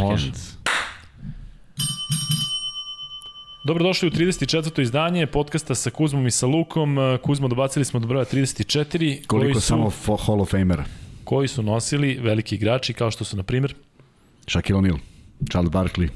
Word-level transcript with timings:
Može. 0.00 0.32
Dobrodošli 3.64 4.08
u 4.08 4.10
34. 4.10 4.82
izdanje 4.82 5.26
podcasta 5.26 5.74
sa 5.74 5.90
Kuzmom 5.90 6.26
i 6.26 6.30
sa 6.30 6.46
Lukom. 6.46 6.96
Kuzmo, 7.22 7.48
dobacili 7.48 7.84
smo 7.84 8.00
do 8.00 8.06
broja 8.06 8.24
34. 8.24 9.26
Koliko 9.26 9.52
koji 9.52 9.54
su, 9.54 9.60
samo 9.60 9.90
Hall 10.26 10.40
of 10.40 10.50
Famera? 10.50 10.84
Koji 11.24 11.48
su 11.48 11.62
nosili 11.62 12.18
veliki 12.22 12.54
igrači, 12.54 12.92
kao 12.92 13.10
što 13.10 13.24
su, 13.24 13.36
na 13.36 13.42
primjer... 13.42 13.74
Shaquille 14.46 14.76
O'Neal, 14.76 14.98
Charles 15.50 15.72
Barkley, 15.72 16.08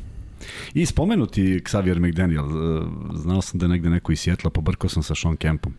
I 0.75 0.87
spomenuti 0.87 1.61
Xavier 1.61 2.01
McDaniel, 2.01 2.45
e, 2.45 2.83
znao 3.15 3.43
sam 3.43 3.59
da 3.61 3.65
je 3.65 3.69
negde 3.69 3.91
neko 3.91 4.13
iz 4.13 4.21
Sjetla, 4.21 4.51
pobrkao 4.51 4.91
sam 4.91 5.03
sa 5.03 5.15
Sean 5.15 5.37
Kempom. 5.37 5.75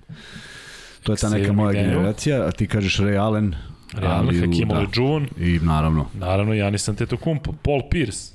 To 1.04 1.12
je 1.12 1.18
ta 1.18 1.30
neka 1.30 1.54
moja 1.54 1.70
McDaniel. 1.70 1.92
generacija, 1.92 2.48
a 2.48 2.52
ti 2.52 2.68
kažeš 2.68 2.98
Ray 2.98 3.20
Allen, 3.20 3.56
Realno, 3.96 4.30
ali, 4.30 4.40
Hakim 4.40 4.70
da. 4.70 4.76
Olajuwon. 4.76 5.28
I 5.38 5.60
naravno. 5.62 6.10
Naravno, 6.14 6.54
Janis 6.54 6.90
Antetokounmpo, 6.90 7.54
Paul 7.64 7.82
Pierce. 7.92 8.34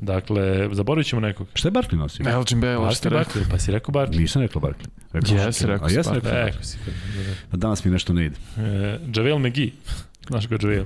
Dakle, 0.00 0.68
zaboravit 0.72 1.06
ćemo 1.06 1.20
nekog. 1.20 1.46
Šta 1.54 1.68
je 1.68 1.72
Barkley 1.72 1.96
nosio? 1.98 2.30
Elgin 2.30 2.60
Baylor, 2.60 2.94
ste 2.94 3.08
rekao. 3.08 3.42
Pa 3.50 3.58
si 3.58 3.72
rekao 3.72 3.92
Barkley. 3.92 4.18
Nisam 4.20 4.42
rekao 4.42 4.62
Barkley. 4.62 4.86
Rekao 5.12 5.36
yes, 5.36 5.66
rekao 5.66 5.88
si 5.88 5.96
Barkley. 5.96 6.14
Rekao, 6.14 6.44
rekao 6.44 6.62
si. 6.62 6.78
Pa 7.50 7.56
danas 7.56 7.84
mi 7.84 7.90
nešto 7.90 8.12
ne 8.12 8.24
ide. 8.24 8.36
E, 8.58 8.98
Javel 9.16 9.38
McGee. 9.38 9.70
Znaš 10.28 10.46
ko 10.46 10.54
Javel. 10.54 10.84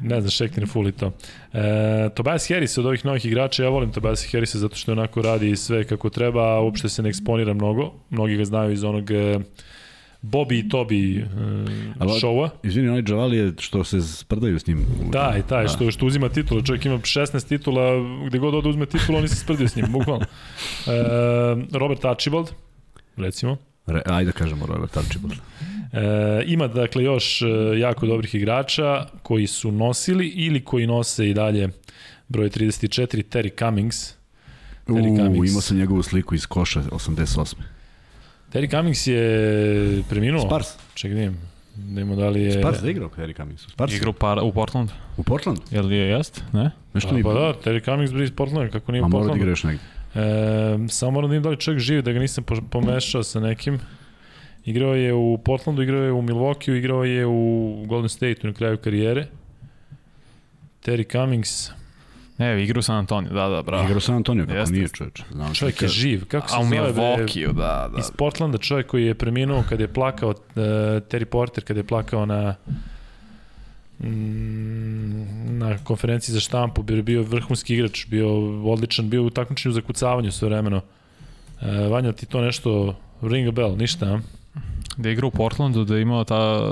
Ne 0.00 0.20
znam, 0.20 0.30
Šektin 0.30 0.66
Fuli 0.66 0.92
to. 0.92 1.12
E, 1.52 2.08
Tobias 2.14 2.48
Harris 2.48 2.78
od 2.78 2.86
ovih 2.86 3.04
novih 3.04 3.24
igrača, 3.24 3.62
ja 3.62 3.68
volim 3.68 3.92
Tobias 3.92 4.32
Harris 4.32 4.56
zato 4.56 4.76
što 4.76 4.92
onako 4.92 5.22
radi 5.22 5.56
sve 5.56 5.84
kako 5.84 6.10
treba, 6.10 6.42
a 6.42 6.60
uopšte 6.60 6.88
se 6.88 7.02
ne 7.02 7.08
eksponira 7.08 7.54
mnogo. 7.54 7.92
Mnogi 8.10 8.36
ga 8.36 8.44
znaju 8.44 8.72
iz 8.72 8.84
onog 8.84 9.10
e, 9.10 9.38
Bobby 10.30 10.58
i 10.58 10.68
Toby 10.68 11.24
uh, 11.24 12.20
showa. 12.20 12.48
Izvini, 12.62 12.88
onaj 12.88 13.02
Javali 13.08 13.36
je 13.36 13.52
što 13.58 13.84
se 13.84 14.02
sprdaju 14.02 14.58
s 14.58 14.66
njim. 14.66 14.86
Da, 15.12 15.34
i 15.38 15.42
taj, 15.48 15.62
da. 15.62 15.68
što, 15.68 15.90
što 15.90 16.06
uzima 16.06 16.28
titula. 16.28 16.62
Čovjek 16.62 16.86
ima 16.86 16.98
16 16.98 17.48
titula, 17.48 17.82
gde 18.26 18.38
god 18.38 18.54
ode 18.54 18.68
uzme 18.68 18.86
titula, 18.86 19.18
oni 19.18 19.28
se 19.28 19.36
sprdaju 19.36 19.68
s 19.68 19.76
njim, 19.76 19.86
bukvalno. 19.92 20.26
Uh, 20.86 20.92
Robert 21.72 22.04
Archibald, 22.04 22.50
recimo. 23.16 23.56
Re, 23.86 24.02
ajde 24.06 24.32
da 24.32 24.38
kažemo 24.38 24.66
Robert 24.66 24.96
Archibald. 24.96 25.34
E, 25.92 26.44
ima 26.46 26.68
dakle 26.68 27.04
još 27.04 27.42
e, 27.42 27.46
jako 27.78 28.06
dobrih 28.06 28.34
igrača 28.34 29.06
koji 29.22 29.46
su 29.46 29.72
nosili 29.72 30.28
ili 30.28 30.64
koji 30.64 30.86
nose 30.86 31.30
i 31.30 31.34
dalje 31.34 31.68
broj 32.28 32.50
34 32.50 33.22
Terry 33.22 33.58
Cummings. 33.58 34.12
Terry 34.86 35.12
U, 35.12 35.16
Cummings. 35.16 35.50
imao 35.50 35.60
sam 35.60 35.76
njegovu 35.76 36.02
sliku 36.02 36.34
iz 36.34 36.46
koša 36.46 36.82
88. 36.82 37.54
Terry 38.52 38.70
Cummings 38.70 39.06
je 39.06 40.02
preminuo. 40.08 40.46
Spars. 40.46 40.76
Ček 40.94 41.12
da 41.12 41.20
imam. 41.20 41.36
Da 41.74 42.00
imamo 42.00 42.16
da 42.20 42.28
li 42.28 42.42
je... 42.42 42.52
Spars 42.52 42.80
da 42.80 42.90
igrao 42.90 43.08
Terry 43.08 43.36
Cummings? 43.36 43.62
Spars? 43.72 43.94
Igrao 43.94 44.12
par, 44.12 44.38
u 44.42 44.52
Portland. 44.52 44.90
U 45.16 45.22
Portland? 45.22 45.58
Jel 45.70 45.92
je 45.92 46.08
jest? 46.08 46.42
Ne? 46.52 46.70
Nešto 46.94 47.08
pa, 47.08 47.22
pa 47.22 47.32
da, 47.34 47.54
Terry 47.64 47.84
Cummings 47.84 48.12
iz 48.12 48.30
Portlanda, 48.36 48.70
kako 48.70 48.92
nije 48.92 49.02
u 49.02 49.10
Portlandu. 49.10 49.26
A 49.26 49.28
mora 49.28 49.38
da 49.38 49.44
igraš 49.44 49.64
negde. 49.64 49.82
E, 50.14 50.88
samo 50.88 51.10
moram 51.10 51.30
da 51.30 51.36
im 51.36 51.42
da 51.42 51.48
li 51.48 51.56
čovjek 51.56 51.80
živi, 51.80 52.02
da 52.02 52.12
ga 52.12 52.20
nisam 52.20 52.44
pomešao 52.70 53.22
sa 53.22 53.40
nekim. 53.40 53.78
Igrao 54.64 54.94
je 54.94 55.14
u 55.14 55.38
Portlandu, 55.44 55.82
igrao 55.82 56.02
je 56.02 56.12
u 56.12 56.22
Milwaukee, 56.22 56.78
igrao 56.78 57.04
je 57.04 57.26
u 57.26 57.84
Golden 57.86 58.08
State 58.08 58.36
na 58.42 58.52
kraju 58.52 58.76
karijere. 58.78 59.26
Terry 60.84 61.12
Cummings, 61.12 61.70
Ne, 62.38 62.64
igra 62.64 62.78
u 62.78 62.82
San 62.82 62.96
Antonio, 62.96 63.30
da, 63.30 63.48
da, 63.48 63.62
bravo. 63.62 63.84
Igra 63.84 63.96
u 63.96 64.00
San 64.00 64.14
Antonio, 64.14 64.46
kako 64.46 64.58
Jeste. 64.58 64.74
nije 64.74 64.88
čovječ. 64.88 65.22
Znam 65.32 65.54
čovjek 65.54 65.82
je 65.82 65.88
živ, 65.88 66.24
kako 66.28 66.48
se 66.48 66.54
zove? 66.54 66.78
A 66.78 66.82
u 66.82 66.84
Milwaukee, 66.84 67.52
da, 67.52 67.90
da. 67.94 67.98
Iz 67.98 68.10
Portlanda 68.18 68.58
čovjek 68.58 68.86
koji 68.86 69.04
je 69.04 69.14
preminuo 69.14 69.64
kad 69.68 69.80
je 69.80 69.88
plakao, 69.88 70.30
uh, 70.30 70.36
Terry 70.56 71.24
Porter, 71.24 71.64
kad 71.64 71.76
je 71.76 71.84
plakao 71.84 72.26
na 72.26 72.54
mm, 73.98 75.58
na 75.58 75.78
konferenciji 75.84 76.32
za 76.32 76.40
štampu, 76.40 76.82
bio, 76.82 77.02
bio 77.02 77.22
vrhunski 77.22 77.74
igrač, 77.74 78.06
bio 78.06 78.28
odličan, 78.72 79.10
bio 79.10 79.22
u 79.22 79.30
takmičenju 79.30 79.72
za 79.72 79.80
kucavanju 79.80 80.32
sve 80.32 80.48
vremeno. 80.48 80.76
Uh, 81.60 81.90
Vanja, 81.90 82.12
ti 82.12 82.26
to 82.26 82.40
nešto 82.40 82.96
ring 83.22 83.48
a 83.48 83.50
bell, 83.50 83.76
ništa, 83.76 84.06
a? 84.06 84.20
Da 84.96 85.08
je 85.08 85.12
igrao 85.12 85.28
u 85.28 85.30
Portlandu, 85.30 85.84
da 85.84 85.96
je 85.96 86.02
imao 86.02 86.24
ta... 86.24 86.62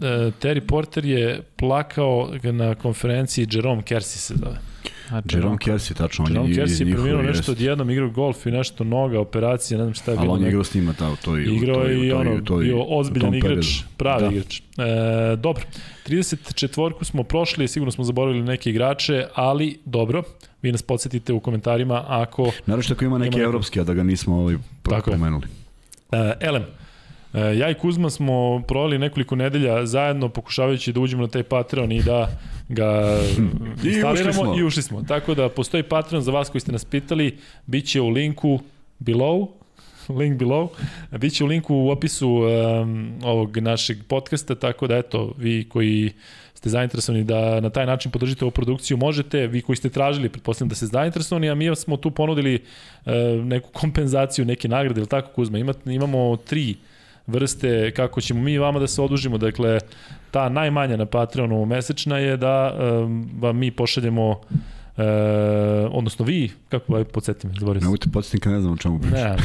E, 0.00 0.04
Terry 0.42 0.60
Porter 0.60 1.04
je 1.04 1.42
plakao 1.56 2.30
na 2.42 2.74
konferenciji 2.74 3.46
Jerome 3.50 3.82
Kersey 3.82 4.16
se 4.16 4.34
zove. 4.34 4.58
A, 5.10 5.22
Jerome 5.32 5.56
Kersey, 5.56 5.94
tačno. 5.94 6.24
Jerome 6.28 6.54
Kersey 6.54 6.86
je 6.86 6.94
preminuo 6.94 7.22
nešto 7.22 7.52
odjednom, 7.52 7.90
igrao 7.90 8.10
golf 8.10 8.46
i 8.46 8.50
nešto 8.50 8.84
noga, 8.84 9.20
operacije, 9.20 9.78
ne 9.78 9.84
znam 9.84 9.94
šta 9.94 10.10
je 10.10 10.16
bilo. 10.16 10.32
Ali 10.32 10.38
on 10.38 10.44
je 10.44 10.48
igrao 10.48 10.64
s 10.64 10.74
njima 10.74 10.92
tamo, 10.92 11.16
to 11.24 11.38
i 11.38 11.44
Igrao 11.44 11.82
je 11.82 12.06
i 12.06 12.12
ono, 12.12 12.58
bio 12.58 12.82
ozbiljan 12.88 13.34
igrač, 13.34 13.66
pravi 13.96 14.22
da. 14.22 14.30
igrač. 14.30 14.60
E, 14.60 15.36
dobro, 15.36 15.64
34-ku 16.06 17.04
smo 17.04 17.22
prošli, 17.22 17.68
sigurno 17.68 17.90
smo 17.90 18.04
zaboravili 18.04 18.44
neke 18.44 18.70
igrače, 18.70 19.26
ali 19.34 19.78
dobro, 19.84 20.22
vi 20.62 20.72
nas 20.72 20.82
podsjetite 20.82 21.32
u 21.32 21.40
komentarima 21.40 22.04
ako... 22.06 22.50
Naravno 22.66 22.82
što 22.82 22.94
ako 22.94 23.04
ima 23.04 23.18
neki 23.18 23.40
evropski, 23.40 23.80
a 23.80 23.84
da 23.84 23.94
ga 23.94 24.02
nismo 24.02 24.36
ovaj, 24.36 24.56
pomenuli. 25.04 25.46
E, 26.12 26.32
Elem, 26.40 26.62
E, 26.62 26.77
ja 27.34 27.70
i 27.70 27.74
Kuzma 27.74 28.10
smo 28.10 28.62
provali 28.68 28.98
nekoliko 28.98 29.36
nedelja 29.36 29.86
zajedno 29.86 30.28
pokušavajući 30.28 30.92
da 30.92 31.00
uđemo 31.00 31.22
na 31.22 31.28
taj 31.28 31.42
Patreon 31.42 31.92
i 31.92 32.02
da 32.02 32.28
ga 32.68 33.18
I 33.84 33.88
instaliramo 33.88 34.58
i 34.58 34.62
ušli 34.62 34.82
smo. 34.82 35.02
Tako 35.02 35.34
da 35.34 35.48
postoji 35.48 35.82
Patreon 35.82 36.22
za 36.22 36.32
vas 36.32 36.50
koji 36.50 36.60
ste 36.60 36.72
nas 36.72 36.84
pitali, 36.84 37.38
bit 37.66 37.86
će 37.86 38.00
u 38.00 38.08
linku 38.08 38.60
below, 39.00 39.48
link 40.18 40.40
below, 40.40 40.68
bit 41.18 41.34
će 41.34 41.44
u 41.44 41.46
linku 41.46 41.74
u 41.74 41.90
opisu 41.90 42.30
um, 42.30 43.12
ovog 43.24 43.58
našeg 43.58 43.98
podcasta, 44.08 44.54
tako 44.54 44.86
da 44.86 44.96
eto, 44.96 45.34
vi 45.38 45.68
koji 45.68 46.12
ste 46.54 46.68
zainteresovani 46.68 47.24
da 47.24 47.60
na 47.60 47.70
taj 47.70 47.86
način 47.86 48.12
podržite 48.12 48.44
ovu 48.44 48.50
produkciju, 48.50 48.96
možete, 48.96 49.46
vi 49.46 49.62
koji 49.62 49.76
ste 49.76 49.88
tražili, 49.88 50.28
pretpostavljam 50.28 50.68
da 50.68 50.74
ste 50.74 50.86
zainteresovani, 50.86 51.50
a 51.50 51.54
mi 51.54 51.76
smo 51.76 51.96
tu 51.96 52.10
ponudili 52.10 52.54
uh, 53.06 53.12
neku 53.44 53.70
kompenzaciju, 53.72 54.44
neke 54.44 54.68
nagrade, 54.68 55.00
ili 55.00 55.08
tako 55.08 55.30
Kuzma, 55.32 55.58
Ima, 55.58 55.74
imamo 55.86 56.36
tri 56.36 56.74
vrste 57.28 57.90
kako 57.96 58.20
ćemo 58.20 58.42
mi 58.42 58.58
vama 58.58 58.78
da 58.78 58.86
se 58.86 59.02
odužimo. 59.02 59.38
Dakle, 59.38 59.78
ta 60.30 60.48
najmanja 60.48 60.96
na 60.96 61.06
Patreonu 61.06 61.66
mesečna 61.66 62.18
je 62.18 62.36
da 62.36 62.74
um, 62.78 63.30
vam 63.40 63.56
mi 63.56 63.70
pošaljemo 63.70 64.40
E, 64.98 65.88
odnosno 65.90 66.24
vi, 66.24 66.50
kako 66.68 66.92
ovaj 66.92 67.04
podsjetim, 67.04 67.50
zaboravio 67.58 67.80
sam. 67.80 67.86
Nemojte 67.86 68.08
podsjetim 68.12 68.40
kad 68.40 68.52
ne 68.52 68.60
znam 68.60 68.72
o 68.72 68.76
čemu 68.76 69.00
pričam. 69.00 69.20
Ne. 69.20 69.36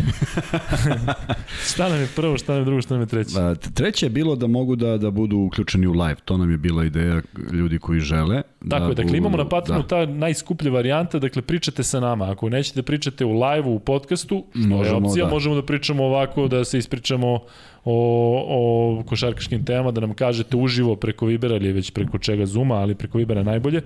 šta 1.70 1.90
nam 1.90 2.00
je 2.00 2.08
prvo, 2.16 2.38
šta 2.38 2.52
nam 2.52 2.62
je 2.62 2.66
drugo, 2.66 2.82
šta 2.82 2.94
nam 2.94 3.02
je 3.02 3.08
treće? 3.08 3.40
A, 3.40 3.56
treće 3.56 4.06
je 4.06 4.10
bilo 4.10 4.36
da 4.36 4.48
mogu 4.48 4.76
da 4.76 4.98
da 4.98 5.12
budu 5.12 5.38
uključeni 5.38 5.88
u 5.88 5.92
live. 5.92 6.16
To 6.26 6.38
nam 6.38 6.52
je 6.52 6.58
bila 6.58 6.86
ideja 6.86 7.22
ljudi 7.52 7.80
koji 7.80 8.00
žele. 8.00 8.42
Da 8.62 8.80
Tako 8.80 8.94
da 8.94 9.02
je, 9.02 9.06
dakle 9.06 9.18
imamo 9.18 9.38
na 9.38 9.50
Patreonu 9.50 9.84
da. 9.84 9.88
ta 9.88 10.06
najskuplja 10.06 10.72
varijanta, 10.72 11.20
dakle 11.20 11.42
pričate 11.42 11.84
sa 11.84 12.00
nama. 12.00 12.32
Ako 12.32 12.50
nećete 12.50 12.82
da 12.82 12.84
pričate 12.84 13.26
u 13.26 13.42
live-u, 13.42 13.76
u 13.76 13.80
podcastu, 13.80 14.46
što 14.50 14.68
možemo, 14.68 14.98
je 14.98 15.06
opcija, 15.06 15.26
da. 15.26 15.32
možemo 15.32 15.56
da 15.56 15.66
pričamo 15.66 16.04
ovako, 16.04 16.48
da 16.48 16.66
se 16.66 16.78
ispričamo 16.78 17.40
o, 17.86 18.46
o 18.48 19.04
košarkaškim 19.04 19.66
temama, 19.66 19.92
da 19.92 20.02
nam 20.02 20.14
kažete 20.14 20.58
uživo 20.58 20.96
preko 20.96 21.26
Vibera 21.26 21.56
ili 21.56 21.72
već 21.72 21.92
preko 21.92 22.18
čega 22.18 22.46
Zuma, 22.46 22.76
ali 22.76 22.96
preko 22.96 23.18
Vibera 23.18 23.44
najbolje. 23.44 23.78
E, 23.78 23.84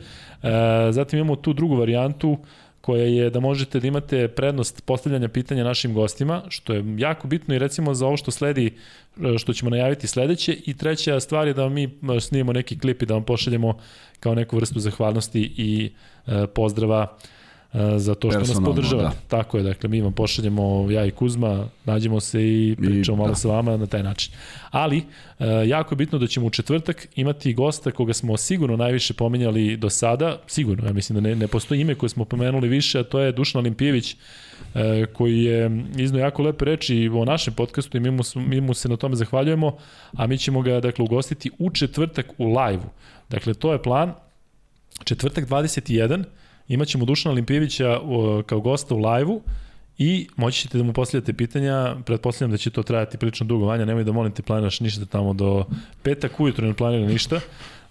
zatim 0.91 1.19
imamo 1.19 1.35
tu 1.35 1.53
drugu 1.53 1.75
varijantu 1.75 2.37
koja 2.81 3.03
je 3.03 3.29
da 3.29 3.39
možete 3.39 3.79
da 3.79 3.87
imate 3.87 4.27
prednost 4.27 4.85
postavljanja 4.85 5.27
pitanja 5.27 5.63
našim 5.63 5.93
gostima, 5.93 6.41
što 6.49 6.73
je 6.73 6.83
jako 6.97 7.27
bitno 7.27 7.55
i 7.55 7.59
recimo 7.59 7.93
za 7.93 8.07
ovo 8.07 8.17
što 8.17 8.31
sledi, 8.31 8.73
što 9.37 9.53
ćemo 9.53 9.69
najaviti 9.69 10.07
sledeće. 10.07 10.57
I 10.65 10.77
treća 10.77 11.19
stvar 11.19 11.47
je 11.47 11.53
da 11.53 11.69
mi 11.69 11.89
snimimo 12.19 12.53
neki 12.53 12.79
klip 12.79 13.01
i 13.01 13.05
da 13.05 13.13
vam 13.13 13.23
pošaljemo 13.23 13.77
kao 14.19 14.35
neku 14.35 14.55
vrstu 14.55 14.79
zahvalnosti 14.79 15.53
i 15.57 15.91
e, 16.27 16.47
pozdrava 16.47 17.17
E, 17.27 17.36
za 17.97 18.15
to 18.15 18.31
što 18.31 18.39
nas 18.39 18.57
podržava. 18.65 19.03
Da. 19.03 19.11
Tako 19.27 19.57
je, 19.57 19.63
dakle, 19.63 19.89
mi 19.89 20.01
vam 20.01 20.13
pošaljemo, 20.13 20.87
ja 20.91 21.05
i 21.05 21.11
Kuzma, 21.11 21.67
nađemo 21.85 22.19
se 22.19 22.41
i 22.41 22.75
pričamo 22.77 23.15
I, 23.15 23.19
malo 23.19 23.29
da. 23.29 23.35
sa 23.35 23.47
vama 23.47 23.77
na 23.77 23.85
taj 23.85 24.03
način. 24.03 24.33
Ali, 24.71 24.97
e, 25.39 25.45
jako 25.67 25.93
je 25.93 25.97
bitno 25.97 26.19
da 26.19 26.27
ćemo 26.27 26.45
u 26.45 26.49
četvrtak 26.49 27.07
imati 27.15 27.53
gosta 27.53 27.91
koga 27.91 28.13
smo 28.13 28.37
sigurno 28.37 28.77
najviše 28.77 29.13
pominjali 29.13 29.77
do 29.77 29.89
sada, 29.89 30.39
sigurno, 30.47 30.87
ja 30.87 30.93
mislim 30.93 31.15
da 31.15 31.29
ne, 31.29 31.35
ne 31.35 31.47
postoji 31.47 31.81
ime 31.81 31.95
koje 31.95 32.09
smo 32.09 32.25
pomenuli 32.25 32.67
više, 32.67 32.99
a 32.99 33.03
to 33.03 33.19
je 33.19 33.31
Dušan 33.31 33.59
Olimpijević, 33.59 34.15
e, 34.75 35.05
koji 35.13 35.43
je 35.43 35.83
iznao 35.97 36.19
jako 36.19 36.43
lepe 36.43 36.65
reči 36.65 37.09
o 37.13 37.25
našem 37.25 37.53
podcastu 37.53 37.97
i 37.97 37.99
mi 37.99 38.11
mu, 38.11 38.23
mi 38.35 38.61
mu 38.61 38.73
se 38.73 38.89
na 38.89 38.97
tome 38.97 39.15
zahvaljujemo, 39.15 39.77
a 40.13 40.27
mi 40.27 40.37
ćemo 40.37 40.61
ga 40.61 40.79
dakle 40.79 41.03
ugostiti 41.03 41.51
u 41.59 41.69
četvrtak 41.69 42.25
u 42.37 42.45
live-u. 42.45 42.89
Dakle, 43.29 43.53
to 43.53 43.73
je 43.73 43.83
plan, 43.83 44.13
četvrtak 45.03 45.47
21, 45.47 46.23
Imaćemo 46.67 47.05
Dušana 47.05 47.31
Olimpijevića 47.31 47.99
kao 48.45 48.59
gosta 48.59 48.95
u 48.95 48.97
live-u 48.97 49.41
i 49.97 50.27
moći 50.35 50.61
ćete 50.61 50.77
da 50.77 50.83
mu 50.83 50.93
postavljate 50.93 51.33
pitanja, 51.33 51.95
pretpostavljam 52.05 52.51
da 52.51 52.57
će 52.57 52.69
to 52.69 52.83
trajati 52.83 53.17
prilično 53.17 53.45
dugo, 53.45 53.65
Vanja, 53.65 53.85
nemoj 53.85 54.03
da 54.03 54.11
molim 54.11 54.31
te 54.31 54.41
planiraš 54.41 54.79
ništa 54.79 55.05
tamo 55.05 55.33
do 55.33 55.65
petak 56.03 56.39
ujutro 56.39 56.67
ne 56.67 56.73
planira 56.73 57.07
ništa, 57.07 57.39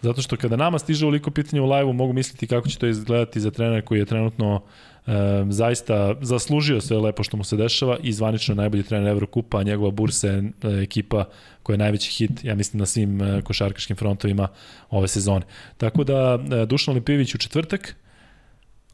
zato 0.03 0.23
što 0.23 0.37
kada 0.37 0.57
nama 0.57 0.79
stiže 0.79 1.07
uliko 1.07 1.31
pitanja 1.31 1.63
u 1.63 1.71
live-u 1.71 1.93
mogu 1.93 2.13
misliti 2.13 2.47
kako 2.47 2.69
će 2.69 2.79
to 2.79 2.87
izgledati 2.87 3.41
za 3.41 3.51
trenera 3.51 3.83
koji 3.83 3.99
je 3.99 4.05
trenutno 4.05 4.63
e, 5.07 5.13
zaista 5.49 6.15
zaslužio 6.21 6.81
sve 6.81 6.99
lepo 6.99 7.23
što 7.23 7.37
mu 7.37 7.45
se 7.45 7.57
dešava 7.57 7.97
i 8.03 8.13
zvanično 8.13 8.55
najbolji 8.55 8.83
trener 8.83 9.11
Evrokupa, 9.11 9.59
a 9.59 9.63
njegova 9.63 9.91
bursa 9.91 10.29
e, 10.29 10.43
ekipa 10.83 11.25
koja 11.63 11.75
je 11.75 11.79
najveći 11.79 12.11
hit, 12.11 12.45
ja 12.45 12.55
mislim, 12.55 12.79
na 12.79 12.87
svim 12.87 13.23
e, 13.23 13.43
košarkaškim 13.43 13.97
frontovima 13.97 14.49
ove 14.91 15.09
sezone. 15.09 15.45
Tako 15.77 16.05
da, 16.05 16.39
e, 16.53 16.67
Dušan 16.67 16.93
Olimpijević 16.93 17.35
u 17.35 17.39
četvrtak, 17.39 17.97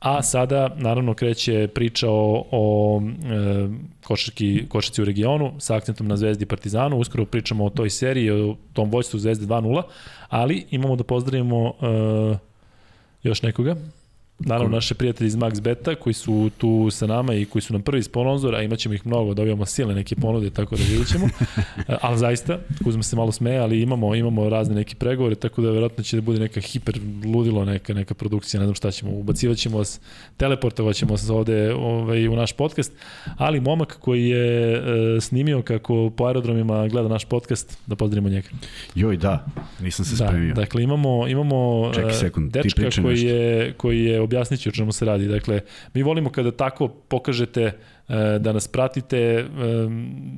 A 0.02 0.22
sada, 0.22 0.68
naravno, 0.76 1.14
kreće 1.14 1.68
priča 1.74 2.10
o, 2.10 2.44
o 2.50 3.02
e, 3.02 3.68
košarki, 4.04 4.66
košarci 4.68 5.02
u 5.02 5.04
regionu 5.04 5.52
sa 5.58 5.76
akcentom 5.76 6.08
na 6.08 6.16
Zvezdi 6.16 6.42
i 6.42 6.46
Partizanu. 6.46 6.98
Uskoro 6.98 7.24
pričamo 7.24 7.64
o 7.64 7.70
toj 7.70 7.90
seriji, 7.90 8.30
o 8.30 8.56
tom 8.72 8.90
vojstvu 8.90 9.18
Zvezde 9.18 9.46
2-0, 9.46 9.82
ali 10.28 10.66
imamo 10.70 10.96
da 10.96 11.04
pozdravimo 11.04 11.66
e, 11.68 12.36
još 13.22 13.42
nekoga. 13.42 13.76
Naravno, 14.38 14.76
naše 14.76 14.94
prijatelji 14.94 15.28
iz 15.28 15.36
Max 15.36 15.60
Beta 15.60 15.94
koji 15.94 16.14
su 16.14 16.50
tu 16.58 16.88
sa 16.90 17.06
nama 17.06 17.34
i 17.34 17.44
koji 17.44 17.62
su 17.62 17.72
nam 17.72 17.82
prvi 17.82 18.02
sponzor, 18.02 18.54
a 18.54 18.62
imaćemo 18.62 18.94
ih 18.94 19.06
mnogo, 19.06 19.34
dobijamo 19.34 19.66
silne 19.66 19.94
neke 19.94 20.16
ponude, 20.16 20.50
tako 20.50 20.76
da 20.76 20.82
vidjet 20.82 21.08
ćemo. 21.08 21.28
ali 22.02 22.18
zaista, 22.18 22.58
Kuzma 22.84 23.02
se 23.02 23.16
malo 23.16 23.32
smeje, 23.32 23.58
ali 23.58 23.82
imamo, 23.82 24.14
imamo 24.14 24.48
razne 24.48 24.74
neke 24.74 24.94
pregovore, 24.94 25.34
tako 25.34 25.62
da 25.62 25.70
verovatno 25.70 26.04
će 26.04 26.16
da 26.16 26.22
bude 26.22 26.38
neka 26.38 26.60
hiper 26.60 27.00
ludilo, 27.34 27.64
neka, 27.64 27.94
neka 27.94 28.14
produkcija, 28.14 28.60
ne 28.60 28.66
znam 28.66 28.74
šta 28.74 28.90
ćemo, 28.90 29.12
ubacivat 29.12 29.56
ćemo 29.56 29.78
vas, 29.78 30.00
teleportovat 30.36 30.96
ćemo 30.96 31.16
se 31.16 31.32
ovde 31.32 31.74
ovaj, 31.74 32.28
u 32.28 32.36
naš 32.36 32.52
podcast, 32.52 32.92
ali 33.36 33.60
momak 33.60 33.96
koji 34.00 34.28
je 34.28 34.76
e, 34.76 35.20
snimio 35.20 35.62
kako 35.62 36.10
po 36.16 36.24
aerodromima 36.24 36.88
gleda 36.88 37.08
naš 37.08 37.24
podcast, 37.24 37.78
da 37.86 37.96
pozdravimo 37.96 38.28
njega. 38.28 38.48
Joj, 38.94 39.16
da, 39.16 39.46
nisam 39.80 40.04
se 40.04 40.16
da, 40.16 40.28
spremio. 40.28 40.54
Dakle, 40.54 40.82
imamo, 40.82 41.28
imamo 41.28 41.90
Čekaj 41.94 42.12
sekund, 42.12 42.52
dečka 42.52 43.02
koji 43.02 43.20
je, 43.20 43.72
koji 43.72 44.04
je 44.04 44.21
objasnit 44.22 44.60
ću 44.60 44.68
o 44.68 44.72
čemu 44.72 44.92
se 44.92 45.04
radi. 45.04 45.28
Dakle, 45.28 45.60
mi 45.94 46.02
volimo 46.02 46.30
kada 46.30 46.50
tako 46.50 46.88
pokažete 46.88 47.62
e, 47.62 47.72
da 48.38 48.52
nas 48.52 48.68
pratite, 48.68 49.18
e, 49.18 49.46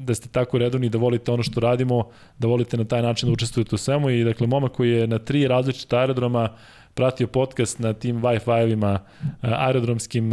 da 0.04 0.14
ste 0.14 0.28
tako 0.28 0.58
redovni, 0.58 0.88
da 0.88 0.98
volite 0.98 1.32
ono 1.32 1.42
što 1.42 1.60
radimo, 1.60 2.08
da 2.38 2.48
volite 2.48 2.76
na 2.76 2.84
taj 2.84 3.02
način 3.02 3.28
da 3.28 3.32
učestvujete 3.32 3.75
u 3.75 3.78
svemu 3.78 4.10
i 4.10 4.25
dakle, 4.25 4.46
momak 4.46 4.72
koji 4.72 4.90
je 4.90 5.06
na 5.06 5.19
tri 5.19 5.48
različita 5.48 5.98
aerodroma 5.98 6.48
pratio 6.94 7.26
podcast 7.26 7.78
na 7.78 7.92
tim 7.92 8.22
Wi-Fi-evima 8.22 8.98
e, 8.98 9.28
aerodromskim, 9.42 10.32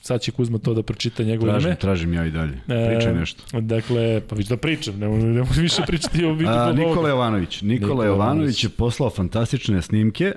sad 0.00 0.20
će 0.20 0.32
Kuzma 0.32 0.58
to 0.58 0.74
da 0.74 0.82
pročita 0.82 1.22
njegovo 1.22 1.50
tražim, 1.50 1.68
ime. 1.68 1.76
Tražim 1.76 2.14
ja 2.14 2.26
i 2.26 2.30
dalje. 2.30 2.60
Pričaj 2.66 3.14
nešto. 3.14 3.60
Dakle, 3.60 4.20
pa 4.28 4.36
viš 4.36 4.46
da 4.46 4.56
pričam, 4.56 4.98
ne 4.98 5.08
možeš 5.08 5.56
više 5.56 5.82
pričati 5.86 6.24
o 6.24 6.32
vidu. 6.40 6.74
Nikola 6.74 7.08
Jovanović. 7.08 7.62
Nikola, 7.62 7.90
Nikola 7.90 8.04
Jovanović 8.04 8.64
je 8.64 8.70
poslao 8.70 9.10
fantastične 9.10 9.82
snimke 9.82 10.32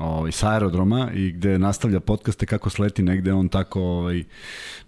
ovaj, 0.00 0.32
sa 0.32 0.50
aerodroma 0.50 1.10
i 1.14 1.32
gde 1.32 1.58
nastavlja 1.58 2.00
podcaste 2.00 2.46
kako 2.46 2.70
sleti 2.70 3.02
negde, 3.02 3.32
on 3.32 3.48
tako 3.48 3.80
ovaj, 3.82 4.24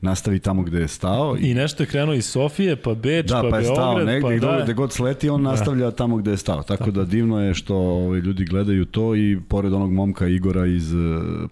nastavi 0.00 0.38
tamo 0.38 0.62
gde 0.62 0.80
je 0.80 0.88
stao. 0.88 1.36
I, 1.40 1.50
I 1.50 1.54
nešto 1.54 1.82
je 1.82 1.86
krenuo 1.86 2.14
iz 2.14 2.26
Sofije, 2.26 2.76
pa 2.76 2.94
Beč, 2.94 3.26
da, 3.26 3.42
pa, 3.42 3.48
pa 3.50 3.56
je 3.56 3.62
Beograd, 3.62 3.76
stao 3.76 3.98
negde 3.98 4.28
pa 4.28 4.34
i 4.34 4.40
da. 4.40 4.60
gde 4.64 4.74
god 4.74 4.92
sleti, 4.92 5.28
on 5.28 5.42
da. 5.42 5.50
nastavlja 5.50 5.90
tamo 5.90 6.16
gde 6.16 6.30
je 6.30 6.36
stao. 6.36 6.62
Tako, 6.62 6.76
tako. 6.76 6.90
da 6.90 7.04
divno 7.04 7.40
je 7.40 7.54
što 7.54 7.76
ovaj, 7.76 8.20
ljudi 8.20 8.44
gledaju 8.44 8.84
to 8.84 9.16
i 9.16 9.38
pored 9.48 9.72
onog 9.72 9.92
momka 9.92 10.26
Igora 10.26 10.66
iz 10.66 10.92
uh, 10.92 11.00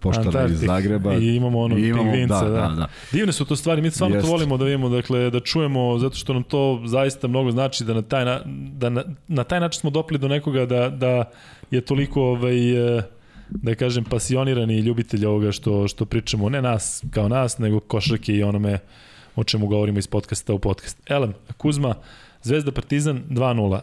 Poštara 0.01 0.27
Antarktik. 0.27 0.55
iz 0.55 0.61
Zagreba. 0.61 1.15
I 1.15 1.37
imamo 1.37 1.61
onog 1.61 1.79
imamo, 1.79 2.03
pingvinca. 2.03 2.45
Da, 2.45 2.51
da, 2.51 2.61
da. 2.61 2.75
da. 2.75 2.89
Divne 3.13 3.33
su 3.33 3.45
to 3.45 3.57
stvari, 3.57 3.83
mi 3.83 3.91
stvarno 3.91 4.17
Jest. 4.17 4.27
to 4.27 4.33
volimo 4.33 4.57
da 4.57 4.65
vidimo, 4.65 4.89
dakle, 4.89 5.31
da 5.31 5.41
čujemo, 5.41 5.99
zato 5.99 6.17
što 6.17 6.33
nam 6.33 6.43
to 6.43 6.83
zaista 6.85 7.29
mnogo 7.29 7.51
znači 7.51 7.85
da 7.85 7.95
na 7.95 8.03
taj, 8.03 8.25
na, 8.25 8.41
da 8.73 8.89
na, 8.89 9.05
na 9.29 9.45
taj 9.45 9.61
način 9.61 9.81
smo 9.81 9.91
dopli 9.91 10.19
do 10.19 10.29
nekoga 10.29 10.67
da, 10.67 10.89
da 10.89 11.25
je 11.71 11.81
toliko 11.81 12.23
ovaj, 12.23 12.97
uh, 12.97 13.03
da 13.51 13.75
kažem, 13.75 14.05
pasionirani 14.05 14.79
ljubitelj 14.79 15.27
ovoga 15.27 15.53
što, 15.53 15.89
što 15.89 16.05
pričamo, 16.05 16.49
ne 16.49 16.63
nas 16.63 17.05
kao 17.11 17.29
nas, 17.29 17.59
nego 17.59 17.81
košarke 17.81 18.35
i 18.35 18.43
onome 18.43 18.79
o 19.37 19.45
čemu 19.45 19.67
govorimo 19.67 19.99
iz 19.99 20.07
podcasta 20.07 20.55
u 20.55 20.59
podcast. 20.59 20.99
Elem, 21.07 21.35
Kuzma, 21.57 21.95
Zvezda 22.43 22.73
Partizan 22.73 23.23
2-0. 23.31 23.69
Uh, 23.69 23.81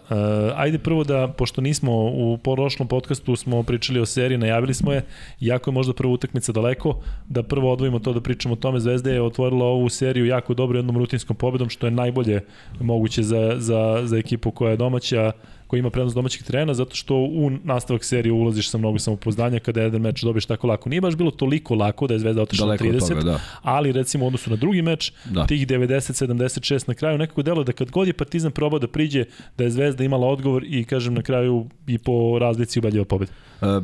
ajde 0.55 0.79
prvo 0.79 1.03
da, 1.03 1.27
pošto 1.27 1.61
nismo 1.61 1.91
u 1.93 2.37
prošlom 2.37 2.87
podcastu 2.87 3.35
smo 3.35 3.63
pričali 3.63 3.99
o 3.99 4.05
seriji, 4.05 4.37
najavili 4.37 4.73
smo 4.73 4.93
je, 4.93 5.05
jako 5.39 5.69
je 5.69 5.73
možda 5.73 5.93
prva 5.93 6.13
utakmica 6.13 6.51
daleko, 6.51 6.99
da 7.27 7.43
prvo 7.43 7.73
odvojimo 7.73 7.99
to 7.99 8.13
da 8.13 8.21
pričamo 8.21 8.53
o 8.53 8.57
tome. 8.57 8.79
Zvezda 8.79 9.11
je 9.11 9.21
otvorila 9.21 9.65
ovu 9.65 9.89
seriju 9.89 10.25
jako 10.25 10.53
dobro 10.53 10.79
jednom 10.79 10.97
rutinskom 10.97 11.35
pobedom, 11.35 11.69
što 11.69 11.87
je 11.87 11.91
najbolje 11.91 12.41
moguće 12.79 13.23
za, 13.23 13.55
za, 13.57 14.01
za 14.03 14.17
ekipu 14.17 14.51
koja 14.51 14.71
je 14.71 14.77
domaća, 14.77 15.31
koji 15.67 15.79
ima 15.79 15.89
prednost 15.89 16.15
domaćih 16.15 16.43
terena, 16.43 16.73
zato 16.73 16.95
što 16.95 17.15
u 17.15 17.51
nastavak 17.63 18.03
serije 18.03 18.33
ulaziš 18.33 18.69
sa 18.69 18.77
mnogo 18.77 18.99
samopoznanja 18.99 19.59
kada 19.59 19.81
jedan 19.81 20.01
meč 20.01 20.23
dobiješ 20.23 20.45
tako 20.45 20.67
lako. 20.67 20.89
Nije 20.89 21.01
baš 21.01 21.15
bilo 21.15 21.31
toliko 21.31 21.75
lako 21.75 22.07
da 22.07 22.13
je 22.13 22.19
Zvezda 22.19 22.41
otišla 22.41 22.67
na 22.67 22.77
30, 22.77 23.07
toga, 23.09 23.21
da. 23.21 23.39
ali 23.61 23.91
recimo 23.91 24.25
u 24.25 24.27
odnosu 24.27 24.49
na 24.49 24.55
drugi 24.55 24.81
meč, 24.81 25.11
da. 25.25 25.45
tih 25.47 25.67
90-76 25.67 26.87
na 26.87 26.93
kraju 26.93 27.17
nekako 27.17 27.41
delo 27.41 27.63
da 27.63 27.71
kad 27.71 27.91
god 27.91 28.07
je 28.07 28.13
Partizan 28.13 28.51
probao 28.51 28.79
da 28.79 28.87
priđe, 28.87 29.25
da 29.57 29.63
je 29.63 29.71
Zvezda 29.71 30.03
imala 30.03 30.27
odgovor 30.27 30.63
i 30.67 30.83
kažem 30.83 31.13
na 31.13 31.21
kraju 31.21 31.69
i 31.87 31.97
po 31.97 32.39
razlici 32.39 32.79
ubedljiva 32.79 33.05
pobeda. 33.05 33.31
Uh, 33.61 33.83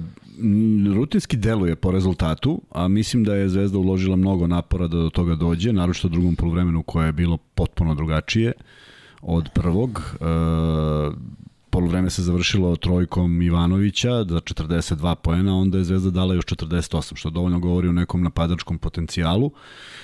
rutinski 0.95 1.38
deluje 1.38 1.75
po 1.75 1.91
rezultatu, 1.91 2.62
a 2.71 2.88
mislim 2.88 3.24
da 3.24 3.35
je 3.35 3.50
Zvezda 3.50 3.77
uložila 3.77 4.15
mnogo 4.15 4.47
napora 4.47 4.88
da 4.88 4.97
do 4.97 5.09
toga 5.09 5.35
dođe, 5.35 5.74
naročito 5.74 6.07
u 6.07 6.12
drugom 6.12 6.35
polovremenu 6.35 6.83
koje 6.83 7.06
je 7.06 7.12
bilo 7.12 7.38
potpuno 7.38 7.95
drugačije 7.95 8.51
od 9.21 9.50
prvog. 9.53 10.01
Uh, 10.19 10.27
polovreme 11.73 12.09
se 12.09 12.21
završilo 12.21 12.75
trojkom 12.75 13.41
Ivanovića 13.41 14.09
za 14.09 14.41
42 14.41 15.15
poena, 15.15 15.57
onda 15.57 15.77
je 15.77 15.83
Zvezda 15.83 16.11
dala 16.11 16.33
još 16.33 16.45
48, 16.45 17.15
što 17.15 17.29
dovoljno 17.29 17.59
govori 17.59 17.87
o 17.87 17.91
nekom 17.91 18.23
napadačkom 18.23 18.77
potencijalu. 18.77 19.51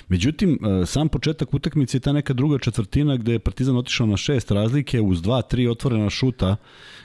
Međutim, 0.08 0.58
e, 0.82 0.86
sam 0.86 1.08
početak 1.08 1.54
utakmice 1.54 1.96
i 1.96 2.00
ta 2.00 2.12
neka 2.12 2.32
druga 2.32 2.58
četvrtina 2.58 3.16
gde 3.16 3.32
je 3.32 3.38
Partizan 3.38 3.76
otišao 3.76 4.06
na 4.06 4.16
šest 4.16 4.50
razlike 4.50 5.00
uz 5.00 5.22
dva, 5.22 5.42
tri 5.42 5.68
otvorena 5.68 6.10
šuta 6.10 6.56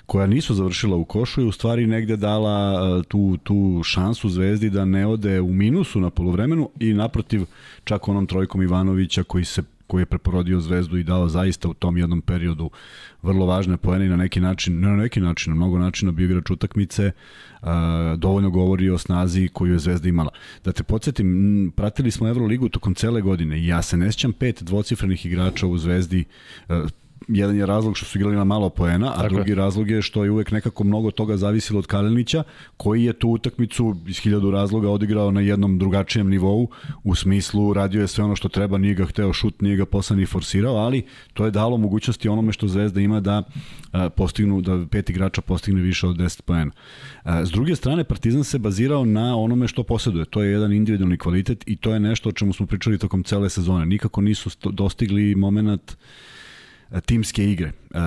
koja 0.06 0.28
nisu 0.28 0.54
završila 0.54 0.96
u 0.98 1.06
košu 1.06 1.42
i 1.42 1.48
u 1.48 1.52
stvari 1.52 1.88
negde 1.88 2.18
dala 2.18 2.58
e, 3.00 3.04
tu, 3.04 3.38
tu 3.44 3.82
šansu 3.84 4.30
Zvezdi 4.30 4.70
da 4.70 4.86
ne 4.86 5.08
ode 5.08 5.42
u 5.42 5.54
minusu 5.54 6.00
na 6.00 6.10
polovremenu 6.10 6.70
i 6.80 6.94
naprotiv 6.94 7.46
čak 7.84 8.08
onom 8.08 8.28
trojkom 8.28 8.62
Ivanovića 8.62 9.24
koji 9.24 9.46
se 9.46 9.64
koji 9.88 10.02
je 10.02 10.06
preporodio 10.06 10.60
Zvezdu 10.60 10.98
i 10.98 11.04
dao 11.04 11.30
zaista 11.30 11.70
u 11.70 11.74
tom 11.74 11.98
jednom 11.98 12.22
periodu 12.22 12.70
vrlo 13.22 13.46
važne 13.46 13.78
poene 13.78 14.06
i 14.06 14.10
na 14.10 14.16
neki 14.16 14.40
način, 14.40 14.80
ne 14.80 14.88
na 14.88 14.96
neki 14.96 15.22
način, 15.22 15.54
na 15.54 15.56
mnogo 15.56 15.80
načina 15.80 16.12
bio 16.12 16.26
igrač 16.26 16.50
utakmice, 16.50 17.12
a, 17.62 18.16
dovoljno 18.18 18.50
govori 18.50 18.90
o 18.90 18.98
snazi 18.98 19.50
koju 19.54 19.74
je 19.74 19.80
Zvezda 19.80 20.10
imala. 20.10 20.32
Da 20.64 20.72
te 20.72 20.84
podsjetim, 20.84 21.72
pratili 21.76 22.12
smo 22.12 22.28
Euroligu 22.28 22.70
tokom 22.70 22.96
cele 22.96 23.22
godine 23.22 23.60
i 23.60 23.68
ja 23.68 23.82
se 23.82 23.98
ne 23.98 24.12
sjećam 24.12 24.34
pet 24.34 24.64
dvocifrenih 24.64 25.26
igrača 25.26 25.68
u 25.68 25.78
Zvezdi, 25.78 26.24
a, 26.70 26.88
jedan 27.28 27.56
je 27.56 27.66
razlog 27.66 27.98
što 27.98 28.06
su 28.06 28.18
igrali 28.18 28.36
na 28.36 28.44
malo 28.44 28.70
poena, 28.70 29.12
a 29.12 29.22
Tako 29.22 29.36
drugi 29.36 29.52
je. 29.52 29.56
razlog 29.56 29.90
je 29.90 30.02
što 30.02 30.24
je 30.24 30.32
uvek 30.32 30.52
nekako 30.52 30.84
mnogo 30.84 31.12
toga 31.12 31.38
zavisilo 31.38 31.80
od 31.80 31.88
Kalenića, 31.88 32.44
koji 32.78 33.04
je 33.04 33.14
tu 33.14 33.30
utakmicu 33.30 33.96
iz 34.08 34.20
hiljadu 34.20 34.52
razloga 34.52 34.90
odigrao 34.90 35.32
na 35.32 35.42
jednom 35.42 35.80
drugačijem 35.80 36.30
nivou, 36.30 36.70
u 37.04 37.16
smislu 37.16 37.74
radio 37.74 38.02
je 38.02 38.08
sve 38.08 38.24
ono 38.24 38.36
što 38.36 38.50
treba, 38.50 38.78
nije 38.78 38.94
ga 38.94 39.06
hteo 39.06 39.34
šut, 39.34 39.62
nije 39.62 39.78
ga 39.78 39.86
posle 39.86 40.18
ni 40.18 40.26
forsirao, 40.26 40.76
ali 40.76 41.04
to 41.34 41.46
je 41.46 41.52
dalo 41.52 41.78
mogućnosti 41.78 42.30
onome 42.30 42.54
što 42.54 42.68
Zvezda 42.68 43.02
ima 43.02 43.20
da 43.20 43.44
a, 43.92 44.10
postignu, 44.10 44.62
da 44.62 44.86
pet 44.92 45.10
igrača 45.10 45.42
postigne 45.42 45.82
više 45.82 46.08
od 46.08 46.16
10 46.16 46.42
poena. 46.42 46.72
A, 47.24 47.46
s 47.46 47.50
druge 47.52 47.76
strane, 47.76 48.04
Partizan 48.04 48.44
se 48.44 48.60
bazirao 48.60 49.06
na 49.06 49.38
onome 49.38 49.68
što 49.68 49.84
posjeduje. 49.84 50.26
To 50.26 50.44
je 50.44 50.52
jedan 50.52 50.74
individualni 50.74 51.18
kvalitet 51.18 51.64
i 51.68 51.76
to 51.76 51.94
je 51.94 52.00
nešto 52.00 52.30
o 52.30 52.32
čemu 52.32 52.54
smo 52.54 52.66
pričali 52.66 52.98
tokom 52.98 53.24
cele 53.24 53.50
sezone. 53.50 53.86
Nikako 53.86 54.22
nisu 54.22 54.50
dostigli 54.72 55.36
moment 55.36 55.92
E, 55.92 55.98
timske 57.06 57.52
igre. 57.52 57.68
E, 57.68 58.00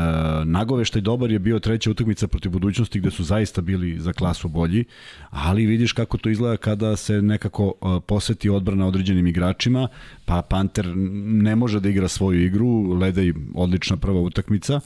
nagoveštaj 0.45 1.03
dobar 1.03 1.31
je 1.31 1.39
bio 1.39 1.59
treća 1.59 1.91
utakmica 1.91 2.29
protiv 2.29 2.53
budućnosti 2.53 3.01
gde 3.01 3.11
su 3.11 3.25
zaista 3.25 3.61
bili 3.61 4.01
za 4.01 4.13
klasu 4.13 4.49
bolji, 4.49 4.85
ali 5.31 5.67
vidiš 5.67 5.93
kako 5.93 6.19
to 6.19 6.31
izgleda 6.31 6.57
kada 6.57 6.97
se 6.97 7.23
nekako 7.23 7.73
e, 7.83 8.01
posveti 8.07 8.49
odbrana 8.49 8.87
određenim 8.87 9.27
igračima, 9.27 9.89
pa 10.25 10.43
Panter 10.43 10.93
ne 11.27 11.57
može 11.57 11.81
da 11.81 11.89
igra 11.89 12.09
svoju 12.09 12.45
igru, 12.45 12.93
Ledej 12.93 13.33
odlična 13.55 13.97
prva 13.97 14.21
utakmica, 14.21 14.81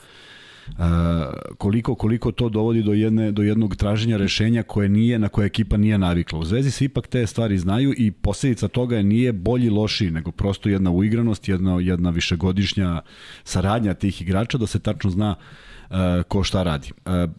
koliko 1.59 1.95
koliko 1.95 2.33
to 2.33 2.49
dovodi 2.49 2.83
do 2.83 2.93
jedne 2.93 3.33
do 3.33 3.43
jednog 3.43 3.77
traženja 3.77 4.17
rešenja 4.17 4.63
koje 4.63 4.89
nije 4.89 5.19
na 5.19 5.29
koje 5.29 5.47
ekipa 5.47 5.77
nije 5.77 5.99
navikla. 5.99 6.39
U 6.39 6.45
Zvezdi 6.45 6.71
se 6.71 6.85
ipak 6.85 7.07
te 7.07 7.27
stvari 7.27 7.59
znaju 7.59 7.95
i 7.97 8.11
posledica 8.11 8.69
toga 8.69 8.97
je 8.97 9.03
nije 9.03 9.33
bolji 9.33 9.71
loši, 9.71 10.11
nego 10.11 10.31
prosto 10.31 10.69
jedna 10.69 10.91
uigranost, 10.91 11.49
jedna 11.49 11.81
jedna 11.81 12.11
višegodišnja 12.11 13.01
saradnja 13.45 13.95
tih 13.95 14.23
igrača 14.23 14.59
da 14.59 14.67
se 14.67 14.79
tačno 14.79 15.11
zna 15.11 15.35
ko 16.29 16.43
šta 16.45 16.63
radi. 16.63 16.91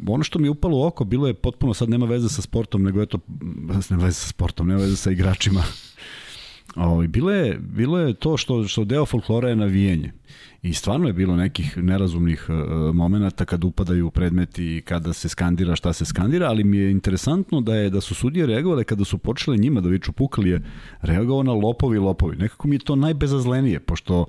Ono 0.07 0.23
što 0.23 0.39
mi 0.39 0.47
je 0.47 0.51
upalo 0.51 0.77
u 0.77 0.83
oko 0.83 1.03
bilo 1.03 1.27
je 1.27 1.33
potpuno 1.33 1.73
sad 1.73 1.89
nema 1.89 2.05
veze 2.05 2.29
sa 2.29 2.41
sportom, 2.41 2.83
nego 2.83 3.01
eto 3.01 3.19
nema 3.89 4.03
veze 4.03 4.19
sa 4.19 4.27
sportom, 4.27 4.67
nema 4.67 4.81
veze 4.81 4.95
sa 4.95 5.11
igračima. 5.11 5.63
Ovaj 6.75 7.07
bilo 7.07 7.31
je 7.31 7.59
bilo 7.59 7.99
je 7.99 8.13
to 8.13 8.37
što 8.37 8.63
što 8.67 8.83
deo 8.85 9.05
folklora 9.05 9.49
je 9.49 9.55
navijenje. 9.55 10.11
I 10.61 10.73
stvarno 10.73 11.07
je 11.07 11.13
bilo 11.13 11.35
nekih 11.35 11.77
nerazumnih 11.77 12.45
uh, 12.49 12.55
momenata 12.95 13.45
kad 13.45 13.63
upadaju 13.63 14.11
predmeti 14.11 14.77
i 14.77 14.81
kada 14.81 15.13
se 15.13 15.29
skandira 15.29 15.75
šta 15.75 15.93
se 15.93 16.05
skandira, 16.05 16.47
ali 16.47 16.63
mi 16.63 16.77
je 16.77 16.91
interesantno 16.91 17.61
da 17.61 17.75
je 17.75 17.89
da 17.89 18.01
su 18.01 18.15
sudije 18.15 18.45
reagovale 18.45 18.83
kada 18.83 19.05
su 19.05 19.17
počele 19.17 19.57
njima 19.57 19.81
da 19.81 19.89
viču 19.89 20.11
pukali 20.11 20.49
je 20.49 20.61
reagovao 21.01 21.43
na 21.43 21.53
lopovi 21.53 21.99
lopovi. 21.99 22.37
Nekako 22.37 22.67
mi 22.67 22.75
je 22.75 22.79
to 22.79 22.95
najbezazlenije, 22.95 23.79
pošto 23.79 24.25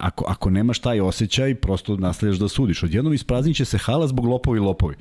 ako, 0.00 0.24
ako 0.28 0.50
nemaš 0.50 0.78
taj 0.78 1.00
osjećaj, 1.00 1.54
prosto 1.54 1.96
nastavljaš 1.96 2.38
da 2.38 2.48
sudiš. 2.48 2.82
Odjednom 2.82 3.14
isprazniće 3.14 3.64
se 3.64 3.78
hala 3.78 4.06
zbog 4.06 4.24
lopovi 4.24 4.60
lopovi 4.60 4.94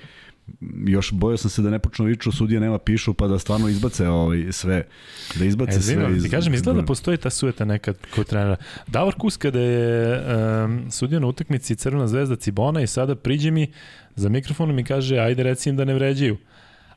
još 0.88 1.12
bojao 1.12 1.38
sam 1.38 1.50
se 1.50 1.62
da 1.62 1.70
ne 1.70 1.80
počnu 1.80 2.06
viču, 2.06 2.32
sudija 2.32 2.60
nema 2.60 2.78
pišu, 2.80 3.14
pa 3.14 3.28
da 3.28 3.40
stvarno 3.40 3.70
izbace 3.70 4.08
ovaj, 4.08 4.52
sve, 4.52 4.88
da 5.36 5.46
izbace 5.46 5.78
e, 5.78 5.82
sve. 5.82 6.16
Iz... 6.18 6.24
Ti 6.24 6.30
kažem, 6.30 6.54
izgleda 6.54 6.82
da 6.82 6.86
postoji 6.86 7.18
ta 7.18 7.30
sueta 7.30 7.66
nekad 7.66 7.98
kod 8.16 8.26
trenera. 8.26 8.56
Davor 8.88 9.16
Kus 9.16 9.38
kada 9.38 9.60
je 9.60 10.22
um, 10.66 10.92
sudio 10.92 11.20
na 11.20 11.28
utakmici 11.28 11.76
Crvena 11.76 12.08
zvezda 12.08 12.36
Cibona 12.36 12.82
i 12.82 12.88
sada 12.88 13.16
priđe 13.16 13.52
mi 13.52 13.72
za 14.16 14.30
mikrofonom 14.30 14.80
i 14.80 14.84
kaže, 14.84 15.18
ajde 15.18 15.44
reci 15.44 15.70
im 15.70 15.76
da 15.78 15.86
ne 15.86 15.94
vređaju. 15.94 16.38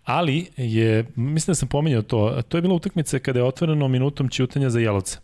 Ali 0.04 0.46
je, 0.56 1.04
mislim 1.16 1.50
da 1.50 1.54
sam 1.54 1.68
pominjao 1.68 2.02
to, 2.02 2.42
to 2.48 2.58
je 2.58 2.62
bila 2.62 2.74
utakmica 2.74 3.18
kada 3.18 3.38
je 3.38 3.44
otvoreno 3.44 3.88
minutom 3.88 4.28
ćutanja 4.28 4.70
za 4.70 4.80
Jelovca. 4.80 5.20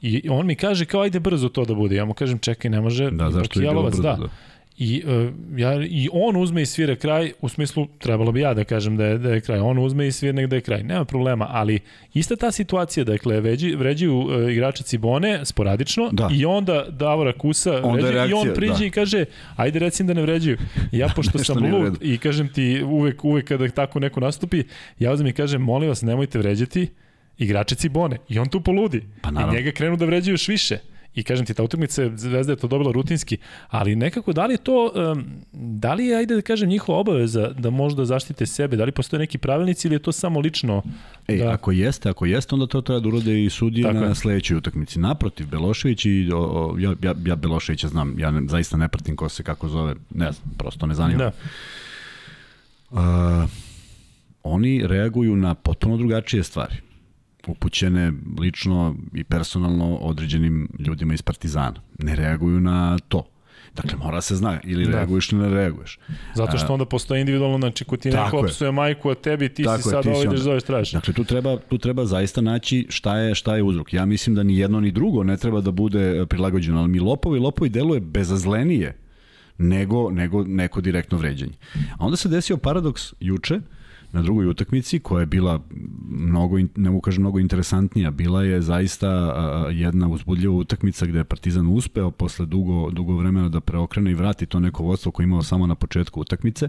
I 0.00 0.28
on 0.28 0.46
mi 0.46 0.54
kaže 0.54 0.84
kao 0.84 1.00
ajde 1.00 1.20
brzo 1.20 1.48
to 1.48 1.64
da 1.64 1.74
bude. 1.74 1.96
Ja 1.96 2.04
mu 2.04 2.14
kažem 2.14 2.38
čekaj 2.38 2.70
ne 2.70 2.80
može. 2.80 3.10
Da, 3.10 3.30
zašto 3.30 3.60
je 3.60 3.68
bilo 3.68 3.82
brzo? 3.82 4.02
Da. 4.02 4.16
da. 4.16 4.28
I, 4.78 5.02
uh, 5.06 5.32
ja, 5.56 5.82
I 5.82 6.08
on 6.12 6.36
uzme 6.36 6.62
i 6.62 6.66
svira 6.66 6.96
kraj, 6.96 7.32
u 7.40 7.48
smislu, 7.48 7.86
trebalo 7.98 8.32
bi 8.32 8.40
ja 8.40 8.54
da 8.54 8.64
kažem 8.64 8.96
da 8.96 9.04
je, 9.04 9.18
da 9.18 9.34
je 9.34 9.40
kraj, 9.40 9.58
on 9.58 9.78
uzme 9.78 10.06
i 10.06 10.12
svira 10.12 10.46
da 10.46 10.56
je 10.56 10.62
kraj, 10.62 10.82
nema 10.82 11.04
problema, 11.04 11.46
ali 11.50 11.80
ista 12.14 12.36
ta 12.36 12.52
situacija, 12.52 13.04
dakle, 13.04 13.40
veđi, 13.40 13.74
vređuju 13.74 14.18
uh, 14.18 14.52
igrače 14.52 14.82
Cibone 14.82 15.44
sporadično 15.44 16.08
da. 16.12 16.28
i 16.32 16.44
onda 16.44 16.84
Davora 16.88 17.32
Kusa 17.32 17.80
onda 17.82 18.00
vređi, 18.02 18.14
reakcija, 18.14 18.38
i 18.44 18.48
on 18.48 18.54
priđe 18.54 18.78
da. 18.78 18.84
i 18.84 18.90
kaže, 18.90 19.24
ajde 19.56 19.78
recim 19.78 20.06
da 20.06 20.14
ne 20.14 20.22
vređuju. 20.22 20.56
Ja, 20.92 21.08
pošto 21.16 21.38
sam 21.38 21.74
lud 21.74 21.98
i 22.00 22.18
kažem 22.18 22.52
ti 22.52 22.82
uvek, 22.82 23.24
uvek 23.24 23.48
kada 23.48 23.68
tako 23.68 24.00
neko 24.00 24.20
nastupi, 24.20 24.62
ja 24.98 25.12
uzmem 25.12 25.26
i 25.26 25.32
kažem, 25.32 25.62
molim 25.62 25.88
vas, 25.88 26.02
nemojte 26.02 26.38
vređati 26.38 26.88
igrače 27.38 27.74
Cibone. 27.74 28.18
I 28.28 28.38
on 28.38 28.48
tu 28.48 28.60
poludi. 28.60 29.02
Pa 29.22 29.30
I 29.30 29.54
njega 29.54 29.70
krenu 29.70 29.96
da 29.96 30.04
vređaju 30.04 30.32
još 30.32 30.48
više. 30.48 30.78
I 31.18 31.22
kažem 31.22 31.46
ti, 31.46 31.54
ta 31.54 31.62
utakmica 31.62 32.10
Zvezda 32.16 32.52
je 32.52 32.56
to 32.56 32.68
dobila 32.68 32.92
rutinski, 32.92 33.38
ali 33.68 33.96
nekako 33.96 34.32
da 34.32 34.46
li 34.46 34.54
je 34.54 34.58
to, 34.58 34.92
da 35.52 35.94
li 35.94 36.06
je, 36.06 36.16
ajde 36.16 36.34
da 36.34 36.42
kažem, 36.42 36.68
njihova 36.68 36.98
obaveza 36.98 37.48
da 37.48 37.70
možda 37.70 38.04
zaštite 38.04 38.46
sebe, 38.46 38.76
da 38.76 38.84
li 38.84 38.92
postoje 38.92 39.18
neki 39.18 39.38
pravilnici 39.38 39.88
ili 39.88 39.94
je 39.94 39.98
to 39.98 40.12
samo 40.12 40.40
lično? 40.40 40.82
Ej, 41.28 41.38
da... 41.38 41.50
ako 41.50 41.72
jeste, 41.72 42.08
ako 42.08 42.26
jeste, 42.26 42.54
onda 42.54 42.66
to 42.66 42.80
treba 42.80 43.00
da 43.00 43.08
urode 43.08 43.44
i 43.44 43.50
sudije 43.50 43.82
Tako 43.82 44.00
na 44.00 44.06
je. 44.06 44.14
sledećoj 44.14 44.56
utakmici. 44.56 44.98
Naprotiv, 44.98 45.46
Belošević 45.46 46.04
i, 46.04 46.30
o, 46.34 46.38
o, 46.38 46.78
ja, 46.78 46.94
ja, 47.02 47.14
ja 47.26 47.36
Beloševića 47.36 47.88
znam, 47.88 48.18
ja 48.18 48.30
ne, 48.30 48.42
zaista 48.48 48.76
ne 48.76 48.88
pratim 48.88 49.16
ko 49.16 49.28
se 49.28 49.42
kako 49.42 49.68
zove, 49.68 49.94
ne 50.14 50.32
znam, 50.32 50.54
prosto 50.58 50.86
ne 50.86 50.94
zanima. 50.94 51.18
Da. 51.18 51.32
Uh, 52.90 53.50
oni 54.42 54.86
reaguju 54.86 55.36
na 55.36 55.54
potpuno 55.54 55.96
drugačije 55.96 56.42
stvari 56.44 56.87
upućene 57.48 58.12
lično 58.40 58.96
i 59.14 59.24
personalno 59.24 59.96
određenim 59.96 60.68
ljudima 60.78 61.14
iz 61.14 61.22
Partizana. 61.22 61.80
Ne 61.98 62.16
reaguju 62.16 62.60
na 62.60 62.98
to. 63.08 63.24
Dakle, 63.74 63.98
mora 63.98 64.20
se 64.20 64.36
zna, 64.36 64.60
ili 64.64 64.84
da. 64.84 64.90
reaguješ 64.90 65.32
ili 65.32 65.42
ne 65.42 65.48
reaguješ. 65.48 65.98
Zato 66.34 66.58
što 66.58 66.72
onda 66.72 66.84
postoje 66.84 67.20
individualno, 67.20 67.58
znači, 67.58 67.84
ko 67.84 67.96
ti 67.96 68.10
neko 68.10 68.38
opsuje 68.38 68.72
majku, 68.72 69.10
a 69.10 69.14
tebi 69.14 69.48
ti 69.48 69.64
Tako 69.64 69.82
si 69.82 69.88
sad 69.88 70.06
ovo 70.06 70.22
ideš 70.22 70.40
zoveš 70.40 70.62
tražiš. 70.62 70.92
Dakle, 70.92 71.14
tu 71.14 71.24
treba, 71.24 71.56
tu 71.56 71.78
treba 71.78 72.04
zaista 72.04 72.40
naći 72.40 72.86
šta 72.88 73.18
je, 73.18 73.34
šta 73.34 73.56
je 73.56 73.62
uzrok. 73.62 73.92
Ja 73.92 74.06
mislim 74.06 74.34
da 74.34 74.42
ni 74.42 74.58
jedno 74.58 74.80
ni 74.80 74.90
drugo 74.90 75.22
ne 75.22 75.36
treba 75.36 75.60
da 75.60 75.70
bude 75.70 76.26
prilagođeno, 76.28 76.78
ali 76.78 76.88
mi 76.88 77.00
lopovi, 77.00 77.38
lopovi 77.38 77.70
deluje 77.70 78.00
bezazlenije 78.00 78.96
nego, 79.58 80.10
nego 80.10 80.44
neko 80.44 80.80
direktno 80.80 81.18
vređanje. 81.18 81.52
A 81.98 82.06
onda 82.06 82.16
se 82.16 82.28
desio 82.28 82.56
paradoks 82.56 83.14
juče, 83.20 83.54
uh, 83.54 83.62
na 84.12 84.22
drugoj 84.22 84.46
utakmici 84.46 84.98
koja 84.98 85.20
je 85.20 85.26
bila 85.26 85.60
mnogo, 86.08 86.58
ne 86.58 86.90
mogu 86.90 87.00
kažem 87.00 87.22
mnogo 87.22 87.38
interesantnija, 87.38 88.10
bila 88.10 88.42
je 88.42 88.62
zaista 88.62 89.08
jedna 89.70 90.08
uzbudljiva 90.08 90.54
utakmica 90.54 91.06
gde 91.06 91.18
je 91.18 91.24
Partizan 91.24 91.66
uspeo 91.66 92.10
posle 92.10 92.46
dugo, 92.46 92.90
dugo 92.90 93.16
vremena 93.16 93.48
da 93.48 93.60
preokrene 93.60 94.10
i 94.10 94.14
vrati 94.14 94.46
to 94.46 94.60
neko 94.60 94.82
vodstvo 94.82 95.12
koje 95.12 95.24
imao 95.24 95.42
samo 95.42 95.66
na 95.66 95.74
početku 95.74 96.20
utakmice. 96.20 96.68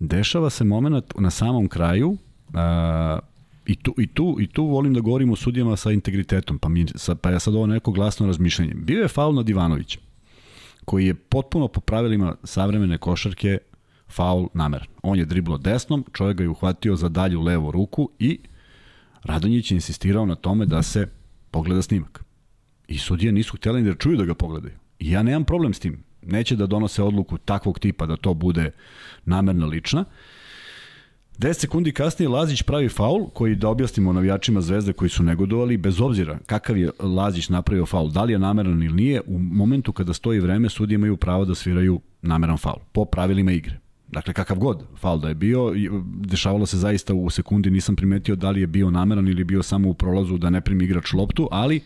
Dešava 0.00 0.50
se 0.50 0.64
moment 0.64 1.04
na 1.18 1.30
samom 1.30 1.68
kraju 1.68 2.16
a, 2.54 3.18
I 3.66 3.76
tu, 3.76 3.94
i, 3.98 4.06
tu, 4.06 4.36
I 4.40 4.46
tu 4.46 4.64
volim 4.66 4.94
da 4.94 5.00
govorim 5.00 5.30
o 5.30 5.36
sudijama 5.36 5.76
sa 5.76 5.92
integritetom, 5.92 6.58
pa, 6.58 6.68
mi, 6.68 6.86
sa, 6.94 7.14
pa 7.14 7.30
ja 7.30 7.38
sad 7.38 7.54
ovo 7.54 7.66
neko 7.66 7.92
glasno 7.92 8.26
razmišljanje. 8.26 8.74
Bio 8.74 9.02
je 9.02 9.08
faul 9.08 9.34
nad 9.34 9.48
Ivanovićem, 9.48 10.02
koji 10.84 11.06
je 11.06 11.14
potpuno 11.14 11.68
po 11.68 11.80
pravilima 11.80 12.34
savremene 12.44 12.98
košarke 12.98 13.58
faul 14.10 14.48
nameran. 14.54 14.86
On 15.02 15.18
je 15.18 15.24
driblo 15.24 15.58
desnom, 15.58 16.04
čovjek 16.12 16.36
ga 16.36 16.44
je 16.44 16.48
uhvatio 16.48 16.96
za 16.96 17.08
dalju 17.08 17.40
levu 17.40 17.70
ruku 17.70 18.10
i 18.18 18.38
Radonjić 19.24 19.70
je 19.70 19.74
insistirao 19.74 20.26
na 20.26 20.34
tome 20.34 20.66
da 20.66 20.82
se 20.82 21.08
pogleda 21.50 21.82
snimak. 21.82 22.24
I 22.88 22.98
sudije 22.98 23.32
nisu 23.32 23.56
htjeli 23.56 23.82
da 23.82 23.94
čuju 23.94 24.16
da 24.16 24.24
ga 24.24 24.34
pogledaju. 24.34 24.74
I 24.98 25.10
ja 25.10 25.22
nemam 25.22 25.44
problem 25.44 25.74
s 25.74 25.78
tim. 25.78 26.02
Neće 26.22 26.56
da 26.56 26.66
donose 26.66 27.02
odluku 27.02 27.38
takvog 27.38 27.78
tipa 27.78 28.06
da 28.06 28.16
to 28.16 28.34
bude 28.34 28.70
namerna 29.24 29.66
lična. 29.66 30.04
10 31.38 31.52
sekundi 31.52 31.92
kasnije 31.92 32.28
Lazić 32.28 32.62
pravi 32.62 32.88
faul 32.88 33.28
koji 33.28 33.54
da 33.54 33.68
objasnimo 33.68 34.12
navijačima 34.12 34.60
Zvezde 34.60 34.92
koji 34.92 35.08
su 35.08 35.22
negodovali 35.22 35.76
bez 35.76 36.00
obzira 36.00 36.38
kakav 36.46 36.76
je 36.76 36.90
Lazić 36.98 37.48
napravio 37.48 37.86
faul, 37.86 38.10
da 38.10 38.24
li 38.24 38.32
je 38.32 38.38
nameran 38.38 38.82
ili 38.82 38.94
nije, 38.94 39.20
u 39.26 39.38
momentu 39.38 39.92
kada 39.92 40.12
stoji 40.12 40.40
vreme 40.40 40.68
sudije 40.68 40.94
imaju 40.94 41.16
pravo 41.16 41.44
da 41.44 41.54
sviraju 41.54 42.00
nameran 42.22 42.56
faul 42.58 42.80
po 42.92 43.04
pravilima 43.04 43.52
igre. 43.52 43.78
Dakle, 44.12 44.34
kakav 44.34 44.58
god 44.58 44.84
faul 44.96 45.20
da 45.20 45.28
je 45.28 45.34
bio, 45.34 45.74
dešavalo 46.04 46.66
se 46.66 46.78
zaista 46.78 47.14
u 47.14 47.30
sekundi, 47.30 47.70
nisam 47.70 47.96
primetio 47.96 48.36
da 48.36 48.50
li 48.50 48.60
je 48.60 48.66
bio 48.66 48.90
nameran 48.90 49.28
ili 49.28 49.44
bio 49.44 49.62
samo 49.62 49.88
u 49.88 49.94
prolazu 49.94 50.38
da 50.38 50.50
ne 50.50 50.60
primi 50.60 50.84
igrač 50.84 51.12
loptu, 51.12 51.48
ali 51.50 51.80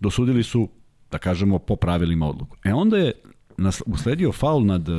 dosudili 0.00 0.42
su, 0.42 0.68
da 1.10 1.18
kažemo, 1.18 1.58
po 1.58 1.76
pravilima 1.76 2.28
odluku. 2.28 2.56
E 2.64 2.74
onda 2.74 2.96
je 2.96 3.12
usledio 3.86 4.32
faul 4.32 4.66
nad 4.66 4.88
uh, 4.88 4.96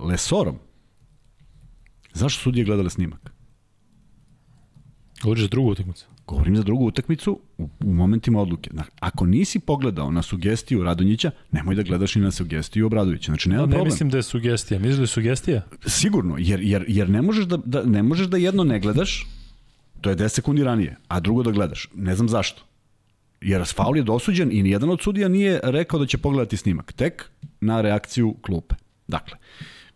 Lesorom. 0.00 0.56
Zašto 2.12 2.42
sudije 2.42 2.64
gledale 2.64 2.90
snimak? 2.90 3.32
Za 5.36 5.48
drugu 5.48 5.70
utakmicu? 5.70 6.06
Govorim 6.26 6.56
za 6.56 6.62
drugu 6.62 6.86
utakmicu 6.86 7.40
u, 7.58 7.68
u 7.84 7.92
momentima 7.92 8.40
odluke. 8.40 8.70
Ako 9.00 9.26
nisi 9.26 9.58
pogledao 9.58 10.10
na 10.10 10.22
sugestiju 10.22 10.82
Radonjića, 10.82 11.30
nemoj 11.50 11.74
da 11.74 11.82
gledaš 11.82 12.14
ni 12.14 12.22
na 12.22 12.30
sugestiju 12.30 12.86
Obradovića. 12.86 13.32
Znači, 13.32 13.48
nema 13.48 13.60
no, 13.60 13.66
ne 13.66 13.70
problem. 13.70 13.86
mislim 13.86 14.10
da 14.10 14.16
je 14.16 14.22
sugestija. 14.22 14.80
Misliš 14.80 14.96
da 14.96 15.02
je 15.02 15.06
sugestija? 15.06 15.62
Sigurno, 15.86 16.36
jer, 16.38 16.60
jer, 16.60 16.84
jer 16.88 17.10
ne, 17.10 17.22
možeš 17.22 17.44
da, 17.44 17.56
da, 17.56 17.82
ne 17.82 18.02
možeš 18.02 18.26
da 18.26 18.36
jedno 18.36 18.64
ne 18.64 18.80
gledaš, 18.80 19.26
to 20.00 20.10
je 20.10 20.16
10 20.16 20.28
sekundi 20.28 20.64
ranije, 20.64 20.96
a 21.08 21.20
drugo 21.20 21.42
da 21.42 21.50
gledaš. 21.50 21.88
Ne 21.94 22.14
znam 22.14 22.28
zašto. 22.28 22.62
Jer 23.40 23.64
faul 23.74 23.96
je 23.96 24.02
dosuđen 24.02 24.52
i 24.52 24.62
nijedan 24.62 24.90
od 24.90 25.02
sudija 25.02 25.28
nije 25.28 25.60
rekao 25.62 25.98
da 25.98 26.06
će 26.06 26.18
pogledati 26.18 26.56
snimak. 26.56 26.92
Tek 26.92 27.30
na 27.60 27.80
reakciju 27.80 28.34
klupe. 28.42 28.74
Dakle, 29.08 29.38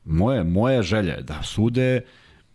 moje, 0.05 0.45
moja 0.45 0.83
želja 0.83 1.13
je 1.15 1.23
da 1.23 1.43
sude 1.43 2.01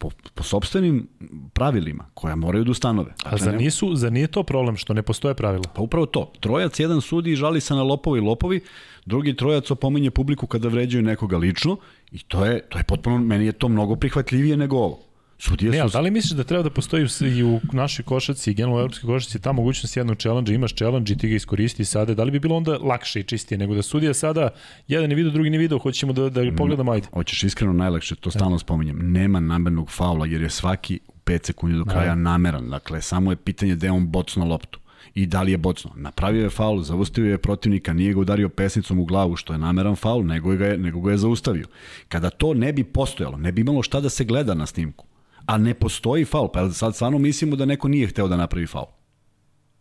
po, 0.02 0.10
po 0.34 0.44
sobstvenim 0.44 1.08
pravilima 1.54 2.06
koja 2.14 2.36
moraju 2.36 2.64
da 2.64 2.72
ustanove. 2.72 3.14
Dakle, 3.24 3.32
A 3.32 3.38
za, 3.38 3.52
nisu, 3.52 3.96
za 3.96 4.10
nije 4.10 4.28
to 4.28 4.44
problem 4.44 4.78
što 4.78 4.94
ne 4.94 5.02
postoje 5.02 5.36
pravila? 5.36 5.64
Pa 5.76 5.82
upravo 5.82 6.06
to. 6.06 6.32
Trojac 6.40 6.80
jedan 6.80 7.02
sudi 7.02 7.32
i 7.32 7.36
žali 7.36 7.62
se 7.62 7.76
na 7.76 7.84
lopovi 7.84 8.20
i 8.20 8.22
lopovi, 8.22 8.60
drugi 9.06 9.36
trojac 9.36 9.72
opominje 9.72 10.12
publiku 10.12 10.48
kada 10.48 10.68
vređaju 10.68 11.04
nekoga 11.04 11.38
lično 11.38 11.78
i 12.12 12.20
to 12.20 12.46
je, 12.46 12.62
to 12.70 12.78
je 12.78 12.84
potpuno, 12.84 13.18
meni 13.18 13.46
je 13.46 13.52
to 13.52 13.70
mnogo 13.70 13.96
prihvatljivije 13.96 14.58
nego 14.58 14.78
ovo. 14.78 15.00
Sudije 15.44 15.72
ne, 15.72 15.90
su... 15.90 15.94
da 15.94 16.00
li 16.00 16.12
misliš 16.12 16.32
da 16.32 16.44
treba 16.44 16.64
da 16.64 16.70
postoji 16.70 17.08
i 17.38 17.44
u 17.44 17.60
našoj 17.74 18.06
košaci 18.06 18.52
i 18.52 18.54
generalno 18.54 18.78
u 18.78 18.80
evropskoj 18.80 19.08
košaci 19.08 19.42
ta 19.42 19.52
mogućnost 19.52 19.98
jednog 19.98 20.18
challenge, 20.18 20.54
imaš 20.54 20.76
challenge 20.76 21.14
i 21.14 21.18
ti 21.18 21.30
ga 21.30 21.36
iskoristi 21.36 21.86
sada, 21.86 22.14
da 22.14 22.24
li 22.24 22.32
bi 22.32 22.40
bilo 22.40 22.56
onda 22.56 22.78
lakše 22.78 23.20
i 23.20 23.24
čistije 23.24 23.58
nego 23.58 23.76
da 23.76 23.82
sudija 23.82 24.14
sada 24.14 24.50
jedan 24.88 25.10
ne 25.10 25.16
vidio, 25.16 25.32
drugi 25.32 25.50
ne 25.50 25.58
vidio, 25.58 25.78
hoćemo 25.78 26.14
da, 26.14 26.30
da 26.30 26.42
pogledamo, 26.58 26.92
ajde. 26.92 27.08
Hoćeš 27.14 27.44
iskreno 27.44 27.74
najlakše, 27.74 28.16
to 28.16 28.32
stalno 28.32 28.60
spominjem, 28.60 29.12
nema 29.12 29.40
namernog 29.40 29.92
faula 29.92 30.26
jer 30.26 30.42
je 30.42 30.50
svaki 30.50 31.00
u 31.08 31.14
5 31.26 31.46
sekundi 31.46 31.78
do 31.78 31.86
kraja 31.86 32.16
da. 32.16 32.16
nameran, 32.16 32.70
dakle 32.70 33.02
samo 33.02 33.32
je 33.32 33.36
pitanje 33.36 33.76
da 33.76 33.88
je 33.88 33.92
on 33.92 34.08
bocno 34.08 34.46
loptu 34.46 34.80
i 35.16 35.26
da 35.26 35.42
li 35.42 35.52
je 35.52 35.58
bocno. 35.58 35.92
Napravio 35.96 36.44
je 36.44 36.50
faul, 36.50 36.82
zaustavio 36.82 37.32
je 37.32 37.38
protivnika, 37.38 37.94
nije 37.94 38.14
ga 38.14 38.20
udario 38.20 38.50
pesnicom 38.50 39.00
u 39.00 39.06
glavu, 39.06 39.36
što 39.36 39.54
je 39.54 39.60
nameran 39.60 39.96
faul, 39.96 40.26
nego 40.26 40.56
ga 40.56 40.66
je, 40.66 40.78
nego 40.78 41.02
ga 41.02 41.12
je 41.12 41.18
zaustavio. 41.18 41.66
Kada 42.08 42.30
to 42.30 42.54
ne 42.54 42.74
bi 42.74 42.84
postojalo, 42.84 43.38
ne 43.38 43.52
bi 43.52 43.62
imalo 43.62 43.84
šta 43.84 44.00
da 44.00 44.10
se 44.10 44.24
gleda 44.24 44.54
na 44.54 44.66
snimku, 44.66 45.06
a 45.46 45.58
ne 45.58 45.74
postoji 45.74 46.26
faul, 46.26 46.48
pa 46.54 46.70
sad 46.70 46.96
stvarno 46.96 47.18
mislimo 47.18 47.56
da 47.56 47.66
neko 47.66 47.88
nije 47.88 48.08
hteo 48.08 48.28
da 48.28 48.38
napravi 48.38 48.68
faul. 48.68 48.88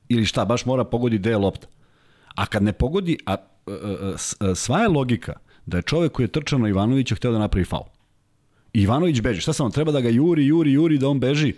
Ili 0.09 0.27
šta, 0.27 0.45
baš 0.45 0.65
mora 0.67 0.85
pogodi 0.85 1.19
gde 1.19 1.31
je 1.31 1.37
lopta. 1.37 1.67
A 2.35 2.47
kad 2.47 2.63
ne 2.63 2.73
pogodi, 2.73 3.19
a, 3.27 3.33
a, 3.33 3.39
a, 3.67 4.15
a 4.41 4.55
sva 4.55 4.81
je 4.81 4.89
logika 4.89 5.33
da 5.67 5.77
je 5.77 5.83
čovek 5.83 6.13
koji 6.13 6.25
je 6.25 6.33
trčao 6.33 6.59
na 6.59 6.69
Ivanovića 6.69 7.15
hteo 7.15 7.33
da 7.33 7.39
napravi 7.39 7.65
faul. 7.65 7.85
Ivanović 8.73 9.21
beži. 9.21 9.41
Šta 9.41 9.53
samo 9.53 9.71
treba 9.71 9.93
da 9.93 10.01
ga 10.01 10.09
juri, 10.09 10.47
juri, 10.47 10.73
juri, 10.73 10.99
da 10.99 11.09
on 11.09 11.21
beži, 11.21 11.55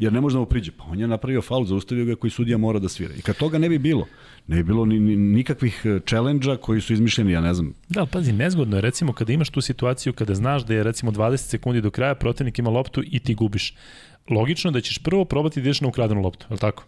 jer 0.00 0.12
ne 0.12 0.20
može 0.20 0.34
da 0.34 0.40
mu 0.40 0.46
priđe. 0.46 0.72
Pa 0.72 0.84
on 0.84 1.00
je 1.00 1.08
napravio 1.08 1.42
faul, 1.42 1.64
zaustavio 1.64 2.04
ga 2.04 2.16
koji 2.16 2.30
sudija 2.30 2.58
mora 2.58 2.78
da 2.78 2.88
svira. 2.88 3.14
I 3.14 3.22
kad 3.22 3.36
toga 3.36 3.58
ne 3.58 3.68
bi 3.68 3.78
bilo, 3.78 4.06
ne 4.46 4.56
bi 4.56 4.62
bilo 4.62 4.84
ni, 4.84 5.00
ni 5.00 5.16
nikakvih 5.16 5.82
e, 5.84 6.00
challenge-a 6.06 6.56
koji 6.56 6.80
su 6.80 6.92
izmišljeni, 6.92 7.32
ja 7.32 7.40
ne 7.40 7.54
znam. 7.54 7.74
Da, 7.88 8.06
pazi, 8.06 8.32
nezgodno 8.32 8.76
je 8.76 8.80
recimo 8.80 9.12
kada 9.12 9.32
imaš 9.32 9.50
tu 9.50 9.60
situaciju 9.60 10.12
kada 10.12 10.34
znaš 10.34 10.64
da 10.64 10.74
je 10.74 10.82
recimo 10.82 11.12
20 11.12 11.36
sekundi 11.36 11.80
do 11.80 11.90
kraja 11.90 12.14
protivnik 12.14 12.58
ima 12.58 12.70
loptu 12.70 13.02
i 13.06 13.18
ti 13.18 13.34
gubiš. 13.34 13.74
Logično 14.30 14.70
da 14.70 14.80
ćeš 14.80 14.98
prvo 14.98 15.24
probati 15.24 15.60
da 15.60 15.64
ideš 15.64 15.80
na 15.80 15.88
ukradenu 15.88 16.20
loptu, 16.20 16.46
je 16.50 16.54
li 16.54 16.60
tako? 16.60 16.84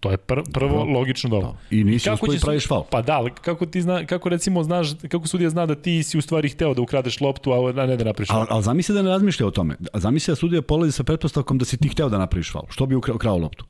To 0.00 0.10
je 0.10 0.16
pr 0.16 0.40
prvo 0.52 0.84
da. 0.84 0.92
logično 0.98 1.30
dobro. 1.30 1.48
Da. 1.48 1.76
I 1.76 1.84
nisi 1.84 2.10
uspio 2.10 2.34
i 2.34 2.38
praviš 2.40 2.68
faul. 2.68 2.84
Pa 2.90 3.02
da, 3.02 3.16
ali 3.16 3.30
kako 3.30 3.66
ti 3.66 3.82
zna, 3.82 4.06
kako 4.06 4.28
recimo 4.28 4.62
znaš, 4.62 4.88
kako 5.08 5.26
sudija 5.26 5.50
zna 5.50 5.66
da 5.66 5.74
ti 5.74 6.02
si 6.02 6.18
u 6.18 6.22
stvari 6.22 6.48
hteo 6.48 6.74
da 6.74 6.82
ukradeš 6.82 7.20
loptu, 7.20 7.52
a 7.52 7.86
ne 7.86 7.96
da 7.96 8.04
napraviš 8.04 8.28
faul. 8.28 8.40
Ali 8.40 8.48
al 8.50 8.62
zamisli 8.62 8.94
da 8.94 9.02
ne 9.02 9.10
razmišlja 9.10 9.46
o 9.46 9.50
tome. 9.50 9.76
Zamisli 9.94 10.32
da 10.32 10.36
sudija 10.36 10.62
polazi 10.62 10.92
sa 10.92 11.04
pretpostavkom 11.04 11.58
da 11.58 11.64
si 11.64 11.76
ti 11.76 11.88
hteo 11.88 12.08
da 12.08 12.18
napraviš 12.18 12.52
faul. 12.52 12.66
Što 12.70 12.86
bi 12.86 12.94
ukrao 12.94 13.38
loptu? 13.38 13.64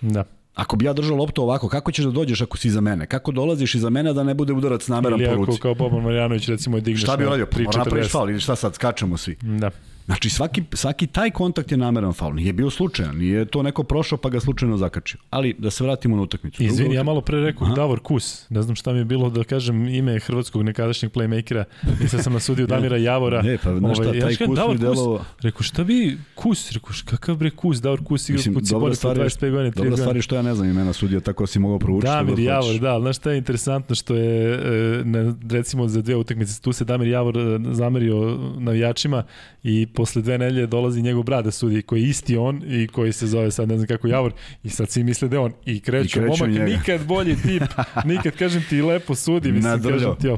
Da. 0.00 0.24
Ako 0.54 0.76
bi 0.76 0.84
ja 0.84 0.92
držao 0.92 1.16
loptu 1.16 1.42
ovako, 1.42 1.68
kako 1.68 1.92
ćeš 1.92 2.04
da 2.04 2.10
dođeš 2.10 2.40
ako 2.40 2.56
si 2.56 2.68
iza 2.68 2.80
mene? 2.80 3.06
Kako 3.06 3.32
dolaziš 3.32 3.74
iza 3.74 3.90
mene 3.90 4.12
da 4.12 4.22
ne 4.22 4.34
bude 4.34 4.52
udarac 4.52 4.88
nameran 4.88 5.18
po 5.18 5.34
ruci? 5.34 5.50
Ili 5.50 5.54
ako 5.54 5.62
kao 5.62 5.74
Boban 5.74 6.02
Marjanović 6.02 6.48
recimo 6.48 6.80
digneš 6.80 7.02
Šta 7.02 7.16
bi 7.16 7.26
uradio? 7.26 7.46
Pa 7.46 7.78
napraviš 7.78 8.10
faul 8.10 8.30
ili 8.30 8.40
šta 8.40 8.56
sad, 8.56 8.74
skačemo 8.74 9.16
svi. 9.16 9.36
Da. 9.42 9.70
Znači 10.06 10.30
svaki, 10.30 10.62
svaki 10.72 11.06
taj 11.06 11.30
kontakt 11.30 11.70
je 11.70 11.76
nameran 11.76 12.12
faul. 12.12 12.34
Nije 12.34 12.52
bio 12.52 12.70
slučajan, 12.70 13.16
nije 13.16 13.44
to 13.44 13.62
neko 13.62 13.82
prošao 13.82 14.18
pa 14.18 14.28
ga 14.28 14.40
slučajno 14.40 14.76
zakačio. 14.76 15.20
Ali 15.30 15.54
da 15.58 15.70
se 15.70 15.84
vratimo 15.84 16.16
na 16.16 16.22
utakmicu. 16.22 16.62
Izvini, 16.62 16.94
ja 16.94 17.02
malo 17.02 17.20
pre 17.20 17.40
rekao 17.40 17.64
Aha. 17.66 17.74
Davor 17.74 18.00
Kus. 18.00 18.50
Ne 18.50 18.62
znam 18.62 18.76
šta 18.76 18.92
mi 18.92 18.98
je 18.98 19.04
bilo 19.04 19.30
da 19.30 19.44
kažem 19.44 19.88
ime 19.88 20.18
hrvatskog 20.18 20.62
nekadašnjeg 20.62 21.12
playmakera. 21.12 21.64
Mislim 22.00 22.22
sam 22.22 22.32
nasudio 22.32 22.66
Damira 22.74 22.96
Javora. 22.96 23.42
Ne, 23.42 23.58
pa 23.64 23.76
znaš 23.76 23.96
šta, 23.96 24.08
ovaj, 24.08 24.20
taj 24.20 24.32
ja 24.32 24.36
Kus 24.46 24.58
mi 24.68 24.78
delovo... 24.78 25.24
Rekao, 25.40 25.62
šta 25.62 25.84
bi 25.84 26.18
Kus? 26.34 26.72
Rekao, 26.72 26.90
kakav 27.04 27.36
bre 27.36 27.50
Kus? 27.50 27.78
Davor 27.78 28.04
Kus 28.04 28.28
igra 28.28 28.38
Mislim, 28.38 28.54
dobra 28.70 28.94
stvar, 28.94 29.16
25 29.16 29.50
godina, 29.50 29.70
Dobra 29.76 29.96
stvar 29.96 30.16
je 30.16 30.22
što 30.22 30.34
ja 30.34 30.42
ne 30.42 30.54
znam 30.54 30.70
imena 30.70 30.92
sudija, 30.92 31.20
tako 31.20 31.46
si 31.46 31.58
mogao 31.58 31.78
proučiti. 31.78 32.06
Damir 32.06 32.38
Javor, 32.38 32.78
da, 32.78 33.00
znaš 33.00 33.16
šta 33.16 33.30
je 33.30 33.38
interesantno 33.38 33.94
što 33.94 34.14
je, 34.14 34.54
e, 34.54 35.04
recimo 35.50 35.88
za 35.88 36.02
dve 36.02 36.16
utakmice, 36.16 36.60
tu 36.60 36.72
se 36.72 36.84
Damir 36.84 37.08
Javor 37.08 37.38
e, 37.38 37.58
zamerio 37.72 38.38
navijačima 38.58 39.24
i 39.62 39.86
posle 39.94 40.22
dve 40.22 40.38
nedelje 40.38 40.66
dolazi 40.66 41.02
njegov 41.02 41.22
brat 41.22 41.44
da 41.44 41.50
sudi, 41.50 41.82
koji 41.82 42.02
je 42.02 42.08
isti 42.08 42.36
on 42.36 42.62
i 42.66 42.86
koji 42.86 43.12
se 43.12 43.26
zove 43.26 43.50
sad 43.50 43.68
ne 43.68 43.76
znam 43.76 43.86
kako 43.86 44.08
Javor 44.08 44.32
i 44.62 44.68
sad 44.68 44.90
svi 44.90 45.04
misle 45.04 45.28
da 45.28 45.40
on 45.40 45.52
i 45.66 45.80
kreću, 45.80 46.18
I 46.18 46.22
kreću 46.22 46.44
momak 46.44 46.58
njega. 46.58 46.64
nikad 46.64 47.06
bolji 47.06 47.36
tip, 47.36 47.62
nikad 48.14 48.36
kažem 48.36 48.64
ti 48.68 48.82
lepo 48.82 49.14
sudi, 49.14 49.52
mislim 49.52 49.82
kažem 49.82 50.16
ti, 50.20 50.28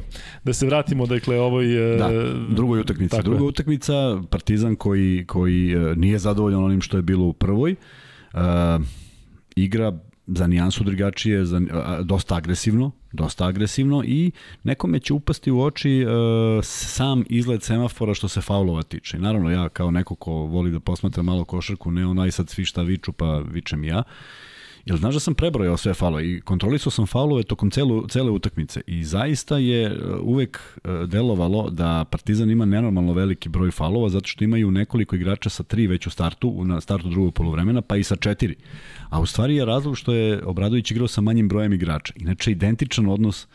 da 0.43 0.53
se 0.53 0.65
vratimo 0.65 1.05
dakle 1.05 1.39
ovoj 1.39 1.95
e, 1.95 1.97
da, 1.97 2.09
drugoj 2.49 2.79
utakmici. 2.79 3.17
Druga 3.23 3.37
je. 3.37 3.43
utakmica 3.43 3.93
Partizan 4.29 4.75
koji 4.75 5.25
koji 5.27 5.71
e, 5.71 5.95
nije 5.95 6.19
zadovoljan 6.19 6.63
onim 6.63 6.81
što 6.81 6.97
je 6.97 7.03
bilo 7.03 7.25
u 7.25 7.33
prvoj. 7.33 7.75
Uh, 8.33 8.39
igra 9.55 9.99
za 10.27 10.47
nijansu 10.47 10.83
drugačije, 10.83 11.45
za, 11.45 11.61
dosta 12.03 12.35
agresivno, 12.35 12.91
dosta 13.11 13.45
agresivno 13.45 14.03
i 14.05 14.31
nekome 14.63 14.99
će 14.99 15.13
upasti 15.13 15.51
u 15.51 15.61
oči 15.61 16.05
uh, 16.05 16.63
sam 16.63 17.23
izgled 17.29 17.63
semafora 17.63 18.13
što 18.13 18.27
se 18.27 18.41
faulova 18.41 18.83
tiče. 18.83 19.19
naravno 19.19 19.51
ja 19.51 19.69
kao 19.69 19.91
neko 19.91 20.15
ko 20.15 20.31
voli 20.31 20.71
da 20.71 20.79
posmatra 20.79 21.23
malo 21.23 21.45
košarku, 21.45 21.91
ne 21.91 22.05
onaj 22.05 22.31
sad 22.31 22.49
svi 22.49 22.65
šta 22.65 22.81
viču 22.81 23.11
pa 23.11 23.39
vičem 23.39 23.83
ja, 23.83 24.03
Jel 24.87 24.97
znaš 24.97 25.13
da 25.13 25.19
sam 25.19 25.33
prebrojao 25.33 25.77
sve 25.77 25.93
faulove 25.93 26.31
i 26.31 26.41
kontrolisao 26.41 26.91
sam 26.91 27.07
faulove 27.07 27.43
tokom 27.43 27.71
celu, 27.71 28.07
cele 28.07 28.31
utakmice 28.31 28.81
i 28.87 29.03
zaista 29.03 29.57
je 29.57 29.85
e, 29.85 29.93
uvek 30.21 30.79
e, 30.83 31.05
delovalo 31.07 31.69
da 31.69 32.05
Partizan 32.11 32.49
ima 32.49 32.65
nenormalno 32.65 33.13
veliki 33.13 33.49
broj 33.49 33.71
faulova 33.71 34.09
zato 34.09 34.27
što 34.27 34.43
imaju 34.43 34.71
nekoliko 34.71 35.15
igrača 35.15 35.49
sa 35.49 35.63
tri 35.63 35.87
već 35.87 36.07
u 36.07 36.09
startu, 36.09 36.63
na 36.65 36.81
startu 36.81 37.09
drugog 37.09 37.33
polovremena, 37.33 37.81
pa 37.81 37.97
i 37.97 38.03
sa 38.03 38.15
četiri. 38.15 38.55
A 39.09 39.19
u 39.21 39.25
stvari 39.25 39.55
je 39.55 39.65
razlog 39.65 39.97
što 39.97 40.13
je 40.13 40.43
Obradović 40.45 40.91
igrao 40.91 41.07
sa 41.07 41.21
manjim 41.21 41.47
brojem 41.47 41.73
igrača. 41.73 42.13
Inače, 42.15 42.51
identičan 42.51 43.07
odnos 43.07 43.47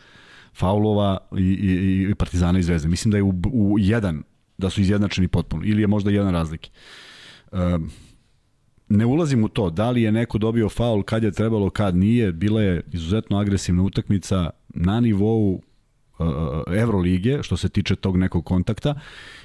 faulova 0.53 1.17
i, 1.37 1.43
i, 1.43 2.07
i 2.11 2.15
Partizana 2.15 2.59
i 2.59 2.63
Zvezde. 2.63 2.87
Mislim 2.89 3.11
da 3.11 3.17
je 3.17 3.23
u, 3.23 3.33
u 3.51 3.79
jedan, 3.79 4.23
da 4.57 4.69
su 4.69 4.81
izjednačeni 4.81 5.27
potpuno, 5.27 5.63
ili 5.65 5.81
je 5.81 5.87
možda 5.87 6.11
jedan 6.11 6.33
razlike. 6.33 6.69
Um, 7.51 7.91
ne 8.89 9.05
ulazim 9.05 9.43
u 9.43 9.47
to, 9.47 9.69
da 9.69 9.91
li 9.91 10.01
je 10.01 10.11
neko 10.11 10.37
dobio 10.37 10.69
faul 10.69 11.03
kad 11.03 11.23
je 11.23 11.31
trebalo, 11.31 11.69
kad 11.69 11.95
nije, 11.95 12.31
bila 12.31 12.61
je 12.61 12.81
izuzetno 12.91 13.37
agresivna 13.37 13.83
utakmica 13.83 14.49
na 14.69 14.99
nivou 14.99 15.61
uh, 16.19 16.27
Evrolige, 16.75 17.43
što 17.43 17.57
se 17.57 17.69
tiče 17.69 17.95
tog 17.95 18.17
nekog 18.17 18.45
kontakta, 18.45 18.99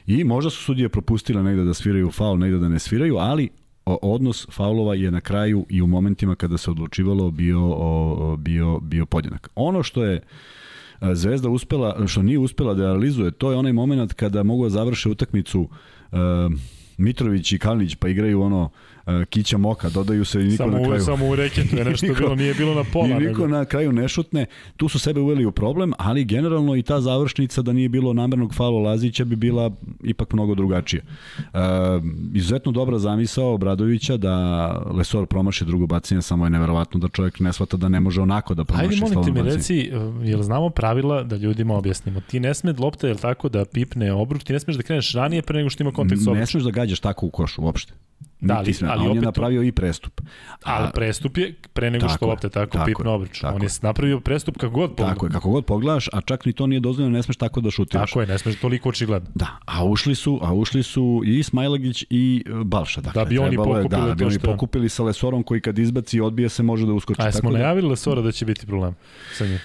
i 0.07 0.25
možda 0.25 0.51
su 0.51 0.62
sudije 0.62 0.89
propustile 0.89 1.43
negde 1.43 1.65
da 1.65 1.75
sviraju 1.75 2.11
faul, 2.11 2.39
negde 2.39 2.59
da 2.59 2.69
ne 2.69 2.79
sviraju, 2.79 3.17
ali 3.17 3.49
odnos 3.85 4.47
faulova 4.51 4.95
je 4.95 5.11
na 5.11 5.21
kraju 5.21 5.67
i 5.69 5.83
u 5.83 5.87
momentima 5.87 6.35
kada 6.35 6.59
se 6.59 6.71
odlučivalo 6.71 7.31
bio, 7.31 7.77
bio, 8.39 8.81
bio 8.81 9.07
podjednak. 9.07 9.49
Ono 9.55 9.83
što 9.83 10.05
je 10.05 10.21
Zvezda 11.12 11.49
uspela, 11.49 12.07
što 12.07 12.23
nije 12.23 12.39
uspela 12.39 12.75
da 12.75 12.83
realizuje, 12.83 13.31
to 13.31 13.51
je 13.51 13.57
onaj 13.57 13.73
moment 13.73 14.12
kada 14.12 14.43
mogu 14.43 14.65
da 14.65 14.71
završe 14.71 15.09
utakmicu 15.09 15.61
uh, 15.61 16.19
Mitrović 16.97 17.53
i 17.53 17.59
Kalinić 17.59 17.95
pa 17.95 18.09
igraju 18.09 18.43
ono 18.43 18.62
uh, 18.62 18.71
Kića 19.31 19.59
Moka, 19.59 19.88
dodaju 19.88 20.25
se 20.25 20.40
i 20.40 20.44
niko 20.44 20.57
samo 20.57 20.79
na 20.79 20.85
kraju. 20.85 21.01
Samo 21.01 21.29
u 21.29 21.37
reketu 21.37 21.77
je 21.77 21.85
nešto 21.90 22.07
niko, 22.07 22.18
bilo, 22.21 22.35
nije 22.35 22.55
bilo 22.55 22.75
na 22.75 22.85
pola. 22.92 23.07
I 23.07 23.14
niko 23.14 23.42
nego. 23.42 23.47
na 23.47 23.64
kraju 23.64 23.92
ne 23.92 24.09
šutne. 24.09 24.47
Tu 24.77 24.88
su 24.88 24.99
sebe 24.99 25.21
uveli 25.21 25.47
u 25.47 25.53
problem, 25.53 25.92
ali 25.99 26.25
generalno 26.25 26.77
i 26.77 26.83
ta 26.83 27.01
završnica 27.01 27.62
da 27.62 27.73
nije 27.73 27.88
bilo 27.88 28.12
namernog 28.12 28.55
fala 28.55 28.81
Lazića 28.81 29.25
bi 29.25 29.37
bila 29.37 29.71
ipak 30.05 30.33
mnogo 30.33 30.55
drugačija. 30.55 31.03
Uh, 31.38 31.61
izuzetno 32.35 32.73
dobra 32.73 32.99
zamisao 32.99 33.55
Obradovića 33.55 34.16
da 34.16 34.68
Lesor 34.94 35.27
promaši 35.27 35.64
drugo 35.64 35.87
bacanje, 35.87 36.23
samo 36.23 36.47
je 36.47 36.51
neverovatno 36.51 37.01
da 37.01 37.09
čovjek 37.09 37.40
ne 37.40 37.53
shvata 37.53 37.77
da 37.77 37.88
ne 37.88 38.01
može 38.01 38.21
onako 38.21 38.55
da 38.55 38.64
promaši 38.64 38.88
Ajde, 38.88 39.01
molim 39.01 39.25
ti 39.25 39.33
mi 39.33 39.42
reci, 39.42 39.90
jel 40.23 40.42
znamo 40.42 40.71
pravila 40.71 41.23
da 41.23 41.37
ljudima 41.37 41.77
objasnimo? 41.77 42.21
Ti 42.21 42.40
ne 42.40 42.55
sme 42.55 42.75
lopta, 42.79 43.07
jel 43.07 43.16
tako, 43.16 43.49
da 43.49 43.64
pipne 43.64 44.12
obruk, 44.12 44.42
ti 44.42 44.53
ne 44.53 44.61
smeš 44.61 44.77
da 44.77 44.83
kreneš 44.83 45.12
ranije 45.12 45.42
pre 45.42 45.57
nego 45.57 45.71
što 45.71 45.83
ima 45.83 45.92
kontakt 45.92 46.23
sa 46.25 46.33
Ne 46.33 46.47
smeš 46.47 46.62
da 46.62 46.71
gađaš 46.71 47.01
tako 47.01 47.27
u 47.27 47.31
košu 47.31 47.62
uopšte. 47.62 47.92
Da, 48.40 48.57
ali, 48.57 48.74
ali 48.88 49.09
on 49.09 49.16
je 49.16 49.22
napravio 49.22 49.62
i 49.62 49.72
prestup. 49.72 50.20
A, 50.64 50.74
ali 50.74 50.88
prestup 50.94 51.37
je 51.37 51.55
pre 51.72 51.90
nego 51.90 52.09
što 52.09 52.27
lopte 52.27 52.48
tako, 52.48 52.72
tako 52.72 52.87
pipno 52.87 53.12
obruč. 53.12 53.44
On 53.44 53.62
je 53.62 53.68
napravio 53.83 54.20
prestup 54.20 54.59
kako 54.59 54.74
god 54.74 54.90
pogledaš. 54.90 55.14
Tako 55.14 55.27
je, 55.27 55.33
kako 55.33 55.51
god 55.51 55.64
pogledaš, 55.64 56.09
a 56.12 56.20
čak 56.20 56.44
ni 56.44 56.53
to 56.53 56.66
nije 56.66 56.81
dozvoljeno, 56.81 57.16
ne 57.16 57.22
smeš 57.22 57.37
tako 57.37 57.61
da 57.61 57.70
šutiraš. 57.70 58.11
Tako 58.11 58.20
je, 58.20 58.27
ne 58.27 58.38
smeš 58.38 58.61
toliko 58.61 58.88
očigledno. 58.88 59.29
Da, 59.35 59.46
a 59.64 59.85
ušli 59.85 60.14
su, 60.14 60.40
a 60.42 60.53
ušli 60.53 60.83
su 60.83 61.22
i 61.24 61.42
Smajlagić 61.42 62.05
i 62.11 62.44
e, 62.46 62.51
Balša. 62.64 63.01
Dakle, 63.01 63.24
da 63.24 63.29
bi 63.29 63.38
oni 63.38 63.57
pokupili 63.57 63.88
da, 63.88 64.01
da 64.01 64.14
bi 64.14 64.24
oni 64.24 64.38
pokupili 64.38 64.88
sa 64.88 65.03
Lesorom 65.03 65.42
koji 65.42 65.61
kad 65.61 65.79
izbaci 65.79 66.16
i 66.16 66.20
odbije 66.20 66.48
se 66.48 66.62
može 66.62 66.87
da 66.87 66.92
uskoči. 66.92 67.22
A 67.22 67.33
smo 67.33 67.51
da... 67.51 67.59
najavili 67.59 67.88
Lesora 67.88 68.22
da 68.22 68.33
će 68.33 68.44
biti 68.44 68.66
problem 68.66 68.94
sa 69.33 69.46
njim? 69.46 69.59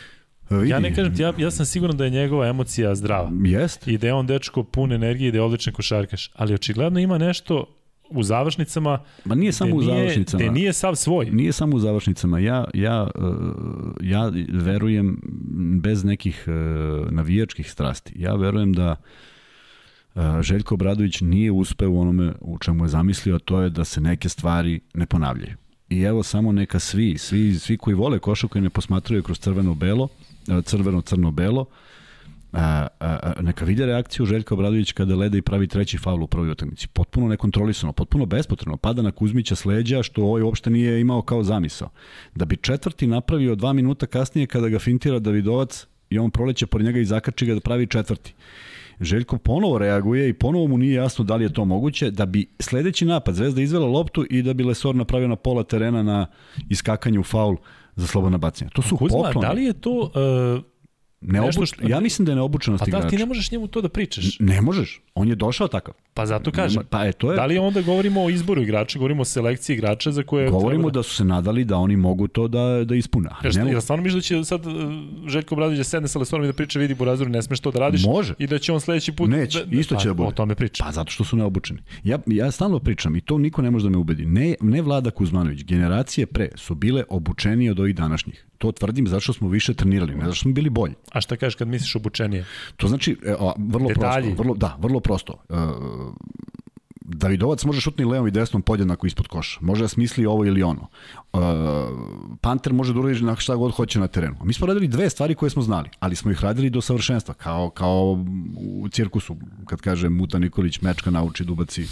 Vidi. 0.50 0.70
Ja 0.70 0.80
ne 0.80 0.96
kažem 0.96 1.16
ti, 1.16 1.22
ja, 1.22 1.34
ja 1.38 1.52
sam 1.52 1.66
siguran 1.66 1.98
da 1.98 2.04
je 2.04 2.10
njegova 2.10 2.48
emocija 2.48 2.96
zdrava. 2.96 3.32
Jest. 3.44 3.88
I 3.88 3.98
da 3.98 4.08
je 4.08 4.14
on 4.14 4.28
dečko 4.28 4.64
pun 4.64 4.92
energije 4.92 5.28
i 5.28 5.32
da 5.32 5.38
je 5.38 5.42
odličan 5.42 5.74
košarkaš. 5.74 6.32
Ali 6.36 6.54
očigledno 6.54 7.00
ima 7.00 7.18
nešto 7.18 7.66
u 8.10 8.24
završnicama 8.24 9.00
Ma 9.26 9.36
nije 9.36 9.52
samo 9.52 9.76
u 9.76 9.82
završnicama. 9.82 10.44
Te 10.44 10.52
nije 10.52 10.74
sav 10.74 10.96
svoj. 10.96 11.26
Nije 11.26 11.52
samo 11.52 11.76
u 11.76 11.80
završnicama. 11.80 12.40
Ja, 12.40 12.66
ja, 12.74 13.08
e, 13.16 13.20
ja 14.02 14.32
verujem 14.52 15.22
bez 15.82 16.04
nekih 16.04 16.46
e, 16.48 16.52
navijačkih 17.12 17.72
strasti. 17.72 18.14
Ja 18.16 18.36
verujem 18.36 18.74
da 18.74 18.96
e, 20.16 20.20
Željko 20.42 20.78
Bradović 20.78 21.22
nije 21.22 21.52
uspeo 21.52 21.92
u 21.92 22.00
onome 22.00 22.34
u 22.42 22.58
čemu 22.58 22.86
je 22.86 22.90
zamislio, 22.90 23.36
a 23.36 23.40
to 23.40 23.62
je 23.62 23.70
da 23.70 23.84
se 23.84 24.02
neke 24.02 24.30
stvari 24.30 24.80
ne 24.94 25.06
ponavljaju. 25.06 25.56
I 25.90 26.02
evo 26.02 26.24
samo 26.24 26.52
neka 26.52 26.80
svi, 26.80 27.18
svi, 27.18 27.56
svi 27.60 27.78
koji 27.78 27.94
vole 27.94 28.20
košarku 28.20 28.52
koji 28.52 28.62
ne 28.62 28.70
posmatraju 28.70 29.24
kroz 29.24 29.40
crveno-belo, 29.40 30.08
crveno-crno-belo, 30.48 31.66
a, 32.54 32.88
a, 33.00 33.34
neka 33.42 33.66
vide 33.66 33.86
reakciju 33.86 34.26
Željka 34.26 34.54
Obradović 34.56 34.92
kada 34.92 35.16
leda 35.16 35.38
i 35.38 35.42
pravi 35.42 35.68
treći 35.68 35.98
faul 35.98 36.24
u 36.24 36.28
prvoj 36.28 36.52
utakmici. 36.52 36.88
Potpuno 36.88 37.28
nekontrolisano, 37.28 37.94
potpuno 37.94 38.26
bespotrebno. 38.26 38.78
Pada 38.78 39.02
na 39.02 39.12
Kuzmića 39.12 39.56
s 39.56 39.66
leđa, 39.66 40.04
što 40.04 40.24
ovaj 40.24 40.42
uopšte 40.42 40.70
nije 40.70 41.02
imao 41.02 41.22
kao 41.22 41.44
zamisao. 41.44 41.90
Da 42.36 42.46
bi 42.46 42.58
četvrti 42.58 43.08
napravio 43.08 43.56
dva 43.56 43.74
minuta 43.74 44.06
kasnije 44.06 44.48
kada 44.48 44.70
ga 44.70 44.80
fintira 44.80 45.20
Davidovac 45.20 45.88
i 46.10 46.20
on 46.20 46.32
proleće 46.32 46.66
pored 46.66 46.86
njega 46.86 47.00
i 47.00 47.06
zakači 47.06 47.46
ga 47.46 47.54
da 47.54 47.60
pravi 47.60 47.88
četvrti. 47.88 48.34
Željko 49.02 49.38
ponovo 49.38 49.78
reaguje 49.78 50.30
i 50.30 50.34
ponovo 50.34 50.68
mu 50.68 50.78
nije 50.78 50.94
jasno 50.94 51.26
da 51.26 51.36
li 51.36 51.46
je 51.46 51.54
to 51.54 51.66
moguće, 51.66 52.12
da 52.12 52.26
bi 52.26 52.48
sledeći 52.60 53.06
napad 53.06 53.36
Zvezda 53.36 53.62
izvela 53.62 53.88
loptu 53.88 54.26
i 54.30 54.42
da 54.42 54.54
bi 54.54 54.64
Lesor 54.64 54.96
napravio 54.96 55.28
na 55.28 55.36
pola 55.36 55.64
terena 55.64 56.04
na 56.04 56.26
iskakanju 56.70 57.24
faul 57.24 57.56
za 57.96 58.08
slobodna 58.08 58.38
bacanja. 58.38 58.72
To 58.74 58.82
su 58.82 58.98
Kuzma, 58.98 59.18
pokloni. 59.18 59.48
da 59.48 59.54
li 59.54 59.64
je 59.64 59.74
to 59.74 59.92
uh, 59.92 60.64
Neobuč... 61.24 61.70
što... 61.70 61.88
Ja 61.88 62.00
mislim 62.00 62.26
da 62.26 62.32
je 62.32 62.36
neobučenost 62.36 62.88
igrača. 62.88 63.02
Pa 63.02 63.06
da, 63.06 63.10
ti 63.10 63.18
ne 63.18 63.26
možeš 63.26 63.52
njemu 63.52 63.68
to 63.68 63.82
da 63.82 63.90
pričaš. 63.90 64.40
Ne 64.40 64.62
možeš. 64.62 65.02
On 65.16 65.28
je 65.28 65.36
došao 65.36 65.68
takav. 65.68 65.94
Pa 66.14 66.26
zato 66.26 66.52
kažem. 66.52 66.76
Nema, 66.76 66.88
pa 66.90 67.04
je, 67.04 67.12
to 67.12 67.32
je... 67.32 67.36
Da 67.36 67.46
li 67.46 67.58
onda 67.58 67.82
govorimo 67.82 68.24
o 68.24 68.30
izboru 68.30 68.62
igrača, 68.62 69.00
govorimo 69.00 69.22
o 69.22 69.26
selekciji 69.26 69.74
igrača 69.74 70.12
za 70.12 70.24
koje... 70.24 70.50
Govorimo 70.50 70.90
da... 70.90 71.00
da 71.00 71.04
su 71.04 71.16
se 71.16 71.26
nadali 71.26 71.66
da 71.66 71.78
oni 71.78 71.96
mogu 71.98 72.28
to 72.28 72.48
da, 72.48 72.84
da 72.86 72.96
ispune. 72.96 73.30
Ja, 73.44 73.52
šta, 73.52 73.62
ja 73.62 73.82
stvarno 73.82 74.04
misliš 74.04 74.24
da 74.24 74.28
će 74.28 74.44
sad 74.44 74.66
uh, 74.66 74.74
Željko 75.28 75.56
Bradović 75.56 75.78
da 75.78 75.84
sedne 75.84 76.08
sa 76.08 76.20
Lesonom 76.20 76.44
i 76.44 76.48
da 76.48 76.54
priča 76.54 76.80
vidi 76.80 76.96
Burazeru 76.96 77.30
ne 77.30 77.42
smeš 77.42 77.60
to 77.60 77.72
da 77.72 77.80
radiš? 77.80 78.06
Može. 78.06 78.34
I 78.40 78.48
da 78.48 78.60
će 78.60 78.74
on 78.74 78.80
sledeći 78.80 79.12
put... 79.12 79.30
Neće, 79.30 79.66
da, 79.66 79.80
isto 79.80 79.96
će 79.96 80.08
da 80.08 80.14
bude. 80.14 80.28
O 80.28 80.32
tome 80.32 80.56
priča. 80.56 80.84
Pa 80.84 80.92
zato 80.92 81.12
što 81.12 81.24
su 81.24 81.38
neobučeni. 81.38 81.80
Ja, 82.04 82.20
ja 82.26 82.52
stalno 82.52 82.80
pričam 82.80 83.16
i 83.16 83.22
to 83.22 83.38
niko 83.38 83.62
ne 83.62 83.72
može 83.72 83.86
da 83.86 83.90
me 83.90 83.98
ubedi. 83.98 84.26
Ne, 84.26 84.56
ne 84.62 84.82
Vlada 84.82 85.12
Kuzmanović, 85.12 85.64
generacije 85.64 86.26
pre 86.26 86.50
su 86.56 86.76
bile 86.76 87.04
obučenije 87.10 87.72
od 87.72 87.80
ovih 87.80 87.96
današnjih. 87.96 88.46
To 88.58 88.72
tvrdim 88.72 89.08
zato 89.08 89.20
što 89.20 89.34
smo 89.34 89.50
više 89.50 89.74
trenirali, 89.74 90.16
ne 90.16 90.22
zato 90.22 90.34
što 90.34 90.42
smo 90.42 90.54
bili 90.54 90.70
bolji. 90.70 90.94
A 91.14 91.22
šta 91.22 91.36
kažeš 91.36 91.56
kad 91.56 91.68
misliš 91.68 91.96
obučenije? 91.96 92.46
To 92.78 92.88
znači, 92.88 93.18
e, 93.26 93.36
o, 93.40 93.54
vrlo 93.58 93.88
Detalji. 93.88 94.28
prosto. 94.28 94.44
Vrlo, 94.44 94.56
da, 94.56 94.76
vrlo 94.80 95.00
prosto. 95.00 95.44
E, 95.50 95.56
Davidovac 97.06 97.64
može 97.64 97.82
šutni 97.82 98.06
levom 98.06 98.28
i 98.28 98.32
desnom 98.32 98.62
podjednako 98.62 99.08
ispod 99.08 99.28
koša. 99.28 99.60
Može 99.62 99.82
da 99.82 99.88
smisli 99.88 100.26
ovo 100.26 100.46
ili 100.46 100.64
ono. 100.64 100.88
Uh, 101.34 101.42
Panter 102.42 102.74
može 102.74 102.94
da 102.94 103.00
uradi 103.00 103.22
na 103.22 103.36
šta 103.36 103.56
god 103.56 103.72
hoće 103.72 104.00
na 104.00 104.08
terenu. 104.08 104.36
Mi 104.44 104.54
smo 104.54 104.68
radili 104.68 104.88
dve 104.88 105.10
stvari 105.10 105.36
koje 105.36 105.50
smo 105.50 105.62
znali, 105.62 105.90
ali 106.00 106.16
smo 106.16 106.32
ih 106.32 106.44
radili 106.44 106.70
do 106.70 106.82
savršenstva, 106.82 107.34
kao, 107.34 107.70
kao 107.70 108.26
u 108.58 108.90
cirkusu, 108.90 109.36
kad 109.66 109.82
kaže 109.82 110.10
Muta 110.10 110.40
Nikolić, 110.40 110.82
mečka 110.82 111.12
nauči 111.12 111.46
da 111.46 111.52
ubaci 111.52 111.88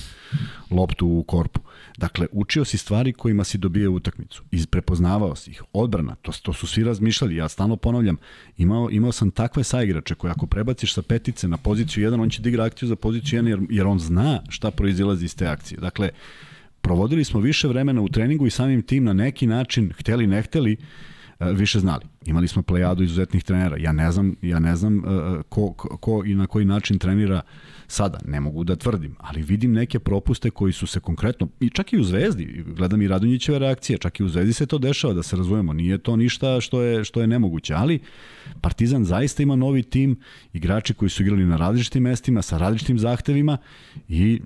loptu 0.72 1.08
u 1.08 1.24
korpu. 1.24 1.61
Dakle, 2.02 2.28
učio 2.32 2.66
si 2.66 2.78
stvari 2.78 3.14
kojima 3.14 3.44
si 3.44 3.58
dobio 3.58 3.92
utakmicu. 3.92 4.44
Prepoznavao 4.70 5.36
si 5.36 5.52
ih. 5.52 5.64
Odbrana, 5.74 6.16
to, 6.16 6.32
to 6.42 6.54
su 6.54 6.68
svi 6.68 6.84
razmišljali. 6.84 7.36
Ja 7.36 7.50
stalno 7.50 7.76
ponavljam, 7.76 8.18
imao, 8.58 8.90
imao 8.92 9.12
sam 9.12 9.32
takve 9.32 9.64
saigrače 9.64 10.16
koje 10.16 10.32
ako 10.32 10.48
prebaciš 10.48 10.94
sa 10.94 11.02
petice 11.02 11.48
na 11.48 11.58
poziciju 11.58 12.12
1, 12.12 12.22
on 12.22 12.30
će 12.30 12.42
da 12.42 12.50
igra 12.50 12.64
akciju 12.64 12.90
za 12.90 12.96
poziciju 12.96 13.42
1 13.42 13.48
jer, 13.48 13.60
jer 13.70 13.88
on 13.88 14.00
zna 14.00 14.42
šta 14.50 14.72
proizilazi 14.72 15.26
iz 15.26 15.36
te 15.36 15.48
akcije. 15.48 15.80
Dakle, 15.80 16.10
provodili 16.82 17.24
smo 17.24 17.40
više 17.40 17.68
vremena 17.68 18.02
u 18.02 18.10
treningu 18.10 18.48
i 18.48 18.52
samim 18.52 18.82
tim 18.82 19.04
na 19.04 19.14
neki 19.14 19.48
način, 19.48 19.94
hteli 20.00 20.28
ne 20.28 20.42
hteli, 20.42 20.78
e, 21.40 21.52
više 21.54 21.80
znali. 21.80 22.06
Imali 22.26 22.48
smo 22.48 22.62
plejadu 22.62 23.04
izuzetnih 23.04 23.44
trenera. 23.44 23.78
Ja 23.78 23.92
ne 23.92 24.12
znam, 24.12 24.36
ja 24.42 24.60
ne 24.60 24.76
znam 24.76 24.98
e, 24.98 25.02
ko, 25.50 25.74
ko 25.74 26.24
i 26.26 26.36
na 26.36 26.48
koji 26.48 26.66
način 26.66 27.00
trenira 27.00 27.42
sada. 27.88 28.20
Ne 28.26 28.40
mogu 28.40 28.64
da 28.64 28.76
tvrdim, 28.76 29.16
ali 29.20 29.42
vidim 29.42 29.74
neke 29.74 30.00
propuste 30.00 30.50
koji 30.50 30.74
su 30.74 30.88
se 30.88 31.00
konkretno, 31.00 31.48
i 31.60 31.70
čak 31.70 31.94
i 31.94 32.00
u 32.00 32.04
Zvezdi, 32.04 32.64
gledam 32.76 33.02
i 33.02 33.08
Radonjićeve 33.08 33.60
reakcije, 33.60 33.98
čak 33.98 34.20
i 34.20 34.24
u 34.24 34.30
Zvezdi 34.30 34.54
se 34.54 34.66
to 34.66 34.78
dešava, 34.78 35.14
da 35.14 35.24
se 35.24 35.36
razumemo. 35.36 35.74
Nije 35.74 35.98
to 35.98 36.16
ništa 36.16 36.62
što 36.62 36.82
je, 36.82 37.04
što 37.04 37.22
je 37.22 37.28
nemoguće, 37.28 37.74
ali 37.74 38.00
Partizan 38.62 39.06
zaista 39.06 39.44
ima 39.44 39.56
novi 39.56 39.84
tim, 39.84 40.20
igrači 40.54 40.94
koji 40.94 41.10
su 41.10 41.24
igrali 41.24 41.46
na 41.46 41.58
različitim 41.58 42.04
mestima, 42.04 42.42
sa 42.42 42.58
različitim 42.58 43.00
zahtevima 43.00 43.58
i 44.08 44.42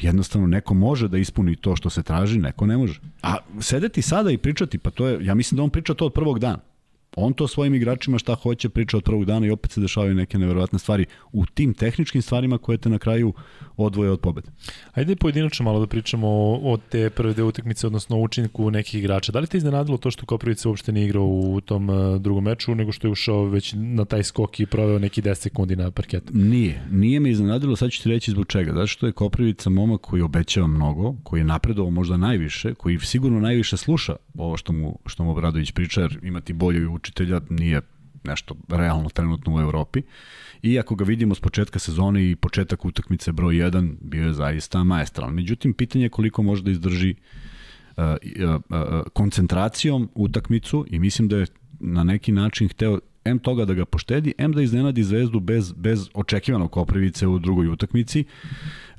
jednostavno 0.00 0.46
neko 0.46 0.74
može 0.74 1.08
da 1.08 1.18
ispuni 1.18 1.56
to 1.56 1.76
što 1.76 1.90
se 1.90 2.02
traži, 2.02 2.38
neko 2.38 2.66
ne 2.66 2.76
može. 2.76 3.00
A 3.22 3.36
sedeti 3.60 4.02
sada 4.02 4.30
i 4.30 4.38
pričati, 4.38 4.78
pa 4.78 4.90
to 4.90 5.06
je, 5.06 5.24
ja 5.26 5.34
mislim 5.34 5.56
da 5.56 5.62
on 5.62 5.70
priča 5.70 5.94
to 5.94 6.06
od 6.06 6.12
prvog 6.12 6.38
dana 6.38 6.73
on 7.16 7.32
to 7.32 7.48
svojim 7.48 7.74
igračima 7.74 8.18
šta 8.18 8.34
hoće 8.34 8.68
priča 8.68 8.96
od 8.96 9.04
prvog 9.04 9.24
dana 9.24 9.46
i 9.46 9.50
opet 9.50 9.72
se 9.72 9.80
dešavaju 9.80 10.14
neke 10.14 10.38
neverovatne 10.38 10.78
stvari 10.78 11.06
u 11.32 11.46
tim 11.46 11.74
tehničkim 11.74 12.22
stvarima 12.22 12.58
koje 12.58 12.78
te 12.78 12.88
na 12.88 12.98
kraju 12.98 13.32
odvoje 13.76 14.10
od 14.10 14.20
pobede. 14.20 14.48
Ajde 14.92 15.16
pojedinačno 15.16 15.64
malo 15.64 15.80
da 15.80 15.86
pričamo 15.86 16.28
o, 16.28 16.72
o 16.72 16.76
te 16.76 17.10
prve 17.10 17.32
dve 17.32 17.42
utakmice, 17.42 17.86
odnosno 17.86 18.20
učinku 18.20 18.70
nekih 18.70 18.94
igrača. 18.94 19.32
Da 19.32 19.40
li 19.40 19.46
te 19.46 19.56
iznenadilo 19.56 19.96
to 19.96 20.10
što 20.10 20.26
Koprivica 20.26 20.68
uopšte 20.68 20.92
nije 20.92 21.06
igrao 21.06 21.24
u 21.24 21.60
tom 21.60 21.88
uh, 21.88 22.20
drugom 22.20 22.44
meču, 22.44 22.74
nego 22.74 22.92
što 22.92 23.06
je 23.06 23.12
ušao 23.12 23.44
već 23.44 23.74
na 23.76 24.04
taj 24.04 24.22
skok 24.22 24.60
i 24.60 24.66
proveo 24.66 24.98
neki 24.98 25.22
10 25.22 25.34
sekundi 25.34 25.76
na 25.76 25.90
parketu? 25.90 26.32
Nije. 26.34 26.82
Nije 26.90 27.20
me 27.20 27.30
iznenadilo, 27.30 27.76
sad 27.76 27.90
ću 27.90 28.02
ti 28.02 28.08
reći 28.08 28.30
zbog 28.30 28.46
čega. 28.46 28.72
Zato 28.72 28.86
što 28.86 29.06
je 29.06 29.12
Koprivica 29.12 29.70
momak 29.70 30.00
koji 30.00 30.22
obećava 30.22 30.66
mnogo, 30.66 31.14
koji 31.22 31.40
je 31.40 31.44
napredovao 31.44 31.90
možda 31.90 32.16
najviše, 32.16 32.74
koji 32.74 32.98
sigurno 32.98 33.40
najviše 33.40 33.76
sluša 33.76 34.16
ovo 34.38 34.56
što 34.56 34.72
mu, 34.72 34.98
što 35.06 35.24
mu 35.24 35.30
Obradović 35.30 35.72
priča, 35.72 36.00
jer 36.00 36.18
imati 36.22 36.52
bolju 36.52 36.80
učitelja 37.04 37.40
nije 37.50 37.80
nešto 38.24 38.56
realno 38.68 39.08
trenutno 39.08 39.54
u 39.54 39.60
Evropi. 39.60 40.02
I 40.62 40.78
ako 40.78 40.94
ga 40.94 41.04
vidimo 41.04 41.34
s 41.34 41.40
početka 41.40 41.78
sezone 41.78 42.30
i 42.30 42.36
početak 42.36 42.84
utakmice 42.84 43.32
broj 43.32 43.54
1, 43.54 43.94
bio 44.00 44.26
je 44.26 44.32
zaista 44.32 44.84
majestralan. 44.84 45.34
Međutim, 45.34 45.72
pitanje 45.72 46.04
je 46.04 46.08
koliko 46.08 46.42
može 46.42 46.62
da 46.62 46.70
izdrži 46.70 47.14
uh, 47.96 48.04
uh, 48.04 48.54
uh, 48.54 49.02
koncentracijom 49.12 50.08
utakmicu 50.14 50.86
i 50.90 50.98
mislim 50.98 51.28
da 51.28 51.36
je 51.36 51.46
na 51.80 52.04
neki 52.04 52.32
način 52.32 52.68
hteo 52.68 52.98
M 53.24 53.38
toga 53.38 53.64
da 53.64 53.74
ga 53.74 53.84
poštedi, 53.84 54.34
M 54.38 54.52
da 54.52 54.62
iznenadi 54.62 55.04
Zvezdu 55.04 55.40
bez, 55.40 55.72
bez 55.72 56.08
očekivanog 56.14 56.70
Koprivice 56.70 57.26
u 57.26 57.38
drugoj 57.38 57.68
utakmici. 57.68 58.24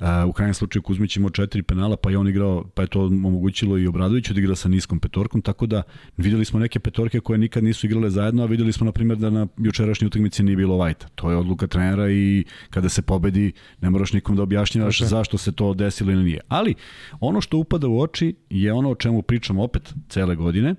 Uh, 0.00 0.06
u 0.28 0.32
krajnjem 0.32 0.54
slučaju 0.54 0.82
Kuzmić 0.82 1.16
imao 1.16 1.30
četiri 1.30 1.62
penala, 1.62 1.96
pa 1.96 2.10
je 2.10 2.18
on 2.18 2.28
igrao, 2.28 2.64
pa 2.74 2.82
je 2.82 2.88
to 2.88 3.00
omogućilo 3.00 3.78
i 3.78 3.86
Obradoviću 3.86 4.34
da 4.34 4.40
igra 4.40 4.54
sa 4.54 4.68
niskom 4.68 5.00
petorkom, 5.00 5.42
tako 5.42 5.66
da 5.66 5.82
videli 6.16 6.44
smo 6.44 6.60
neke 6.60 6.80
petorke 6.80 7.20
koje 7.20 7.38
nikad 7.38 7.64
nisu 7.64 7.86
igrale 7.86 8.10
zajedno, 8.10 8.42
a 8.42 8.46
videli 8.46 8.72
smo 8.72 8.84
na 8.84 8.92
primjer 8.92 9.18
da 9.18 9.30
na 9.30 9.46
jučerašnjoj 9.56 10.06
utakmici 10.06 10.42
nije 10.42 10.56
bilo 10.56 10.76
Vajta. 10.76 11.08
To 11.14 11.30
je 11.30 11.36
odluka 11.36 11.66
trenera 11.66 12.10
i 12.10 12.44
kada 12.70 12.88
se 12.88 13.02
pobedi 13.02 13.52
ne 13.80 13.90
moraš 13.90 14.12
nikom 14.12 14.36
da 14.36 14.42
objašnjavaš 14.42 15.00
okay. 15.00 15.04
zašto 15.04 15.38
se 15.38 15.52
to 15.52 15.74
desilo 15.74 16.12
ili 16.12 16.24
nije. 16.24 16.40
Ali 16.48 16.74
ono 17.20 17.40
što 17.40 17.58
upada 17.58 17.88
u 17.88 18.00
oči 18.00 18.34
je 18.50 18.72
ono 18.72 18.90
o 18.90 18.94
čemu 18.94 19.22
pričamo 19.22 19.62
opet 19.62 19.94
cele 20.08 20.36
godine, 20.36 20.74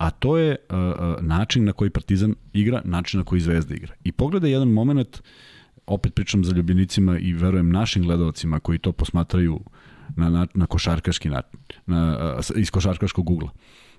a 0.00 0.10
to 0.10 0.38
je 0.38 0.56
uh, 0.56 0.76
način 1.20 1.64
na 1.64 1.72
koji 1.72 1.90
Partizan 1.90 2.34
igra, 2.52 2.82
način 2.84 3.18
na 3.18 3.24
koji 3.24 3.40
Zvezda 3.40 3.74
igra. 3.74 3.94
I 4.04 4.12
pogledaj 4.12 4.50
jedan 4.50 4.68
moment, 4.68 5.22
opet 5.86 6.14
pričam 6.14 6.44
za 6.44 6.52
ljubljenicima 6.52 7.18
i 7.18 7.32
verujem 7.32 7.70
našim 7.70 8.02
gledalcima 8.02 8.60
koji 8.60 8.78
to 8.78 8.92
posmatraju 8.92 9.60
na, 10.16 10.30
na, 10.30 10.46
na 10.54 10.66
košarkaški 10.66 11.28
način, 11.28 11.60
na, 11.86 12.38
iz 12.56 12.70
košarkaškog 12.70 13.30
ugla. 13.30 13.50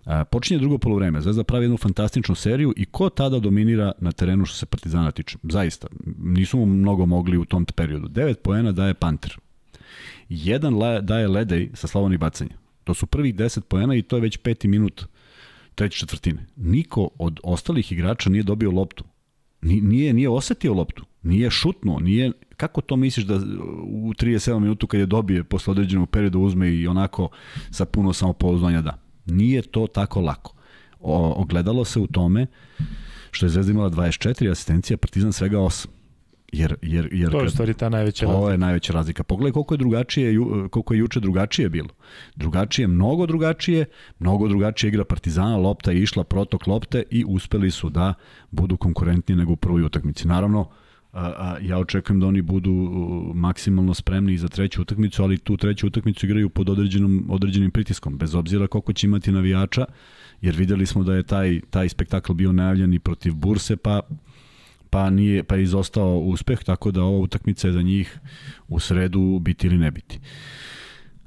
Uh, 0.05 0.13
počinje 0.31 0.59
drugo 0.59 0.77
polovreme, 0.77 1.21
Zvezda 1.21 1.43
pravi 1.43 1.65
jednu 1.65 1.77
fantastičnu 1.77 2.35
seriju 2.35 2.73
i 2.77 2.85
ko 2.85 3.09
tada 3.09 3.39
dominira 3.39 3.91
na 3.99 4.11
terenu 4.11 4.45
što 4.45 4.57
se 4.57 4.65
Partizana 4.65 5.11
tiče? 5.11 5.37
Zaista, 5.43 5.87
nisu 6.17 6.57
mu 6.57 6.65
mnogo 6.65 7.05
mogli 7.05 7.37
u 7.37 7.45
tom 7.45 7.65
periodu. 7.65 8.07
9 8.07 8.35
poena 8.43 8.71
daje 8.71 8.93
Panter. 8.93 9.37
Jedan 10.29 10.73
daje 11.01 11.27
Ledej 11.27 11.69
sa 11.73 11.87
Slavoni 11.87 12.17
bacanja. 12.17 12.57
To 12.83 12.93
su 12.93 13.05
prvih 13.05 13.35
10 13.35 13.61
poena 13.61 13.95
i 13.95 14.01
to 14.01 14.15
je 14.15 14.21
već 14.21 14.37
peti 14.37 14.67
minut 14.67 15.01
uh, 15.01 15.07
treće 15.75 15.99
četvrtine. 15.99 16.45
Niko 16.55 17.09
od 17.19 17.39
ostalih 17.43 17.91
igrača 17.91 18.29
nije 18.29 18.43
dobio 18.43 18.71
loptu. 18.71 19.03
Nije, 19.61 20.13
nije 20.13 20.29
osetio 20.29 20.73
loptu. 20.73 21.05
Nije 21.23 21.49
šutnuo. 21.49 21.99
Nije, 21.99 22.31
kako 22.57 22.81
to 22.81 22.95
misliš 22.95 23.25
da 23.25 23.35
u 23.83 24.13
37 24.13 24.59
minutu 24.59 24.87
kad 24.87 24.99
je 24.99 25.05
dobije 25.05 25.43
posle 25.43 25.71
određenog 25.71 26.09
perioda 26.09 26.37
uzme 26.37 26.69
i 26.73 26.87
onako 26.87 27.29
sa 27.71 27.85
puno 27.85 28.13
samopouzdanja 28.13 28.81
da. 28.81 28.97
Nije 29.25 29.61
to 29.61 29.87
tako 29.87 30.21
lako. 30.21 30.53
O, 30.99 31.33
ogledalo 31.41 31.85
se 31.85 31.99
u 31.99 32.07
tome 32.07 32.47
što 33.31 33.45
je 33.45 33.49
Zvezda 33.49 33.71
imala 33.71 33.89
24 33.89 34.51
asistencija, 34.51 34.97
Partizan 34.97 35.33
svega 35.33 35.57
8. 35.57 35.87
Jer, 36.51 36.75
jer, 36.81 37.09
jer 37.11 37.31
to 37.31 37.39
je 37.39 37.45
u 37.45 37.49
stvari 37.49 37.73
ta 37.73 37.89
najveća 37.89 38.25
razlika. 38.25 38.41
To 38.41 38.51
je 38.51 38.57
najveća 38.57 38.93
razlika. 38.93 39.23
Pogledaj 39.23 39.51
koliko 39.51 39.73
je 39.73 39.77
drugačije, 39.77 40.35
koliko 40.69 40.93
je 40.93 40.99
juče 40.99 41.19
drugačije 41.19 41.69
bilo. 41.69 41.89
Drugačije, 42.35 42.87
mnogo 42.87 43.25
drugačije, 43.25 43.85
mnogo 44.19 44.47
drugačije 44.47 44.87
igra 44.87 45.03
Partizana, 45.03 45.57
lopta 45.57 45.91
je 45.91 46.01
išla, 46.01 46.23
protok 46.23 46.67
lopte 46.67 47.03
i 47.09 47.25
uspeli 47.27 47.71
su 47.71 47.89
da 47.89 48.13
budu 48.51 48.77
konkurentniji 48.77 49.37
nego 49.37 49.53
u 49.53 49.55
prvoj 49.55 49.83
utakmici. 49.83 50.27
Naravno, 50.27 50.69
a, 51.13 51.25
a, 51.37 51.57
ja 51.61 51.77
očekujem 51.77 52.19
da 52.19 52.27
oni 52.27 52.41
budu 52.41 52.71
maksimalno 53.33 53.93
spremni 53.93 54.37
za 54.37 54.47
treću 54.47 54.81
utakmicu, 54.81 55.23
ali 55.23 55.37
tu 55.37 55.57
treću 55.57 55.87
utakmicu 55.87 56.25
igraju 56.25 56.49
pod 56.49 56.69
određenom, 56.69 57.25
određenim 57.29 57.71
pritiskom, 57.71 58.17
bez 58.17 58.35
obzira 58.35 58.67
koliko 58.67 58.93
će 58.93 59.07
imati 59.07 59.31
navijača, 59.31 59.85
jer 60.41 60.55
videli 60.55 60.85
smo 60.85 61.03
da 61.03 61.15
je 61.15 61.23
taj, 61.23 61.61
taj 61.69 61.89
spektakl 61.89 62.33
bio 62.33 62.51
najavljen 62.51 62.93
i 62.93 62.99
protiv 62.99 63.33
Burse, 63.33 63.75
pa 63.75 64.01
pa 64.91 65.09
nije 65.09 65.43
pa 65.43 65.55
je 65.55 65.63
izostao 65.63 66.17
uspeh, 66.19 66.63
tako 66.63 66.91
da 66.91 67.03
ova 67.03 67.19
utakmica 67.19 67.67
je 67.67 67.73
za 67.73 67.81
njih 67.81 68.19
u 68.67 68.79
sredu 68.79 69.39
biti 69.39 69.67
ili 69.67 69.77
ne 69.77 69.91
biti. 69.91 70.19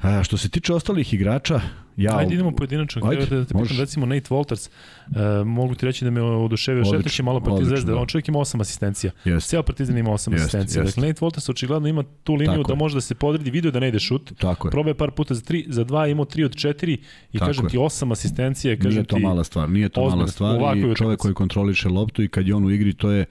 A, 0.05 0.23
što 0.23 0.37
se 0.37 0.49
tiče 0.49 0.75
ostalih 0.75 1.15
igrača, 1.15 1.61
ja... 1.97 2.19
Ajde 2.19 2.35
idemo 2.35 2.51
pojedinačno, 2.51 3.03
Ajde, 3.05 3.27
da 3.27 3.45
te 3.45 3.55
pitam, 3.55 3.79
recimo 3.79 4.07
Nate 4.07 4.29
Walters, 4.29 4.69
uh, 5.07 5.47
mogu 5.47 5.75
ti 5.75 5.87
reći 5.87 6.05
da 6.05 6.11
me 6.11 6.23
oduševio 6.23 6.85
Šeftić 6.85 7.19
je 7.19 7.23
malo 7.23 7.41
protiv 7.41 7.65
Zvezde, 7.65 7.93
da. 7.93 7.99
on 7.99 8.07
čovjek 8.07 8.29
ima 8.29 8.39
osam 8.39 8.61
asistencija. 8.61 9.13
Yes. 9.25 9.49
Ceo 9.49 9.63
Partizan 9.63 9.99
ima 9.99 10.11
osam 10.11 10.33
yes, 10.33 10.37
asistencija. 10.37 10.83
Yes. 10.83 10.87
Dakle, 10.87 11.09
Nate 11.09 11.21
Walters 11.21 11.51
očigledno 11.51 11.89
ima 11.89 12.05
tu 12.25 12.35
liniju 12.35 12.63
Tako 12.63 12.69
da 12.69 12.75
može 12.75 12.95
da 12.95 13.01
se 13.01 13.15
podredi, 13.15 13.51
video 13.51 13.71
da 13.71 13.81
ne 13.81 13.89
ide 13.89 13.99
šut, 13.99 14.33
Tako 14.39 14.71
probaje 14.71 14.95
par 14.95 15.11
puta 15.11 15.35
za 15.35 15.41
tri, 15.41 15.65
za 15.69 15.85
dva, 15.85 16.07
imao 16.07 16.25
tri 16.25 16.45
od 16.45 16.57
četiri 16.57 16.93
i 17.33 17.39
Tako 17.39 17.47
kažem 17.47 17.65
je. 17.65 17.71
ti 17.71 17.79
osam 17.79 18.13
asistencije. 18.13 18.77
Kažem 18.77 18.91
nije 18.91 19.05
to 19.05 19.19
mala 19.19 19.45
stvar, 19.45 19.71
nije 19.71 19.89
to 19.89 20.09
mala 20.09 20.27
stvar 20.27 20.77
i 20.77 20.95
čovjek 20.97 21.21
koji 21.21 21.35
kontroliše 21.35 21.89
loptu 21.89 22.23
i 22.23 22.29
kad 22.29 22.49
je 22.49 22.55
on 22.55 22.65
u 22.65 22.71
igri, 22.71 22.95
to 22.95 23.11
je, 23.11 23.25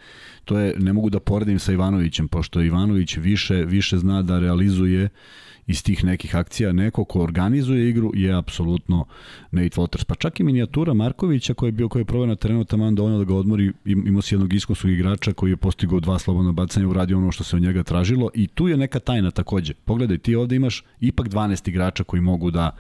to 0.46 0.60
je, 0.60 0.76
ne 0.80 0.94
mogu 0.94 1.10
da 1.10 1.20
poredim 1.20 1.60
sa 1.60 1.72
Ivanovićem, 1.72 2.28
pošto 2.28 2.62
Ivanović 2.62 3.18
više, 3.18 3.56
više 3.56 3.98
zna 3.98 4.22
da 4.22 4.40
realizuje 4.40 5.10
iz 5.68 5.84
tih 5.84 6.04
nekih 6.04 6.36
akcija. 6.36 6.74
Neko 6.74 7.06
ko 7.06 7.20
organizuje 7.20 7.90
igru 7.90 8.12
je 8.16 8.38
apsolutno 8.38 9.06
Nate 9.52 9.82
Waters. 9.82 10.06
Pa 10.06 10.16
čak 10.16 10.40
i 10.40 10.44
minijatura 10.44 10.94
Markovića 10.94 11.54
koji 11.54 11.68
je 11.68 11.72
bio 11.72 11.90
koji 11.90 12.02
je 12.02 12.06
proveo 12.06 12.28
na 12.28 12.36
terenu 12.36 12.66
tamo 12.66 12.92
dovoljno 12.92 13.18
da 13.18 13.24
ga 13.24 13.36
odmori, 13.36 13.72
imao 13.86 14.22
si 14.22 14.36
jednog 14.36 14.54
iskusnog 14.54 14.94
igrača 14.94 15.34
koji 15.34 15.50
je 15.50 15.58
postigao 15.58 16.00
dva 16.00 16.20
slobodna 16.20 16.52
bacanja, 16.52 16.88
uradio 16.88 17.18
ono 17.18 17.32
što 17.32 17.44
se 17.44 17.56
od 17.56 17.62
njega 17.62 17.84
tražilo 17.84 18.30
i 18.34 18.48
tu 18.48 18.68
je 18.68 18.78
neka 18.78 19.00
tajna 19.00 19.32
takođe. 19.32 19.74
Pogledaj, 19.74 20.18
ti 20.18 20.36
ovde 20.36 20.56
imaš 20.56 20.84
ipak 21.00 21.28
12 21.28 21.70
igrača 21.70 22.04
koji 22.04 22.22
mogu 22.22 22.52
da 22.52 22.76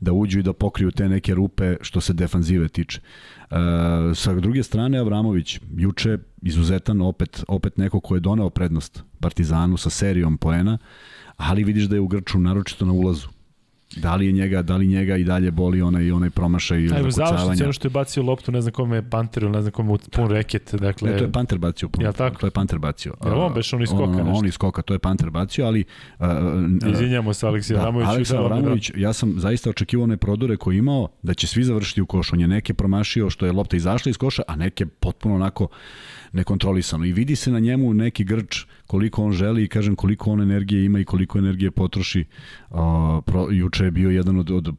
da 0.00 0.12
uđu 0.12 0.38
i 0.38 0.42
da 0.42 0.52
pokriju 0.52 0.90
te 0.90 1.08
neke 1.08 1.34
rupe 1.34 1.76
što 1.80 2.00
se 2.00 2.12
defanzive 2.12 2.68
tiče. 2.68 3.00
E, 3.00 3.54
sa 4.14 4.34
druge 4.34 4.62
strane 4.62 4.98
Avramović 4.98 5.60
juče 5.76 6.18
izuzetan 6.42 7.00
opet 7.00 7.44
opet 7.48 7.76
neko 7.76 8.00
ko 8.00 8.14
je 8.14 8.20
doneo 8.20 8.50
prednost 8.50 9.02
Partizanu 9.20 9.76
sa 9.76 9.90
serijom 9.90 10.38
poena 10.38 10.78
ali 11.38 11.64
vidiš 11.64 11.84
da 11.84 11.96
je 11.96 12.00
u 12.00 12.06
Grču 12.06 12.38
naročito 12.38 12.86
na 12.86 12.92
ulazu. 12.92 13.28
Da 13.96 14.14
li 14.14 14.26
je 14.26 14.32
njega, 14.32 14.62
da 14.62 14.76
li 14.76 14.86
njega 14.86 15.16
i 15.16 15.24
dalje 15.24 15.50
boli 15.50 15.82
onaj 15.82 16.12
onaj 16.12 16.30
promašaj 16.30 16.78
ili 16.78 16.98
Evo 16.98 17.10
završnici 17.10 17.62
ono 17.62 17.72
što 17.72 17.88
je 17.88 17.90
bacio 17.90 18.22
loptu, 18.22 18.52
ne 18.52 18.60
znam 18.60 18.72
kome 18.72 18.96
je 18.96 19.10
Panter 19.10 19.42
ili 19.42 19.52
ne 19.52 19.62
znam 19.62 19.72
kome 19.72 19.98
pun 20.12 20.30
reket, 20.30 20.74
dakle. 20.74 21.10
Ne, 21.10 21.18
to 21.18 21.24
je 21.24 21.32
Panter 21.32 21.58
bacio 21.58 21.88
pun. 21.88 22.04
Ja 22.04 22.12
tako? 22.12 22.38
To 22.40 22.46
je 22.46 22.50
Panter 22.50 22.78
bacio. 22.78 23.14
Ja, 23.24 23.34
on 23.34 23.54
beš 23.54 23.72
on 23.72 23.82
iskoka 23.82 24.02
on, 24.02 24.20
on, 24.20 24.28
on 24.28 24.46
iskoka, 24.46 24.82
to 24.82 24.94
je 24.94 24.98
Panter 24.98 25.30
bacio, 25.30 25.66
ali 25.66 25.84
uh, 26.18 26.26
Izvinjamo 26.92 27.34
se 27.34 27.46
Aleksej 27.46 27.74
da, 27.74 27.80
Avramović. 27.80 28.08
Aleksej 28.08 28.36
da 28.36 28.42
Avramović, 28.42 28.90
ja 28.96 29.12
sam 29.12 29.34
zaista 29.36 29.70
očekivao 29.70 30.04
one 30.04 30.16
prodore 30.16 30.56
koje 30.56 30.78
imao 30.78 31.08
da 31.22 31.34
će 31.34 31.46
svi 31.46 31.64
završiti 31.64 32.02
u 32.02 32.06
košu. 32.06 32.34
On 32.34 32.40
je 32.40 32.48
neke 32.48 32.74
promašio 32.74 33.30
što 33.30 33.46
je 33.46 33.52
lopta 33.52 33.76
izašla 33.76 34.10
iz 34.10 34.16
koša, 34.16 34.42
a 34.48 34.56
neke 34.56 34.86
potpuno 34.86 35.34
onako 35.34 35.68
nekontrolisano. 36.32 37.04
I 37.04 37.12
vidi 37.12 37.36
se 37.36 37.50
na 37.50 37.58
njemu 37.58 37.94
neki 37.94 38.24
grč 38.24 38.64
koliko 38.86 39.24
on 39.24 39.32
želi 39.32 39.64
i 39.64 39.68
kažem 39.68 39.96
koliko 39.96 40.30
on 40.30 40.42
energije 40.42 40.84
ima 40.84 41.00
i 41.00 41.04
koliko 41.04 41.38
energije 41.38 41.70
potroši. 41.70 42.24
Uh, 42.70 42.78
pro, 43.26 43.48
juče 43.50 43.84
je 43.84 43.90
bio 43.90 44.10
jedan 44.10 44.38
od, 44.38 44.50
od 44.50 44.74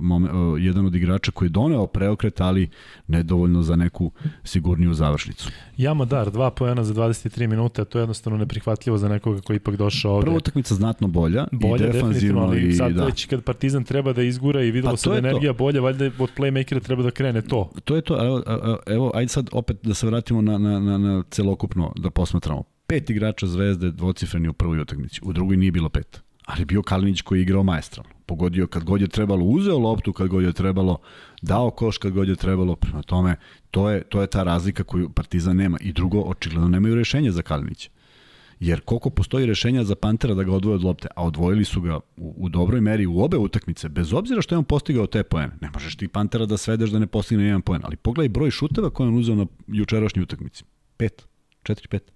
momen, 0.00 0.30
jedan 0.58 0.86
od 0.86 0.94
igrača 0.94 1.30
koji 1.30 1.46
je 1.46 1.50
doneo 1.50 1.86
preokret, 1.86 2.40
ali 2.40 2.68
nedovoljno 3.06 3.62
za 3.62 3.76
neku 3.76 4.10
sigurniju 4.44 4.94
završnicu. 4.94 5.50
Jamadar, 5.76 6.30
dva 6.30 6.50
pojena 6.50 6.84
za 6.84 6.94
23 6.94 7.46
minuta, 7.46 7.84
to 7.84 7.98
je 7.98 8.02
jednostavno 8.02 8.38
neprihvatljivo 8.38 8.98
za 8.98 9.08
nekoga 9.08 9.40
koji 9.40 9.56
ipak 9.56 9.76
došao 9.76 10.12
ovde. 10.12 10.24
Prva 10.24 10.36
utakmica 10.36 10.74
znatno 10.74 11.08
bolja, 11.08 11.46
bolja 11.52 11.88
i 11.88 11.92
defanzivno. 11.92 12.40
Ali 12.40 12.68
i, 12.68 12.72
sad 12.72 12.92
da. 12.92 13.04
već 13.04 13.26
kad 13.26 13.42
Partizan 13.42 13.84
treba 13.84 14.12
da 14.12 14.22
izgura 14.22 14.62
i 14.62 14.70
videlo 14.70 14.92
pa 14.92 14.96
se 14.96 15.10
da 15.10 15.18
energija 15.18 15.52
to. 15.52 15.58
bolja, 15.58 15.80
valjda 15.80 16.04
od 16.04 16.30
playmakera 16.36 16.82
treba 16.82 17.02
da 17.02 17.10
krene 17.10 17.42
to. 17.42 17.70
To 17.84 17.96
je 17.96 18.02
to, 18.02 18.24
evo, 18.24 18.42
evo 18.86 19.10
ajde 19.14 19.28
sad 19.28 19.48
opet 19.52 19.76
da 19.82 19.94
se 19.94 20.06
vratimo 20.06 20.42
na, 20.42 20.58
na, 20.58 20.80
na, 20.80 20.98
na 20.98 21.22
celokupno, 21.30 21.92
da 21.96 22.10
posmatramo. 22.10 22.62
Pet 22.86 23.10
igrača 23.10 23.46
Zvezde 23.46 23.90
dvocifreni 23.90 24.48
u 24.48 24.52
prvoj 24.52 24.80
utakmici, 24.80 25.20
u 25.22 25.32
drugoj 25.32 25.56
nije 25.56 25.72
bilo 25.72 25.88
pet 25.88 26.26
ali 26.46 26.64
bio 26.64 26.82
Kalinić 26.82 27.22
koji 27.22 27.38
je 27.38 27.42
igrao 27.42 27.62
maestralno. 27.62 28.15
Pogodio 28.26 28.66
kad 28.66 28.84
god 28.84 29.00
je 29.00 29.08
trebalo, 29.08 29.44
uzeo 29.44 29.78
loptu 29.78 30.12
kad 30.12 30.28
god 30.28 30.44
je 30.44 30.52
trebalo, 30.52 30.98
dao 31.42 31.70
koš 31.70 31.98
kad 31.98 32.12
god 32.12 32.28
je 32.28 32.36
trebalo, 32.36 32.76
prema 32.76 33.02
tome, 33.02 33.36
to 33.70 33.90
je, 33.90 34.02
to 34.02 34.20
je 34.20 34.26
ta 34.26 34.42
razlika 34.42 34.84
koju 34.84 35.10
Partizan 35.10 35.56
nema. 35.56 35.78
I 35.80 35.92
drugo, 35.92 36.20
očigledno 36.20 36.68
nemaju 36.68 36.94
rešenja 36.94 37.32
za 37.32 37.42
Kalinića. 37.42 37.90
Jer 38.60 38.80
koliko 38.80 39.10
postoji 39.10 39.46
rešenja 39.46 39.84
za 39.84 39.94
Pantera 39.94 40.34
da 40.34 40.42
ga 40.42 40.52
odvoje 40.52 40.74
od 40.74 40.84
lopte, 40.84 41.08
a 41.16 41.24
odvojili 41.24 41.64
su 41.64 41.80
ga 41.80 41.96
u, 42.16 42.34
u 42.36 42.48
dobroj 42.48 42.80
meri 42.80 43.06
u 43.06 43.20
obe 43.20 43.36
utakmice, 43.36 43.88
bez 43.88 44.12
obzira 44.12 44.42
što 44.42 44.54
je 44.54 44.58
on 44.58 44.64
postigao 44.64 45.06
te 45.06 45.22
poene. 45.22 45.52
Ne 45.60 45.70
možeš 45.74 45.96
ti 45.96 46.08
Pantera 46.08 46.46
da 46.46 46.56
svedeš 46.56 46.90
da 46.90 46.98
ne 46.98 47.06
postigne 47.06 47.44
jedan 47.44 47.62
poen, 47.62 47.80
ali 47.84 47.96
pogledaj 47.96 48.28
broj 48.28 48.50
šuteva 48.50 48.90
koje 48.90 49.08
on 49.08 49.18
uzeo 49.18 49.34
na 49.34 49.46
jučerašnjoj 49.66 50.22
utakmici. 50.22 50.64
Pet. 50.96 51.26
Četiri, 51.62 51.88
pet 51.88 52.15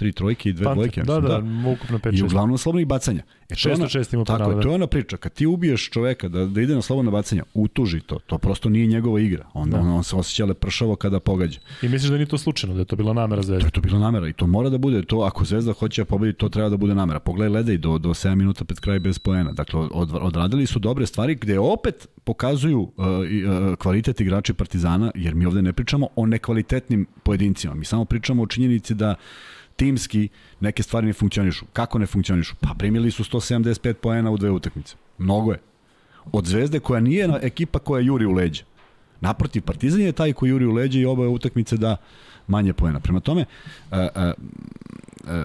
tri 0.00 0.12
trojke 0.12 0.48
i 0.48 0.52
dve 0.52 0.64
Panter, 0.64 0.76
dvojke. 0.76 1.02
Da, 1.02 1.20
da, 1.20 1.28
da, 1.28 1.70
ukupno 1.70 1.98
5 1.98 2.18
I 2.18 2.22
uglavnom 2.22 2.58
slobodnih 2.58 2.86
bacanja. 2.86 3.22
E, 3.48 3.54
606 3.54 4.14
ima 4.14 4.24
Tako 4.24 4.50
je, 4.50 4.60
to 4.60 4.68
je 4.68 4.74
ona 4.74 4.86
priča. 4.86 5.16
Kad 5.16 5.32
ti 5.32 5.46
ubiješ 5.46 5.90
čoveka 5.90 6.28
da, 6.28 6.44
da 6.46 6.60
ide 6.60 6.74
na 6.74 6.82
slobodna 6.82 7.10
bacanja, 7.10 7.42
utuži 7.54 8.00
to. 8.00 8.18
To 8.18 8.38
prosto 8.38 8.68
nije 8.68 8.86
njegova 8.86 9.20
igra. 9.20 9.46
On, 9.52 9.70
da. 9.70 9.78
on, 9.78 9.88
on 9.88 10.04
se 10.04 10.16
osjeća 10.16 10.44
lepršavo 10.44 10.96
kada 10.96 11.20
pogađa. 11.20 11.60
I 11.82 11.88
misliš 11.88 12.10
da 12.10 12.16
nije 12.16 12.26
to 12.26 12.38
slučajno, 12.38 12.74
da 12.74 12.80
je 12.80 12.84
to 12.84 12.96
bila 12.96 13.12
namera 13.12 13.42
Zvezda? 13.42 13.60
To 13.60 13.66
je 13.66 13.70
to 13.70 13.80
bila 13.80 13.98
namera 13.98 14.28
i 14.28 14.32
to 14.32 14.46
mora 14.46 14.68
da 14.68 14.78
bude. 14.78 15.02
To 15.02 15.20
ako 15.20 15.44
Zvezda 15.44 15.72
hoće 15.72 16.02
da 16.02 16.06
pobedi, 16.06 16.32
to 16.32 16.48
treba 16.48 16.68
da 16.68 16.76
bude 16.76 16.94
namera. 16.94 17.20
Pogledaj 17.20 17.54
Ledej 17.54 17.78
do, 17.78 17.98
do 17.98 18.08
7 18.08 18.34
minuta 18.34 18.64
pred 18.64 18.80
kraj 18.80 18.98
bez 18.98 19.18
poena. 19.18 19.52
Dakle, 19.52 19.80
od, 19.80 20.10
odradili 20.12 20.66
su 20.66 20.78
dobre 20.78 21.06
stvari 21.06 21.34
gde 21.34 21.58
opet 21.58 22.08
pokazuju 22.24 22.80
uh, 22.80 22.90
uh, 22.96 23.76
kvalitet 23.76 24.20
igrači 24.20 24.54
Partizana, 24.54 25.10
jer 25.14 25.34
mi 25.34 25.46
ovde 25.46 25.62
ne 25.62 25.72
pričamo 25.72 26.08
o 26.16 26.26
nekvalitetnim 26.26 27.06
pojedincima. 27.22 27.74
Mi 27.74 27.84
samo 27.84 28.04
pričamo 28.04 28.42
o 28.42 28.46
činjenici 28.46 28.94
da 28.94 29.14
timski 29.80 30.28
neke 30.60 30.82
stvari 30.82 31.06
ne 31.06 31.12
funkcionišu. 31.12 31.64
Kako 31.72 31.98
ne 31.98 32.06
funkcionišu? 32.06 32.54
Pa 32.60 32.74
primili 32.78 33.10
su 33.10 33.24
175 33.24 33.92
poena 33.92 34.30
u 34.30 34.36
dve 34.36 34.50
utakmice. 34.50 34.96
Mnogo 35.18 35.52
je. 35.52 35.58
Od 36.32 36.46
Zvezde 36.46 36.80
koja 36.80 37.00
nije 37.00 37.28
ekipa 37.42 37.78
koja 37.78 38.00
juri 38.00 38.26
u 38.26 38.32
leđe. 38.32 38.64
Naprotiv, 39.20 39.62
Partizan 39.62 40.00
je 40.00 40.12
taj 40.12 40.32
koji 40.32 40.50
juri 40.50 40.66
u 40.66 40.72
leđe 40.72 41.00
i 41.00 41.06
oba 41.06 41.28
utakmice 41.28 41.76
da 41.76 41.96
manje 42.46 42.72
poena. 42.72 43.00
Prema 43.00 43.20
tome, 43.20 43.44
a, 43.90 44.08
a, 44.14 44.32
a, 45.26 45.44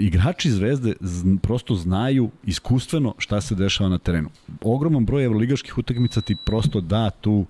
igrači 0.00 0.50
Zvezde 0.50 0.94
prosto 1.42 1.74
znaju 1.74 2.30
iskustveno 2.44 3.14
šta 3.18 3.40
se 3.40 3.54
dešava 3.54 3.90
na 3.90 3.98
terenu. 3.98 4.30
Ogroman 4.60 5.04
broj 5.04 5.24
evroligaških 5.24 5.78
utakmica 5.78 6.20
ti 6.20 6.34
prosto 6.36 6.80
da 6.80 7.10
tu, 7.10 7.46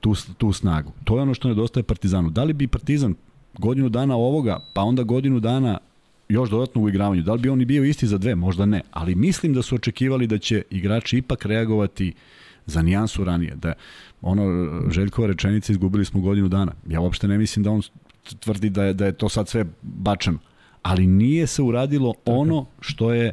tu, 0.00 0.14
tu 0.38 0.52
snagu. 0.52 0.92
To 1.04 1.16
je 1.16 1.22
ono 1.22 1.34
što 1.34 1.48
nedostaje 1.48 1.84
Partizanu. 1.84 2.30
Da 2.30 2.44
li 2.44 2.52
bi 2.52 2.68
Partizan 2.68 3.14
godinu 3.58 3.88
dana 3.88 4.16
ovoga, 4.16 4.58
pa 4.72 4.82
onda 4.82 5.02
godinu 5.02 5.40
dana 5.40 5.78
još 6.28 6.50
dodatno 6.50 6.82
u 6.82 6.88
igravanju. 6.88 7.22
Da 7.22 7.32
li 7.32 7.40
bi 7.40 7.48
on 7.48 7.60
i 7.60 7.64
bio 7.64 7.84
isti 7.84 8.06
za 8.06 8.18
dve? 8.18 8.34
Možda 8.34 8.66
ne. 8.66 8.80
Ali 8.90 9.14
mislim 9.14 9.54
da 9.54 9.62
su 9.62 9.74
očekivali 9.74 10.26
da 10.26 10.38
će 10.38 10.62
igrači 10.70 11.18
ipak 11.18 11.46
reagovati 11.46 12.12
za 12.66 12.82
nijansu 12.82 13.24
ranije. 13.24 13.54
Da 13.54 13.72
ono, 14.22 14.70
Željkova 14.90 15.28
rečenica 15.28 15.72
izgubili 15.72 16.04
smo 16.04 16.20
godinu 16.20 16.48
dana. 16.48 16.72
Ja 16.88 17.00
uopšte 17.00 17.28
ne 17.28 17.38
mislim 17.38 17.62
da 17.62 17.70
on 17.70 17.82
tvrdi 18.40 18.70
da 18.70 18.84
je, 18.84 18.94
da 18.94 19.06
je 19.06 19.12
to 19.12 19.28
sad 19.28 19.48
sve 19.48 19.64
bačeno. 19.82 20.38
Ali 20.82 21.06
nije 21.06 21.46
se 21.46 21.62
uradilo 21.62 22.14
ono 22.24 22.66
što 22.80 23.12
je 23.12 23.32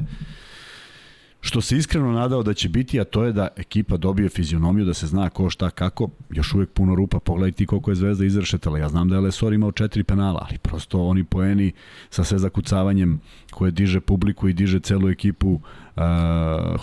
što 1.45 1.61
se 1.61 1.77
iskreno 1.77 2.11
nadao 2.11 2.43
da 2.43 2.53
će 2.53 2.69
biti, 2.69 2.99
a 2.99 3.03
to 3.03 3.23
je 3.23 3.31
da 3.31 3.47
ekipa 3.57 3.97
dobije 3.97 4.29
fizionomiju, 4.29 4.85
da 4.85 4.93
se 4.93 5.07
zna 5.07 5.29
ko 5.29 5.49
šta 5.49 5.69
kako, 5.69 6.09
još 6.29 6.53
uvek 6.53 6.69
puno 6.69 6.95
rupa, 6.95 7.19
pogledaj 7.19 7.51
ti 7.51 7.65
koliko 7.65 7.91
je 7.91 7.95
Zvezda 7.95 8.25
izrešetala, 8.25 8.79
ja 8.79 8.89
znam 8.89 9.09
da 9.09 9.15
je 9.15 9.21
Lesor 9.21 9.53
imao 9.53 9.71
četiri 9.71 10.03
penala, 10.03 10.47
ali 10.49 10.57
prosto 10.57 11.03
oni 11.03 11.23
poeni 11.23 11.71
sa 12.09 12.23
sve 12.23 12.39
zakucavanjem 12.39 13.19
koje 13.51 13.71
diže 13.71 13.99
publiku 13.99 14.47
i 14.47 14.53
diže 14.53 14.79
celu 14.79 15.09
ekipu 15.09 15.49
uh, 15.51 16.01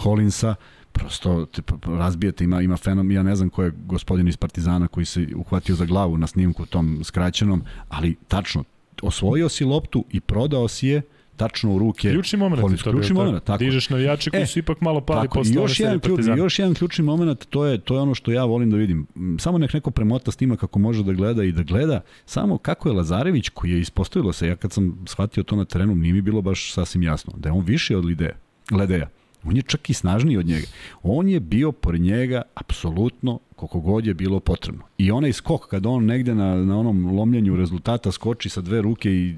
Holinsa, 0.03 0.55
prosto 0.93 1.47
te 1.47 1.63
razbijete, 1.85 2.45
ima, 2.45 2.63
ima 2.63 2.77
fenom, 2.77 3.11
ja 3.11 3.23
ne 3.23 3.37
znam 3.37 3.51
ko 3.51 3.63
je 3.63 3.73
gospodin 3.87 4.29
iz 4.29 4.37
Partizana 4.37 4.89
koji 4.89 5.07
se 5.07 5.27
uhvatio 5.37 5.75
za 5.75 5.85
glavu 5.85 6.19
na 6.19 6.27
snimku 6.27 6.67
tom 6.67 7.01
skraćenom, 7.05 7.63
ali 7.89 8.17
tačno, 8.29 8.65
osvojio 9.03 9.49
si 9.49 9.65
loptu 9.65 10.05
i 10.11 10.21
prodao 10.21 10.69
si 10.69 10.87
je, 10.87 11.03
tačno 11.41 11.75
u 11.75 11.79
ruke. 11.79 12.11
Ključni 12.11 12.39
moment 12.39 12.61
Holmes, 12.61 12.83
to 12.83 12.91
ključni 12.91 13.15
moment, 13.15 13.45
tako. 13.45 13.59
Dižeš 13.59 13.91
navijače 13.91 14.31
koji 14.31 14.43
e, 14.43 14.47
su 14.47 14.59
ipak 14.59 14.81
malo 14.81 15.01
pali 15.01 15.29
tako, 15.29 15.39
posle 15.39 15.55
još 15.55 15.81
jedan, 15.81 16.01
ključ, 16.01 16.21
još 16.37 16.59
jedan 16.59 16.75
ključni 16.75 17.05
moment, 17.05 17.47
to 17.51 17.65
je, 17.67 17.79
to 17.79 17.95
je 17.95 18.01
ono 18.01 18.15
što 18.15 18.33
ja 18.33 18.45
volim 18.45 18.71
da 18.71 18.77
vidim. 18.77 19.07
Samo 19.39 19.59
nek 19.59 19.73
neko 19.73 19.91
premota 19.91 20.31
snima 20.31 20.57
kako 20.57 20.79
može 20.79 21.05
da 21.05 21.13
gleda 21.13 21.45
i 21.45 21.53
da 21.53 21.63
gleda 21.63 22.01
samo 22.27 22.59
kako 22.59 22.89
je 22.89 22.95
Lazarević, 22.95 23.49
koji 23.49 23.71
je 23.71 23.81
ispostavilo 23.81 24.33
se, 24.33 24.49
ja 24.49 24.57
kad 24.57 24.73
sam 24.73 25.05
shvatio 25.07 25.43
to 25.43 25.57
na 25.57 25.65
terenu, 25.65 25.95
nije 25.95 26.13
mi 26.13 26.21
bilo 26.23 26.43
baš 26.43 26.73
sasvim 26.73 27.03
jasno, 27.03 27.33
da 27.37 27.49
je 27.49 27.53
on 27.53 27.65
više 27.65 27.97
od 27.97 28.05
Lideja. 28.05 28.37
Ledeja. 28.71 29.09
On 29.45 29.57
je 29.57 29.63
čak 29.63 29.91
i 29.91 29.95
snažniji 29.95 30.37
od 30.37 30.47
njega. 30.47 30.67
On 31.03 31.29
je 31.29 31.41
bio 31.41 31.73
pored 31.73 32.01
njega 32.01 32.43
apsolutno 32.55 33.39
koliko 33.57 33.81
god 33.81 34.07
je 34.07 34.15
bilo 34.15 34.41
potrebno. 34.41 34.83
I 34.99 35.11
onaj 35.11 35.33
skok 35.33 35.69
kada 35.69 35.89
on 35.89 36.05
negde 36.05 36.35
na, 36.35 36.55
na 36.57 36.79
onom 36.79 37.17
lomljenju 37.17 37.57
rezultata 37.57 38.13
skoči 38.13 38.49
sa 38.49 38.61
dve 38.61 38.83
ruke 38.83 39.11
i 39.11 39.35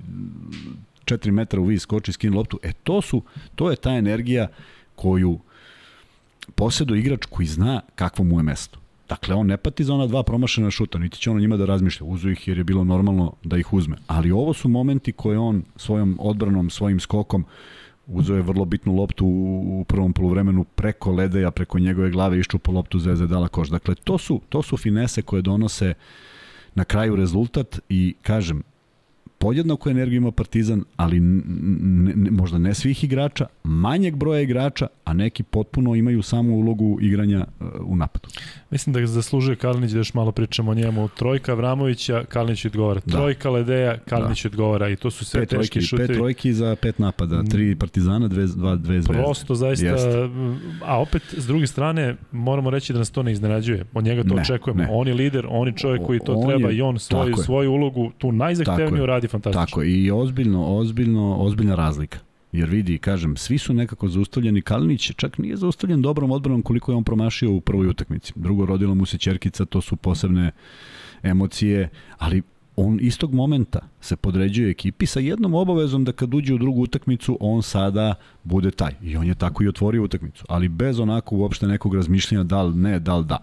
4 1.04 1.30
metra 1.30 1.60
u 1.60 1.64
vis 1.64 1.82
skoči 1.82 2.12
skin 2.12 2.34
loptu. 2.34 2.58
E 2.62 2.72
to 2.72 3.02
su, 3.02 3.22
to 3.54 3.70
je 3.70 3.76
ta 3.76 3.90
energija 3.90 4.48
koju 4.94 5.38
posjeduje 6.54 7.00
igrač 7.00 7.26
koji 7.30 7.46
zna 7.46 7.80
kakvo 7.94 8.24
mu 8.24 8.38
je 8.38 8.42
mesto. 8.42 8.78
Dakle, 9.08 9.34
on 9.34 9.46
ne 9.46 9.56
pati 9.56 9.84
za 9.84 9.94
ona 9.94 10.06
dva 10.06 10.22
promašena 10.22 10.70
šuta, 10.70 10.98
niti 10.98 11.18
će 11.18 11.30
on 11.30 11.40
njima 11.40 11.56
da 11.56 11.64
razmišlja. 11.64 12.06
Uzu 12.06 12.30
ih 12.30 12.48
jer 12.48 12.58
je 12.58 12.64
bilo 12.64 12.84
normalno 12.84 13.32
da 13.44 13.58
ih 13.58 13.72
uzme. 13.72 13.96
Ali 14.06 14.30
ovo 14.30 14.54
su 14.54 14.68
momenti 14.68 15.12
koje 15.12 15.38
on 15.38 15.64
svojom 15.76 16.16
odbranom, 16.20 16.70
svojim 16.70 17.00
skokom 17.00 17.44
uzeo 18.06 18.36
je 18.36 18.42
vrlo 18.42 18.64
bitnu 18.64 18.94
loptu 18.94 19.26
u 19.26 19.84
prvom 19.88 20.12
poluvremenu 20.12 20.64
preko 20.64 21.12
ledeja, 21.12 21.50
preko 21.50 21.78
njegove 21.78 22.10
glave 22.10 22.38
iščupa 22.38 22.72
loptu 22.72 22.98
Zvezde 22.98 23.26
dala 23.26 23.48
koš. 23.48 23.68
Dakle, 23.68 23.94
to 23.94 24.18
su, 24.18 24.40
to 24.48 24.62
su 24.62 24.76
finese 24.76 25.22
koje 25.22 25.42
donose 25.42 25.94
na 26.74 26.84
kraju 26.84 27.16
rezultat 27.16 27.80
i 27.88 28.14
kažem, 28.22 28.62
podjednako 29.42 29.90
energiju 29.90 30.16
ima 30.16 30.30
Partizan, 30.30 30.84
ali 30.96 31.20
ne, 31.20 32.12
ne, 32.16 32.30
možda 32.30 32.58
ne 32.58 32.74
svih 32.74 33.04
igrača, 33.04 33.46
manjeg 33.64 34.16
broja 34.16 34.40
igrača, 34.40 34.86
a 35.04 35.12
neki 35.12 35.42
potpuno 35.42 35.94
imaju 35.94 36.22
samo 36.22 36.54
ulogu 36.54 36.98
igranja 37.00 37.46
uh, 37.60 37.66
u 37.86 37.96
napadu. 37.96 38.28
Mislim 38.70 38.92
da 38.92 39.00
ga 39.00 39.06
zaslužuje 39.06 39.56
Kalinić 39.56 39.90
da 39.90 39.98
još 39.98 40.14
malo 40.14 40.32
pričamo 40.32 40.70
o 40.70 40.74
njemu. 40.74 41.08
Trojka 41.08 41.54
Vramovića, 41.54 42.24
Kalinić 42.28 42.64
odgovara. 42.64 43.00
Da. 43.06 43.12
Trojka 43.12 43.50
Ledeja, 43.50 43.98
Kalinić 43.98 44.42
da. 44.42 44.48
odgovara. 44.48 44.88
I 44.88 44.96
to 44.96 45.10
su 45.10 45.24
sve 45.24 45.40
pet 45.40 45.48
teški 45.48 45.72
trojki, 45.72 45.86
šutevi. 45.86 46.08
Pet 46.08 46.16
trojki 46.16 46.52
za 46.52 46.76
pet 46.76 46.98
napada, 46.98 47.42
tri 47.42 47.76
Partizana, 47.76 48.28
dve, 48.28 48.46
dva, 48.46 48.76
dve 48.76 49.02
zvezde. 49.02 49.22
Prosto 49.22 49.54
zaista, 49.54 49.86
Jeste. 49.86 50.28
a 50.84 51.00
opet 51.00 51.22
s 51.36 51.46
druge 51.46 51.66
strane 51.66 52.16
moramo 52.32 52.70
reći 52.70 52.92
da 52.92 52.98
nas 52.98 53.10
to 53.10 53.22
ne 53.22 53.32
iznenađuje. 53.32 53.84
Od 53.94 54.04
njega 54.04 54.22
to 54.22 54.34
ne, 54.34 54.42
očekujemo. 54.42 54.82
Ne. 54.82 54.88
On 54.90 55.08
je 55.08 55.14
lider, 55.14 55.46
on 55.48 55.68
je 55.68 55.74
čovjek 55.76 56.02
koji 56.02 56.20
to 56.20 56.34
on 56.34 56.48
treba 56.48 56.68
je, 56.68 56.76
i 56.76 56.82
on 56.82 56.98
svoju, 56.98 57.36
svoju 57.36 57.72
ulogu 57.72 58.10
tu 58.18 58.32
najzahtevniju 58.32 59.06
radi 59.06 59.28
fantastično. 59.32 59.66
Tako 59.66 59.82
i 59.82 60.10
ozbiljno, 60.10 60.66
ozbiljno, 60.76 61.36
ozbiljna 61.36 61.74
razlika. 61.74 62.18
Jer 62.52 62.68
vidi, 62.68 62.98
kažem, 62.98 63.36
svi 63.36 63.58
su 63.58 63.74
nekako 63.74 64.08
zaustavljeni. 64.08 64.62
Kalinić 64.62 65.12
čak 65.16 65.38
nije 65.38 65.56
zaustavljen 65.56 66.02
dobrom 66.02 66.30
odbranom 66.30 66.62
koliko 66.62 66.92
je 66.92 66.96
on 66.96 67.04
promašio 67.04 67.52
u 67.52 67.60
prvoj 67.60 67.86
utakmici. 67.86 68.32
Drugo, 68.36 68.66
rodila 68.66 68.94
mu 68.94 69.06
se 69.06 69.18
Čerkica, 69.18 69.64
to 69.64 69.80
su 69.80 69.96
posebne 69.96 70.50
emocije, 71.22 71.88
ali 72.18 72.42
on 72.76 72.98
istog 73.00 73.34
momenta 73.34 73.80
se 74.00 74.16
podređuje 74.16 74.70
ekipi 74.70 75.06
sa 75.06 75.20
jednom 75.20 75.54
obavezom 75.54 76.04
da 76.04 76.12
kad 76.12 76.34
uđe 76.34 76.54
u 76.54 76.58
drugu 76.58 76.82
utakmicu, 76.82 77.38
on 77.40 77.62
sada 77.62 78.14
bude 78.44 78.70
taj. 78.70 78.92
I 79.02 79.16
on 79.16 79.26
je 79.26 79.34
tako 79.34 79.64
i 79.64 79.68
otvorio 79.68 80.02
utakmicu, 80.02 80.44
ali 80.48 80.68
bez 80.68 81.00
onako 81.00 81.36
uopšte 81.36 81.66
nekog 81.66 81.94
razmišljanja 81.94 82.44
da 82.44 82.62
li 82.62 82.74
ne, 82.74 82.98
da 82.98 83.16
li 83.16 83.24
da. 83.24 83.38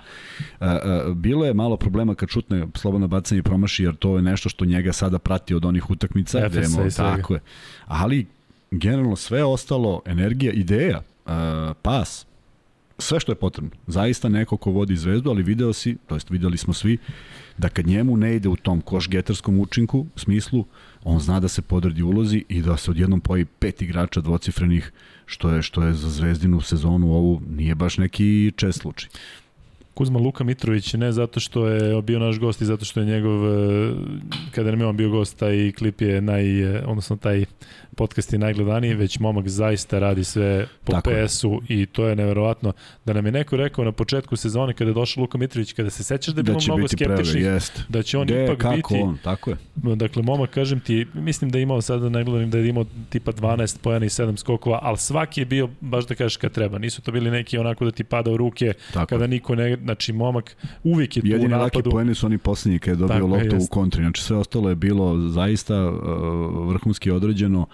E, 0.60 0.66
e, 0.66 0.80
bilo 1.16 1.46
je 1.46 1.54
malo 1.54 1.78
problema 1.78 2.16
kad 2.16 2.30
šutne 2.30 2.68
slobodno 2.76 3.08
bacanje 3.08 3.40
i 3.40 3.44
promaši, 3.44 3.84
jer 3.84 3.96
to 3.96 4.16
je 4.16 4.22
nešto 4.22 4.50
što 4.50 4.66
njega 4.66 4.94
sada 4.94 5.20
prati 5.20 5.56
od 5.56 5.66
onih 5.66 5.90
utakmica. 5.90 6.50
Demo, 6.50 6.90
tako 6.98 7.34
je. 7.34 7.40
Ali 7.88 8.26
generalno 8.72 9.16
sve 9.16 9.44
ostalo, 9.44 10.02
energija, 10.06 10.54
ideja, 10.54 11.02
e, 11.28 11.32
pas, 11.82 12.26
sve 12.98 13.20
što 13.20 13.32
je 13.32 13.36
potrebno. 13.36 13.72
Zaista 13.88 14.30
neko 14.30 14.58
ko 14.58 14.72
vodi 14.72 14.96
zvezdu, 14.96 15.30
ali 15.30 15.44
video 15.44 15.74
si, 15.74 15.98
to 16.08 16.16
jest 16.16 16.30
videli 16.30 16.58
smo 16.58 16.74
svi, 16.74 16.98
da 17.60 17.70
kad 17.70 17.88
njemu 17.88 18.18
ne 18.18 18.36
ide 18.36 18.50
u 18.50 18.56
tom 18.56 18.82
koš-getarskom 18.82 19.60
učinku, 19.60 20.06
smislu, 20.16 20.66
on 21.04 21.20
zna 21.20 21.40
da 21.40 21.48
se 21.48 21.62
podredi 21.62 22.04
ulozi 22.04 22.46
i 22.50 22.62
da 22.62 22.78
se 22.78 22.92
odjednom 22.92 23.20
pojavi 23.20 23.46
pet 23.46 23.82
igrača 23.82 24.22
dvocifrenih, 24.22 24.92
što 25.26 25.50
je, 25.50 25.62
što 25.62 25.84
je 25.84 25.94
za 25.94 26.10
zvezdinu 26.10 26.62
sezonu 26.62 27.14
ovu 27.14 27.42
nije 27.50 27.76
baš 27.76 27.98
neki 27.98 28.52
čest 28.56 28.82
slučaj. 28.82 29.10
Kuzma 29.94 30.20
Luka 30.20 30.44
Mitrović, 30.44 30.94
ne 30.94 31.12
zato 31.12 31.40
što 31.40 31.68
je 31.68 32.02
bio 32.02 32.20
naš 32.20 32.40
gost 32.40 32.62
i 32.62 32.66
zato 32.66 32.86
što 32.86 33.00
je 33.00 33.06
njegov, 33.06 33.48
e, 33.48 33.94
kada 34.52 34.72
nam 34.72 34.80
je 34.80 34.86
on 34.88 34.98
bio 34.98 35.10
gost, 35.10 35.38
taj 35.38 35.72
klip 35.72 36.02
je 36.02 36.22
naj, 36.22 36.62
e, 36.62 36.84
odnosno 36.86 37.18
taj 37.18 37.46
podcast 38.00 38.34
je 38.34 38.40
najgledaniji, 38.40 38.94
već 38.94 39.20
momak 39.20 39.48
zaista 39.48 40.00
radi 40.00 40.24
sve 40.24 40.68
po 40.84 40.94
PS-u 41.02 41.62
i 41.68 41.86
to 41.86 42.08
je 42.08 42.16
neverovatno. 42.16 42.74
Da 43.06 43.14
nam 43.14 43.26
je 43.26 43.32
neko 43.32 43.58
rekao 43.58 43.86
na 43.86 43.92
početku 43.92 44.36
sezone 44.36 44.74
kada 44.74 44.90
je 44.90 44.94
došao 44.94 45.22
Luka 45.22 45.38
Mitrović, 45.38 45.74
kada 45.74 45.90
se 45.90 46.04
sećaš 46.04 46.34
da 46.34 46.40
je 46.40 46.44
da 46.44 46.52
bilo 46.52 46.62
mnogo 46.68 46.88
skeptičnih, 46.88 47.46
da 47.90 48.04
će 48.04 48.18
on 48.18 48.28
De, 48.28 48.44
ipak 48.44 48.58
kako 48.58 48.76
biti... 48.76 49.04
On, 49.04 49.18
tako 49.24 49.50
je. 49.50 49.58
Dakle, 49.76 50.24
momak, 50.24 50.50
kažem 50.50 50.80
ti, 50.80 51.08
mislim 51.14 51.52
da 51.52 51.58
je 51.58 51.62
imao 51.62 51.82
sada 51.82 52.10
najgledanim 52.10 52.50
da 52.50 52.58
je 52.58 52.68
imao 52.68 52.86
tipa 53.10 53.32
12 53.32 53.80
pojena 53.82 54.06
i 54.06 54.10
7 54.10 54.38
skokova, 54.38 54.80
ali 54.82 54.98
svaki 54.98 55.42
je 55.42 55.46
bio, 55.46 55.70
baš 55.82 56.08
da 56.08 56.16
kažeš 56.16 56.38
kad 56.38 56.52
treba. 56.52 56.78
Nisu 56.78 57.02
to 57.02 57.12
bili 57.12 57.32
neki 57.32 57.58
onako 57.58 57.86
da 57.86 57.92
ti 57.92 58.04
pada 58.04 58.32
u 58.32 58.38
ruke, 58.38 58.74
tako. 58.94 59.06
kada 59.10 59.28
niko 59.28 59.56
ne... 59.56 59.78
Znači, 59.84 60.14
momak 60.14 60.56
uvijek 60.84 61.18
je 61.18 61.22
tu 61.22 61.28
Jedini 61.28 61.46
u 61.46 61.50
napadu. 61.50 61.66
Jedini 61.66 61.78
laki 61.78 61.90
pojeni 61.90 62.16
su 62.16 62.26
oni 62.26 62.38
posljednji 62.38 62.80
kada 62.80 62.92
je 62.92 62.96
dobio 62.96 63.16
tako, 63.16 63.28
loptu 63.28 63.56
u 63.60 63.68
kontri. 63.68 64.04
Znači, 64.04 64.24
sve 64.24 64.38
ostalo 64.38 64.70
je 64.70 64.76
bilo 64.76 65.30
zaista 65.30 65.90
uh, 65.90 66.70
vrhunski 66.70 67.12
određeno. 67.12 67.68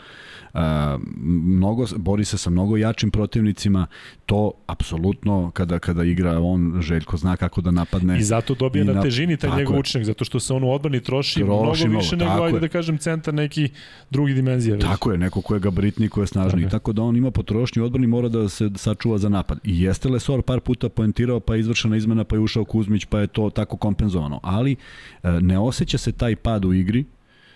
Mnogo, 1.23 1.85
bori 1.97 2.25
se 2.25 2.37
sa 2.37 2.49
mnogo 2.49 2.77
jačim 2.77 3.11
protivnicima, 3.11 3.87
to 4.25 4.51
apsolutno 4.67 5.51
kada 5.53 5.79
kada 5.79 6.03
igra 6.03 6.39
on 6.39 6.81
Željko 6.81 7.17
zna 7.17 7.37
kako 7.37 7.61
da 7.61 7.71
napadne. 7.71 8.19
I 8.19 8.23
zato 8.23 8.55
dobije 8.55 8.81
I 8.81 8.85
na 8.85 9.01
težini 9.01 9.37
taj 9.37 9.57
njegov 9.57 9.79
učinak, 9.79 10.05
zato 10.05 10.25
što 10.25 10.39
se 10.39 10.53
on 10.53 10.63
u 10.63 10.71
odbrani 10.71 11.01
troši, 11.01 11.39
troši 11.39 11.87
mnogo 11.87 11.97
više 11.97 12.15
mnogo, 12.15 12.31
nego, 12.31 12.43
ajde 12.43 12.57
je. 12.57 12.61
da 12.61 12.67
kažem, 12.67 12.97
centar 12.97 13.33
neki 13.33 13.69
drugi 14.09 14.33
dimenzija. 14.33 14.75
Već. 14.75 14.83
Tako 14.83 15.11
je, 15.11 15.17
neko 15.17 15.41
ko 15.41 15.53
je 15.53 15.59
gabritni, 15.59 16.09
ko 16.09 16.21
je 16.21 16.27
snažni. 16.27 16.61
Tako, 16.61 16.71
tako 16.71 16.93
da 16.93 17.01
on 17.01 17.15
ima 17.15 17.31
potrošnju 17.31 17.85
odbrani, 17.85 18.07
mora 18.07 18.29
da 18.29 18.49
se 18.49 18.69
sačuva 18.75 19.17
za 19.17 19.29
napad. 19.29 19.59
I 19.63 19.81
jeste 19.81 20.09
Lesor 20.09 20.41
par 20.41 20.59
puta 20.59 20.89
poentirao, 20.89 21.39
pa 21.39 21.55
je 21.55 21.59
izvršena 21.59 21.97
izmena, 21.97 22.23
pa 22.23 22.35
je 22.35 22.39
ušao 22.39 22.65
Kuzmić, 22.65 23.05
pa 23.05 23.19
je 23.19 23.27
to 23.27 23.49
tako 23.49 23.77
kompenzovano. 23.77 24.39
Ali 24.43 24.75
e, 25.23 25.31
ne 25.41 25.59
osjeća 25.59 25.97
se 25.97 26.11
taj 26.11 26.35
pad 26.35 26.65
u 26.65 26.73
igri, 26.73 27.05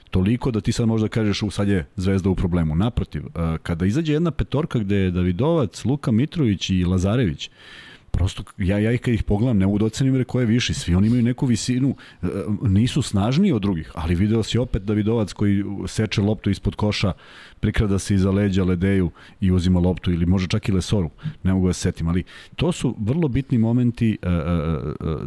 toliko 0.10 0.52
da 0.52 0.62
ti 0.62 0.72
sad 0.72 0.88
možda 0.88 1.08
kažeš 1.08 1.44
u 1.44 1.50
sad 1.50 1.68
je 1.68 1.86
Zvezda 1.96 2.30
u 2.30 2.36
problemu. 2.36 2.76
Naprotiv, 2.76 3.26
e, 3.26 3.58
kada 3.64 3.86
izađe 3.86 4.14
jedna 4.14 4.32
petorka 4.32 4.80
gde 4.80 4.96
je 4.96 5.12
Davidovac, 5.12 5.86
Luka 5.86 6.12
Mitrović 6.12 6.70
i 6.70 6.86
Lazarević, 6.86 7.50
prosto 8.12 8.44
ja, 8.58 8.80
ja 8.80 8.98
kad 8.98 9.14
ih 9.14 9.24
pogledam 9.24 9.58
ne 9.58 9.66
mogu 9.66 9.78
da 9.78 9.86
ocenim 9.86 10.16
re 10.16 10.26
je 10.34 10.46
viši, 10.46 10.74
svi 10.74 10.96
oni 10.96 11.08
imaju 11.08 11.24
neku 11.24 11.46
visinu, 11.46 11.96
e, 12.22 12.28
nisu 12.62 13.02
snažniji 13.02 13.52
od 13.52 13.62
drugih, 13.62 13.92
ali 13.96 14.16
video 14.16 14.44
si 14.44 14.58
opet 14.58 14.84
Davidovac 14.84 15.34
koji 15.34 15.64
seče 15.88 16.22
loptu 16.22 16.50
ispod 16.50 16.76
koša, 16.76 17.14
prikrada 17.60 18.00
se 18.00 18.16
iza 18.16 18.32
leđa 18.32 18.64
Ledeju 18.64 19.12
i 19.42 19.52
uzima 19.52 19.80
loptu 19.80 20.12
ili 20.12 20.26
može 20.26 20.48
čak 20.48 20.70
i 20.70 20.72
Lesoru, 20.72 21.10
ne 21.44 21.54
mogu 21.54 21.68
da 21.68 21.74
se 21.74 21.82
setim, 21.82 22.08
ali 22.08 22.24
to 22.56 22.72
su 22.72 22.96
vrlo 23.00 23.28
bitni 23.28 23.58
momenti 23.58 24.18
e, 24.22 24.28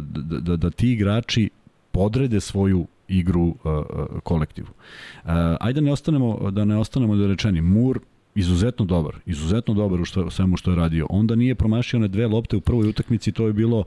da, 0.01 0.39
da, 0.39 0.55
da 0.55 0.69
ti 0.69 0.91
igrači 0.91 1.49
podrede 1.91 2.39
svoju 2.39 2.87
igru 3.07 3.41
uh, 3.41 3.55
uh, 3.63 4.19
kolektivu. 4.23 4.67
Uh, 4.67 5.31
ajde 5.59 5.81
ne 5.81 5.91
ostanemo, 5.91 6.51
da 6.51 6.65
ne 6.65 6.77
ostanemo 6.77 7.15
da 7.15 7.27
rečeni. 7.27 7.61
Mur 7.61 7.99
izuzetno 8.35 8.85
dobar, 8.85 9.15
izuzetno 9.25 9.73
dobar 9.73 10.01
u 10.01 10.05
što, 10.05 10.29
svemu 10.29 10.57
što 10.57 10.71
je 10.71 10.77
radio. 10.77 11.07
Onda 11.09 11.35
nije 11.35 11.55
promašio 11.55 11.99
na 11.99 12.07
dve 12.07 12.27
lopte 12.27 12.55
u 12.57 12.61
prvoj 12.61 12.89
utakmici, 12.89 13.31
to 13.31 13.47
je 13.47 13.53
bilo 13.53 13.83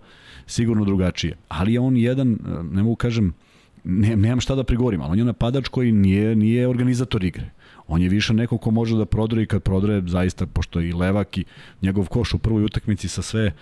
sigurno 0.46 0.84
drugačije. 0.84 1.36
Ali 1.48 1.72
je 1.72 1.80
on 1.80 1.96
jedan, 1.96 2.32
uh, 2.32 2.72
ne 2.72 2.82
mogu 2.82 2.96
kažem, 2.96 3.34
ne, 3.84 4.16
nemam 4.16 4.40
šta 4.40 4.54
da 4.54 4.64
prigovorim, 4.64 5.00
ali 5.00 5.12
on 5.12 5.18
je 5.18 5.24
napadač 5.24 5.68
koji 5.68 5.92
nije, 5.92 6.36
nije 6.36 6.68
organizator 6.68 7.24
igre. 7.24 7.50
On 7.88 8.02
je 8.02 8.08
više 8.08 8.34
neko 8.34 8.58
ko 8.58 8.70
može 8.70 8.96
da 8.96 9.04
prodre 9.04 9.42
i 9.42 9.46
kad 9.46 9.62
prodre, 9.62 10.02
zaista, 10.06 10.46
pošto 10.46 10.80
i 10.80 10.92
levak 10.92 11.38
i 11.38 11.44
njegov 11.82 12.08
koš 12.08 12.34
u 12.34 12.38
prvoj 12.38 12.64
utakmici 12.64 13.08
sa 13.08 13.22
sve 13.22 13.52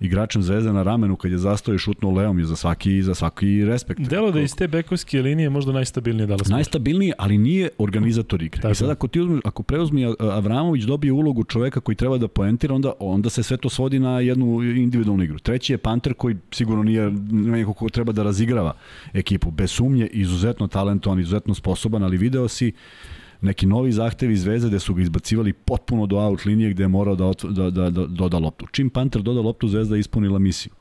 igračem 0.00 0.42
Zvezde 0.42 0.72
na 0.72 0.82
ramenu 0.82 1.16
kad 1.16 1.30
je 1.30 1.38
zastao 1.38 1.74
i 1.74 1.78
šutnuo 1.78 2.12
levom 2.12 2.38
je 2.38 2.44
za 2.44 2.56
svaki 2.56 3.02
za 3.02 3.14
svaki 3.14 3.64
respekt. 3.64 4.00
Delo 4.00 4.30
da 4.30 4.40
iz 4.40 4.54
te 4.54 4.68
bekovske 4.68 5.22
linije 5.22 5.50
možda 5.50 5.72
najstabilnije 5.72 6.26
Dallas. 6.26 6.48
Najstabilnije, 6.48 7.12
ali 7.18 7.38
nije 7.38 7.68
organizator 7.78 8.42
igre. 8.42 8.60
Tako. 8.60 8.72
I 8.72 8.74
sad 8.74 8.90
ako 8.90 9.08
ti 9.08 9.20
uzmi, 9.20 9.40
ako 9.44 9.62
preuzmi 9.62 10.14
Avramović 10.18 10.84
dobije 10.84 11.12
ulogu 11.12 11.44
čoveka 11.44 11.80
koji 11.80 11.94
treba 11.94 12.18
da 12.18 12.28
poentira, 12.28 12.74
onda 12.74 12.92
onda 12.98 13.30
se 13.30 13.42
sve 13.42 13.56
to 13.56 13.68
svodi 13.68 13.98
na 13.98 14.20
jednu 14.20 14.62
individualnu 14.62 15.24
igru. 15.24 15.38
Treći 15.38 15.72
je 15.72 15.78
Panter 15.78 16.14
koji 16.14 16.36
sigurno 16.50 16.82
nije 16.82 17.10
neko 17.30 17.72
ko 17.72 17.88
treba 17.88 18.12
da 18.12 18.22
razigrava 18.22 18.76
ekipu. 19.12 19.50
Bez 19.50 19.70
sumnje, 19.70 20.06
izuzetno 20.06 20.68
talentovan, 20.68 21.20
izuzetno 21.20 21.54
sposoban, 21.54 22.02
ali 22.02 22.16
video 22.16 22.48
si 22.48 22.72
neki 23.44 23.66
novi 23.66 23.92
zahtevi 23.92 24.36
Zvezde 24.36 24.68
gde 24.68 24.78
su 24.80 24.94
ga 24.94 25.02
izbacivali 25.02 25.52
potpuno 25.52 26.06
do 26.06 26.16
out 26.16 26.44
linije 26.44 26.70
gde 26.70 26.82
je 26.84 26.88
morao 26.88 27.14
da, 27.14 27.32
da, 27.50 27.70
da, 27.70 27.90
da 27.90 28.06
doda 28.06 28.38
loptu. 28.38 28.66
Čim 28.72 28.90
Panter 28.90 29.22
doda 29.22 29.40
loptu, 29.40 29.68
Zvezda 29.68 29.96
je 29.96 30.00
ispunila 30.00 30.38
misiju. 30.38 30.72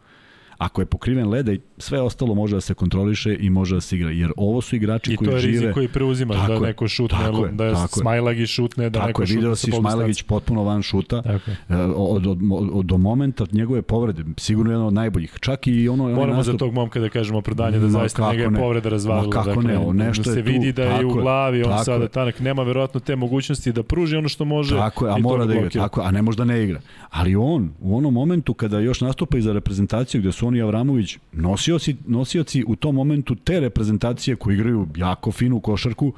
Ako 0.63 0.82
je 0.82 0.86
pokriven 0.86 1.30
leda 1.30 1.54
i 1.54 1.60
sve 1.78 2.02
ostalo 2.02 2.36
može 2.36 2.56
da 2.56 2.62
se 2.62 2.73
kontroliše 2.73 3.38
i 3.39 3.49
može 3.49 3.76
da 3.76 3.82
se 3.82 3.95
igra. 3.95 4.12
Jer 4.12 4.32
ovo 4.38 4.62
su 4.62 4.76
igrači 4.76 5.15
koji 5.15 5.28
žive... 5.28 5.39
I 5.39 5.41
to 5.41 5.47
je 5.47 5.52
rizik 5.52 5.73
koji 5.73 5.88
preuzimaš, 5.88 6.47
da 6.47 6.60
neko 6.60 6.88
šutne, 6.88 7.17
tako 7.17 7.45
je, 7.45 7.52
da 7.52 7.65
je 7.65 7.76
Smajlagi 7.88 8.47
šutne, 8.47 8.89
da 8.89 8.99
tako 8.99 9.08
neko 9.08 9.26
šutne 9.26 9.36
video 9.36 9.56
si 9.56 9.71
Smajlagić 9.71 10.21
potpuno 10.21 10.63
van 10.63 10.82
šuta. 10.82 11.21
Tako 11.21 11.52
je. 11.52 11.58
E, 11.69 11.76
od, 11.95 12.28
od, 12.28 12.39
od, 12.73 12.86
do 12.86 12.97
momenta 12.97 13.45
njegove 13.52 13.82
povrede, 13.82 14.23
sigurno 14.38 14.71
jedan 14.71 14.86
od 14.86 14.93
najboljih. 14.93 15.38
Čak 15.39 15.67
i 15.67 15.89
ono... 15.89 16.04
Moramo 16.04 16.38
nastup... 16.38 16.54
za 16.54 16.58
tog 16.58 16.73
momka 16.73 16.99
da 16.99 17.10
kažemo 17.10 17.41
predanje 17.41 17.80
da 17.80 17.89
zaista 17.89 18.32
njega 18.32 18.43
je 18.43 18.52
povreda 18.56 18.89
razvalila. 18.89 19.30
kako 19.30 19.62
dakle, 19.62 19.93
ne, 19.93 20.06
nešto 20.06 20.23
da 20.23 20.34
se 20.34 20.39
je 20.39 20.45
tu, 20.45 20.52
vidi 20.52 20.71
da 20.71 20.84
je 20.84 21.06
u 21.06 21.10
glavi, 21.10 21.63
on 21.63 21.84
sada 21.86 22.04
je. 22.04 22.10
tanak 22.10 22.39
nema 22.39 22.63
verovatno 22.63 22.99
te 22.99 23.15
mogućnosti 23.15 23.71
da 23.71 23.84
pruži 23.84 24.15
ono 24.15 24.30
što 24.30 24.45
može. 24.45 24.76
Tako 24.76 25.08
je, 25.08 25.13
a 25.13 25.17
mora 25.17 25.45
da 25.45 25.54
igra, 25.54 25.69
tako, 25.69 26.02
a 26.02 26.12
ne 26.12 26.21
može 26.21 26.38
da 26.38 26.45
ne 26.45 26.63
igra. 26.63 26.82
Ali 27.10 27.36
on, 27.36 27.71
u 27.80 27.97
onom 27.97 28.13
momentu 28.13 28.54
kada 28.54 28.80
još 28.80 29.02
nastupa 29.02 29.38
i 29.38 29.41
za 29.41 29.54
reprezentaciju 29.54 30.21
gde 30.21 30.32
su 30.32 30.47
oni 30.53 30.61
Avramović 30.61 31.17
nosioci, 31.31 31.95
nosioci 32.07 32.63
u 32.67 32.75
tom 32.75 32.95
momentu 32.95 33.35
te 33.35 33.59
reprezentacije 33.59 34.35
koji 34.35 34.55
igraju 34.55 34.87
jako 34.95 35.31
finu 35.31 35.59
košarku, 35.59 36.13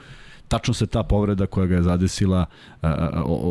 tačno 0.48 0.74
se 0.74 0.88
ta 0.88 1.04
povreda 1.04 1.46
koja 1.46 1.68
ga 1.68 1.76
je 1.76 1.84
zadesila 1.84 2.46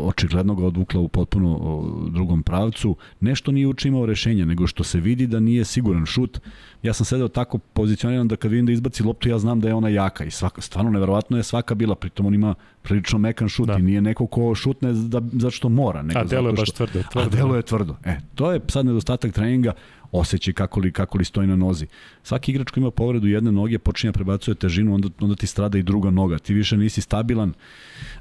očigledno 0.04 0.54
ga 0.54 0.66
odvukla 0.66 1.00
u 1.00 1.08
potpuno 1.08 1.82
drugom 2.10 2.42
pravcu. 2.42 2.96
Nešto 3.20 3.52
nije 3.52 3.66
učimao 3.66 4.06
rešenja, 4.06 4.44
nego 4.44 4.66
što 4.66 4.84
se 4.84 5.00
vidi 5.00 5.26
da 5.26 5.40
nije 5.40 5.64
siguran 5.64 6.06
šut. 6.06 6.40
Ja 6.82 6.92
sam 6.92 7.06
sedeo 7.06 7.28
tako 7.28 7.58
pozicioniran 7.58 8.28
da 8.28 8.36
kad 8.36 8.50
vidim 8.50 8.66
da 8.66 8.72
izbaci 8.72 9.02
loptu, 9.02 9.28
ja 9.28 9.38
znam 9.38 9.60
da 9.60 9.68
je 9.68 9.74
ona 9.74 9.88
jaka 9.88 10.24
i 10.24 10.30
svaka, 10.30 10.60
stvarno 10.60 10.90
neverovatno 10.90 11.36
je 11.36 11.42
svaka 11.42 11.74
bila, 11.74 11.94
pritom 11.94 12.26
on 12.26 12.34
ima 12.34 12.54
prilično 12.82 13.18
mekan 13.18 13.48
šut 13.48 13.66
da. 13.66 13.78
i 13.78 13.82
nije 13.82 14.00
neko 14.00 14.26
ko 14.26 14.54
šutne 14.54 14.92
da, 14.92 15.22
zato 15.32 15.50
što 15.50 15.68
mora. 15.68 16.02
Nego 16.02 16.20
a 16.20 16.24
delo 16.24 16.48
je 16.48 16.52
baš 16.52 16.70
tvrdo. 16.70 17.02
tvrdo 17.12 17.28
a 17.28 17.36
delo 17.36 17.50
da. 17.50 17.56
je 17.56 17.62
tvrdo. 17.62 17.96
E, 18.04 18.16
to 18.34 18.52
je 18.52 18.60
sad 18.68 18.86
nedostatak 18.86 19.32
treninga 19.32 19.72
osjećaj 20.14 20.54
kako 20.54 20.80
li, 20.80 20.92
kako 20.92 21.18
li 21.18 21.24
stoji 21.24 21.46
na 21.46 21.56
nozi. 21.56 21.86
Svaki 22.22 22.52
igrač 22.52 22.70
koji 22.70 22.82
ima 22.82 22.90
povredu 22.90 23.26
jedne 23.26 23.52
noge 23.52 23.78
počinje 23.78 24.10
da 24.10 24.18
prebacuje 24.18 24.54
težinu, 24.54 24.94
onda, 24.94 25.08
onda 25.20 25.36
ti 25.36 25.46
strada 25.46 25.78
i 25.78 25.82
druga 25.82 26.10
noga. 26.10 26.38
Ti 26.38 26.54
više 26.54 26.76
nisi 26.76 27.00
stabilan, 27.00 27.52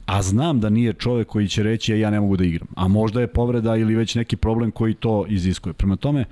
a 0.06 0.22
znam 0.22 0.60
da 0.60 0.70
nije 0.70 0.94
čovek 0.94 1.28
koji 1.28 1.48
će 1.48 1.64
reći 1.64 1.92
ja, 1.92 1.98
e, 1.98 2.00
ja 2.00 2.10
ne 2.10 2.20
mogu 2.20 2.38
da 2.38 2.44
igram. 2.44 2.68
A 2.76 2.88
možda 2.88 3.22
je 3.22 3.28
povreda 3.28 3.76
ili 3.76 3.96
već 3.96 4.16
neki 4.16 4.36
problem 4.36 4.72
koji 4.72 4.94
to 4.94 5.26
iziskuje. 5.30 5.74
Prema 5.74 5.96
tome, 5.96 6.26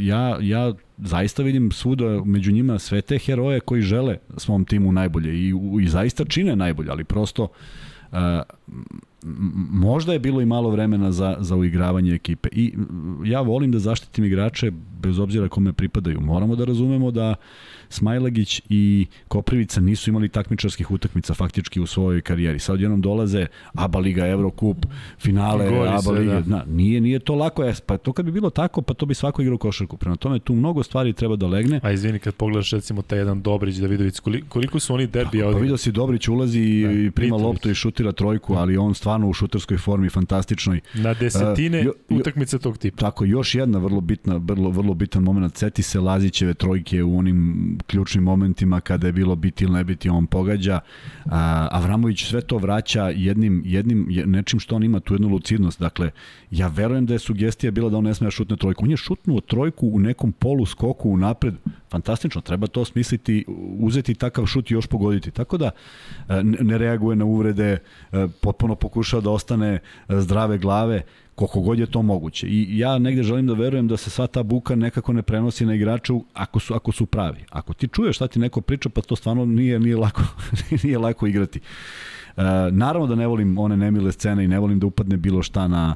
ja, 0.00 0.38
ja 0.40 0.72
zaista 0.98 1.42
vidim 1.42 1.72
svuda 1.72 2.24
među 2.24 2.52
njima 2.52 2.78
sve 2.78 3.00
te 3.00 3.18
heroje 3.18 3.60
koji 3.60 3.82
žele 3.82 4.18
svom 4.36 4.64
timu 4.64 4.92
najbolje 4.92 5.34
i, 5.34 5.54
i 5.82 5.88
zaista 5.88 6.24
čine 6.24 6.56
najbolje, 6.56 6.90
ali 6.90 7.04
prosto 7.04 7.48
možda 9.70 10.12
je 10.12 10.18
bilo 10.18 10.40
i 10.40 10.46
malo 10.46 10.70
vremena 10.70 11.12
za, 11.12 11.36
za 11.40 11.56
uigravanje 11.56 12.14
ekipe. 12.14 12.48
I 12.52 12.74
ja 13.24 13.40
volim 13.40 13.72
da 13.72 13.78
zaštitim 13.78 14.24
igrače 14.24 14.72
bez 15.00 15.18
obzira 15.18 15.48
kome 15.48 15.72
pripadaju. 15.72 16.20
Moramo 16.20 16.56
da 16.56 16.64
razumemo 16.64 17.10
da 17.10 17.34
Smajlagić 17.88 18.62
i 18.68 19.06
Koprivica 19.28 19.80
nisu 19.80 20.10
imali 20.10 20.28
takmičarskih 20.28 20.90
utakmica 20.90 21.34
faktički 21.34 21.80
u 21.80 21.86
svojoj 21.86 22.20
karijeri. 22.20 22.58
Sad 22.58 22.80
jednom 22.80 23.00
dolaze 23.00 23.46
ABA 23.74 23.98
Liga, 23.98 24.26
Eurocup, 24.26 24.86
finale 25.18 25.70
Goli 25.70 25.88
ABA 25.88 26.10
Liga. 26.10 26.40
Da. 26.40 26.64
nije, 26.68 27.00
nije 27.00 27.18
to 27.18 27.34
lako. 27.34 27.64
E, 27.64 27.74
pa 27.86 27.96
to 27.96 28.12
kad 28.12 28.24
bi 28.24 28.32
bilo 28.32 28.50
tako, 28.50 28.82
pa 28.82 28.94
to 28.94 29.06
bi 29.06 29.14
svako 29.14 29.42
igrao 29.42 29.58
košarku. 29.58 29.96
Prema 29.96 30.16
tome, 30.16 30.38
tu 30.38 30.54
mnogo 30.54 30.82
stvari 30.82 31.12
treba 31.12 31.36
da 31.36 31.46
legne. 31.46 31.80
A 31.82 31.92
izvini, 31.92 32.18
kad 32.18 32.34
pogledaš 32.34 32.70
recimo 32.70 33.02
taj 33.02 33.18
jedan 33.18 33.42
Dobrić, 33.42 33.76
Davidović, 33.76 34.20
koliko, 34.20 34.48
koliko 34.48 34.80
su 34.80 34.94
oni 34.94 35.06
derbija 35.06 35.50
Pa 35.52 35.58
vidio 35.58 35.76
si 35.76 35.92
Dobrić 35.92 36.28
ulazi 36.28 36.60
i, 36.60 36.84
da, 36.84 36.92
i 36.92 37.10
prima 37.10 37.36
loptu 37.36 37.70
i 37.70 37.74
šutira 37.74 38.12
trojku, 38.12 38.54
ali 38.54 38.76
on 38.76 38.94
stvarno 38.94 39.09
u 39.28 39.32
šuterskoj 39.32 39.78
formi 39.78 40.08
fantastičnoj. 40.08 40.80
Na 40.94 41.14
desetine 41.14 41.88
uh, 41.88 42.18
utakmice 42.18 42.58
tog 42.58 42.78
tipa. 42.78 42.96
Tako, 42.96 43.24
još 43.24 43.54
jedna 43.54 43.78
vrlo 43.78 44.00
bitna, 44.00 44.36
vrlo, 44.36 44.70
vrlo 44.70 44.94
bitan 44.94 45.22
moment. 45.22 45.56
Seti 45.56 45.82
se 45.82 46.00
Lazićeve 46.00 46.54
trojke 46.54 47.02
u 47.02 47.18
onim 47.18 47.78
ključnim 47.86 48.24
momentima 48.24 48.80
kada 48.80 49.06
je 49.06 49.12
bilo 49.12 49.36
biti 49.36 49.64
ili 49.64 49.72
ne 49.72 49.84
biti, 49.84 50.08
on 50.08 50.26
pogađa. 50.26 50.80
A, 51.24 51.68
Avramović 51.70 52.24
sve 52.24 52.40
to 52.40 52.58
vraća 52.58 53.08
jednim, 53.08 53.62
jednim 53.66 54.06
nečim 54.26 54.60
što 54.60 54.76
on 54.76 54.84
ima 54.84 55.00
tu 55.00 55.14
jednu 55.14 55.28
lucidnost. 55.28 55.80
Dakle, 55.80 56.10
ja 56.50 56.68
verujem 56.68 57.06
da 57.06 57.12
je 57.12 57.18
sugestija 57.18 57.70
bila 57.70 57.90
da 57.90 57.96
on 57.96 58.04
ne 58.04 58.14
sme 58.14 58.26
da 58.26 58.30
šutne 58.30 58.56
trojku. 58.56 58.84
On 58.84 58.90
je 58.90 58.96
šutnuo 58.96 59.40
trojku 59.40 59.88
u 59.92 59.98
nekom 59.98 60.32
polu 60.32 60.66
skoku 60.66 61.10
u 61.10 61.16
napred. 61.16 61.54
Fantastično, 61.90 62.40
treba 62.40 62.66
to 62.66 62.84
smisliti, 62.84 63.44
uzeti 63.78 64.14
takav 64.14 64.46
šut 64.46 64.70
i 64.70 64.74
još 64.74 64.86
pogoditi. 64.86 65.30
Tako 65.30 65.56
da 65.56 65.70
ne 66.42 66.78
reaguje 66.78 67.16
na 67.16 67.24
uvrede, 67.24 67.78
potpuno 68.40 68.74
pokušao 68.74 69.20
da 69.20 69.30
ostane 69.30 69.78
zdrave 70.08 70.58
glave 70.58 71.02
koliko 71.40 71.60
god 71.60 71.78
je 71.78 71.86
to 71.86 72.02
moguće. 72.02 72.46
I 72.46 72.78
ja 72.78 72.98
negde 72.98 73.22
želim 73.22 73.46
da 73.46 73.54
verujem 73.54 73.88
da 73.88 73.96
se 73.96 74.10
sva 74.10 74.26
ta 74.26 74.42
buka 74.42 74.76
nekako 74.76 75.12
ne 75.12 75.22
prenosi 75.22 75.66
na 75.66 75.74
igrača 75.74 76.12
ako 76.34 76.60
su, 76.60 76.74
ako 76.74 76.92
su 76.92 77.06
pravi. 77.06 77.44
Ako 77.50 77.74
ti 77.74 77.88
čuješ 77.88 78.16
šta 78.16 78.28
ti 78.28 78.38
neko 78.38 78.60
priča, 78.60 78.88
pa 78.88 79.00
to 79.00 79.16
stvarno 79.16 79.44
nije, 79.44 79.80
nije, 79.80 79.96
lako, 79.96 80.22
nije 80.82 80.98
lako 80.98 81.26
igrati. 81.26 81.60
E, 82.36 82.42
naravno 82.70 83.06
da 83.06 83.14
ne 83.14 83.26
volim 83.26 83.58
one 83.58 83.76
nemile 83.76 84.12
scene 84.12 84.44
i 84.44 84.48
ne 84.48 84.58
volim 84.58 84.78
da 84.80 84.86
upadne 84.86 85.16
bilo 85.16 85.42
šta 85.42 85.68
na 85.68 85.94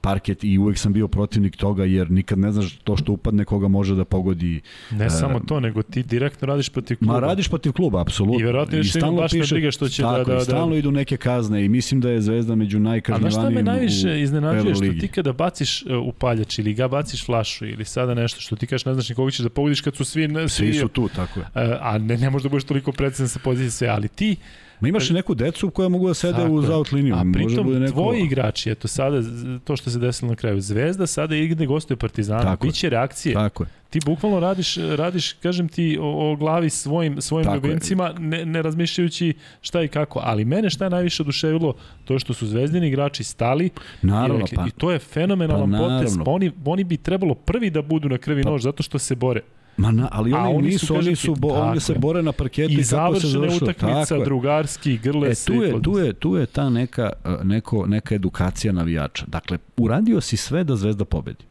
parket 0.00 0.44
i 0.44 0.58
uvek 0.58 0.78
sam 0.78 0.92
bio 0.92 1.08
protivnik 1.08 1.56
toga 1.56 1.84
jer 1.84 2.10
nikad 2.10 2.38
ne 2.38 2.52
znaš 2.52 2.76
to 2.84 2.96
što 2.96 3.12
upadne 3.12 3.44
koga 3.44 3.68
može 3.68 3.94
da 3.94 4.04
pogodi. 4.04 4.60
Ne 4.90 5.06
uh, 5.06 5.12
samo 5.12 5.40
to, 5.40 5.60
nego 5.60 5.82
ti 5.82 6.02
direktno 6.02 6.46
radiš 6.46 6.68
protiv 6.68 6.98
kluba. 6.98 7.12
Ma 7.12 7.20
radiš 7.20 7.48
protiv 7.48 7.72
kluba, 7.72 8.00
apsolutno. 8.00 8.40
I 8.40 8.44
verovatno 8.44 8.78
još 8.78 8.94
I 8.94 9.00
baš 9.16 9.32
piše, 9.32 9.54
briga 9.54 9.70
što 9.70 9.88
će 9.88 10.02
tako, 10.02 10.16
da, 10.16 10.24
da, 10.24 10.34
da... 10.34 10.40
Stalno 10.40 10.76
idu 10.76 10.90
neke 10.90 11.16
kazne 11.16 11.64
i 11.64 11.68
mislim 11.68 12.00
da 12.00 12.10
je 12.10 12.20
Zvezda 12.20 12.54
među 12.54 12.80
najkažnjivanijim 12.80 13.26
A 13.26 13.30
znaš 13.30 13.42
šta 13.42 13.50
me 13.50 13.62
najviše 13.62 14.20
iznenađuje 14.20 14.74
što 14.74 14.84
ti 15.00 15.08
kada 15.08 15.32
baciš 15.32 15.82
uh, 15.82 16.06
upaljač 16.06 16.58
ili 16.58 16.74
ga 16.74 16.88
baciš 16.88 17.26
flašu 17.26 17.66
ili 17.66 17.84
sada 17.84 18.14
nešto 18.14 18.40
što 18.40 18.56
ti 18.56 18.66
kažeš 18.66 18.84
ne 18.84 18.94
znaš 18.94 19.08
ni 19.08 19.14
koga 19.14 19.30
ćeš 19.30 19.40
da 19.40 19.48
pogodiš 19.48 19.80
kad 19.80 19.96
su 19.96 20.04
svi... 20.04 20.28
Svi, 20.30 20.48
svi 20.48 20.74
su 20.74 20.88
tu, 20.88 21.08
tako 21.08 21.40
je. 21.40 21.46
Uh, 21.46 21.76
a 21.80 21.98
ne, 21.98 22.16
ne 22.16 22.30
možda 22.30 22.48
budeš 22.48 22.64
toliko 22.64 22.92
precizan 22.92 23.28
sa 23.28 23.38
pozicije 23.38 23.70
sve, 23.70 23.88
ali 23.88 24.08
ti 24.08 24.36
Ma 24.80 24.88
imaš 24.88 25.10
i 25.10 25.12
neku 25.12 25.34
decu 25.34 25.70
koja 25.70 25.88
mogu 25.88 26.08
da 26.08 26.14
sede 26.14 26.32
Tako 26.32 26.52
uz 26.52 26.70
out 26.70 26.92
liniju. 26.92 27.14
A 27.14 27.24
pritom 27.32 27.64
bude 27.64 27.80
neko... 27.80 27.92
tvoji 27.92 28.22
igrači, 28.22 28.70
eto 28.70 28.88
sada, 28.88 29.22
to 29.64 29.76
što 29.76 29.90
se 29.90 29.98
desilo 29.98 30.30
na 30.30 30.36
kraju, 30.36 30.60
Zvezda 30.60 31.06
sada 31.06 31.36
igne 31.36 31.66
gostuje 31.66 31.96
Partizana, 31.96 32.42
Tako 32.42 32.66
biće 32.66 32.90
reakcije. 32.90 33.34
Tako 33.34 33.62
je. 33.62 33.68
Ti 33.90 34.00
bukvalno 34.06 34.40
radiš, 34.40 34.76
radiš 34.76 35.32
kažem 35.32 35.68
ti, 35.68 35.98
o, 36.00 36.32
o 36.32 36.36
glavi 36.36 36.70
svojim, 36.70 37.20
svojim 37.20 37.54
ljubimcima, 37.54 38.14
ne, 38.18 38.46
ne 38.46 38.62
razmišljajući 38.62 39.34
šta 39.60 39.82
i 39.82 39.88
kako. 39.88 40.20
Ali 40.22 40.44
mene 40.44 40.70
šta 40.70 40.84
je 40.84 40.90
najviše 40.90 41.22
oduševilo, 41.22 41.74
to 42.04 42.18
što 42.18 42.34
su 42.34 42.46
zvezdini 42.46 42.88
igrači 42.88 43.24
stali 43.24 43.70
naravno, 44.02 44.36
i, 44.36 44.40
rekli, 44.40 44.56
pa, 44.56 44.66
i 44.66 44.70
to 44.70 44.90
je 44.90 44.98
fenomenalan 44.98 45.72
pa, 45.72 45.78
potez. 45.78 46.18
Pa 46.24 46.30
oni, 46.30 46.52
oni 46.64 46.84
bi 46.84 46.96
trebalo 46.96 47.34
prvi 47.34 47.70
da 47.70 47.82
budu 47.82 48.08
na 48.08 48.18
krvi 48.18 48.42
pa, 48.42 48.50
nož, 48.50 48.62
zato 48.62 48.82
što 48.82 48.98
se 48.98 49.14
bore. 49.14 49.40
Ma 49.76 49.90
na, 49.90 50.08
ali 50.12 50.32
oni, 50.32 50.54
oni 50.54 50.68
nisu, 50.68 50.86
su, 50.86 50.94
oni 50.94 51.16
su, 51.16 51.34
bo, 51.34 51.48
oni 51.48 51.80
se 51.80 51.94
bore 51.94 52.22
na 52.22 52.32
parketu 52.32 52.72
i, 52.72 52.74
i 52.74 52.84
kako 52.84 53.20
se 53.20 53.28
završilo. 53.28 53.70
utakmica, 53.70 54.18
drugarski, 54.24 54.98
grle 54.98 55.30
e, 55.30 55.34
tu 55.34 55.52
je, 55.52 55.82
tu 55.82 55.98
je, 55.98 56.12
tu 56.12 56.36
je 56.36 56.46
ta 56.46 56.70
neka, 56.70 57.12
e, 57.24 57.36
neko, 57.44 57.86
neka 57.86 58.14
edukacija 58.14 58.72
navijača. 58.72 59.24
Dakle, 59.26 59.58
uradio 59.76 60.20
si 60.20 60.36
sve 60.36 60.64
da 60.64 60.76
Zvezda 60.76 61.04
pobedi. 61.04 61.44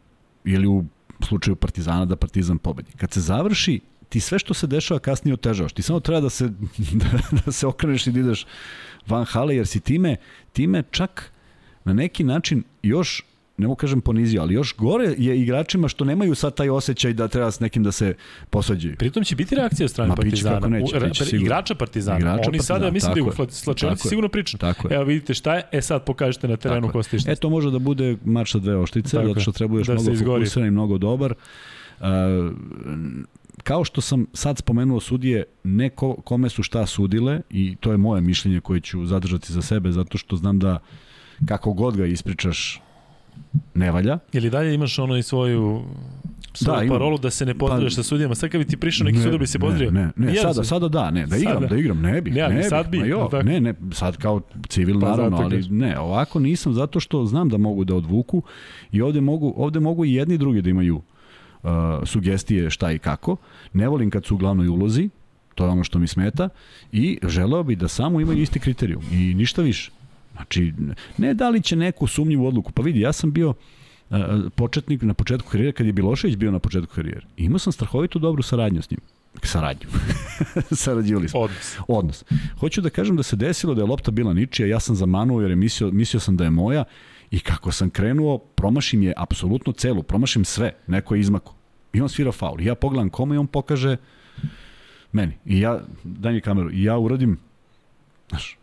Ili 0.44 0.68
u 0.68 0.86
slučaju 1.28 1.56
Partizana 1.56 2.06
da 2.06 2.16
Partizan 2.16 2.58
pobedi. 2.58 2.92
Kad 2.98 3.12
se 3.12 3.22
završi, 3.22 3.80
ti 4.10 4.20
sve 4.20 4.40
što 4.40 4.54
se 4.54 4.68
dešava 4.68 5.00
kasnije 5.00 5.34
otežavaš. 5.34 5.74
Ti 5.74 5.82
samo 5.82 6.00
treba 6.00 6.22
da 6.22 6.30
se, 6.30 6.50
da, 7.02 7.40
da 7.46 7.52
se 7.52 7.68
okreneš 7.68 8.08
i 8.08 8.12
da 8.12 8.20
ideš 8.20 8.46
van 9.08 9.26
hale, 9.26 9.56
jer 9.56 9.68
si 9.68 9.80
time, 9.80 10.16
time 10.54 10.84
čak 10.92 11.32
na 11.86 11.94
neki 11.94 12.24
način 12.24 12.64
još 12.84 13.24
ne 13.60 13.68
mogu 13.68 13.76
kažem 13.76 14.02
ponizio, 14.02 14.42
ali 14.42 14.54
još 14.54 14.76
gore 14.76 15.16
je 15.18 15.42
igračima 15.42 15.88
što 15.88 16.06
nemaju 16.06 16.36
sad 16.36 16.56
taj 16.56 16.70
osjećaj 16.70 17.14
da 17.14 17.28
treba 17.28 17.52
s 17.52 17.60
nekim 17.60 17.84
da 17.84 17.92
se 17.92 18.16
posvađaju. 18.50 18.96
Pritom 18.96 19.24
će 19.24 19.36
biti 19.36 19.56
reakcija 19.56 19.86
od 19.86 19.92
strane 19.92 20.16
Partizana. 20.16 20.68
Neće, 20.68 21.00
neće, 21.00 21.36
igrača 21.36 21.76
Partizana. 21.76 22.20
Igrača 22.20 22.50
Oni 22.50 22.58
partizana, 22.58 22.80
sada, 22.80 22.92
mislim 22.92 23.14
da 23.14 23.20
je 23.20 23.24
u 23.24 23.50
Slačanici 23.50 24.08
sigurno 24.08 24.30
pričam. 24.30 24.60
Tako 24.60 24.88
Evo 24.92 25.04
vidite 25.04 25.34
šta 25.34 25.56
je, 25.56 25.64
e 25.72 25.82
sad 25.82 26.06
pokažete 26.06 26.48
na 26.48 26.58
terenu 26.58 26.92
ko 26.92 27.04
ste 27.04 27.18
E 27.28 27.36
to 27.36 27.50
može 27.50 27.72
da 27.72 27.80
bude 27.80 28.18
mač 28.26 28.52
sa 28.52 28.60
dve 28.60 28.78
oštice, 28.78 29.18
tako 29.18 29.28
zato 29.28 29.40
što 29.40 29.52
treba 29.52 29.78
još 29.78 29.88
da 29.88 29.94
mnogo 29.94 30.26
fokusiran 30.26 30.68
i 30.68 30.72
mnogo 30.72 30.98
dobar. 30.98 31.34
Uh, 32.00 32.06
kao 33.64 33.84
što 33.84 34.02
sam 34.02 34.26
sad 34.34 34.58
spomenuo 34.58 35.00
sudije, 35.00 35.44
neko 35.64 36.14
kome 36.14 36.50
su 36.50 36.64
šta 36.64 36.86
sudile 36.86 37.42
i 37.50 37.76
to 37.80 37.92
je 37.92 37.98
moje 37.98 38.22
mišljenje 38.22 38.60
koje 38.60 38.80
ću 38.80 39.06
zadržati 39.06 39.54
za 39.54 39.62
sebe 39.62 39.92
zato 39.92 40.18
što 40.18 40.36
znam 40.36 40.60
da 40.60 40.80
kako 41.46 41.74
god 41.74 41.98
ga 41.98 42.06
ispričaš 42.06 42.82
ne 43.74 43.92
valja. 43.92 44.20
Ili 44.34 44.50
dalje 44.50 44.74
imaš 44.74 45.00
ono 45.00 45.18
i 45.18 45.24
svoju 45.24 45.84
svoju 46.54 46.88
da, 46.88 46.94
parolu 46.94 47.18
da 47.18 47.30
se 47.30 47.46
ne 47.46 47.54
pozdravljaš 47.54 47.96
pa, 47.96 47.96
sa 47.96 48.04
sudijama. 48.04 48.36
Sad 48.36 48.50
kad 48.50 48.60
bi 48.62 48.68
ti 48.68 48.78
prišao 48.78 49.06
neki 49.06 49.20
sud 49.20 49.32
da 49.32 49.38
bi 49.38 49.48
se 49.48 49.60
pozdravio. 49.60 49.92
Ne, 49.92 50.10
ne, 50.16 50.32
ne 50.32 50.36
sada, 50.36 50.64
sada 50.64 50.88
da, 50.88 51.12
ne, 51.12 51.26
da 51.26 51.38
igram, 51.38 51.54
sada. 51.54 51.68
da 51.68 51.78
igram, 51.78 52.02
ne 52.02 52.22
bih, 52.22 52.34
ne, 52.34 52.50
ne 52.50 52.64
sad 52.64 52.90
bi, 52.90 52.98
jo, 52.98 53.30
ne, 53.44 53.62
ne, 53.62 53.74
sad 53.94 54.18
kao 54.18 54.42
civil 54.68 55.00
pa 55.00 55.10
naravno, 55.10 55.38
ali 55.38 55.66
ne, 55.70 56.00
ovako 56.00 56.40
nisam 56.40 56.74
zato 56.74 57.00
što 57.00 57.26
znam 57.26 57.50
da 57.50 57.58
mogu 57.58 57.84
da 57.84 57.96
odvuku 57.96 58.42
i 58.92 59.02
ovde 59.02 59.22
mogu, 59.22 59.54
ovde 59.58 59.80
mogu 59.80 60.06
i 60.06 60.14
jedni 60.14 60.36
i 60.36 60.38
drugi 60.38 60.62
da 60.62 60.70
imaju 60.70 60.96
uh, 61.64 61.70
sugestije 62.06 62.70
šta 62.70 62.92
i 62.92 63.00
kako. 63.00 63.36
Ne 63.74 63.88
volim 63.88 64.10
kad 64.10 64.26
su 64.26 64.36
u 64.36 64.38
glavnoj 64.38 64.68
ulozi, 64.68 65.10
to 65.56 65.66
je 65.66 65.70
ono 65.70 65.84
što 65.84 66.00
mi 66.00 66.08
smeta 66.08 66.50
i 66.92 67.20
želeo 67.28 67.64
bi 67.64 67.76
da 67.76 67.88
samo 67.88 68.22
imaju 68.22 68.42
isti 68.42 68.60
kriterijum 68.60 69.02
i 69.12 69.34
ništa 69.34 69.62
više. 69.62 69.92
Znači, 70.40 70.74
ne 71.18 71.34
da 71.34 71.50
li 71.50 71.62
će 71.62 71.76
neku 71.76 72.08
sumnjivu 72.08 72.48
odluku. 72.48 72.72
Pa 72.72 72.82
vidi, 72.82 73.00
ja 73.00 73.14
sam 73.14 73.32
bio 73.32 73.54
početnik 74.56 75.02
na 75.02 75.14
početku 75.14 75.50
karijere, 75.52 75.72
kad 75.72 75.88
je 75.88 75.94
Bilošević 75.94 76.36
bio 76.36 76.52
na 76.52 76.60
početku 76.60 76.96
karijere. 76.96 77.26
Imao 77.38 77.60
sam 77.60 77.74
strahovito 77.74 78.20
dobru 78.20 78.44
saradnju 78.44 78.82
s 78.82 78.92
njim. 78.92 79.00
Saradnju. 79.44 79.88
Sarađivali 80.84 81.30
smo. 81.30 81.40
Odnos. 81.40 81.78
Odnos. 81.88 82.24
Hoću 82.60 82.82
da 82.82 82.90
kažem 82.90 83.16
da 83.16 83.24
se 83.24 83.36
desilo 83.36 83.74
da 83.74 83.82
je 83.82 83.86
lopta 83.86 84.12
bila 84.12 84.34
ničija, 84.34 84.68
ja 84.68 84.80
sam 84.80 84.96
zamanuo 84.96 85.42
jer 85.42 85.50
je 85.50 85.56
mislio, 85.56 85.92
mislio 85.92 86.20
sam 86.20 86.38
da 86.38 86.44
je 86.44 86.50
moja 86.50 86.84
i 87.32 87.40
kako 87.40 87.72
sam 87.72 87.90
krenuo, 87.90 88.38
promašim 88.38 89.04
je 89.04 89.14
apsolutno 89.18 89.74
celu, 89.74 90.04
promašim 90.04 90.46
sve, 90.46 90.74
neko 90.88 91.16
je 91.16 91.22
izmako. 91.22 91.56
I 91.94 92.02
on 92.02 92.10
svira 92.10 92.32
faul. 92.32 92.62
Ja 92.62 92.76
pogledam 92.76 93.10
kome 93.10 93.36
i 93.36 93.38
on 93.38 93.48
pokaže 93.48 93.98
meni. 95.12 95.38
I 95.46 95.60
ja, 95.60 95.82
daj 96.04 96.34
mi 96.34 96.42
kameru, 96.42 96.72
i 96.72 96.84
ja 96.84 96.98
uradim, 96.98 97.38
znaš, 98.30 98.59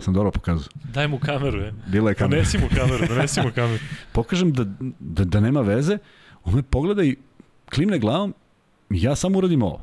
Sam 0.00 0.14
dobro 0.14 0.30
pokazao. 0.30 0.68
Daj 0.94 1.08
mu 1.08 1.18
kameru, 1.18 1.58
je. 1.58 1.74
Bila 1.86 2.10
je 2.10 2.14
kamera. 2.14 2.36
Donesi 2.36 2.58
mu 2.58 2.68
kameru, 2.76 3.06
donesi 3.08 3.40
mu 3.40 3.50
kameru. 3.54 3.82
Pokažem 4.12 4.52
da, 4.52 4.64
da, 5.00 5.24
da 5.24 5.40
nema 5.40 5.60
veze, 5.60 5.98
on 6.44 6.54
me 6.54 6.62
pogleda 6.62 7.04
i 7.04 7.16
klimne 7.74 7.98
glavom, 7.98 8.34
ja 8.90 9.16
samo 9.16 9.38
uradim 9.38 9.62
ovo. 9.62 9.80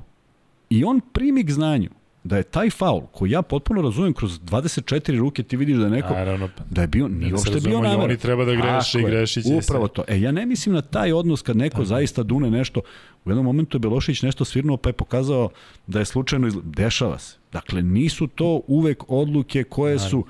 I 0.69 0.83
on 0.83 1.01
primi 1.13 1.45
k 1.45 1.51
znanju 1.51 1.89
da 2.23 2.37
je 2.37 2.43
taj 2.43 2.69
faul, 2.69 3.01
koji 3.11 3.31
ja 3.31 3.41
potpuno 3.41 3.81
razumem 3.81 4.13
kroz 4.13 4.39
24 4.39 5.17
ruke, 5.17 5.43
ti 5.43 5.57
vidiš 5.57 5.77
da 5.77 5.83
je 5.83 5.89
neko, 5.89 6.13
Naravno, 6.13 6.49
pa. 6.57 6.63
da 6.69 6.81
je 6.81 6.87
bio, 6.87 7.07
nije 7.07 7.33
uopšte 7.33 7.59
bio 7.59 7.81
namer. 7.81 8.05
Oni 8.05 8.17
treba 8.17 8.45
da 8.45 8.55
greše 8.55 8.99
i 8.99 9.03
greši 9.03 9.43
će 9.43 9.49
Upravo 9.53 9.87
to. 9.87 10.03
E, 10.07 10.21
ja 10.21 10.31
ne 10.31 10.45
mislim 10.45 10.75
na 10.75 10.81
taj 10.81 11.11
odnos 11.11 11.41
kad 11.41 11.57
neko 11.57 11.81
Aha. 11.81 11.85
zaista 11.85 12.23
dune 12.23 12.51
nešto. 12.51 12.81
U 13.25 13.29
jednom 13.29 13.45
momentu 13.45 13.77
je 13.77 13.79
Belošić 13.79 14.21
nešto 14.21 14.45
svirnuo 14.45 14.77
pa 14.77 14.89
je 14.89 14.93
pokazao 14.93 15.49
da 15.87 15.99
je 15.99 16.05
slučajno, 16.05 16.47
izla... 16.47 16.61
dešava 16.65 17.19
se. 17.19 17.38
Dakle, 17.51 17.81
nisu 17.81 18.27
to 18.27 18.61
uvek 18.67 19.03
odluke 19.07 19.63
koje 19.63 19.99
su 19.99 20.25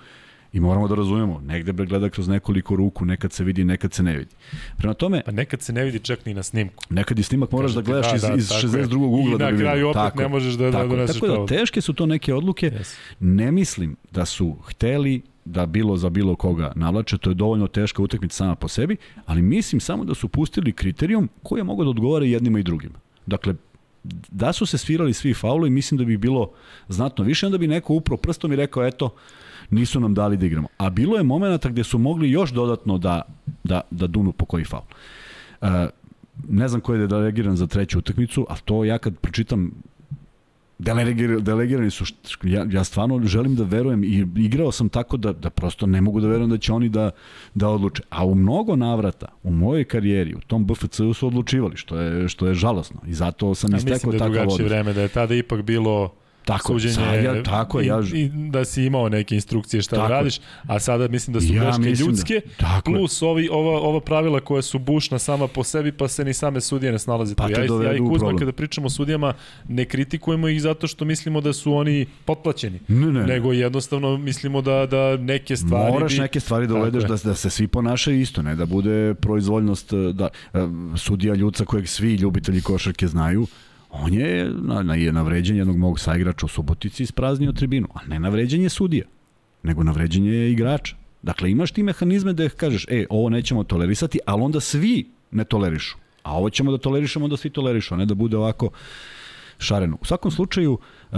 I 0.54 0.60
moramo 0.60 0.88
da 0.88 0.96
razumemo, 0.96 1.40
negde 1.40 1.74
bre 1.74 1.86
gleda 1.86 2.10
kroz 2.10 2.28
nekoliko 2.28 2.76
ruku, 2.76 3.06
nekad 3.06 3.34
se 3.34 3.44
vidi, 3.44 3.64
nekad 3.64 3.94
se 3.94 4.04
ne 4.04 4.18
vidi. 4.18 4.32
Prema 4.78 4.94
tome... 4.94 5.22
Pa 5.26 5.32
nekad 5.32 5.62
se 5.62 5.74
ne 5.74 5.84
vidi 5.84 6.00
čak 6.00 6.26
ni 6.26 6.34
na 6.34 6.44
snimku. 6.44 6.84
Nekad 6.90 7.20
i 7.20 7.24
snimak 7.24 7.52
moraš 7.52 7.72
da 7.72 7.82
gledaš 7.82 8.10
da, 8.10 8.16
iz, 8.16 8.22
da, 8.22 8.34
iz 8.36 8.50
62. 8.50 8.96
ugla 8.96 9.38
da 9.38 9.46
bi 9.46 9.52
vidio. 9.52 9.64
I 9.64 9.68
na 9.68 9.72
kraju 9.72 9.88
opet 9.88 10.02
tako, 10.02 10.22
ne 10.22 10.28
možeš 10.28 10.54
da, 10.54 10.66
da 10.66 10.72
tako, 10.72 10.88
da 10.88 10.96
doneseš 10.96 11.20
Tako 11.20 11.38
da 11.38 11.46
teške 11.46 11.82
su 11.82 11.94
to 11.94 12.06
neke 12.06 12.34
odluke. 12.34 12.72
Yes. 12.72 12.96
Ne 13.20 13.52
mislim 13.52 13.96
da 14.12 14.26
su 14.26 14.56
hteli 14.68 15.22
da 15.46 15.66
bilo 15.66 15.98
za 15.98 16.10
bilo 16.10 16.36
koga 16.36 16.72
navlače, 16.76 17.18
to 17.18 17.30
je 17.30 17.34
dovoljno 17.34 17.68
teška 17.68 18.02
utakmica 18.02 18.36
sama 18.36 18.56
po 18.56 18.68
sebi, 18.68 18.98
ali 19.26 19.42
mislim 19.42 19.80
samo 19.80 20.06
da 20.06 20.14
su 20.14 20.28
pustili 20.28 20.74
kriterijum 20.74 21.30
koji 21.44 21.60
je 21.60 21.64
mogo 21.64 21.84
da 21.84 21.90
odgovara 21.90 22.26
jednima 22.26 22.60
i 22.60 22.64
drugima. 22.64 23.00
Dakle, 23.26 23.54
da 24.32 24.54
su 24.54 24.66
se 24.66 24.78
svirali 24.78 25.14
svi 25.14 25.34
fauli, 25.34 25.70
mislim 25.70 25.98
da 25.98 26.04
bi 26.04 26.18
bilo 26.18 26.52
znatno 26.88 27.24
više, 27.24 27.46
onda 27.46 27.58
bi 27.58 27.68
neko 27.68 27.94
upro 27.94 28.18
prstom 28.18 28.54
i 28.54 28.56
rekao, 28.56 28.88
eto, 28.88 29.10
nisu 29.70 30.00
nam 30.00 30.14
dali 30.14 30.38
da 30.38 30.46
igramo. 30.46 30.68
A 30.78 30.90
bilo 30.90 31.18
je 31.18 31.24
momenta 31.24 31.70
gde 31.70 31.84
su 31.84 31.98
mogli 31.98 32.32
još 32.32 32.52
dodatno 32.52 32.98
da, 32.98 33.22
da, 33.64 33.82
da 33.92 34.08
dunu 34.08 34.32
po 34.32 34.46
koji 34.46 34.66
faul. 34.66 34.84
Uh, 35.62 35.68
ne 36.50 36.68
znam 36.68 36.82
ko 36.82 36.94
je 36.94 37.08
delegiran 37.08 37.58
za 37.58 37.68
treću 37.68 38.00
utakmicu, 38.00 38.46
a 38.50 38.56
to 38.56 38.84
ja 38.84 38.98
kad 38.98 39.18
pročitam 39.18 39.72
Delegir, 40.80 41.42
delegirani 41.42 41.92
su, 41.92 42.06
ja, 42.44 42.66
ja 42.72 42.84
stvarno 42.84 43.22
želim 43.24 43.56
da 43.56 43.64
verujem 43.64 44.04
i 44.04 44.28
igrao 44.36 44.72
sam 44.72 44.90
tako 44.90 45.18
da, 45.18 45.34
da 45.34 45.50
prosto 45.50 45.86
ne 45.86 46.02
mogu 46.02 46.22
da 46.22 46.28
verujem 46.28 46.50
da 46.50 46.58
će 46.58 46.74
oni 46.74 46.90
da, 46.90 47.12
da 47.56 47.70
odluče. 47.70 48.04
A 48.10 48.26
u 48.26 48.36
mnogo 48.36 48.76
navrata, 48.76 49.28
u 49.44 49.52
mojoj 49.52 49.84
karijeri, 49.84 50.36
u 50.36 50.40
tom 50.40 50.66
BFC-u 50.66 51.14
su 51.14 51.28
odlučivali, 51.28 51.78
što 51.78 51.98
je, 51.98 52.30
što 52.30 52.48
je 52.48 52.54
žalosno. 52.54 53.02
I 53.08 53.14
zato 53.14 53.56
sam 53.56 53.76
istekao 53.76 54.12
takav 54.12 54.28
odnos. 54.28 54.28
Mislim 54.28 54.30
da 54.30 54.40
je 54.40 54.46
drugačije 54.46 54.66
vreme, 54.66 54.94
da 54.94 55.02
je 55.02 55.08
tada 55.08 55.36
ipak 55.36 55.62
bilo 55.62 56.14
tako, 56.58 56.74
suđenje 56.74 56.94
sad 56.94 57.24
ja, 57.24 57.44
tako, 57.44 57.82
ja, 57.82 58.02
i, 58.14 58.20
i 58.20 58.30
da 58.50 58.66
si 58.66 58.84
imao 58.84 59.10
neke 59.10 59.36
instrukcije 59.36 59.82
šta 59.82 59.96
tako, 59.96 60.08
da 60.08 60.14
radiš, 60.14 60.40
a 60.68 60.80
sada 60.80 61.08
mislim 61.08 61.34
da 61.34 61.42
su 61.42 61.54
ja 61.54 61.64
greške 61.64 61.82
da- 61.82 62.06
ljudske, 62.06 62.42
da, 62.60 62.66
tako 62.68 62.92
plus 62.92 63.22
ovi, 63.22 63.50
ova, 63.52 63.80
ova 63.82 64.00
pravila 64.00 64.40
koja 64.40 64.62
su 64.62 64.80
bušna 64.80 65.20
sama 65.20 65.48
po 65.48 65.64
sebi, 65.64 65.92
pa 65.92 66.08
se 66.08 66.26
ni 66.26 66.34
same 66.34 66.62
sudije 66.62 66.92
ne 66.92 67.00
snalaze 67.00 67.36
pa. 67.36 67.50
Ja, 67.50 67.60
ja 67.84 67.94
i 67.94 68.00
Kuzma 68.00 68.36
kada 68.40 68.52
pričamo 68.52 68.88
o 68.88 68.90
sudijama, 68.90 69.34
ne 69.68 69.86
kritikujemo 69.86 70.48
ih 70.48 70.62
zato 70.62 70.88
što 70.88 71.06
mislimo 71.06 71.42
da 71.42 71.54
su 71.54 71.74
oni 71.74 72.06
potplaćeni, 72.26 72.80
ne, 72.88 73.12
ne. 73.12 73.26
nego 73.26 73.54
jednostavno 73.54 74.18
mislimo 74.18 74.62
da, 74.62 74.86
da 74.86 75.18
neke 75.18 75.56
stvari... 75.56 75.92
Moraš 75.92 76.14
bi... 76.14 76.20
neke 76.20 76.40
stvari 76.40 76.68
da 76.68 76.76
uvedeš 76.76 77.04
da, 77.04 77.16
da 77.24 77.36
se 77.36 77.50
svi 77.50 77.68
ponašaju 77.68 78.20
isto, 78.22 78.42
ne 78.42 78.56
da 78.56 78.66
bude 78.66 79.14
proizvoljnost, 79.14 79.94
da 80.14 80.28
sudija 80.98 81.36
ljuca 81.36 81.66
kojeg 81.66 81.88
svi 81.88 82.16
ljubitelji 82.16 82.62
košarke 82.62 83.08
znaju, 83.08 83.48
on 83.90 84.14
je 84.14 84.52
na, 84.62 84.84
na, 84.84 84.96
na 85.12 85.22
vređanje 85.22 85.60
jednog 85.60 85.78
mog 85.78 86.00
saigrača 86.00 86.46
u 86.46 86.50
Subotici 86.50 87.04
ispraznio 87.04 87.52
tribinu, 87.52 87.88
a 87.94 88.00
ne 88.08 88.20
na 88.20 88.30
vređanje 88.30 88.70
sudija, 88.70 89.06
nego 89.64 89.84
na 89.84 89.92
vređanje 89.92 90.50
igrača. 90.50 90.96
Dakle, 91.22 91.52
imaš 91.52 91.72
ti 91.72 91.84
mehanizme 91.84 92.34
da 92.34 92.50
kažeš, 92.50 92.86
e, 92.90 93.06
ovo 93.10 93.30
nećemo 93.30 93.64
tolerisati, 93.64 94.20
ali 94.26 94.42
onda 94.42 94.60
svi 94.60 95.10
ne 95.32 95.44
tolerišu. 95.44 95.98
A 96.24 96.38
ovo 96.38 96.50
ćemo 96.50 96.72
da 96.72 96.78
tolerišemo, 96.78 97.26
onda 97.26 97.38
svi 97.38 97.50
tolerišu, 97.50 97.94
a 97.94 97.98
ne 97.98 98.06
da 98.06 98.16
bude 98.16 98.38
ovako 98.38 98.70
šareno. 99.58 99.98
U 100.02 100.06
svakom 100.06 100.32
slučaju, 100.32 100.74
uh, 100.74 101.18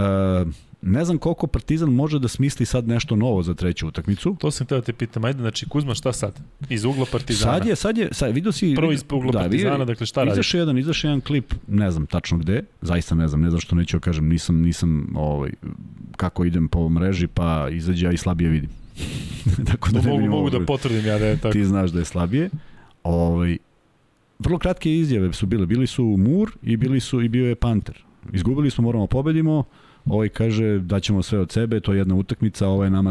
Ne 0.82 1.04
znam 1.04 1.18
koliko 1.18 1.46
Partizan 1.46 1.88
može 1.88 2.18
da 2.18 2.28
smisli 2.28 2.66
sad 2.66 2.88
nešto 2.88 3.16
novo 3.16 3.42
za 3.42 3.54
treću 3.54 3.88
utakmicu. 3.88 4.36
To 4.40 4.50
sam 4.50 4.66
teo 4.66 4.78
da 4.78 4.84
te 4.84 4.92
pitam, 4.92 5.24
ajde, 5.24 5.38
znači 5.38 5.68
Kuzma 5.68 5.94
šta 5.94 6.12
sad? 6.12 6.40
Iz 6.68 6.84
ugla 6.84 7.06
Partizana? 7.12 7.52
Sad 7.52 7.66
je, 7.66 7.76
sad 7.76 7.98
je, 7.98 8.08
sad, 8.12 8.34
vidio 8.34 8.52
si... 8.52 8.74
Prvo 8.76 8.92
iz 8.92 9.04
ugla 9.12 9.32
da, 9.32 9.38
Partizana, 9.38 9.84
dakle 9.84 10.06
šta 10.06 10.20
radi? 10.20 10.32
Izašao 10.32 10.58
jedan, 10.58 10.78
izašao 10.78 11.08
jedan 11.08 11.20
klip, 11.20 11.54
ne 11.68 11.90
znam 11.90 12.06
tačno 12.06 12.38
gde, 12.38 12.62
zaista 12.80 13.14
ne 13.14 13.28
znam, 13.28 13.40
ne 13.40 13.50
znam 13.50 13.60
što 13.60 13.76
neću 13.76 13.96
da 13.96 14.00
kažem, 14.00 14.28
nisam, 14.28 14.60
nisam, 14.60 15.12
ovaj, 15.16 15.50
kako 16.16 16.44
idem 16.44 16.68
po 16.68 16.88
mreži, 16.88 17.26
pa 17.26 17.68
izađe, 17.70 18.06
ja 18.06 18.12
i 18.12 18.16
slabije 18.16 18.50
vidim. 18.50 18.70
tako 19.72 19.90
da 19.90 20.02
mogu, 20.02 20.26
mogu 20.26 20.50
da 20.50 20.60
potvrdim 20.66 21.06
ja 21.06 21.18
da 21.18 21.26
je 21.26 21.36
tako. 21.36 21.52
Ti 21.52 21.64
znaš 21.64 21.90
da 21.90 21.98
je 21.98 22.04
slabije. 22.04 22.50
Ovaj, 23.04 23.58
vrlo 24.38 24.58
kratke 24.58 24.96
izjave 24.96 25.32
su 25.32 25.46
bile, 25.46 25.66
bili 25.66 25.86
su 25.86 26.04
Mur 26.04 26.52
i 26.62 26.76
bili 26.76 27.00
su 27.00 27.22
i 27.22 27.28
bio 27.28 27.48
je 27.48 27.54
Panter. 27.54 28.04
Izgubili 28.32 28.70
smo, 28.70 28.84
moramo 28.84 29.06
pobedimo, 29.06 29.64
Ovaj 30.06 30.28
kaže 30.28 30.78
da 30.78 31.00
ćemo 31.00 31.22
sve 31.22 31.38
od 31.38 31.52
sebe, 31.52 31.80
to 31.80 31.92
je 31.92 31.98
jedna 31.98 32.14
utakmica, 32.14 32.68
ovo 32.68 32.84
je 32.84 32.90
nama, 32.90 33.10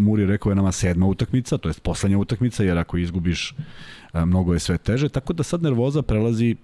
Muri 0.00 0.26
rekao 0.26 0.50
je 0.50 0.56
nama 0.56 0.72
sedma 0.72 1.06
utakmica, 1.06 1.58
to 1.58 1.68
je 1.68 1.74
poslednja 1.82 2.18
utakmica, 2.18 2.64
jer 2.64 2.78
ako 2.78 2.96
izgubiš, 2.96 3.54
mnogo 4.14 4.52
je 4.52 4.58
sve 4.58 4.78
teže, 4.78 5.08
tako 5.08 5.32
da 5.32 5.42
sad 5.42 5.62
nervoza 5.62 6.02
prelazi 6.02 6.56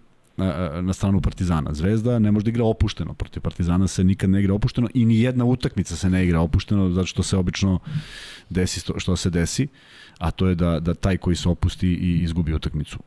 na 0.81 0.93
stranu 0.93 1.21
Partizana. 1.21 1.75
Zvezda 1.75 2.19
ne 2.19 2.33
može 2.33 2.45
da 2.45 2.51
igra 2.51 2.65
opušteno, 2.65 3.15
protiv 3.15 3.41
Partizana 3.41 3.87
se 3.87 4.05
nikad 4.05 4.31
ne 4.31 4.41
igra 4.41 4.55
opušteno 4.55 4.89
i 4.95 5.05
ni 5.05 5.21
jedna 5.21 5.45
utakmica 5.45 5.97
se 5.97 6.11
ne 6.11 6.25
igra 6.25 6.41
opušteno, 6.41 6.91
zato 6.91 7.07
što 7.07 7.23
se 7.23 7.37
obično 7.37 7.79
desi 8.51 8.81
što 8.97 9.17
se 9.17 9.31
desi, 9.31 9.69
a 10.19 10.31
to 10.31 10.47
je 10.47 10.55
da, 10.55 10.81
da 10.81 10.95
taj 10.95 11.17
koji 11.17 11.37
se 11.37 11.49
opusti 11.49 11.89
i 11.89 12.23
izgubi 12.23 12.55
utakmicu 12.55 12.99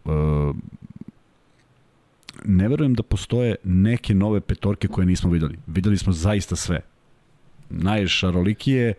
ne 2.46 2.68
verujem 2.68 2.94
da 2.94 3.04
postoje 3.04 3.56
neke 3.64 4.16
nove 4.16 4.42
petorke 4.42 4.88
koje 4.88 5.06
nismo 5.06 5.32
videli. 5.32 5.58
Videli 5.68 5.98
smo 5.98 6.14
zaista 6.14 6.56
sve. 6.56 6.82
Najšarolikije, 7.70 8.94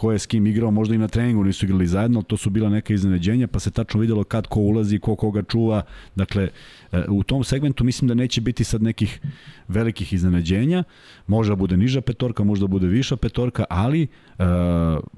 ko 0.00 0.12
je 0.12 0.18
s 0.18 0.26
kim 0.26 0.46
igrao, 0.46 0.70
možda 0.70 0.94
i 0.94 0.98
na 0.98 1.08
treningu 1.08 1.44
nisu 1.44 1.66
igrali 1.66 1.86
zajedno, 1.86 2.22
to 2.22 2.36
su 2.36 2.50
bila 2.50 2.70
neka 2.70 2.94
iznenađenja, 2.94 3.46
pa 3.46 3.60
se 3.60 3.70
tačno 3.70 4.00
videlo 4.00 4.24
kad 4.24 4.46
ko 4.46 4.60
ulazi, 4.60 4.98
ko 4.98 5.16
koga 5.16 5.42
čuva. 5.42 5.82
Dakle, 6.16 6.48
e, 6.92 7.04
u 7.08 7.22
tom 7.22 7.44
segmentu 7.44 7.84
mislim 7.84 8.08
da 8.08 8.14
neće 8.14 8.40
biti 8.40 8.64
sad 8.64 8.82
nekih 8.82 9.20
velikih 9.68 10.12
iznenađenja. 10.12 10.84
Može 11.26 11.52
da 11.52 11.56
bude 11.56 11.76
niža 11.76 12.00
petorka, 12.00 12.44
možda 12.44 12.66
bude 12.66 12.86
viša 12.86 13.16
petorka, 13.16 13.64
ali 13.70 14.02
e, 14.02 14.08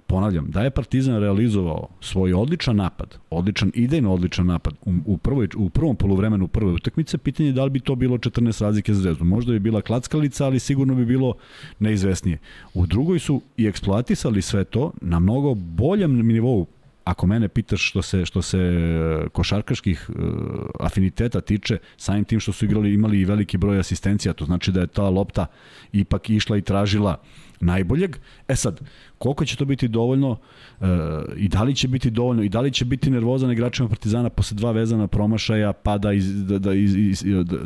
ponavljam, 0.06 0.50
da 0.50 0.62
je 0.62 0.70
Partizan 0.70 1.20
realizovao 1.20 1.88
svoj 2.00 2.32
odličan 2.32 2.76
napad, 2.76 3.18
odličan 3.30 3.70
idejno 3.74 4.12
odličan 4.12 4.46
napad 4.46 4.74
u, 4.84 4.94
u, 5.06 5.18
prvoj, 5.18 5.48
u 5.56 5.70
prvom 5.70 5.96
poluvremenu 5.96 6.48
prve 6.48 6.72
utakmice, 6.72 7.18
pitanje 7.18 7.48
je 7.48 7.52
da 7.52 7.64
li 7.64 7.70
bi 7.70 7.80
to 7.80 7.94
bilo 7.94 8.18
14 8.18 8.62
razlike 8.62 8.94
za 8.94 9.00
zvezdu. 9.00 9.24
Možda 9.24 9.52
bi 9.52 9.58
bila 9.58 9.80
klackalica, 9.80 10.46
ali 10.46 10.58
sigurno 10.58 10.94
bi 10.94 11.06
bilo 11.06 11.34
neizvesnije. 11.78 12.38
U 12.74 12.86
drugoj 12.86 13.18
su 13.18 13.40
i 13.56 13.66
eksploatisali 13.66 14.42
sve 14.42 14.64
to 14.72 14.92
na 15.00 15.20
mnogo 15.20 15.54
boljem 15.54 16.16
nivou 16.26 16.66
ako 17.04 17.26
mene 17.26 17.48
pitaš 17.48 17.88
što 17.88 18.02
se 18.02 18.26
što 18.26 18.42
se 18.42 18.58
e, 18.58 19.28
košarkaških 19.28 20.10
uh, 20.10 20.16
afiniteta 20.80 21.40
tiče, 21.40 21.78
samim 21.96 22.24
tim 22.24 22.40
što 22.40 22.52
su 22.52 22.64
igrali 22.64 22.94
imali 22.94 23.20
i 23.20 23.24
veliki 23.24 23.58
broj 23.58 23.78
asistencija, 23.78 24.32
to 24.32 24.44
znači 24.44 24.72
da 24.72 24.80
je 24.80 24.86
ta 24.86 25.08
lopta 25.08 25.46
ipak 25.92 26.30
išla 26.30 26.56
i 26.56 26.62
tražila 26.62 27.16
najboljeg. 27.62 28.16
E 28.48 28.56
sad, 28.56 28.80
koliko 29.18 29.44
će 29.44 29.56
to 29.56 29.64
biti 29.64 29.88
dovoljno 29.88 30.36
e, 30.80 30.86
i 31.36 31.48
da 31.48 31.62
li 31.62 31.74
će 31.74 31.88
biti 31.88 32.10
dovoljno 32.10 32.42
i 32.42 32.48
da 32.48 32.60
li 32.60 32.70
će 32.70 32.84
biti 32.84 33.10
nervozan 33.10 33.52
igračima 33.52 33.88
Partizana 33.88 34.28
posle 34.28 34.54
dva 34.54 34.72
vezana 34.72 35.06
promašaja 35.06 35.72
pa 35.72 35.98
da, 35.98 36.12
iz, 36.12 36.46
da, 36.46 36.58
da, 36.58 36.74
iz, 36.74 36.96
iz, 36.96 37.24
da, 37.44 37.56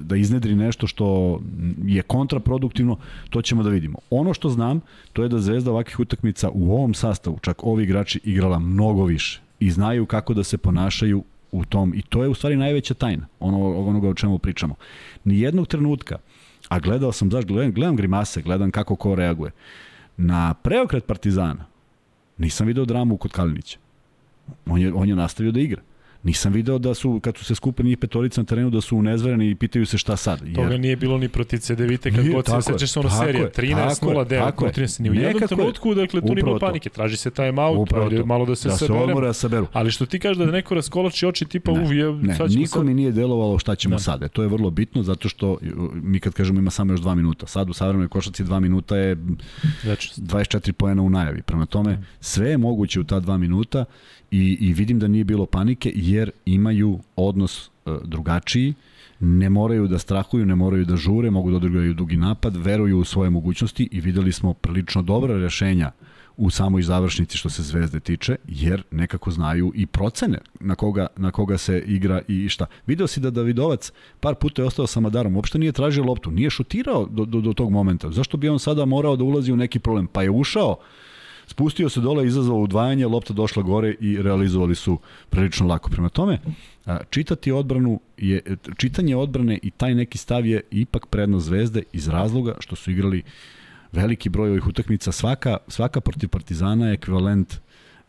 da 0.00 0.16
iznedri 0.16 0.54
nešto 0.54 0.86
što 0.86 1.40
je 1.84 2.02
kontraproduktivno, 2.02 2.96
to 3.30 3.42
ćemo 3.42 3.62
da 3.62 3.70
vidimo. 3.70 3.98
Ono 4.10 4.34
što 4.34 4.48
znam, 4.48 4.80
to 5.12 5.22
je 5.22 5.28
da 5.28 5.38
Zvezda 5.38 5.70
ovakvih 5.70 6.00
utakmica 6.00 6.50
u 6.52 6.72
ovom 6.72 6.94
sastavu, 6.94 7.38
čak 7.42 7.64
ovi 7.64 7.82
igrači 7.82 8.20
igrala 8.24 8.58
mnogo 8.58 9.04
više 9.04 9.40
i 9.60 9.70
znaju 9.70 10.06
kako 10.06 10.34
da 10.34 10.44
se 10.44 10.58
ponašaju 10.58 11.24
u 11.52 11.64
tom 11.64 11.94
i 11.94 12.02
to 12.02 12.22
je 12.22 12.28
u 12.28 12.34
stvari 12.34 12.56
najveća 12.56 12.94
tajna 12.94 13.26
ono, 13.40 13.78
onoga 13.78 14.08
o 14.08 14.14
čemu 14.14 14.38
pričamo. 14.38 14.74
Nijednog 15.24 15.66
trenutka 15.66 16.18
a 16.70 16.78
gledao 16.78 17.12
sam, 17.12 17.30
znaš, 17.30 17.44
gledam, 17.44 17.72
gledam 17.72 17.96
grimase, 17.96 18.42
gledam 18.42 18.70
kako 18.70 18.96
ko 18.96 19.14
reaguje. 19.14 19.50
Na 20.16 20.54
preokret 20.54 21.06
Partizana 21.06 21.64
nisam 22.38 22.66
video 22.66 22.84
dramu 22.84 23.16
kod 23.16 23.32
Kalinića. 23.32 23.78
On 24.66 24.80
je, 24.80 24.92
on 24.94 25.08
je 25.08 25.16
nastavio 25.16 25.52
da 25.52 25.60
igra. 25.60 25.82
Nisam 26.22 26.52
video 26.52 26.78
da 26.78 26.94
su, 26.94 27.20
kad 27.22 27.36
su 27.36 27.44
se 27.44 27.54
skupili 27.54 27.88
njih 27.88 27.98
petorica 27.98 28.40
na 28.40 28.44
terenu, 28.44 28.70
da 28.70 28.80
su 28.80 28.96
unezvereni 28.96 29.50
i 29.50 29.54
pitaju 29.54 29.86
se 29.86 29.98
šta 29.98 30.16
sad. 30.16 30.40
Jer... 30.44 30.54
Toga 30.54 30.76
nije 30.76 30.96
bilo 30.96 31.18
ni 31.18 31.28
protiv 31.28 31.58
CDVite 31.58 32.10
kad 32.10 32.28
god 32.28 32.46
se 32.46 32.72
sećaš 32.72 32.96
ono 32.96 33.10
serije, 33.10 33.50
13-0-9, 33.56 34.52
13, 34.52 35.00
ni 35.00 35.10
u 35.10 35.14
jednom 35.14 35.48
trenutku, 35.48 35.94
dakle, 35.94 36.20
tu 36.20 36.34
bilo 36.34 36.58
panike, 36.58 36.90
traži 36.90 37.16
se 37.16 37.30
time 37.30 37.62
out, 37.62 37.90
pa 37.90 38.24
malo 38.24 38.46
da 38.46 38.56
se 38.56 38.68
da 38.68 38.76
saberemo. 38.76 39.06
Se 39.06 39.12
omora, 39.12 39.32
saberu. 39.32 39.66
Ali 39.72 39.90
što 39.90 40.06
ti 40.06 40.18
kažeš 40.18 40.38
da 40.38 40.46
neko 40.46 40.74
raskolači 40.74 41.26
oči 41.26 41.44
tipa, 41.44 41.72
ne, 41.72 41.84
uv, 41.84 41.92
je, 41.92 42.12
ne, 42.12 42.36
sad 42.36 42.50
niko 42.50 42.68
sad... 42.68 42.84
mi 42.84 42.94
nije 42.94 43.12
delovalo 43.12 43.58
šta 43.58 43.74
ćemo 43.74 43.94
da. 43.94 43.98
sad. 43.98 44.22
E, 44.22 44.28
to 44.28 44.42
je 44.42 44.48
vrlo 44.48 44.70
bitno, 44.70 45.02
zato 45.02 45.28
što 45.28 45.58
mi 45.94 46.20
kad 46.20 46.32
kažemo 46.32 46.58
ima 46.58 46.70
samo 46.70 46.92
još 46.92 47.00
dva 47.00 47.14
minuta. 47.14 47.46
Sad 47.46 47.70
u 47.70 47.72
savremenoj 47.72 48.08
košaci 48.08 48.44
dva 48.44 48.60
minuta 48.60 48.96
je 48.96 49.16
znači. 49.82 50.20
24 50.20 50.72
poena 50.72 51.02
u 51.02 51.10
najavi. 51.10 51.42
Prema 51.42 51.66
tome, 51.66 52.02
sve 52.20 52.50
je 52.50 52.58
moguće 52.58 53.00
u 53.00 53.04
ta 53.04 53.20
dva 53.20 53.38
minuta 53.38 53.84
i, 54.30 54.56
i 54.60 54.72
vidim 54.72 54.98
da 54.98 55.08
nije 55.08 55.24
bilo 55.24 55.46
panike 55.46 55.92
jer 56.10 56.30
imaju 56.44 56.98
odnos 57.16 57.70
e, 57.86 57.90
drugačiji, 58.04 58.74
ne 59.20 59.50
moraju 59.50 59.88
da 59.88 59.98
strahuju, 59.98 60.46
ne 60.46 60.54
moraju 60.54 60.84
da 60.84 60.96
žure, 60.96 61.30
mogu 61.30 61.50
da 61.50 61.56
odigraju 61.56 61.94
dugi 61.94 62.16
napad, 62.16 62.56
veruju 62.56 62.98
u 62.98 63.04
svoje 63.04 63.30
mogućnosti 63.30 63.88
i 63.92 64.00
videli 64.00 64.32
smo 64.32 64.54
prilično 64.54 65.02
dobra 65.02 65.38
rešenja 65.38 65.90
u 66.36 66.50
samoj 66.50 66.82
završnici 66.82 67.36
što 67.36 67.50
se 67.50 67.62
Zvezde 67.62 68.00
tiče, 68.00 68.36
jer 68.48 68.82
nekako 68.90 69.30
znaju 69.30 69.72
i 69.74 69.86
procene 69.86 70.38
na 70.60 70.74
koga, 70.74 71.06
na 71.16 71.30
koga 71.30 71.58
se 71.58 71.82
igra 71.86 72.22
i 72.28 72.48
šta. 72.48 72.66
Video 72.86 73.06
si 73.06 73.20
da 73.20 73.30
Davidovac 73.30 73.92
par 74.20 74.34
puta 74.34 74.62
je 74.62 74.66
ostao 74.66 74.86
sa 74.86 75.00
Madarom, 75.00 75.36
uopšte 75.36 75.58
nije 75.58 75.72
tražio 75.72 76.04
loptu, 76.04 76.30
nije 76.30 76.50
šutirao 76.50 77.06
do, 77.06 77.24
do, 77.24 77.40
do 77.40 77.52
tog 77.52 77.70
momenta. 77.70 78.10
Zašto 78.10 78.36
bi 78.36 78.48
on 78.48 78.58
sada 78.58 78.84
morao 78.84 79.16
da 79.16 79.24
ulazi 79.24 79.52
u 79.52 79.56
neki 79.56 79.78
problem? 79.78 80.06
Pa 80.06 80.22
je 80.22 80.30
ušao 80.30 80.76
Spustio 81.50 81.88
se 81.88 82.00
dole, 82.00 82.26
izazvao 82.26 82.58
udvajanje, 82.58 83.06
lopta 83.06 83.32
došla 83.32 83.62
gore 83.62 83.94
i 84.00 84.22
realizovali 84.22 84.74
su 84.74 84.98
prilično 85.30 85.66
lako. 85.66 85.90
Prema 85.90 86.08
tome, 86.08 86.38
čitati 87.10 87.52
odbranu 87.52 88.00
je, 88.16 88.56
čitanje 88.76 89.16
odbrane 89.16 89.58
i 89.62 89.70
taj 89.70 89.94
neki 89.94 90.18
stav 90.18 90.46
je 90.46 90.60
ipak 90.70 91.06
prednost 91.06 91.46
Zvezde 91.46 91.82
iz 91.92 92.08
razloga 92.08 92.54
što 92.60 92.76
su 92.76 92.90
igrali 92.90 93.22
veliki 93.92 94.28
broj 94.28 94.50
ovih 94.50 94.66
utakmica. 94.66 95.12
Svaka, 95.12 95.56
svaka 95.68 96.00
protiv 96.00 96.28
Partizana 96.28 96.86
je 96.86 96.94
ekvivalent 96.94 97.54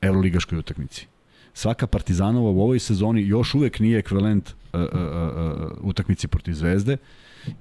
Euroligaškoj 0.01 0.59
utakmici. 0.59 1.07
svaka 1.53 1.87
Partizanova 1.87 2.49
u 2.49 2.61
ovoj 2.61 2.79
sezoni 2.79 3.21
još 3.27 3.53
uvek 3.55 3.79
nije 3.79 3.99
ekvivalent 3.99 4.49
uh, 4.73 4.81
uh, 4.81 4.87
uh, 4.87 5.71
utakmici 5.81 6.27
protiv 6.27 6.53
Zvezde 6.53 6.97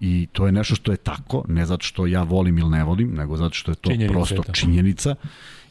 i 0.00 0.28
to 0.32 0.46
je 0.46 0.52
nešto 0.52 0.74
što 0.74 0.92
je 0.92 0.96
tako, 0.96 1.44
ne 1.48 1.66
zato 1.66 1.82
što 1.82 2.06
ja 2.06 2.22
volim 2.22 2.58
ili 2.58 2.70
ne 2.70 2.84
volim, 2.84 3.14
nego 3.14 3.36
zato 3.36 3.54
što 3.54 3.70
je 3.70 3.74
to 3.74 3.90
činjenica 3.90 4.12
prosto 4.12 4.34
je 4.34 4.52
činjenica. 4.52 5.14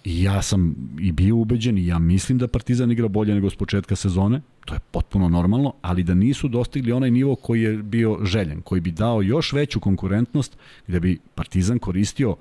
I 0.03 0.23
ja 0.23 0.41
sam 0.41 0.75
i 0.99 1.11
bio 1.11 1.35
ubeđen 1.35 1.77
i 1.77 1.87
ja 1.87 1.99
mislim 1.99 2.37
da 2.37 2.47
Partizan 2.47 2.91
igra 2.91 3.07
bolje 3.07 3.33
nego 3.33 3.49
s 3.49 3.55
početka 3.55 3.95
sezone, 3.95 4.41
to 4.65 4.73
je 4.73 4.79
potpuno 4.91 5.29
normalno, 5.29 5.73
ali 5.81 6.03
da 6.03 6.13
nisu 6.13 6.47
dostigli 6.47 6.91
onaj 6.91 7.11
nivo 7.11 7.35
koji 7.35 7.61
je 7.61 7.77
bio 7.77 8.19
željen, 8.23 8.61
koji 8.61 8.81
bi 8.81 8.91
dao 8.91 9.21
još 9.21 9.53
veću 9.53 9.79
konkurentnost, 9.79 10.57
gde 10.87 10.99
bi 10.99 11.19
Partizan 11.35 11.79
koristio 11.79 12.35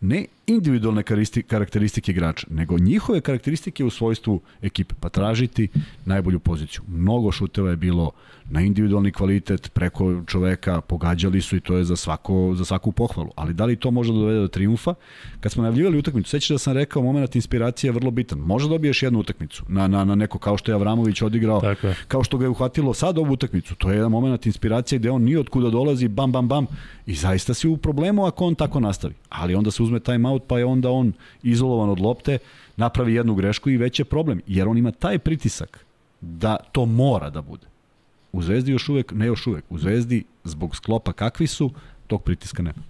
ne 0.00 0.24
individualne 0.46 1.02
karakteristike 1.48 2.12
igrača, 2.12 2.46
nego 2.50 2.78
njihove 2.78 3.20
karakteristike 3.20 3.84
u 3.84 3.90
svojstvu 3.90 4.40
ekipe, 4.62 4.94
pa 5.00 5.08
tražiti 5.08 5.68
najbolju 6.04 6.38
poziciju. 6.38 6.82
Mnogo 6.88 7.32
šuteva 7.32 7.70
je 7.70 7.76
bilo 7.76 8.10
na 8.50 8.60
individualni 8.60 9.12
kvalitet 9.12 9.72
preko 9.72 10.22
čoveka, 10.26 10.80
pogađali 10.80 11.40
su 11.40 11.56
i 11.56 11.60
to 11.60 11.76
je 11.76 11.84
za, 11.84 11.96
svako, 11.96 12.52
za 12.54 12.64
svaku 12.64 12.92
pohvalu. 12.92 13.30
Ali 13.36 13.54
da 13.54 13.64
li 13.64 13.76
to 13.76 13.90
može 13.90 14.12
da 14.12 14.18
dovede 14.18 14.40
do 14.40 14.48
triumfa? 14.48 14.94
Kad 15.40 15.52
smo 15.52 15.62
najavljivali 15.62 15.98
utakmicu, 15.98 16.30
sećaš 16.30 16.48
da 16.48 16.58
sam 16.58 16.72
rekao, 16.72 17.02
moment 17.02 17.36
inspiracije 17.36 17.88
je 17.88 17.92
vrlo 17.92 18.10
bitan. 18.10 18.38
Može 18.38 18.68
dobiješ 18.68 19.02
jednu 19.02 19.18
utakmicu 19.18 19.64
na, 19.68 19.88
na, 19.88 20.04
na 20.04 20.14
neko 20.14 20.38
kao 20.38 20.56
što 20.56 20.70
je 20.70 20.74
Avramović 20.74 21.22
odigrao, 21.22 21.60
Tako 21.60 21.88
kao 22.08 22.24
što 22.24 22.38
ga 22.38 22.44
je 22.44 22.48
uhvatilo 22.48 22.94
sad 22.94 23.18
ovu 23.18 23.32
utakmicu. 23.32 23.74
To 23.74 23.90
je 23.90 23.96
jedan 23.96 24.10
moment 24.10 24.46
inspiracije 24.46 24.98
gde 24.98 25.10
on 25.10 25.22
nije 25.22 25.40
od 25.40 25.48
kuda 25.48 25.70
dolazi, 25.70 26.08
bam, 26.08 26.32
bam, 26.32 26.48
bam, 26.48 26.66
i 27.06 27.14
zaista 27.14 27.54
si 27.54 27.68
u 27.68 27.76
problemu 27.76 28.26
ako 28.26 28.44
on 28.44 28.54
tako 28.54 28.80
nastavi. 28.80 29.14
Ali 29.28 29.54
onda 29.54 29.70
se 29.70 29.82
uzme 29.82 30.00
time 30.00 30.28
out, 30.28 30.42
pa 30.46 30.58
je 30.58 30.64
onda 30.64 30.90
on 30.90 31.12
izolovan 31.42 31.90
od 31.90 32.00
lopte, 32.00 32.38
napravi 32.76 33.14
jednu 33.14 33.34
grešku 33.34 33.70
i 33.70 33.76
već 33.76 33.98
je 33.98 34.04
problem, 34.04 34.40
jer 34.46 34.68
on 34.68 34.78
ima 34.78 34.90
taj 34.90 35.18
pritisak 35.18 35.86
da 36.20 36.56
to 36.72 36.86
mora 36.86 37.30
da 37.30 37.42
bude. 37.42 37.66
U 38.36 38.42
Zvezdi 38.42 38.72
još 38.72 38.88
uvek, 38.88 39.12
ne 39.12 39.26
još 39.26 39.46
uvek, 39.46 39.64
u 39.70 39.78
Zvezdi 39.78 40.24
zbog 40.44 40.76
sklopa 40.76 41.12
kakvi 41.12 41.46
su, 41.46 41.70
tog 42.06 42.22
pritiska 42.22 42.62
nema. 42.62 42.82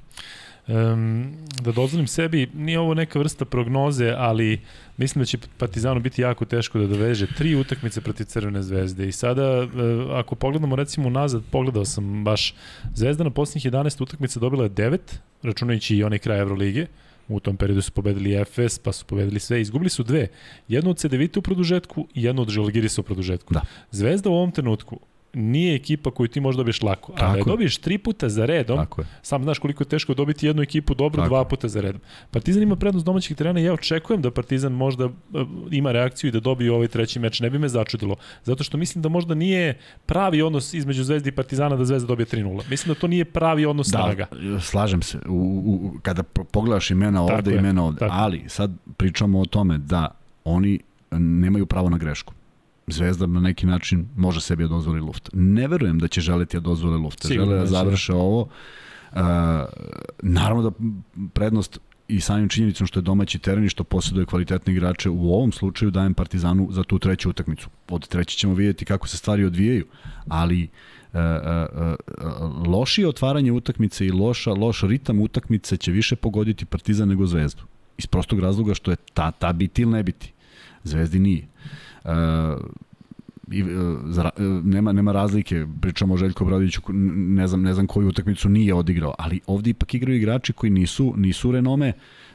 Um, 0.69 1.33
da 1.63 1.73
dozvolim 1.73 2.07
sebi, 2.07 2.51
nije 2.55 2.79
ovo 2.79 2.95
neka 2.95 3.19
vrsta 3.19 3.45
prognoze, 3.45 4.15
ali 4.17 4.61
mislim 4.97 5.23
da 5.23 5.27
će 5.27 5.39
Partizanu 5.59 6.01
biti 6.01 6.23
jako 6.23 6.45
teško 6.45 6.79
da 6.79 6.87
doveže 6.87 7.27
tri 7.27 7.55
utakmice 7.55 8.01
protiv 8.01 8.25
Crvene 8.25 8.63
zvezde 8.63 9.09
i 9.09 9.13
sada, 9.13 9.43
e, 9.43 9.69
ako 10.13 10.35
pogledamo 10.35 10.77
recimo 10.77 11.11
nazad, 11.11 11.43
pogledao 11.51 11.85
sam 11.85 12.25
baš 12.25 12.55
Zvezda 12.95 13.25
na 13.25 13.31
posljednjih 13.31 13.73
11 13.73 14.03
utakmica 14.03 14.41
dobila 14.41 14.65
je 14.65 14.71
9, 14.71 14.99
računajući 15.43 15.97
i 15.97 16.05
onaj 16.05 16.19
kraj 16.19 16.41
Evrolige, 16.41 16.87
U 17.29 17.41
tom 17.41 17.57
periodu 17.57 17.83
su 17.83 17.93
pobedili 17.93 18.35
Efes, 18.35 18.79
pa 18.79 18.93
su 18.93 19.05
pobedili 19.05 19.41
sve. 19.41 19.61
Izgubili 19.61 19.91
su 19.91 20.03
dve. 20.03 20.29
Jednu 20.69 20.91
od 20.91 20.99
Cedevita 20.99 21.39
u 21.39 21.43
produžetku 21.43 22.07
i 22.15 22.23
jednu 22.23 22.43
od 22.43 22.49
Žalgirisa 22.49 23.01
u 23.01 23.05
produžetku. 23.05 23.55
Da. 23.55 23.61
Zvezda 23.91 24.31
u 24.31 24.35
ovom 24.35 24.53
trenutku 24.53 25.01
nije 25.37 25.75
ekipa 25.75 26.11
koju 26.11 26.29
ti 26.29 26.41
možeš 26.41 26.57
dobiješ 26.57 26.83
lako. 26.83 27.13
Tako. 27.13 27.25
A 27.25 27.33
da 27.33 27.39
je 27.39 27.45
dobiješ 27.45 27.77
tri 27.77 27.99
puta 27.99 28.29
za 28.29 28.47
redom, 28.47 28.77
Tako 28.77 29.01
je. 29.01 29.07
sam 29.23 29.43
znaš 29.43 29.59
koliko 29.59 29.83
je 29.83 29.89
teško 29.89 30.15
dobiti 30.15 30.47
jednu 30.47 30.63
ekipu 30.63 30.95
dobro 30.95 31.23
Tako. 31.23 31.29
dva 31.29 31.45
puta 31.45 31.69
za 31.69 31.81
redom. 31.81 32.01
Partizan 32.31 32.63
ima 32.63 32.77
prednost 32.77 33.07
domaćih 33.07 33.37
terena 33.37 33.61
i 33.61 33.65
ja 33.65 33.73
očekujem 33.73 34.23
da 34.23 34.31
Partizan 34.31 34.73
možda 34.73 35.05
e, 35.05 35.09
ima 35.71 35.93
reakciju 35.93 36.29
i 36.29 36.33
da 36.33 36.41
dobije 36.41 36.73
ovaj 36.73 36.89
treći 36.89 37.19
meč. 37.19 37.41
Ne 37.41 37.51
bi 37.51 37.59
me 37.59 37.69
začudilo. 37.69 38.17
Zato 38.45 38.65
što 38.65 38.79
mislim 38.79 39.03
da 39.03 39.09
možda 39.09 39.35
nije 39.35 39.79
pravi 40.07 40.43
odnos 40.43 40.75
između 40.75 41.05
Zvezde 41.05 41.29
i 41.29 41.33
Partizana 41.33 41.77
da 41.77 41.85
Zvezda 41.85 42.07
dobije 42.07 42.27
3-0. 42.27 42.63
Mislim 42.71 42.95
da 42.95 43.01
to 43.01 43.07
nije 43.07 43.25
pravi 43.25 43.67
odnos 43.67 43.89
da, 43.89 43.99
snaga. 43.99 44.27
slažem 44.61 45.03
se. 45.03 45.19
U, 45.29 45.63
u, 45.67 45.99
kada 46.03 46.23
pogledaš 46.23 46.91
imena 46.91 47.23
ovde, 47.23 47.55
i 47.55 47.59
imena 47.59 47.85
ovde. 47.85 47.99
Tako. 47.99 48.15
Ali 48.17 48.45
sad 48.49 48.71
pričamo 48.97 49.41
o 49.41 49.45
tome 49.45 49.79
da 49.79 50.09
oni 50.45 50.81
nemaju 51.11 51.67
pravo 51.67 51.91
na 51.91 51.99
grešku. 51.99 52.35
Zvezda 52.87 53.27
na 53.27 53.41
neki 53.41 53.67
način 53.67 54.09
može 54.17 54.41
sebi 54.41 54.63
da 54.63 54.69
dozvoli 54.69 55.01
luft. 55.01 55.31
Ne 55.33 55.69
verujem 55.69 55.99
da 55.99 56.09
će 56.09 56.21
želeti 56.21 56.57
da 56.57 56.61
dozvoli 56.61 56.99
luft. 56.99 57.23
Sigurno 57.23 57.51
Žele 57.51 57.61
da 57.61 57.67
završe 57.67 58.13
ovo. 58.13 58.41
Uh, 58.41 59.21
naravno 60.23 60.71
da 60.71 60.71
prednost 61.33 61.79
i 62.09 62.21
samim 62.21 62.49
činjenicom 62.49 62.87
što 62.87 62.99
je 62.99 63.03
domaći 63.03 63.39
teren 63.39 63.65
i 63.65 63.69
što 63.69 63.85
posjeduje 63.85 64.27
kvalitetne 64.27 64.73
igrače 64.73 65.11
u 65.11 65.35
ovom 65.35 65.53
slučaju 65.53 65.91
dajem 65.91 66.15
Partizanu 66.15 66.69
za 66.71 66.85
tu 66.85 66.99
treću 66.99 67.31
utakmicu. 67.31 67.69
Od 67.89 68.09
treće 68.09 68.39
ćemo 68.39 68.55
vidjeti 68.55 68.85
kako 68.85 69.09
se 69.09 69.17
stvari 69.17 69.45
odvijaju, 69.45 69.87
ali 70.29 70.63
uh, 71.13 71.21
uh, 71.21 71.95
uh, 72.17 72.67
lošije 72.67 73.09
otvaranje 73.09 73.53
utakmice 73.53 74.07
i 74.07 74.13
loša, 74.13 74.53
loš 74.53 74.83
ritam 74.83 75.21
utakmice 75.21 75.77
će 75.77 75.93
više 75.93 76.17
pogoditi 76.17 76.65
Partizan 76.65 77.09
nego 77.09 77.27
Zvezdu. 77.27 77.63
Iz 77.99 78.07
prostog 78.07 78.41
razloga 78.41 78.75
što 78.75 78.91
je 78.91 78.97
ta, 79.15 79.31
ta 79.31 79.53
biti 79.53 79.83
ili 79.83 79.91
ne 79.91 80.03
biti. 80.03 80.33
Zvezdi 80.85 81.19
nije. 81.19 81.47
I, 83.51 83.63
uh, 83.63 83.69
za, 84.05 84.31
uh, 84.37 84.65
nema, 84.65 84.93
nema 84.93 85.13
razlike, 85.13 85.67
pričamo 85.81 86.15
o 86.15 86.17
Željko 86.17 86.45
Bradoviću, 86.45 86.81
ne 87.17 87.47
znam, 87.47 87.63
ne 87.63 87.75
znam 87.75 87.87
koju 87.87 88.09
utakmicu 88.09 88.49
nije 88.49 88.75
odigrao, 88.75 89.15
ali 89.19 89.41
ovdje 89.47 89.71
ipak 89.71 89.95
igraju 89.95 90.17
igrači 90.17 90.53
koji 90.53 90.71
nisu, 90.71 91.15
nisu 91.17 91.53
renome 91.53 91.93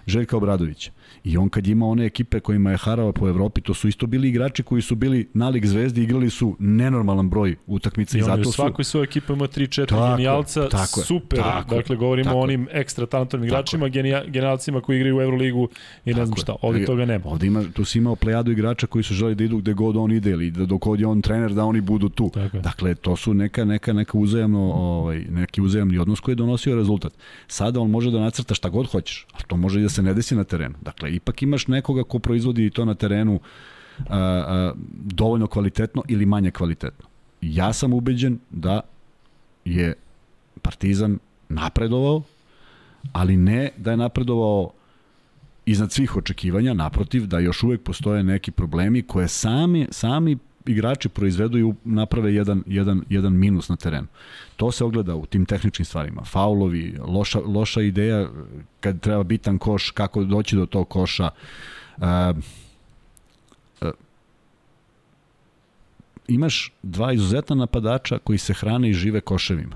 Željka 0.07 0.37
Obradovića. 0.37 0.91
I 1.23 1.37
on 1.37 1.49
kad 1.49 1.67
ima 1.67 1.87
one 1.87 2.05
ekipe 2.05 2.39
kojima 2.39 2.71
je 2.71 2.77
harava 2.77 3.11
po 3.11 3.27
Evropi, 3.27 3.61
to 3.61 3.73
su 3.73 3.87
isto 3.87 4.07
bili 4.07 4.29
igrači 4.29 4.63
koji 4.63 4.81
su 4.81 4.95
bili 4.95 5.29
nalik 5.33 5.65
zvezdi, 5.65 6.03
igrali 6.03 6.29
su 6.29 6.55
nenormalan 6.59 7.29
broj 7.29 7.55
utakmica 7.67 8.17
i, 8.17 8.19
i 8.19 8.23
zato 8.23 8.43
su... 8.43 8.51
svakoj 8.51 8.85
svojoj 8.85 9.03
ekipu 9.03 9.33
ima 9.33 9.47
3-4 9.47 10.11
genijalca, 10.11 10.69
tako 10.69 11.01
super. 11.01 11.39
Tako, 11.39 11.75
dakle, 11.75 11.95
govorimo 11.95 12.29
tako, 12.29 12.39
o 12.39 12.41
onim 12.41 12.67
ekstra 12.71 13.05
talentovanim 13.05 13.47
igračima, 13.47 13.87
genija, 13.87 14.23
genijalcima 14.27 14.81
koji 14.81 14.97
igraju 14.97 15.17
u 15.17 15.21
Euroligu 15.21 15.69
i 16.05 16.13
ne 16.13 16.25
znam 16.25 16.37
šta. 16.37 16.55
Ovde 16.61 16.85
toga 16.85 17.05
nema. 17.05 17.25
Ovde 17.25 17.47
ima, 17.47 17.63
tu 17.73 17.85
si 17.85 17.97
imao 17.97 18.15
plejadu 18.15 18.51
igrača 18.51 18.87
koji 18.87 19.03
su 19.03 19.13
želi 19.13 19.35
da 19.35 19.43
idu 19.43 19.57
gde 19.57 19.73
god 19.73 19.97
on 19.97 20.11
ide 20.11 20.29
ili 20.29 20.51
da 20.51 20.65
dok 20.65 20.81
je 20.97 21.07
on 21.07 21.21
trener 21.21 21.53
da 21.53 21.65
oni 21.65 21.81
budu 21.81 22.09
tu. 22.09 22.29
Tako. 22.33 22.57
Dakle, 22.57 22.95
to 22.95 23.15
su 23.15 23.33
neka, 23.33 23.65
neka, 23.65 23.93
neka 23.93 24.17
uzajamno, 24.17 24.71
ovaj, 24.73 25.25
neki 25.29 25.61
uzajamni 25.61 25.97
odnos 25.97 26.19
koji 26.19 26.33
je 26.33 26.37
donosio 26.37 26.75
rezultat. 26.75 27.13
Sada 27.47 27.79
on 27.79 27.89
može 27.89 28.11
da 28.11 28.19
nacrta 28.19 28.53
šta 28.53 28.69
god 28.69 28.87
hoćeš, 28.91 29.25
ali 29.31 29.43
to 29.47 29.57
može 29.57 29.79
i 29.79 29.83
da 29.83 29.89
se 29.89 30.01
ne 30.01 30.13
desi 30.13 30.35
na 30.35 30.43
terenu. 30.43 30.75
Dakle, 30.81 31.10
ipak 31.15 31.41
imaš 31.41 31.67
nekoga 31.67 32.03
ko 32.03 32.19
proizvodi 32.19 32.69
to 32.69 32.85
na 32.85 32.93
terenu 32.93 33.39
a, 34.09 34.17
a, 34.17 34.73
dovoljno 34.93 35.47
kvalitetno 35.47 36.03
ili 36.07 36.25
manje 36.25 36.51
kvalitetno. 36.51 37.05
Ja 37.41 37.73
sam 37.73 37.93
ubeđen 37.93 38.39
da 38.49 38.81
je 39.65 39.93
Partizan 40.61 41.19
napredovao, 41.49 42.21
ali 43.11 43.37
ne 43.37 43.69
da 43.77 43.91
je 43.91 43.97
napredovao 43.97 44.71
iznad 45.65 45.91
svih 45.91 46.17
očekivanja, 46.17 46.73
naprotiv, 46.73 47.25
da 47.27 47.39
još 47.39 47.63
uvek 47.63 47.81
postoje 47.81 48.23
neki 48.23 48.51
problemi 48.51 49.01
koje 49.01 49.27
sami, 49.27 49.87
sami 49.91 50.37
igrači 50.65 51.09
proizvedu 51.09 51.57
i 51.57 51.73
naprave 51.83 52.33
jedan, 52.33 52.63
jedan, 52.67 53.03
jedan 53.09 53.33
minus 53.33 53.69
na 53.69 53.75
terenu. 53.75 54.07
To 54.55 54.71
se 54.71 54.83
ogleda 54.83 55.15
u 55.15 55.25
tim 55.25 55.45
tehničkim 55.45 55.85
stvarima. 55.85 56.23
Faulovi, 56.23 56.97
loša, 57.07 57.39
loša 57.39 57.81
ideja 57.81 58.29
kad 58.79 58.99
treba 58.99 59.23
bitan 59.23 59.57
koš, 59.57 59.91
kako 59.91 60.23
doći 60.23 60.55
do 60.55 60.65
tog 60.65 60.89
koša. 60.89 61.29
Uh, 61.97 62.03
uh, 63.81 63.89
imaš 66.27 66.73
dva 66.83 67.13
izuzetna 67.13 67.55
napadača 67.55 68.19
koji 68.23 68.37
se 68.37 68.53
hrane 68.53 68.89
i 68.89 68.93
žive 68.93 69.21
koševima. 69.21 69.75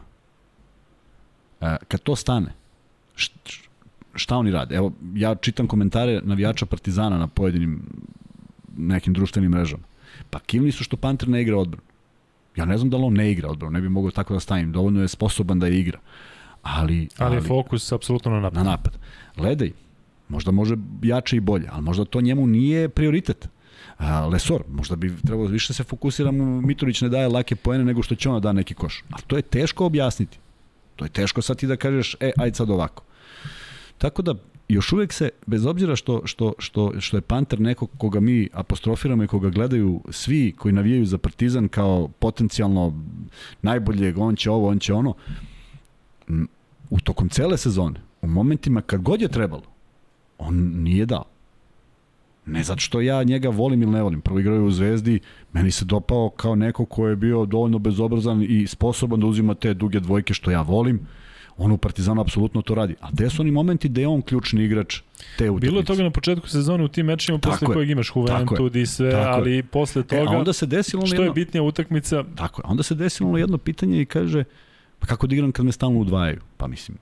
Uh, 1.61 1.67
kad 1.87 2.01
to 2.01 2.15
stane, 2.15 2.53
šta 4.13 4.37
oni 4.37 4.51
rade? 4.51 4.75
Evo, 4.75 4.91
ja 5.13 5.35
čitam 5.35 5.67
komentare 5.67 6.21
navijača 6.23 6.65
Partizana 6.65 7.17
na 7.17 7.27
pojedinim 7.27 7.81
nekim 8.77 9.13
društvenim 9.13 9.51
mrežama 9.51 9.83
Pa 10.29 10.39
kivni 10.39 10.71
su 10.71 10.83
što 10.83 10.97
Panter 10.97 11.29
ne 11.29 11.41
igra 11.41 11.57
odbranu. 11.57 11.83
Ja 12.55 12.65
ne 12.65 12.77
znam 12.77 12.89
da 12.89 12.97
li 12.97 13.03
on 13.03 13.13
ne 13.13 13.31
igra 13.31 13.49
odbranu, 13.49 13.71
ne 13.71 13.81
bi 13.81 13.89
mogao 13.89 14.11
tako 14.11 14.33
da 14.33 14.39
stavim. 14.39 14.71
Dovoljno 14.71 15.01
je 15.01 15.07
sposoban 15.07 15.59
da 15.59 15.67
je 15.67 15.79
igra. 15.79 15.99
Ali, 16.61 17.07
ali, 17.17 17.37
ali 17.37 17.47
fokus 17.47 17.91
apsolutno 17.91 18.31
na 18.31 18.39
napad. 18.39 18.65
Na 18.65 18.71
napad. 18.71 18.97
Ledej, 19.37 19.71
možda 20.29 20.51
može 20.51 20.75
jače 21.03 21.37
i 21.37 21.39
bolje, 21.39 21.67
ali 21.71 21.81
možda 21.81 22.05
to 22.05 22.21
njemu 22.21 22.47
nije 22.47 22.89
prioritet. 22.89 23.49
A, 23.97 24.25
Lesor, 24.25 24.63
možda 24.69 24.95
bi 24.95 25.13
trebalo 25.25 25.47
više 25.47 25.73
se 25.73 25.83
fokusiramo, 25.83 26.61
Mitrović 26.61 27.01
ne 27.01 27.09
daje 27.09 27.27
lake 27.27 27.55
poene 27.55 27.85
nego 27.85 28.03
što 28.03 28.15
će 28.15 28.29
ona 28.29 28.39
da 28.39 28.53
neki 28.53 28.73
koš. 28.73 29.03
Ali 29.11 29.23
to 29.27 29.35
je 29.35 29.41
teško 29.41 29.85
objasniti. 29.85 30.37
To 30.95 31.05
je 31.05 31.09
teško 31.09 31.41
sad 31.41 31.57
ti 31.57 31.67
da 31.67 31.75
kažeš, 31.75 32.15
e, 32.19 32.31
ajde 32.37 32.55
sad 32.55 32.69
ovako. 32.69 33.03
Tako 33.97 34.21
da, 34.21 34.35
još 34.67 34.93
uvek 34.93 35.13
se, 35.13 35.29
bez 35.45 35.65
obzira 35.65 35.95
što, 35.95 36.21
što, 36.25 36.53
što, 36.59 36.93
što 36.99 37.17
je 37.17 37.21
Panter 37.21 37.59
neko 37.59 37.87
koga 37.87 38.19
mi 38.19 38.49
apostrofiramo 38.53 39.23
i 39.23 39.27
koga 39.27 39.49
gledaju 39.49 40.01
svi 40.09 40.53
koji 40.57 40.73
navijaju 40.73 41.05
za 41.05 41.17
Partizan 41.17 41.67
kao 41.67 42.09
potencijalno 42.19 43.03
najboljeg, 43.61 44.17
on 44.17 44.35
će 44.35 44.51
ovo, 44.51 44.69
on 44.69 44.79
će 44.79 44.93
ono, 44.93 45.13
u 46.89 46.99
tokom 46.99 47.29
cele 47.29 47.57
sezone, 47.57 48.01
u 48.21 48.27
momentima 48.27 48.81
kad 48.81 49.01
god 49.01 49.21
je 49.21 49.27
trebalo, 49.27 49.63
on 50.37 50.55
nije 50.75 51.05
dao. 51.05 51.25
Ne 52.45 52.63
zato 52.63 52.79
što 52.79 53.01
ja 53.01 53.23
njega 53.23 53.49
volim 53.49 53.83
ili 53.83 53.91
ne 53.91 54.01
volim. 54.01 54.21
Prvo 54.21 54.39
igrao 54.39 54.63
u 54.63 54.71
Zvezdi, 54.71 55.19
meni 55.53 55.71
se 55.71 55.85
dopao 55.85 56.29
kao 56.29 56.55
neko 56.55 56.85
ko 56.85 57.07
je 57.07 57.15
bio 57.15 57.45
dovoljno 57.45 57.79
bezobrazan 57.79 58.45
i 58.49 58.67
sposoban 58.67 59.19
da 59.19 59.27
uzima 59.27 59.53
te 59.53 59.73
duge 59.73 59.99
dvojke 59.99 60.33
što 60.33 60.51
ja 60.51 60.61
volim 60.61 60.99
On 61.57 61.71
u 61.71 61.77
Partizanu 61.77 62.21
apsolutno 62.21 62.61
to 62.61 62.75
radi. 62.75 62.95
A 63.01 63.09
gde 63.11 63.29
su 63.29 63.41
oni 63.41 63.51
momenti 63.51 63.89
gde 63.89 64.01
je 64.01 64.07
on 64.07 64.21
ključni 64.21 64.63
igrač 64.63 65.01
te 65.37 65.49
utakmice? 65.49 65.71
Bilo 65.71 65.79
je 65.79 65.85
toga 65.85 66.03
na 66.03 66.09
početku 66.09 66.47
sezone 66.47 66.83
u 66.83 66.87
tim 66.87 67.05
mečima 67.05 67.37
posle 67.37 67.67
kojeg 67.67 67.89
imaš 67.89 68.11
Juventud 68.15 68.75
i 68.75 68.85
sve, 68.85 69.11
tako 69.11 69.37
ali 69.37 69.51
je. 69.51 69.63
posle 69.63 70.03
toga 70.03 70.33
e, 70.33 70.37
onda 70.37 70.53
se 70.53 70.65
desilo 70.65 71.05
što 71.05 71.15
jedno, 71.15 71.25
je 71.25 71.31
bitnija 71.31 71.63
utakmica. 71.63 72.23
Tako 72.35 72.61
je, 72.61 72.65
onda 72.67 72.83
se 72.83 72.95
desilo 72.95 73.37
jedno 73.37 73.57
pitanje 73.57 74.01
i 74.01 74.05
kaže 74.05 74.43
pa 74.99 75.07
kako 75.07 75.27
da 75.27 75.35
igram 75.35 75.51
kad 75.51 75.65
me 75.65 75.71
stalno 75.71 75.99
udvajaju? 75.99 76.41
Pa 76.57 76.67
mislim, 76.67 76.97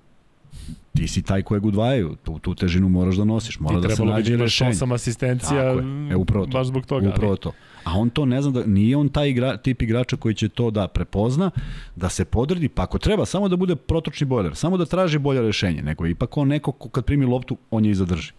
ti 0.94 1.08
si 1.08 1.22
taj 1.22 1.41
kojeg 1.41 1.66
udvajaju, 1.66 2.16
tu, 2.24 2.39
tu 2.39 2.56
težinu 2.56 2.89
moraš 2.89 3.16
da 3.16 3.26
nosiš, 3.26 3.60
mora 3.60 3.80
da 3.80 3.96
se 3.96 4.06
nađe 4.06 4.38
da 4.38 4.44
rešenje. 4.44 4.72
Trebalo 4.72 4.89
bi 4.89 4.96
asistencija, 4.96 5.76
e, 6.12 6.16
upravo 6.16 6.46
to, 6.46 6.52
baš 6.52 6.68
zbog 6.68 6.86
toga. 6.86 7.10
Upravo 7.10 7.36
to. 7.36 7.52
A 7.84 8.00
on 8.00 8.10
to 8.10 8.26
ne 8.26 8.41
zna 8.41 8.52
da 8.52 8.66
nije 8.66 8.98
on 8.98 9.10
taj 9.10 9.30
igra, 9.30 9.58
tip 9.58 9.82
igrača 9.82 10.18
koji 10.18 10.36
će 10.36 10.50
to 10.50 10.72
da 10.72 10.88
prepozna, 10.88 11.52
da 11.96 12.10
se 12.10 12.26
podredi, 12.26 12.70
pa 12.70 12.84
ako 12.84 12.98
treba 12.98 13.26
samo 13.26 13.50
da 13.50 13.56
bude 13.56 13.76
protočni 13.76 14.28
bojler, 14.28 14.56
samo 14.56 14.78
da 14.78 14.86
traži 14.86 15.18
bolje 15.20 15.41
rešenje, 15.41 15.82
nego 15.82 16.08
ipak 16.08 16.38
on 16.38 16.48
neko 16.48 16.72
ko 16.72 16.89
kad 16.89 17.06
primi 17.06 17.26
loptu, 17.26 17.58
on 17.72 17.86
je 17.86 17.91
i 17.91 17.96
zadrži. 17.96 18.32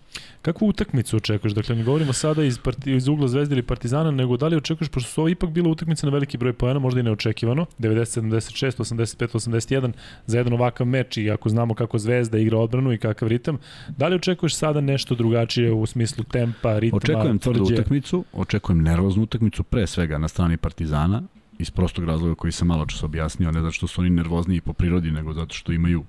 Kakvu 0.42 0.68
utakmicu 0.68 1.16
očekuješ? 1.16 1.54
Dakle, 1.54 1.76
ne 1.76 1.84
govorimo 1.84 2.12
sada 2.12 2.44
iz, 2.44 2.58
parti, 2.58 2.92
iz 2.92 3.08
ugla 3.08 3.28
Zvezde 3.28 3.54
ili 3.54 3.62
Partizana, 3.62 4.10
nego 4.10 4.36
da 4.36 4.46
li 4.46 4.56
očekuješ, 4.56 4.88
pošto 4.88 5.10
su 5.10 5.20
ovo 5.20 5.28
ipak 5.28 5.50
bila 5.50 5.68
utakmica 5.68 6.06
na 6.06 6.12
veliki 6.12 6.38
broj 6.38 6.52
pojena, 6.52 6.80
možda 6.80 7.00
i 7.00 7.02
neočekivano, 7.02 7.66
90, 7.78 8.20
76, 8.20 8.78
85, 8.78 9.28
81, 9.28 9.92
za 10.26 10.38
jedan 10.38 10.52
ovakav 10.52 10.86
meč 10.86 11.16
i 11.16 11.30
ako 11.30 11.48
znamo 11.48 11.74
kako 11.74 11.98
Zvezda 11.98 12.38
igra 12.44 12.58
odbranu 12.58 12.92
i 12.92 12.98
kakav 12.98 13.28
ritam, 13.28 13.58
da 13.88 14.08
li 14.08 14.16
očekuješ 14.16 14.56
sada 14.56 14.80
nešto 14.80 15.14
drugačije 15.14 15.72
u 15.72 15.86
smislu 15.86 16.24
tempa, 16.24 16.78
ritma, 16.78 16.96
Očekujem 16.96 17.38
tvrdu 17.38 17.64
utakmicu, 17.64 18.24
očekujem 18.32 18.82
nervoznu 18.82 19.22
utakmicu, 19.22 19.62
pre 19.62 19.86
svega 19.86 20.18
na 20.18 20.28
strani 20.28 20.56
Partizana, 20.56 21.22
iz 21.58 21.70
prostog 21.70 22.04
razloga 22.04 22.34
koji 22.34 22.52
sam 22.52 22.68
malo 22.68 22.86
čas 22.86 23.02
objasnio, 23.02 23.52
ne 23.52 23.60
zato 23.60 23.72
što 23.72 23.86
su 23.86 24.00
oni 24.00 24.10
nervozniji 24.10 24.60
po 24.60 24.72
prirodi, 24.72 25.10
nego 25.10 25.32
zato 25.32 25.54
što 25.54 25.72
imaju 25.72 26.04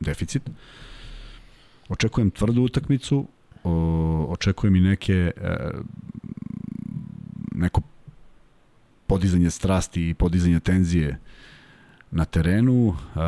deficit. 0.00 0.42
Očekujem 1.88 2.30
tvrdu 2.30 2.62
utakmicu, 2.62 3.26
o, 3.64 4.26
očekujem 4.30 4.76
i 4.76 4.80
neke 4.80 5.32
e, 5.36 5.56
neko 7.54 7.80
podizanje 9.06 9.50
strasti 9.50 10.08
i 10.08 10.14
podizanje 10.14 10.60
tenzije 10.60 11.18
na 12.14 12.24
terenu. 12.24 12.94
E, 12.94 13.18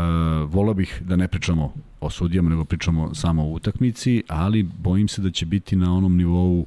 vola 0.47 0.75
bih 0.75 1.03
da 1.05 1.17
ne 1.17 1.29
pričamo 1.29 1.75
o 2.01 2.11
sudijama, 2.11 2.51
nego 2.51 2.65
pričamo 2.65 3.15
samo 3.15 3.43
o 3.43 3.53
utakmici, 3.53 4.23
ali 4.29 4.63
bojim 4.63 5.09
se 5.09 5.23
da 5.23 5.31
će 5.31 5.47
biti 5.47 5.77
na 5.77 5.95
onom 5.95 6.17
nivou 6.17 6.67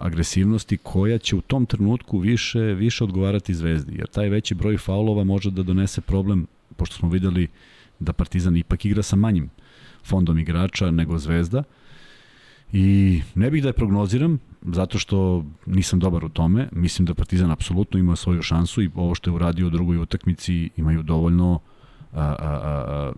agresivnosti 0.00 0.76
koja 0.76 1.18
će 1.18 1.36
u 1.36 1.40
tom 1.40 1.66
trenutku 1.66 2.18
više 2.18 2.60
više 2.60 3.04
odgovarati 3.04 3.54
Zvezdi, 3.54 3.96
jer 3.98 4.06
taj 4.06 4.28
veći 4.28 4.54
broj 4.54 4.78
faulova 4.78 5.24
može 5.24 5.50
da 5.50 5.62
donese 5.62 6.00
problem, 6.00 6.46
pošto 6.76 6.96
smo 6.96 7.08
videli 7.08 7.48
da 7.98 8.12
Partizan 8.12 8.56
ipak 8.56 8.84
igra 8.84 9.02
sa 9.02 9.16
manjim 9.16 9.50
fondom 10.04 10.38
igrača 10.38 10.90
nego 10.90 11.18
Zvezda, 11.18 11.62
I 12.72 13.22
ne 13.34 13.50
bih 13.50 13.62
da 13.62 13.68
je 13.68 13.72
prognoziram, 13.72 14.38
zato 14.66 14.98
što 14.98 15.44
nisam 15.66 15.98
dobar 15.98 16.24
u 16.24 16.28
tome. 16.28 16.68
Mislim 16.72 17.06
da 17.06 17.14
Partizan 17.14 17.50
apsolutno 17.50 17.98
ima 17.98 18.16
svoju 18.16 18.42
šansu 18.42 18.82
i 18.82 18.90
ovo 18.94 19.14
što 19.14 19.30
je 19.30 19.34
uradio 19.34 19.66
u 19.66 19.70
drugoj 19.70 19.96
utakmici 19.96 20.70
imaju 20.76 21.02
dovoljno 21.02 21.60
a, 22.12 22.20
a, 22.20 22.34
a, 22.38 23.12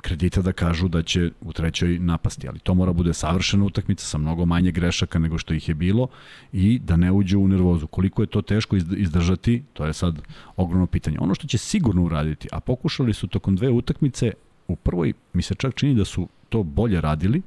kredita 0.00 0.42
da 0.42 0.52
kažu 0.52 0.88
da 0.88 1.02
će 1.02 1.30
u 1.40 1.52
trećoj 1.52 1.98
napasti, 1.98 2.48
ali 2.48 2.58
to 2.58 2.74
mora 2.74 2.92
bude 2.92 3.14
savršena 3.14 3.64
utakmica 3.64 4.06
sa 4.06 4.18
mnogo 4.18 4.46
manje 4.46 4.70
grešaka 4.70 5.18
nego 5.18 5.38
što 5.38 5.54
ih 5.54 5.68
je 5.68 5.74
bilo 5.74 6.08
i 6.52 6.78
da 6.78 6.96
ne 6.96 7.12
uđu 7.12 7.40
u 7.40 7.48
nervozu. 7.48 7.86
Koliko 7.86 8.22
je 8.22 8.26
to 8.26 8.42
teško 8.42 8.76
izdržati, 8.76 9.62
to 9.72 9.86
je 9.86 9.92
sad 9.92 10.22
ogromno 10.56 10.86
pitanje. 10.86 11.18
Ono 11.20 11.34
što 11.34 11.46
će 11.46 11.58
sigurno 11.58 12.04
uraditi, 12.04 12.48
a 12.52 12.60
pokušali 12.60 13.12
su 13.12 13.26
tokom 13.26 13.56
dve 13.56 13.70
utakmice, 13.70 14.32
u 14.68 14.76
prvoj 14.76 15.12
mi 15.32 15.42
se 15.42 15.54
čak 15.54 15.74
čini 15.74 15.94
da 15.94 16.04
su 16.04 16.28
to 16.48 16.62
bolje 16.62 17.00
radili, 17.00 17.42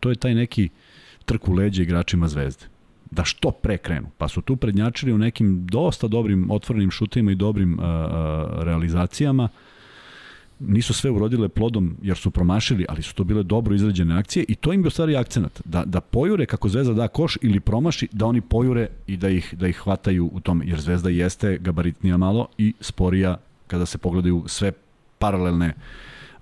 to 0.00 0.10
je 0.10 0.16
taj 0.16 0.34
neki 0.34 0.68
trk 0.68 0.87
u 1.46 1.52
leđe 1.52 1.82
igračima 1.82 2.28
Zvezde 2.28 2.66
da 3.10 3.24
što 3.24 3.50
pre 3.50 3.78
krenu. 3.78 4.06
Pa 4.18 4.28
su 4.28 4.40
tu 4.40 4.56
prednjačili 4.56 5.12
u 5.12 5.18
nekim 5.18 5.66
dosta 5.66 6.08
dobrim 6.08 6.50
otvorenim 6.50 6.90
šutima 6.90 7.32
i 7.32 7.34
dobrim 7.34 7.72
uh, 7.72 7.84
realizacijama. 8.62 9.48
Nisu 10.60 10.94
sve 10.94 11.10
urodile 11.10 11.48
plodom 11.48 11.96
jer 12.02 12.16
su 12.16 12.30
promašili, 12.30 12.86
ali 12.88 13.02
su 13.02 13.14
to 13.14 13.24
bile 13.24 13.42
dobro 13.42 13.74
izrađene 13.74 14.18
akcije 14.18 14.44
i 14.48 14.54
to 14.54 14.72
im 14.72 14.82
bi 14.82 14.88
ostvari 14.88 15.16
akcenat. 15.16 15.60
Da, 15.64 15.84
da 15.84 16.00
pojure 16.00 16.46
kako 16.46 16.68
Zvezda 16.68 16.94
da 16.94 17.08
koš 17.08 17.38
ili 17.42 17.60
promaši, 17.60 18.08
da 18.12 18.26
oni 18.26 18.40
pojure 18.40 18.88
i 19.06 19.16
da 19.16 19.28
ih, 19.28 19.54
da 19.58 19.68
ih 19.68 19.76
hvataju 19.76 20.30
u 20.32 20.40
tome. 20.40 20.64
Jer 20.66 20.80
Zvezda 20.80 21.10
jeste 21.10 21.58
gabaritnija 21.58 22.16
malo 22.16 22.48
i 22.58 22.74
sporija 22.80 23.36
kada 23.66 23.86
se 23.86 23.98
pogledaju 23.98 24.44
sve 24.46 24.72
paralelne 25.18 25.74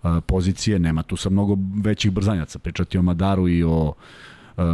uh, 0.03 0.11
pozicije, 0.27 0.79
nema 0.79 1.03
tu 1.03 1.17
sa 1.17 1.31
mnogo 1.31 1.57
većih 1.83 2.13
brzanjaca. 2.13 2.59
Pričati 2.59 2.99
o 2.99 3.03
Madaru 3.03 3.49
i 3.49 3.63
o 3.65 3.95
uh, 4.57 4.65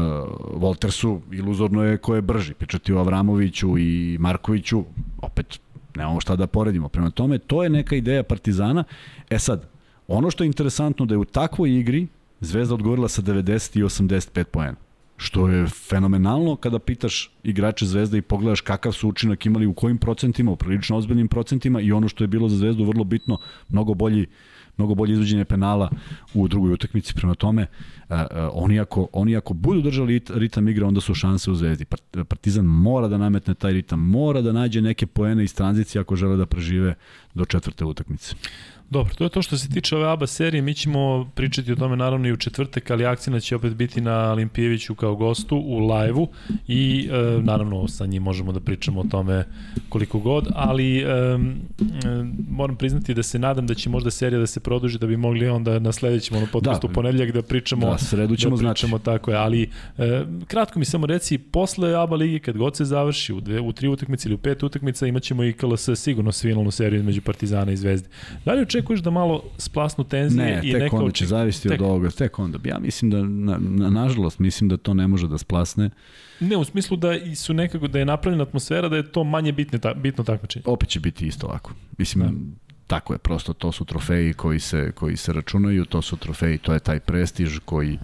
Voltersu, 0.55 1.21
iluzorno 1.33 1.85
je 1.85 1.99
ko 1.99 2.15
je 2.15 2.23
brži. 2.23 2.55
Pričati 2.55 2.93
o 2.93 2.99
Avramoviću 2.99 3.79
i 3.79 4.17
Markoviću, 4.21 4.85
opet 5.23 5.61
nemamo 5.97 6.21
šta 6.21 6.37
da 6.37 6.47
poredimo. 6.47 6.89
Prema 6.89 7.11
tome, 7.11 7.39
to 7.39 7.63
je 7.63 7.71
neka 7.71 7.97
ideja 7.97 8.23
Partizana. 8.23 8.85
E 9.31 9.39
sad, 9.39 9.69
ono 10.09 10.31
što 10.31 10.45
je 10.45 10.47
interesantno 10.47 11.07
da 11.07 11.15
je 11.15 11.19
u 11.19 11.25
takvoj 11.25 11.79
igri 11.79 12.07
Zvezda 12.41 12.75
odgovorila 12.75 13.09
sa 13.09 13.23
90 13.23 13.79
i 13.79 13.83
85 13.83 14.45
poena 14.45 14.77
što 15.17 15.49
je 15.49 15.67
fenomenalno 15.67 16.57
kada 16.57 16.79
pitaš 16.79 17.31
igrače 17.43 17.87
Zvezda 17.87 18.17
i 18.17 18.23
pogledaš 18.23 18.61
kakav 18.61 18.93
su 18.93 19.09
učinak 19.09 19.47
imali 19.47 19.67
u 19.67 19.75
kojim 19.75 19.99
procentima, 19.99 20.51
u 20.51 20.57
prilično 20.57 20.97
ozbiljnim 20.97 21.29
procentima 21.29 21.81
i 21.81 21.93
ono 21.93 22.09
što 22.09 22.25
je 22.25 22.29
bilo 22.29 22.49
za 22.49 22.57
Zvezdu 22.57 22.85
vrlo 22.85 23.05
bitno, 23.05 23.39
mnogo 23.69 23.95
bolji 23.95 24.23
uh, 24.23 24.29
mnogo 24.77 24.95
bolje 24.95 25.13
izvođenje 25.13 25.45
penala 25.45 25.91
u 26.35 26.49
drugoj 26.49 26.73
utakmici. 26.73 27.15
Prema 27.15 27.35
tome, 27.35 27.67
oni, 28.53 28.81
ako, 28.81 29.09
oni 29.13 29.37
ako 29.37 29.55
budu 29.55 29.81
držali 29.81 30.21
ritam 30.35 30.69
igre, 30.69 30.85
onda 30.85 31.01
su 31.01 31.15
šanse 31.15 31.51
u 31.51 31.55
Zvezdi. 31.55 31.85
Partizan 32.29 32.65
mora 32.65 33.09
da 33.09 33.19
nametne 33.19 33.55
taj 33.55 33.73
ritam, 33.73 34.01
mora 34.01 34.41
da 34.41 34.53
nađe 34.53 34.81
neke 34.81 35.07
poene 35.07 35.45
iz 35.45 35.55
tranzicije 35.55 36.01
ako 36.01 36.17
žele 36.17 36.37
da 36.37 36.47
prežive 36.47 36.95
do 37.35 37.45
četvrte 37.45 37.85
utakmice. 37.85 38.35
Dobro, 38.93 39.15
to 39.15 39.25
je 39.25 39.31
to 39.31 39.43
što 39.43 39.59
se 39.59 39.69
tiče 39.69 39.97
ove 39.97 40.09
ABA 40.09 40.27
serije. 40.27 40.63
Mi 40.63 40.75
ćemo 40.75 41.31
pričati 41.35 41.73
o 41.73 41.77
tome 41.77 41.97
naravno 41.97 42.29
i 42.29 42.33
u 42.33 42.37
četvrtek, 42.37 42.91
ali 42.91 43.07
akcija 43.07 43.41
će 43.41 43.57
opet 43.57 43.75
biti 43.75 44.01
na 44.01 44.33
Olimpijeviću 44.33 44.95
kao 44.95 45.17
gostu 45.17 45.57
u 45.57 45.79
live-u 45.79 46.29
i 46.69 47.09
e, 47.13 47.43
naravno 47.43 47.89
sa 47.89 48.07
njim 48.07 48.23
možemo 48.23 48.53
da 48.53 48.61
pričamo 48.61 49.01
o 49.01 49.05
tome 49.11 49.45
koliko 49.89 50.19
god, 50.19 50.49
ali 50.55 50.99
e, 50.99 51.05
e, 51.05 51.39
moram 52.51 52.77
priznati 52.77 53.15
da 53.15 53.23
se 53.23 53.39
nadam 53.39 53.67
da 53.67 53.75
će 53.75 53.91
možda 53.91 54.11
serija 54.11 54.39
da 54.39 54.47
se 54.47 54.61
produži 54.61 54.99
da 54.99 55.07
bi 55.07 55.17
mogli 55.17 55.49
onda 55.49 55.79
na 55.79 55.93
sledećem 55.93 56.37
ono 56.37 56.47
podcastu 56.53 56.89
da, 56.89 56.93
ponedljak 56.93 57.33
da 57.33 57.43
pričamo 57.43 57.91
da, 57.91 57.99
sredu 57.99 58.37
ćemo 58.37 58.57
da 58.57 58.73
pričamo 58.73 58.99
znači. 58.99 59.05
tako 59.05 59.31
je, 59.31 59.37
ali 59.37 59.71
e, 59.99 60.25
kratko 60.47 60.79
mi 60.79 60.85
samo 60.85 61.07
reci 61.07 61.39
posle 61.39 61.95
ABA 61.95 62.17
ligi 62.17 62.39
kad 62.39 62.57
god 62.57 62.77
se 62.77 62.85
završi 62.85 63.33
u, 63.33 63.41
dve, 63.41 63.61
u 63.61 63.73
tri 63.73 63.89
utakmice 63.89 64.29
ili 64.29 64.35
u 64.35 64.39
pet 64.39 64.63
utakmica 64.63 65.07
imaćemo 65.07 65.45
i 65.45 65.53
KLS 65.53 65.89
sigurno 65.95 66.33
svinalnu 66.33 66.71
seriju 66.71 66.99
između 66.99 67.21
Partizana 67.23 67.73
i 67.73 67.77
Zvezde. 67.77 68.09
Da 68.45 68.53
li 68.53 68.63
očekuješ 68.83 69.01
da 69.01 69.11
malo 69.11 69.43
splasnu 69.59 70.05
tenzije 70.05 70.47
ne, 70.47 70.61
i 70.65 70.73
neka... 70.73 70.97
Ne, 70.97 71.03
onda 71.03 71.13
će 71.13 71.27
zavisiti 71.27 71.69
tek... 71.69 71.81
od 71.81 71.87
ovoga, 71.87 72.11
tek 72.11 72.39
onda. 72.39 72.59
Ja 72.65 72.79
mislim 72.79 73.11
da, 73.11 73.23
na, 73.23 73.59
na, 73.61 73.91
nažalost, 73.91 74.39
mislim 74.39 74.69
da 74.69 74.77
to 74.77 74.95
ne 74.95 75.07
može 75.07 75.29
da 75.29 75.39
splasne. 75.39 75.91
Ne, 76.41 76.57
u 76.57 76.65
smislu 76.65 76.97
da 76.97 77.35
su 77.35 77.55
nekako, 77.55 77.89
da 77.89 77.99
je 77.99 78.05
napravljena 78.05 78.43
atmosfera, 78.43 78.89
da 78.89 78.97
je 78.97 79.13
to 79.13 79.25
manje 79.25 79.53
bitne, 79.53 79.79
ta, 79.79 79.95
bitno 79.95 80.25
takmičenje. 80.25 80.63
Opet 80.67 80.89
će 80.89 81.01
biti 81.01 81.27
isto 81.27 81.47
ovako. 81.47 81.73
Mislim, 81.99 82.25
da. 82.25 82.31
tako 82.87 83.13
je, 83.13 83.19
prosto 83.19 83.53
to 83.53 83.73
su 83.73 83.85
trofeji 83.85 84.33
koji 84.33 84.61
se, 84.61 84.93
koji 84.95 85.17
se 85.17 85.33
računaju, 85.33 85.85
to 85.85 86.03
su 86.03 86.17
trofeji, 86.17 86.59
to 86.59 86.73
je 86.73 86.79
taj 86.79 87.01
prestiž 87.01 87.59
koji 87.65 87.99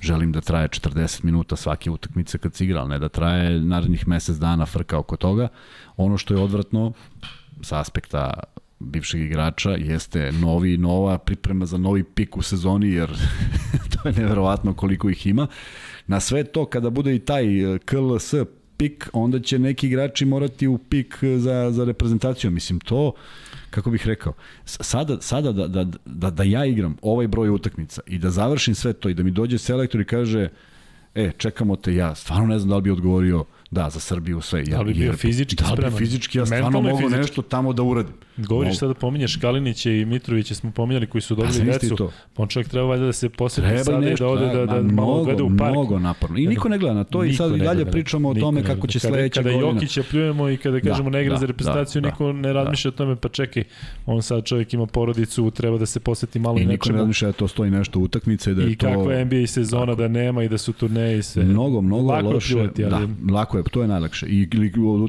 želim 0.00 0.32
da 0.32 0.40
traje 0.40 0.68
40 0.68 1.24
minuta 1.24 1.56
svake 1.56 1.90
utakmice 1.90 2.38
kad 2.38 2.54
si 2.54 2.64
igra, 2.64 2.86
ne 2.86 2.98
da 2.98 3.08
traje 3.08 3.60
narednih 3.60 4.08
mesec 4.08 4.36
dana 4.36 4.66
frka 4.66 4.98
oko 4.98 5.16
toga. 5.16 5.48
Ono 5.96 6.18
što 6.18 6.34
je 6.34 6.40
odvratno 6.40 6.92
sa 7.62 7.80
aspekta 7.80 8.42
bivšeg 8.84 9.20
igrača 9.20 9.70
jeste 9.70 10.32
novi, 10.32 10.76
nova 10.76 11.18
priprema 11.18 11.66
za 11.66 11.78
novi 11.78 12.04
pik 12.04 12.36
u 12.36 12.42
sezoni, 12.42 12.90
jer 12.90 13.10
to 13.92 14.08
je 14.08 14.14
neverovatno 14.14 14.74
koliko 14.74 15.10
ih 15.10 15.26
ima. 15.26 15.46
Na 16.06 16.20
sve 16.20 16.44
to, 16.44 16.64
kada 16.66 16.90
bude 16.90 17.14
i 17.14 17.18
taj 17.18 17.74
eh, 17.74 17.78
KLS 17.78 18.34
pik, 18.76 19.10
onda 19.12 19.40
će 19.40 19.58
neki 19.58 19.86
igrači 19.86 20.24
morati 20.24 20.66
u 20.66 20.78
pik 20.78 21.18
za, 21.38 21.70
za 21.70 21.84
reprezentaciju. 21.84 22.50
Mislim, 22.50 22.80
to, 22.80 23.12
kako 23.70 23.90
bih 23.90 24.06
rekao, 24.06 24.32
sada, 24.64 25.20
sada 25.20 25.52
da, 25.52 25.68
da, 25.68 25.84
da, 26.04 26.30
da 26.30 26.42
ja 26.42 26.64
igram 26.66 26.96
ovaj 27.02 27.26
broj 27.28 27.50
utakmica 27.50 28.00
i 28.06 28.18
da 28.18 28.30
završim 28.30 28.74
sve 28.74 28.92
to 28.92 29.08
i 29.08 29.14
da 29.14 29.22
mi 29.22 29.30
dođe 29.30 29.58
selektor 29.58 30.00
i 30.00 30.04
kaže, 30.04 30.48
e, 31.14 31.30
čekamo 31.38 31.76
te 31.76 31.94
ja, 31.94 32.14
stvarno 32.14 32.46
ne 32.46 32.58
znam 32.58 32.68
da 32.68 32.76
li 32.76 32.82
bi 32.82 32.90
odgovorio 32.90 33.44
Da, 33.72 33.90
za 33.90 34.00
Srbiju 34.00 34.40
sve. 34.40 34.64
Ja, 34.66 34.78
da 34.78 34.84
bi 34.84 34.94
bio 34.94 35.12
fizički 35.12 35.56
da 35.56 35.64
spreman. 35.64 35.90
Da 35.92 35.98
bi 35.98 36.04
fizički, 36.04 36.38
ja 36.38 36.46
stvarno 36.46 36.80
mogu 36.80 37.08
nešto 37.08 37.42
tamo 37.42 37.72
da 37.72 37.82
uradim. 37.82 38.12
Govoriš 38.36 38.78
sada 38.78 38.92
da 38.92 38.98
pominješ 38.98 39.36
Kalinića 39.36 39.90
i 39.90 40.04
Mitrovića 40.04 40.54
smo 40.54 40.70
pominjali 40.70 41.06
koji 41.06 41.22
su 41.22 41.34
dobili 41.34 41.64
decu. 41.64 41.96
To. 41.96 42.12
Pa 42.34 42.42
on 42.42 42.48
čovjek 42.48 42.68
treba 42.68 42.86
valjda 42.86 43.06
da 43.06 43.12
se 43.12 43.28
poseti 43.28 43.84
sada 43.84 44.10
i 44.10 44.14
da 44.14 44.26
ode 44.26 44.46
da, 44.46 44.52
da, 44.52 44.66
da 44.66 44.82
mnogo, 44.82 44.94
malo 44.94 45.24
gleda 45.24 45.44
u 45.44 45.56
park. 45.58 45.70
Mnogo 45.70 45.98
naporno. 45.98 46.38
I 46.38 46.46
niko 46.46 46.68
ne 46.68 46.78
gleda 46.78 46.94
na 46.94 47.04
to 47.04 47.24
i 47.24 47.34
sad 47.34 47.56
i 47.56 47.58
dalje 47.58 47.84
pričamo 47.84 48.28
o 48.28 48.34
tome 48.34 48.64
kako 48.64 48.86
će 48.86 48.98
sledeće 48.98 49.42
godine. 49.42 49.60
Kada 49.60 49.74
Jokića 49.74 50.02
pljujemo 50.10 50.48
i 50.48 50.56
kada 50.56 50.80
kažemo 50.80 51.10
da, 51.10 51.18
ne 51.18 51.22
igra 51.22 51.34
da, 51.34 51.40
za 51.40 51.46
reprezentaciju, 51.46 52.02
da, 52.02 52.08
niko 52.08 52.32
ne 52.32 52.52
razmišlja 52.52 52.88
o 52.88 52.92
tome, 52.92 53.16
pa 53.16 53.28
čekaj, 53.28 53.64
on 54.06 54.22
sad 54.22 54.44
čovjek 54.44 54.74
ima 54.74 54.86
porodicu, 54.86 55.50
treba 55.50 55.78
da 55.78 55.86
se 55.86 56.00
poseti 56.00 56.38
malo 56.38 56.58
i 56.58 56.60
nečemu. 56.60 56.72
I 56.72 56.74
niko 56.74 56.92
ne 56.92 56.98
razmišlja 56.98 57.26
da 57.26 57.32
to 57.32 57.48
stoji 57.48 57.70
nešto 57.70 58.00
utakmice, 58.00 58.54
da 58.54 58.62
je 58.62 58.66
to... 58.66 58.88
I 58.88 58.92
kakva 58.92 59.24
NBA 59.24 59.46
sezona, 59.46 59.94
da 59.94 60.08
nema 60.08 60.42
i 60.42 60.48
da 60.48 60.58
su 60.58 60.72
turneje 60.72 61.18
i 61.18 61.22
sve. 61.22 61.44
Mnogo, 61.44 61.80
mnogo 61.80 62.20
loše. 62.20 62.68
Da, 62.76 63.00
lako 63.32 63.58
je, 63.58 63.61
to 63.70 63.82
je 63.82 63.88
najlakše. 63.88 64.26
I 64.26 64.48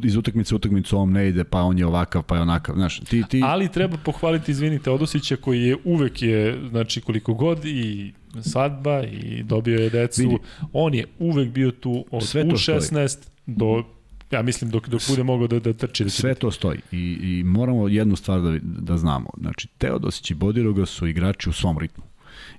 iz 0.03 0.15
utakmice 0.15 0.55
utakmicu 0.55 0.97
on 0.97 1.11
ne 1.11 1.27
ide, 1.27 1.43
pa 1.43 1.61
on 1.61 1.77
je 1.77 1.85
ovakav, 1.85 2.23
pa 2.23 2.35
je 2.35 2.41
onakav. 2.41 2.75
Znaš, 2.75 2.99
ti, 2.99 3.23
ti... 3.29 3.41
Ali 3.43 3.71
treba 3.71 3.97
pohvaliti, 3.97 4.51
izvinite, 4.51 4.91
Odosića 4.91 5.35
koji 5.35 5.61
je 5.61 5.77
uvek 5.83 6.21
je, 6.21 6.59
znači 6.69 7.01
koliko 7.01 7.33
god 7.33 7.65
i 7.65 8.13
svadba 8.41 9.03
i 9.03 9.43
dobio 9.43 9.79
je 9.79 9.89
decu. 9.89 10.21
Vidi. 10.21 10.37
On 10.73 10.93
je 10.93 11.05
uvek 11.19 11.49
bio 11.49 11.71
tu 11.71 12.05
od 12.11 12.23
Sve 12.23 12.43
U16 12.43 13.07
stoji. 13.07 13.25
do 13.45 13.83
ja 14.31 14.41
mislim 14.41 14.71
dok 14.71 14.87
dok 14.89 15.01
bude 15.09 15.23
mogao 15.23 15.47
da 15.47 15.59
da 15.59 15.73
trči 15.73 16.03
da 16.03 16.09
sve 16.09 16.35
to 16.35 16.51
stoji 16.51 16.79
i 16.91 17.17
i 17.21 17.43
moramo 17.43 17.87
jednu 17.87 18.15
stvar 18.15 18.41
da 18.41 18.57
da 18.61 18.97
znamo 18.97 19.29
znači 19.37 19.67
Teodosić 19.77 20.31
i 20.31 20.33
Bodiroga 20.33 20.85
su 20.85 21.07
igrači 21.07 21.49
u 21.49 21.53
svom 21.53 21.77
ritmu 21.77 22.03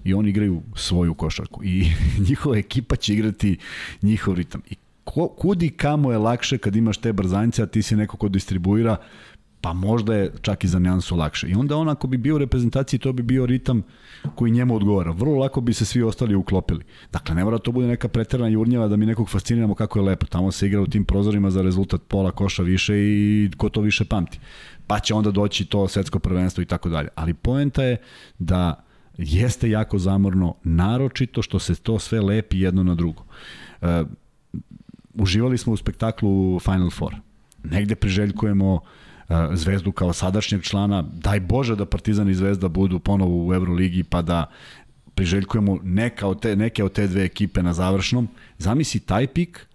i 0.04 0.14
oni 0.14 0.30
igraju 0.30 0.62
svoju 0.76 1.14
košarku 1.14 1.64
i 1.64 1.86
njihova 2.28 2.56
ekipa 2.56 2.96
će 2.96 3.14
igrati 3.14 3.58
njihov 4.02 4.34
ritam 4.34 4.62
i 4.70 4.74
kudi 5.36 5.70
kamo 5.70 6.12
je 6.12 6.18
lakše 6.18 6.58
kad 6.58 6.76
imaš 6.76 6.98
te 6.98 7.12
brzanice, 7.12 7.62
a 7.62 7.66
ti 7.66 7.82
si 7.82 7.96
neko 7.96 8.16
ko 8.16 8.28
distribuira, 8.28 8.96
pa 9.64 9.72
možda 9.72 10.14
je 10.14 10.32
čak 10.42 10.64
i 10.64 10.68
za 10.68 10.78
nijansu 10.78 11.16
lakše. 11.16 11.48
I 11.48 11.54
onda 11.54 11.76
on 11.76 11.88
ako 11.88 12.06
bi 12.06 12.16
bio 12.16 12.34
u 12.34 12.38
reprezentaciji, 12.38 13.00
to 13.00 13.12
bi 13.12 13.22
bio 13.22 13.46
ritam 13.46 13.82
koji 14.34 14.52
njemu 14.52 14.76
odgovara. 14.76 15.10
Vrlo 15.10 15.38
lako 15.38 15.60
bi 15.60 15.72
se 15.74 15.84
svi 15.84 16.02
ostali 16.02 16.34
uklopili. 16.34 16.84
Dakle, 17.12 17.34
ne 17.34 17.44
mora 17.44 17.58
to 17.58 17.72
bude 17.72 17.86
neka 17.86 18.08
preterana 18.08 18.48
jurnjava 18.48 18.88
da 18.88 18.96
mi 18.96 19.06
nekog 19.06 19.30
fasciniramo 19.30 19.74
kako 19.74 19.98
je 19.98 20.04
lepo. 20.04 20.26
Tamo 20.26 20.52
se 20.52 20.66
igra 20.66 20.80
u 20.80 20.86
tim 20.86 21.04
prozorima 21.04 21.50
za 21.50 21.62
rezultat 21.62 22.00
pola 22.08 22.30
koša 22.30 22.62
više 22.62 22.94
i 22.96 23.50
ko 23.56 23.68
to 23.68 23.80
više 23.80 24.04
pamti. 24.04 24.38
Pa 24.86 25.00
će 25.00 25.14
onda 25.14 25.30
doći 25.30 25.64
to 25.64 25.88
svetsko 25.88 26.18
prvenstvo 26.18 26.62
i 26.62 26.66
tako 26.66 26.88
dalje. 26.88 27.08
Ali 27.14 27.34
poenta 27.34 27.82
je 27.82 27.96
da 28.38 28.84
jeste 29.18 29.70
jako 29.70 29.98
zamorno, 29.98 30.54
naročito 30.64 31.42
što 31.42 31.58
se 31.58 31.74
to 31.74 31.98
sve 31.98 32.20
lepi 32.20 32.60
jedno 32.60 32.82
na 32.82 32.94
drugo. 32.94 33.24
E, 33.82 34.04
uživali 35.14 35.58
smo 35.58 35.72
u 35.72 35.76
spektaklu 35.76 36.60
Final 36.60 36.90
Four. 36.90 37.14
Negde 37.64 37.94
priželjkujemo 37.94 38.74
uh, 38.74 39.36
Zvezdu 39.52 39.92
kao 39.92 40.12
sadašnjeg 40.12 40.62
člana, 40.62 41.02
daj 41.02 41.40
Bože 41.40 41.76
da 41.76 41.86
Partizan 41.86 42.28
i 42.28 42.34
Zvezda 42.34 42.68
budu 42.68 42.98
ponovo 42.98 43.46
u 43.46 43.54
Euroligi 43.54 44.04
pa 44.04 44.22
da 44.22 44.46
priželjkujemo 45.14 45.78
neka 45.82 46.26
od 46.26 46.40
te, 46.40 46.56
neke 46.56 46.84
od 46.84 46.92
te 46.92 47.06
dve 47.06 47.24
ekipe 47.24 47.62
na 47.62 47.72
završnom. 47.72 48.28
Zamisli 48.58 49.00
taj 49.00 49.26
pik, 49.26 49.66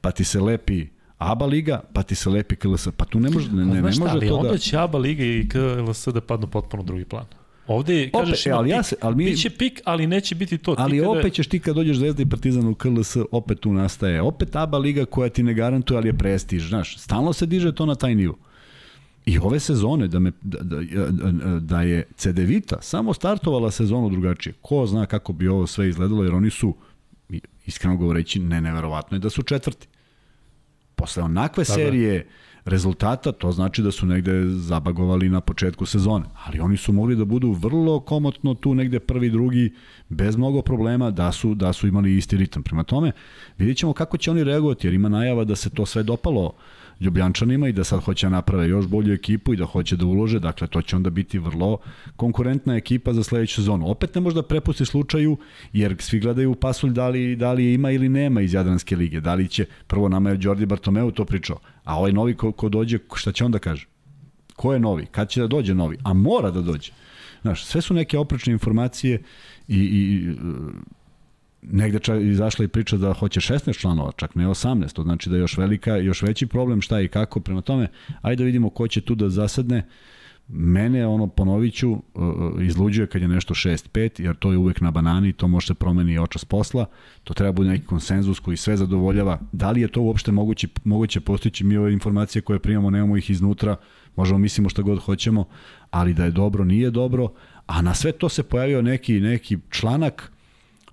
pa 0.00 0.10
ti 0.10 0.24
se 0.24 0.40
lepi 0.40 0.86
ABA 1.18 1.46
liga, 1.46 1.80
pa 1.92 2.02
ti 2.02 2.14
se 2.14 2.30
lepi 2.30 2.56
KLS. 2.56 2.88
Pa 2.96 3.04
tu 3.04 3.20
ne 3.20 3.30
može, 3.30 3.52
ne, 3.52 3.64
ne, 3.64 3.74
ne 3.74 3.82
može 3.82 4.00
to 4.00 4.18
da... 4.18 4.34
onda 4.34 4.58
će 4.58 4.78
ABA 4.78 4.98
liga 4.98 5.24
i 5.24 5.48
KLS 5.48 6.08
da 6.08 6.20
padnu 6.20 6.46
potpuno 6.46 6.82
drugi 6.82 7.04
plan. 7.04 7.24
Ovde 7.66 8.10
kažeš 8.10 8.40
opet, 8.40 8.52
ali 8.52 8.70
ja 8.70 8.82
se, 8.82 8.96
ali 9.00 9.16
mi 9.16 9.24
biće 9.24 9.50
pik, 9.50 9.80
ali 9.84 10.06
neće 10.06 10.34
biti 10.34 10.58
to. 10.58 10.74
Ali 10.78 10.98
kada... 10.98 11.10
opet 11.10 11.32
ćeš 11.32 11.46
ti 11.46 11.60
kad 11.60 11.74
dođeš 11.74 11.96
Zvezda 11.96 12.22
i 12.22 12.26
Partizan 12.26 12.68
u 12.68 12.74
KLS, 12.74 13.16
opet 13.30 13.60
tu 13.60 13.72
nastaje. 13.72 14.22
Opet 14.22 14.56
ABA 14.56 14.78
liga 14.78 15.04
koja 15.04 15.28
ti 15.28 15.42
ne 15.42 15.54
garantuje, 15.54 15.98
ali 15.98 16.08
je 16.08 16.18
prestiž, 16.18 16.68
znaš. 16.68 16.98
Stalno 16.98 17.32
se 17.32 17.46
diže 17.46 17.74
to 17.74 17.86
na 17.86 17.94
taj 17.94 18.14
nivo. 18.14 18.38
I 19.26 19.38
ove 19.38 19.60
sezone, 19.60 20.08
da, 20.08 20.18
me, 20.18 20.32
da, 20.42 20.58
da, 20.62 21.60
da 21.60 21.82
je 21.82 22.04
Cedevita 22.16 22.76
samo 22.80 23.14
startovala 23.14 23.70
sezonu 23.70 24.10
drugačije, 24.10 24.52
ko 24.62 24.86
zna 24.86 25.06
kako 25.06 25.32
bi 25.32 25.48
ovo 25.48 25.66
sve 25.66 25.88
izgledalo, 25.88 26.24
jer 26.24 26.34
oni 26.34 26.50
su, 26.50 26.74
iskreno 27.66 27.96
govoreći, 27.96 28.38
ne 28.38 28.60
neverovatno 28.60 29.16
je 29.16 29.20
da 29.20 29.30
su 29.30 29.42
četvrti. 29.42 29.88
Posle 30.94 31.22
onakve 31.22 31.64
Tako 31.64 31.74
serije, 31.74 32.14
je 32.14 32.26
rezultata, 32.66 33.32
to 33.32 33.52
znači 33.52 33.82
da 33.82 33.90
su 33.90 34.06
negde 34.06 34.44
zabagovali 34.48 35.28
na 35.28 35.40
početku 35.40 35.86
sezone. 35.86 36.24
Ali 36.44 36.60
oni 36.60 36.76
su 36.76 36.92
mogli 36.92 37.16
da 37.16 37.24
budu 37.24 37.52
vrlo 37.52 38.00
komotno 38.00 38.54
tu 38.54 38.74
negde 38.74 39.00
prvi, 39.00 39.30
drugi, 39.30 39.74
bez 40.08 40.36
mnogo 40.36 40.62
problema, 40.62 41.10
da 41.10 41.32
su, 41.32 41.54
da 41.54 41.72
su 41.72 41.86
imali 41.86 42.16
isti 42.16 42.36
ritam. 42.36 42.62
Prema 42.62 42.82
tome, 42.82 43.12
vidjet 43.58 43.76
ćemo 43.76 43.92
kako 43.92 44.16
će 44.16 44.30
oni 44.30 44.44
reagovati, 44.44 44.86
jer 44.86 44.94
ima 44.94 45.08
najava 45.08 45.44
da 45.44 45.56
se 45.56 45.70
to 45.70 45.86
sve 45.86 46.02
dopalo 46.02 46.52
Ljubljančanima 47.00 47.68
i 47.68 47.72
da 47.72 47.84
sad 47.84 48.00
hoće 48.00 48.26
da 48.26 48.30
naprave 48.30 48.68
još 48.68 48.86
bolju 48.86 49.14
ekipu 49.14 49.54
i 49.54 49.56
da 49.56 49.64
hoće 49.64 49.96
da 49.96 50.06
ulože, 50.06 50.40
dakle 50.40 50.66
to 50.66 50.82
će 50.82 50.96
onda 50.96 51.10
biti 51.10 51.38
vrlo 51.38 51.78
konkurentna 52.16 52.76
ekipa 52.76 53.12
za 53.12 53.22
sledeću 53.22 53.54
sezonu. 53.54 53.90
Opet 53.90 54.14
ne 54.14 54.20
možda 54.20 54.42
prepusti 54.42 54.84
slučaju, 54.84 55.36
jer 55.72 55.96
svi 55.98 56.20
gledaju 56.20 56.54
pasulj 56.54 56.90
da 56.90 57.08
li, 57.08 57.36
da 57.36 57.52
li 57.52 57.74
ima 57.74 57.90
ili 57.90 58.08
nema 58.08 58.40
iz 58.40 58.54
Jadranske 58.54 58.96
lige, 58.96 59.20
da 59.20 59.34
li 59.34 59.48
će, 59.48 59.66
prvo 59.86 60.08
nama 60.08 60.30
je 60.30 60.38
Jordi 60.40 60.66
Bartomeu 60.66 61.10
to 61.10 61.24
pričao, 61.24 61.58
a 61.84 61.98
ovaj 61.98 62.12
novi 62.12 62.34
ko, 62.34 62.52
ko 62.52 62.68
dođe, 62.68 62.98
šta 63.14 63.32
će 63.32 63.44
onda 63.44 63.58
kaže? 63.58 63.86
Ko 64.56 64.72
je 64.72 64.80
novi? 64.80 65.06
Kad 65.06 65.28
će 65.28 65.40
da 65.40 65.46
dođe 65.46 65.74
novi? 65.74 65.98
A 66.02 66.12
mora 66.12 66.50
da 66.50 66.62
dođe. 66.62 66.92
Znaš, 67.42 67.64
sve 67.64 67.80
su 67.80 67.94
neke 67.94 68.18
oprečne 68.18 68.52
informacije 68.52 69.22
i, 69.68 69.78
i 69.78 70.34
negde 71.62 71.98
čak 71.98 72.20
izašla 72.22 72.64
i 72.64 72.68
priča 72.68 72.96
da 72.96 73.12
hoće 73.12 73.40
16 73.40 73.78
članova, 73.78 74.12
čak 74.16 74.34
ne 74.34 74.46
18, 74.46 74.92
to 74.92 75.02
znači 75.02 75.30
da 75.30 75.36
je 75.36 75.40
još 75.40 75.58
velika, 75.58 75.96
još 75.96 76.22
veći 76.22 76.46
problem 76.46 76.80
šta 76.80 77.00
i 77.00 77.08
kako, 77.08 77.40
prema 77.40 77.60
tome, 77.60 77.88
ajde 78.22 78.42
da 78.42 78.46
vidimo 78.46 78.70
ko 78.70 78.88
će 78.88 79.00
tu 79.00 79.14
da 79.14 79.28
zasadne, 79.28 79.86
mene 80.48 81.06
ono 81.06 81.26
ponoviću 81.26 81.90
uh, 81.90 82.00
uh, 82.14 82.64
izluđuje 82.64 83.06
kad 83.06 83.22
je 83.22 83.28
nešto 83.28 83.54
6-5 83.54 84.22
jer 84.22 84.36
to 84.36 84.52
je 84.52 84.58
uvek 84.58 84.80
na 84.80 84.90
banani 84.90 85.32
to 85.32 85.48
može 85.48 85.66
se 85.66 85.74
promeni 85.74 86.12
i 86.12 86.18
očas 86.18 86.44
posla. 86.44 86.86
To 87.24 87.34
treba 87.34 87.52
bude 87.52 87.68
neki 87.68 87.86
konsenzus 87.86 88.40
koji 88.40 88.56
sve 88.56 88.76
zadovoljava. 88.76 89.38
Da 89.52 89.70
li 89.70 89.80
je 89.80 89.88
to 89.88 90.02
uopšte 90.02 90.32
moguće, 90.32 90.68
moguće 90.84 91.20
postići? 91.20 91.64
Mi 91.64 91.76
ove 91.76 91.92
informacije 91.92 92.42
koje 92.42 92.58
primamo 92.58 92.90
nemamo 92.90 93.16
ih 93.16 93.30
iznutra. 93.30 93.76
Možemo 94.16 94.38
mislimo 94.38 94.68
šta 94.68 94.82
god 94.82 94.98
hoćemo 94.98 95.44
ali 95.90 96.14
da 96.14 96.24
je 96.24 96.30
dobro 96.30 96.64
nije 96.64 96.90
dobro 96.90 97.32
a 97.66 97.82
na 97.82 97.94
sve 97.94 98.12
to 98.12 98.28
se 98.28 98.42
pojavio 98.42 98.82
neki 98.82 99.20
neki 99.20 99.58
članak 99.70 100.32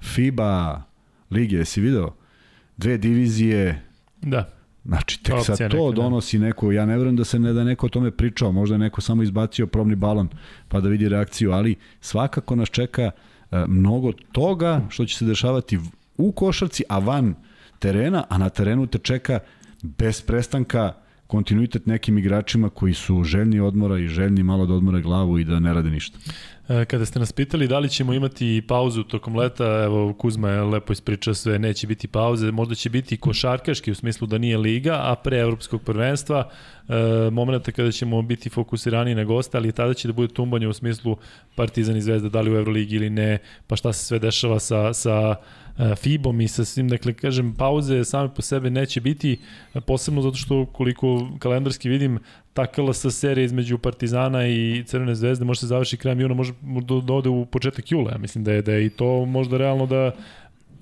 FIBA 0.04 0.82
lige, 1.32 1.58
jesi 1.58 1.82
video? 1.82 2.14
Dve 2.78 2.98
divizije. 2.98 3.82
Da. 4.22 4.50
Znači, 4.86 5.24
tek 5.24 5.36
sad 5.46 5.58
to 5.58 5.64
neka, 5.64 5.78
da. 5.78 5.92
donosi 5.92 6.38
da. 6.40 6.46
neko, 6.46 6.72
ja 6.72 6.86
ne 6.86 6.98
verujem 6.98 7.16
da 7.16 7.24
se 7.24 7.40
ne 7.40 7.54
da 7.54 7.64
neko 7.64 7.86
o 7.86 7.90
tome 7.90 8.12
pričao, 8.12 8.52
možda 8.52 8.76
je 8.76 8.80
neko 8.80 9.02
samo 9.02 9.24
izbacio 9.24 9.68
probni 9.68 9.96
balon 9.96 10.30
pa 10.68 10.80
da 10.80 10.90
vidi 10.90 11.10
reakciju, 11.10 11.52
ali 11.52 11.76
svakako 12.02 12.56
nas 12.56 12.70
čeka 12.70 13.02
e, 13.02 13.12
mnogo 13.68 14.12
toga 14.32 14.82
što 14.90 15.06
će 15.06 15.18
se 15.18 15.26
dešavati 15.26 15.80
u 16.18 16.32
košarci, 16.32 16.84
a 16.90 17.00
van 17.00 17.36
terena, 17.80 18.24
a 18.30 18.38
na 18.38 18.50
terenu 18.50 18.88
te 18.88 18.98
čeka 18.98 19.40
bez 19.84 20.22
prestanka 20.22 20.94
kontinuitet 21.28 21.86
nekim 21.86 22.18
igračima 22.18 22.70
koji 22.70 22.94
su 22.94 23.24
željni 23.24 23.60
odmora 23.60 24.00
i 24.00 24.08
željni 24.08 24.44
malo 24.44 24.66
da 24.66 24.74
odmore 24.74 25.02
glavu 25.02 25.40
i 25.40 25.44
da 25.44 25.60
ne 25.60 25.74
rade 25.74 25.90
ništa. 25.90 26.18
E, 26.70 26.86
kada 26.86 27.06
ste 27.06 27.20
nas 27.20 27.32
pitali 27.32 27.68
da 27.68 27.80
li 27.80 27.90
ćemo 27.90 28.14
imati 28.14 28.64
pauzu 28.68 29.04
tokom 29.04 29.36
leta, 29.36 29.84
evo 29.84 30.14
Kuzma 30.14 30.50
je 30.50 30.62
lepo 30.62 30.94
ispričao 30.94 31.34
sve, 31.34 31.60
neće 31.60 31.88
biti 31.88 32.08
pauze, 32.08 32.52
možda 32.52 32.76
će 32.76 32.90
biti 32.90 33.18
košarkaški 33.18 33.92
u 33.92 33.96
smislu 33.96 34.28
da 34.28 34.38
nije 34.38 34.58
liga, 34.58 35.00
a 35.04 35.16
pre 35.16 35.38
evropskog 35.38 35.82
prvenstva 35.82 36.50
e, 36.88 37.30
momenta 37.32 37.72
kada 37.72 37.92
ćemo 37.92 38.22
biti 38.22 38.50
fokusirani 38.50 39.16
na 39.16 39.24
goste, 39.24 39.58
ali 39.58 39.72
tada 39.72 39.94
će 39.94 40.08
da 40.08 40.14
bude 40.14 40.34
tumbanje 40.34 40.68
u 40.68 40.74
smislu 40.74 41.18
Partizan 41.56 41.98
i 41.98 42.02
Zvezda, 42.02 42.30
da 42.30 42.42
li 42.42 42.52
u 42.52 42.58
Euroligi 42.58 42.96
ili 42.96 43.10
ne, 43.10 43.38
pa 43.68 43.76
šta 43.76 43.94
se 43.94 44.06
sve 44.06 44.20
dešava 44.20 44.60
sa, 44.60 44.94
sa 44.94 45.36
FIBom 45.98 46.42
i 46.42 46.48
sa 46.48 46.66
svim, 46.66 46.90
dakle, 46.90 47.14
kažem, 47.14 47.54
pauze 47.54 48.04
same 48.04 48.30
po 48.36 48.42
sebe 48.42 48.70
neće 48.70 49.02
biti, 49.02 49.40
posebno 49.86 50.22
zato 50.22 50.36
što 50.36 50.66
koliko 50.66 51.30
kalendarski 51.40 51.90
vidim, 51.90 52.20
takala 52.54 52.94
sa 52.94 53.12
serija 53.12 53.46
između 53.46 53.78
Partizana 53.78 54.48
i 54.48 54.84
Crvene 54.88 55.16
zvezde 55.16 55.46
može 55.46 55.60
se 55.60 55.68
završi 55.68 55.98
krajem 55.98 56.20
juna, 56.20 56.34
može 56.34 56.54
da, 57.04 57.14
ode 57.14 57.30
u 57.30 57.46
početak 57.46 57.92
jula. 57.92 58.12
Ja 58.12 58.18
mislim 58.18 58.44
da 58.44 58.52
je, 58.52 58.62
da 58.62 58.72
je 58.72 58.86
i 58.86 58.90
to 58.90 59.26
možda 59.26 59.58
realno 59.58 59.86
da, 59.86 60.12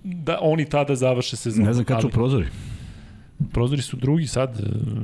da 0.03 0.37
oni 0.41 0.65
tada 0.65 0.95
završe 0.95 1.35
sezonu. 1.35 1.65
Ne 1.65 1.73
znam 1.73 1.85
kad 1.85 2.01
su 2.01 2.09
prozori. 2.09 2.45
Prozori 3.51 3.81
su 3.81 3.97
drugi 3.97 4.27
sad, 4.27 4.59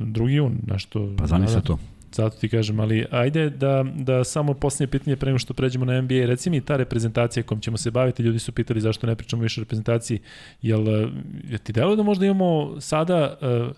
drugi 0.06 0.34
jun, 0.34 0.58
nešto. 0.68 1.14
Pa 1.18 1.28
zamisli 1.28 1.56
da, 1.56 1.62
to. 1.62 1.80
Zato 2.12 2.38
ti 2.38 2.50
kažem, 2.50 2.80
ali 2.80 3.06
ajde 3.12 3.50
da, 3.50 3.86
da 3.96 4.24
samo 4.24 4.54
posljednje 4.54 4.88
pitanje 4.88 5.16
pre 5.16 5.30
nego 5.30 5.40
što 5.40 5.54
pređemo 5.54 5.86
na 5.86 6.02
NBA. 6.02 6.26
Reci 6.26 6.50
mi 6.50 6.62
ta 6.62 6.78
reprezentacija 6.78 7.44
kojom 7.44 7.62
ćemo 7.62 7.78
se 7.78 7.92
baviti, 7.92 8.24
ljudi 8.24 8.40
su 8.40 8.52
pitali 8.52 8.82
zašto 8.82 9.08
ne 9.08 9.16
pričamo 9.16 9.44
više 9.44 9.62
o 9.62 9.64
reprezentaciji. 9.64 10.20
Jel, 10.62 10.90
eh, 10.90 11.08
jel 11.50 11.60
ti 11.64 11.74
delo 11.74 11.96
da 11.96 12.04
možda 12.04 12.26
imamo 12.26 12.82
sada 12.82 13.38
uh, 13.42 13.76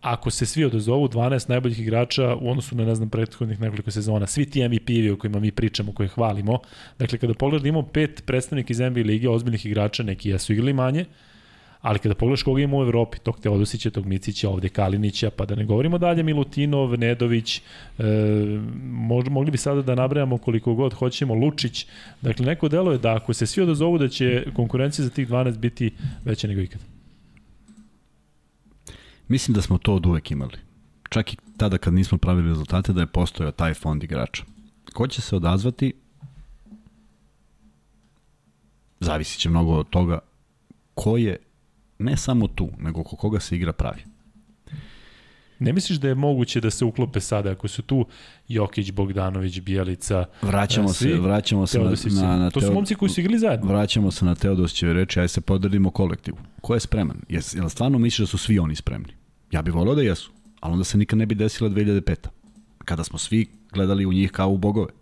ako 0.00 0.30
se 0.30 0.46
svi 0.46 0.64
odazovu 0.64 1.08
12 1.08 1.48
najboljih 1.48 1.80
igrača 1.80 2.34
u 2.34 2.50
odnosu 2.50 2.76
na, 2.76 2.84
ne 2.84 2.94
znam, 2.94 3.08
prethodnih 3.08 3.60
nekoliko 3.60 3.90
sezona, 3.90 4.26
svi 4.26 4.50
ti 4.50 4.68
MVP-evi 4.68 5.10
o 5.10 5.16
kojima 5.16 5.40
mi 5.40 5.50
pričamo, 5.50 5.92
koje 5.92 6.08
hvalimo, 6.08 6.58
dakle, 6.98 7.18
kada 7.18 7.34
pogledamo 7.34 7.82
pet 7.82 8.22
predstavnika 8.26 8.72
iz 8.72 8.80
NBA 8.80 9.00
lige, 9.00 9.28
ozbiljnih 9.28 9.66
igrača, 9.66 10.02
neki 10.02 10.30
jesu 10.30 10.52
igrali 10.52 10.72
manje, 10.72 11.04
Ali 11.80 11.98
kada 11.98 12.14
pogledaš 12.14 12.42
koga 12.42 12.62
ima 12.62 12.76
u 12.76 12.82
Evropi, 12.82 13.18
tog 13.18 13.40
Teodosića, 13.40 13.90
tog 13.90 14.06
Micića, 14.06 14.50
ovde 14.50 14.68
Kalinića, 14.68 15.30
pa 15.30 15.44
da 15.44 15.54
ne 15.54 15.64
govorimo 15.64 15.98
dalje 15.98 16.22
Milutinov, 16.22 16.98
Nedović, 16.98 17.62
e, 17.98 18.02
mogli 19.30 19.50
bi 19.50 19.58
sada 19.58 19.82
da 19.82 19.94
nabrajamo 19.94 20.38
koliko 20.38 20.74
god 20.74 20.94
hoćemo, 20.94 21.34
Lučić, 21.34 21.86
dakle 22.22 22.46
neko 22.46 22.68
delo 22.68 22.92
je 22.92 22.98
da 22.98 23.14
ako 23.14 23.32
se 23.32 23.46
svi 23.46 23.62
odazovu 23.62 23.98
da 23.98 24.08
će 24.08 24.44
konkurencija 24.56 25.04
za 25.04 25.10
tih 25.10 25.28
12 25.28 25.58
biti 25.58 25.92
veća 26.24 26.48
nego 26.48 26.60
ikada. 26.60 26.84
Mislim 29.28 29.54
da 29.54 29.62
smo 29.62 29.78
to 29.78 29.94
od 29.94 30.06
uvek 30.06 30.30
imali. 30.30 30.56
Čak 31.08 31.32
i 31.32 31.36
tada 31.56 31.78
kad 31.78 31.94
nismo 31.94 32.18
pravili 32.18 32.48
rezultate 32.48 32.92
da 32.92 33.00
je 33.00 33.06
postojao 33.06 33.52
taj 33.52 33.74
fond 33.74 34.04
igrača. 34.04 34.42
Ko 34.92 35.06
će 35.06 35.20
se 35.20 35.36
odazvati, 35.36 35.92
zavisit 39.00 39.40
će 39.40 39.50
mnogo 39.50 39.72
od 39.72 39.88
toga 39.90 40.18
ko 40.94 41.16
je 41.16 41.36
ne 41.98 42.16
samo 42.16 42.48
tu, 42.48 42.68
nego 42.78 43.00
oko 43.00 43.16
koga 43.16 43.40
se 43.40 43.56
igra 43.56 43.72
pravi. 43.72 44.02
Ne 45.58 45.72
misliš 45.72 45.98
da 45.98 46.08
je 46.08 46.14
moguće 46.14 46.60
da 46.60 46.70
se 46.70 46.84
uklope 46.84 47.20
sada 47.20 47.50
ako 47.50 47.68
su 47.68 47.82
tu 47.82 48.06
Jokić, 48.48 48.92
Bogdanović, 48.92 49.60
Bijelica? 49.60 50.24
Vraćamo 50.42 50.88
svi, 50.88 51.10
se, 51.10 51.18
vraćamo 51.18 51.66
se 51.66 51.78
na, 51.78 52.22
na, 52.22 52.36
na 52.36 52.50
To 52.50 52.60
su 52.60 52.72
momci 52.72 52.94
koji 52.94 53.08
su 53.08 53.20
igrali 53.20 53.38
zajedno. 53.38 53.68
Vraćamo 53.68 54.10
se 54.10 54.24
na 54.24 54.34
Teodosićeve 54.34 54.92
reči, 54.92 55.20
aj 55.20 55.28
se 55.28 55.40
podredimo 55.40 55.90
kolektivu. 55.90 56.36
Ko 56.60 56.74
je 56.74 56.80
spreman? 56.80 57.20
Jes, 57.28 57.54
jel 57.54 57.68
stvarno 57.68 57.98
misliš 57.98 58.18
da 58.18 58.26
su 58.26 58.38
svi 58.38 58.58
oni 58.58 58.74
spremni? 58.74 59.12
Ja 59.50 59.62
bih 59.62 59.74
volao 59.74 59.94
da 59.94 60.02
jesu, 60.02 60.32
ali 60.60 60.72
onda 60.72 60.84
se 60.84 60.98
nikad 60.98 61.18
ne 61.18 61.26
bi 61.26 61.34
desila 61.34 61.70
2005. 61.70 62.14
Kada 62.84 63.04
smo 63.04 63.18
svi 63.18 63.46
gledali 63.72 64.06
u 64.06 64.12
njih 64.12 64.30
kao 64.30 64.50
u 64.50 64.58
bogove. 64.58 64.92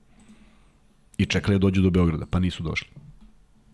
I 1.18 1.26
čekali 1.26 1.54
da 1.54 1.58
dođu 1.58 1.82
do 1.82 1.90
Beograda, 1.90 2.26
pa 2.30 2.38
nisu 2.38 2.62
došli. 2.62 2.88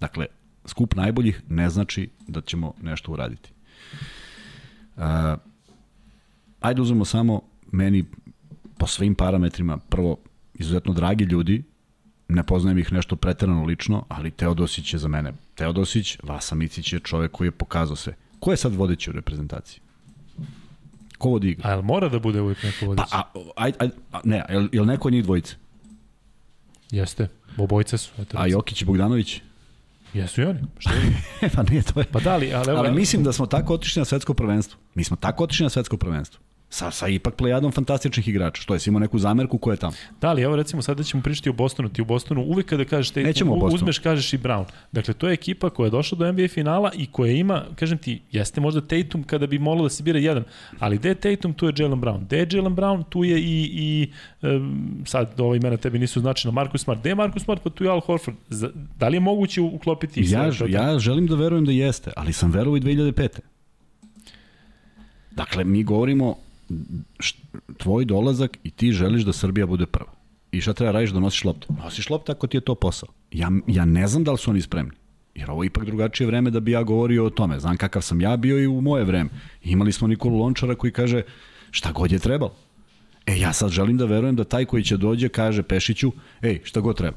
Dakle, 0.01 0.27
skup 0.65 0.95
najboljih 0.95 1.43
ne 1.49 1.71
znači 1.71 2.09
da 2.29 2.41
ćemo 2.41 2.75
nešto 2.83 3.13
uraditi. 3.13 3.51
Uh, 4.97 5.03
ajde 6.61 6.83
uzmemo 6.83 7.05
samo 7.05 7.43
meni 7.73 8.05
po 8.79 8.87
svim 8.87 9.15
parametrima, 9.15 9.79
prvo, 9.79 10.17
izuzetno 10.55 10.93
dragi 10.93 11.25
ljudi, 11.25 11.63
ne 12.29 12.43
poznajem 12.43 12.79
ih 12.79 12.93
nešto 12.93 13.17
preterano 13.17 13.65
lično, 13.65 14.05
ali 14.09 14.31
Teodosić 14.31 14.93
je 14.93 14.99
za 14.99 15.09
mene. 15.09 15.33
Teodosić, 15.55 16.19
Vasa 16.23 16.55
Micić 16.55 16.93
je 16.93 17.01
čovek 17.01 17.33
koji 17.33 17.49
je 17.49 17.53
pokazao 17.53 17.97
sve. 17.97 18.15
Ko 18.41 18.51
je 18.51 18.57
sad 18.57 18.75
vodeći 18.75 19.11
u 19.11 19.13
reprezentaciji? 19.13 19.81
Ko 21.19 21.29
vodi 21.29 21.51
igra? 21.51 21.69
A 21.69 21.73
jel 21.73 21.83
mora 21.83 22.09
da 22.09 22.19
bude 22.19 22.41
uvijek 22.41 22.63
neko 22.63 22.87
vodeći? 22.87 23.09
Pa, 23.11 23.19
a, 23.19 23.33
aj, 23.57 23.73
aj, 23.79 23.89
a, 24.13 24.21
ne, 24.25 24.45
jel, 24.49 24.69
jel 24.73 24.87
neko 24.87 25.09
od 25.09 25.13
njih 25.13 25.25
dvojice? 25.25 25.57
Jeste, 26.91 27.29
obojce 27.57 27.99
su. 27.99 28.11
Eto, 28.19 28.39
a 28.39 28.47
Jokić 28.47 28.83
i 28.83 28.85
Bogdanović? 28.85 29.41
Jesu 30.15 30.41
i 30.41 30.45
oni. 30.45 30.61
Šta 30.79 30.93
je? 30.93 31.51
pa 31.57 31.63
nije 31.63 31.83
to 31.83 32.01
je. 32.01 32.07
Pa 32.13 32.21
da 32.21 32.37
li, 32.37 32.55
ali, 32.55 32.71
ali 32.71 32.93
mislim 32.93 33.25
da 33.25 33.33
smo 33.33 33.47
tako 33.47 33.75
otišli 33.75 34.01
na 34.01 34.05
svetsko 34.05 34.35
prvenstvo. 34.35 34.81
Mi 34.95 35.05
smo 35.05 35.17
tako 35.17 35.45
otišli 35.45 35.65
na 35.65 35.71
svetsko 35.71 35.97
prvenstvo 35.97 36.41
sa, 36.73 36.91
sa 36.91 37.09
ipak 37.09 37.35
plejadom 37.37 37.73
fantastičnih 37.73 38.29
igrača. 38.29 38.63
Što 38.63 38.75
je, 38.75 38.81
imao 38.87 39.01
neku 39.01 39.19
zamerku 39.19 39.59
ko 39.59 39.71
je 39.71 39.77
tamo. 39.77 39.93
Da, 40.21 40.29
ali 40.29 40.43
evo 40.43 40.57
recimo 40.57 40.83
sada 40.83 41.03
ćemo 41.03 41.23
pričati 41.23 41.51
o 41.51 41.53
Bostonu. 41.53 41.89
Ti 41.89 42.03
u 42.03 42.05
Bostonu 42.05 42.43
uvek 42.43 42.67
kada 42.67 42.85
kažeš 42.85 43.11
te, 43.11 43.23
Nećemo 43.23 43.55
uzmeš 43.55 43.99
kažeš 43.99 44.33
i 44.33 44.39
Brown. 44.39 44.65
Dakle, 44.93 45.15
to 45.15 45.29
je 45.29 45.33
ekipa 45.33 45.71
koja 45.71 45.87
je 45.87 45.91
došla 45.91 46.19
do 46.19 46.33
NBA 46.33 46.49
finala 46.49 46.91
i 46.97 47.07
koja 47.07 47.33
ima, 47.33 47.65
kažem 47.77 47.99
ti, 47.99 48.21
jeste 48.31 48.61
možda 48.61 48.81
Tatum 48.81 49.23
kada 49.23 49.47
bi 49.47 49.59
moglo 49.59 49.83
da 49.83 49.89
se 49.89 50.03
bira 50.03 50.19
jedan, 50.19 50.45
ali 50.79 50.99
gde 50.99 51.09
je 51.09 51.15
Tatum, 51.15 51.53
tu 51.53 51.67
je 51.67 51.73
Jalen 51.77 52.01
Brown. 52.01 52.21
Gde 52.25 52.39
je 52.39 52.49
Jalen 52.53 52.77
Brown, 52.77 53.05
tu 53.09 53.25
je 53.25 53.41
i, 53.41 53.71
i 53.73 54.11
um, 54.43 55.03
sad 55.07 55.41
ova 55.41 55.57
imena 55.57 55.77
tebi 55.77 55.99
nisu 55.99 56.21
značajno, 56.21 56.53
Marcus 56.53 56.83
Smart. 56.83 57.01
Gde 57.01 57.11
je 57.11 57.15
Marcus 57.15 57.43
Smart, 57.43 57.63
pa 57.63 57.71
tu 57.71 57.85
je 57.85 57.91
Al 57.91 58.01
Horford. 58.01 58.37
Da 58.99 59.09
li 59.09 59.17
je 59.17 59.21
moguće 59.21 59.61
uklopiti? 59.61 60.25
Ja, 60.27 60.51
ja 60.69 60.99
želim 60.99 61.27
da 61.27 61.35
verujem 61.35 61.65
da 61.65 61.73
jeste, 61.73 62.13
ali 62.17 62.33
sam 62.33 62.51
verovao 62.51 62.77
i 62.77 62.81
2005. 62.81 63.29
Dakle, 65.31 65.65
mi 65.65 65.83
govorimo 65.83 66.37
tvoj 67.77 68.05
dolazak 68.05 68.59
i 68.65 68.71
ti 68.71 68.93
želiš 68.93 69.23
da 69.23 69.33
Srbija 69.33 69.67
bude 69.67 69.87
prva. 69.87 70.13
I 70.53 70.61
šta 70.61 70.73
treba 70.73 70.93
radiš 70.93 71.11
da 71.11 71.21
nosiš 71.21 71.45
loptu? 71.45 71.75
Nosiš 71.85 72.11
loptu 72.11 72.33
ako 72.33 72.47
ti 72.47 72.57
je 72.57 72.61
to 72.61 72.75
posao. 72.75 73.09
Ja, 73.33 73.51
ja 73.67 73.85
ne 73.85 74.07
znam 74.07 74.25
da 74.25 74.33
li 74.33 74.39
su 74.39 74.51
oni 74.51 74.61
spremni. 74.61 74.93
Jer 75.35 75.51
ovo 75.51 75.63
je 75.63 75.67
ipak 75.67 75.85
drugačije 75.85 76.27
vreme 76.27 76.51
da 76.51 76.61
bi 76.61 76.73
ja 76.73 76.83
govorio 76.83 77.25
o 77.25 77.31
tome. 77.31 77.61
Znam 77.61 77.77
kakav 77.77 78.03
sam 78.03 78.21
ja 78.21 78.37
bio 78.37 78.59
i 78.59 78.67
u 78.67 78.81
moje 78.81 79.05
vreme. 79.05 79.31
Imali 79.63 79.93
smo 79.93 80.09
Nikolu 80.09 80.39
Lončara 80.39 80.75
koji 80.75 80.93
kaže 80.93 81.23
šta 81.71 81.93
god 81.93 82.13
je 82.13 82.19
trebalo. 82.19 82.55
E, 83.27 83.39
ja 83.39 83.53
sad 83.53 83.71
želim 83.71 83.97
da 83.97 84.05
verujem 84.05 84.37
da 84.37 84.45
taj 84.45 84.65
koji 84.65 84.85
će 84.85 84.97
dođe 84.97 85.29
kaže 85.29 85.63
Pešiću, 85.63 86.13
ej, 86.43 86.61
šta 86.65 86.81
god 86.81 86.97
treba. 86.97 87.17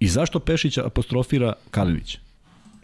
I 0.00 0.08
zašto 0.08 0.40
Pešić 0.40 0.78
apostrofira 0.78 1.52
Kalinića? 1.70 2.18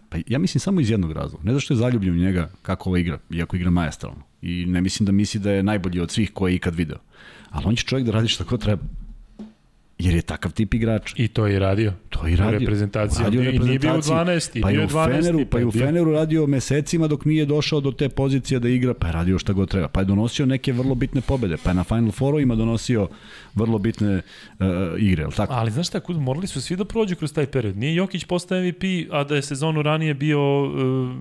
Pa 0.08 0.18
ja 0.26 0.38
mislim 0.38 0.60
samo 0.60 0.80
iz 0.80 0.90
jednog 0.90 1.12
razloga. 1.12 1.44
Ne 1.44 1.52
zašto 1.52 1.74
je 1.74 1.78
zaljubljen 1.78 2.14
u 2.14 2.18
njega 2.18 2.50
kako 2.62 2.90
ova 2.90 2.98
igra, 2.98 3.18
iako 3.30 3.56
igra 3.56 3.70
majestralno. 3.70 4.22
I 4.42 4.66
ne 4.66 4.80
mislim 4.80 5.06
da 5.06 5.12
misli 5.12 5.40
da 5.40 5.50
je 5.50 5.62
najbolji 5.62 6.00
od 6.00 6.10
svih 6.10 6.30
koje 6.32 6.52
je 6.52 6.56
ikad 6.56 6.74
video. 6.74 6.98
Ali 7.50 7.66
on 7.66 7.76
će 7.76 7.84
čovjek 7.84 8.06
da 8.06 8.12
radi 8.12 8.28
šta 8.28 8.44
ko 8.44 8.56
treba. 8.56 8.82
Jer 9.98 10.14
je 10.14 10.22
takav 10.22 10.52
tip 10.52 10.74
igrača. 10.74 11.14
I 11.18 11.28
to 11.28 11.46
je 11.46 11.56
i 11.56 11.58
radio. 11.58 11.92
To 12.08 12.26
je 12.26 12.32
i 12.32 12.36
radio. 12.36 12.58
Reprezentacija. 12.58 13.24
Radio 13.24 13.50
I 13.50 13.58
nije 13.58 13.78
bio 13.78 13.90
12. 13.90 14.62
Pa 14.62 14.70
je 14.70 14.84
u 14.84 14.88
12. 14.88 15.12
Feneru, 15.12 15.38
pa, 15.38 15.44
pa 15.50 15.58
je 15.58 15.66
u 15.66 15.72
Feneru 15.72 16.12
radio 16.12 16.46
mesecima 16.46 17.06
dok 17.06 17.24
nije 17.24 17.46
došao 17.46 17.80
do 17.80 17.92
te 17.92 18.08
pozicije 18.08 18.60
da 18.60 18.68
igra, 18.68 18.94
pa 18.94 19.06
je 19.06 19.12
radio 19.12 19.38
šta 19.38 19.52
god 19.52 19.70
treba. 19.70 19.88
Pa 19.88 20.00
je 20.00 20.04
donosio 20.04 20.46
neke 20.46 20.72
vrlo 20.72 20.94
bitne 20.94 21.20
pobede. 21.20 21.56
Pa 21.64 21.70
je 21.70 21.74
na 21.74 21.84
Final 21.84 22.12
Fourovima 22.12 22.54
donosio 22.54 23.08
vrlo 23.54 23.78
bitne 23.78 24.16
uh, 24.16 24.66
igre. 24.98 25.24
Ali, 25.24 25.32
tako? 25.32 25.52
ali 25.52 25.70
znaš 25.70 25.88
šta, 25.88 26.00
morali 26.08 26.46
su 26.46 26.60
svi 26.60 26.76
da 26.76 26.84
prođu 26.84 27.16
kroz 27.16 27.32
taj 27.32 27.46
period. 27.46 27.76
Nije 27.76 27.94
Jokić 27.94 28.24
postao 28.24 28.60
MVP, 28.60 28.84
a 29.10 29.24
da 29.24 29.36
je 29.36 29.42
sezonu 29.42 29.82
ranije 29.82 30.14
bio... 30.14 30.64
Uh, 30.64 31.16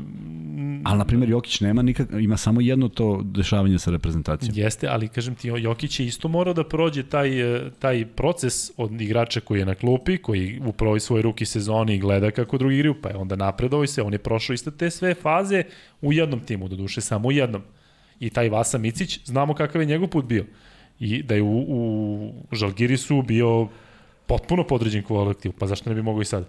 ali, 0.84 0.98
na 0.98 1.06
primjer, 1.06 1.30
Jokić 1.30 1.62
nema 1.62 1.82
nikak, 1.82 2.08
ima 2.12 2.38
samo 2.38 2.62
jedno 2.62 2.88
to 2.90 3.22
dešavanje 3.24 3.80
sa 3.80 3.92
reprezentacijom. 3.92 4.54
Jeste, 4.56 4.88
ali 4.88 5.08
kažem 5.08 5.36
ti, 5.36 5.48
Jokić 5.48 6.00
je 6.00 6.06
isto 6.06 6.28
morao 6.28 6.54
da 6.54 6.64
prođe 6.64 7.04
taj, 7.04 7.58
e, 7.58 7.72
taj 7.80 8.06
proces 8.06 8.65
od 8.78 9.02
igrača 9.02 9.40
koji 9.40 9.60
je 9.60 9.66
na 9.66 9.76
klupi, 9.76 10.18
koji 10.18 10.62
u 10.66 10.72
prvoj 10.72 11.00
svoj 11.00 11.22
ruki 11.22 11.46
sezoni 11.46 12.00
gleda 12.00 12.32
kako 12.32 12.58
drugi 12.58 12.76
igraju, 12.76 13.02
pa 13.02 13.10
je 13.10 13.16
onda 13.16 13.36
napredovao 13.36 13.84
i 13.84 13.88
se, 13.88 14.02
on 14.02 14.14
je 14.14 14.20
prošao 14.20 14.54
isto 14.54 14.72
te 14.72 14.90
sve 14.90 15.14
faze 15.14 15.64
u 16.02 16.14
jednom 16.14 16.40
timu, 16.40 16.68
do 16.68 16.76
duše 16.76 17.02
samo 17.02 17.28
u 17.28 17.32
jednom. 17.32 17.62
I 18.20 18.30
taj 18.30 18.50
Vasa 18.50 18.78
Micić, 18.78 19.20
znamo 19.26 19.54
kakav 19.54 19.82
je 19.82 19.86
njegov 19.86 20.08
put 20.08 20.26
bio. 20.26 20.46
I 21.00 21.24
da 21.24 21.36
je 21.36 21.42
u, 21.42 21.66
u 21.68 22.34
Žalgirisu 22.52 23.22
bio 23.22 23.68
potpuno 24.26 24.64
podređen 24.64 25.04
kolektiv, 25.04 25.52
pa 25.60 25.68
zašto 25.68 25.90
ne 25.90 25.96
bi 25.96 26.02
mogao 26.02 26.22
i 26.22 26.26
sad? 26.26 26.48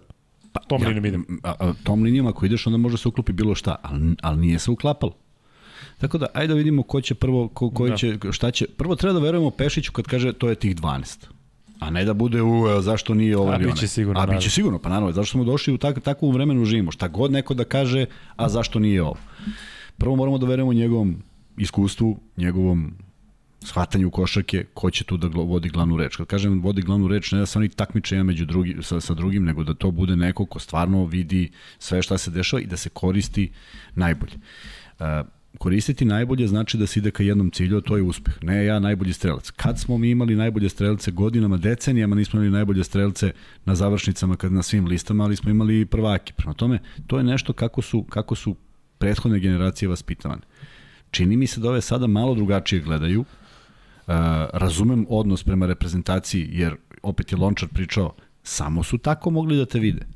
Pa, 0.52 0.60
tom 0.60 0.82
ja, 0.82 0.88
linijom 0.88 1.06
idem. 1.06 1.26
A, 1.42 1.54
a, 1.58 1.72
tom 1.84 2.02
linijom 2.02 2.26
ako 2.26 2.46
ideš 2.46 2.66
onda 2.66 2.76
može 2.76 2.96
se 2.96 3.08
uklopi 3.08 3.32
bilo 3.32 3.54
šta, 3.54 3.76
ali, 3.82 4.14
ali 4.22 4.38
nije 4.38 4.58
se 4.58 4.70
uklapalo. 4.70 5.16
Tako 5.98 6.18
da, 6.18 6.26
ajde 6.34 6.54
da 6.54 6.58
vidimo 6.58 6.82
ko 6.82 7.00
će 7.00 7.14
prvo, 7.14 7.48
ko, 7.48 7.70
koji 7.70 7.90
da. 7.90 7.96
će, 7.96 8.18
šta 8.30 8.50
će. 8.50 8.66
Prvo 8.66 8.96
treba 8.96 9.12
da 9.12 9.24
verujemo 9.24 9.50
Pešiću 9.50 9.92
kad 9.92 10.04
kaže 10.04 10.32
to 10.32 10.48
je 10.48 10.54
tih 10.54 10.76
12. 10.76 11.26
A 11.78 11.90
ne 11.90 12.04
da 12.04 12.14
bude 12.14 12.42
u 12.42 12.82
zašto 12.82 13.14
nije 13.14 13.36
ovo 13.36 13.54
ili 13.54 13.64
A 13.64 13.72
biće 13.72 13.88
sigurno. 13.88 14.20
A 14.20 14.26
biće 14.26 14.50
sigurno, 14.50 14.78
pa 14.78 14.88
naravno, 14.88 15.12
zašto 15.12 15.32
smo 15.32 15.44
došli 15.44 15.74
u 15.74 15.78
tak, 15.78 16.00
takvom 16.00 16.32
vremenu 16.32 16.64
živimo. 16.64 16.90
Šta 16.90 17.08
god 17.08 17.32
neko 17.32 17.54
da 17.54 17.64
kaže, 17.64 18.06
a 18.36 18.48
zašto 18.48 18.78
nije 18.78 19.02
ovo. 19.02 19.16
Prvo 19.98 20.16
moramo 20.16 20.38
da 20.38 20.46
verujemo 20.46 20.72
njegovom 20.72 21.22
iskustvu, 21.56 22.20
njegovom 22.36 22.94
shvatanju 23.66 24.10
košarke, 24.10 24.64
ko 24.74 24.90
će 24.90 25.04
tu 25.04 25.16
da 25.16 25.28
vodi 25.28 25.68
glavnu 25.68 25.96
reč. 25.96 26.16
Kad 26.16 26.26
kažem 26.26 26.60
vodi 26.62 26.82
glavnu 26.82 27.08
reč, 27.08 27.32
ne 27.32 27.38
da 27.38 27.46
se 27.46 27.58
oni 27.58 27.68
takmiče 27.68 28.14
jedan 28.14 28.26
među 28.26 28.46
drugi, 28.46 28.76
sa, 28.82 29.00
sa 29.00 29.14
drugim, 29.14 29.44
nego 29.44 29.64
da 29.64 29.74
to 29.74 29.90
bude 29.90 30.16
neko 30.16 30.46
ko 30.46 30.58
stvarno 30.58 31.04
vidi 31.04 31.50
sve 31.78 32.02
šta 32.02 32.18
se 32.18 32.30
dešava 32.30 32.60
i 32.60 32.66
da 32.66 32.76
se 32.76 32.88
koristi 32.88 33.50
najbolje. 33.94 34.34
Uh, 34.98 35.06
koristiti 35.59 36.04
najbolje 36.04 36.46
znači 36.46 36.78
da 36.78 36.86
se 36.86 36.98
ide 37.00 37.11
ka 37.11 37.22
jednom 37.22 37.50
cilju, 37.50 37.78
a 37.78 37.80
to 37.80 37.96
je 37.96 38.02
uspeh. 38.02 38.34
Ne 38.42 38.64
ja 38.64 38.78
najbolji 38.78 39.12
strelac. 39.12 39.50
Kad 39.50 39.78
smo 39.78 39.98
mi 39.98 40.11
imali 40.11 40.36
najbolje 40.36 40.68
strelce 40.68 41.11
godinama, 41.11 41.57
decenijama 41.57 42.16
nismo 42.16 42.40
imali 42.40 42.50
najbolje 42.50 42.84
strelce 42.84 43.32
na 43.64 43.74
završnicama 43.74 44.36
kad 44.36 44.52
na 44.52 44.62
svim 44.62 44.86
listama, 44.86 45.24
ali 45.24 45.36
smo 45.36 45.50
imali 45.50 45.86
prvake. 45.86 46.32
Prema 46.32 46.54
tome, 46.54 46.78
to 47.07 47.18
je 47.18 47.24
nešto 47.24 47.52
kako 47.52 47.82
su, 47.82 48.02
kako 48.02 48.34
su 48.34 48.57
prethodne 48.98 49.38
generacije 49.38 49.88
vaspitavane. 49.88 50.42
Čini 51.11 51.36
mi 51.36 51.46
se 51.46 51.61
da 51.61 51.68
ove 51.68 51.80
sada 51.80 52.07
malo 52.07 52.34
drugačije 52.34 52.82
gledaju. 52.82 53.20
Uh, 53.20 54.14
razumem 54.52 55.07
odnos 55.09 55.44
prema 55.44 55.66
reprezentaciji, 55.66 56.48
jer 56.52 56.76
opet 57.02 57.32
je 57.32 57.38
Lončar 57.38 57.68
pričao, 57.68 58.14
samo 58.42 58.82
su 58.82 58.98
tako 58.98 59.30
mogli 59.30 59.57
da 59.57 59.66
te 59.66 59.78
vide 59.78 60.15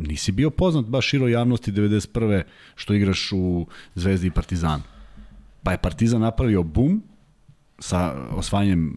nisi 0.00 0.32
bio 0.32 0.50
poznat 0.50 0.86
baš 0.86 1.06
širo 1.06 1.28
javnosti 1.28 1.72
91. 1.72 2.42
što 2.74 2.94
igraš 2.94 3.32
u 3.32 3.66
Zvezdi 3.94 4.26
i 4.26 4.30
Partizanu. 4.30 4.82
Pa 5.62 5.72
je 5.72 5.78
Partizan 5.78 6.20
napravio 6.20 6.62
bum 6.62 7.02
sa 7.78 8.14
osvajanjem 8.30 8.88
e, 8.88 8.94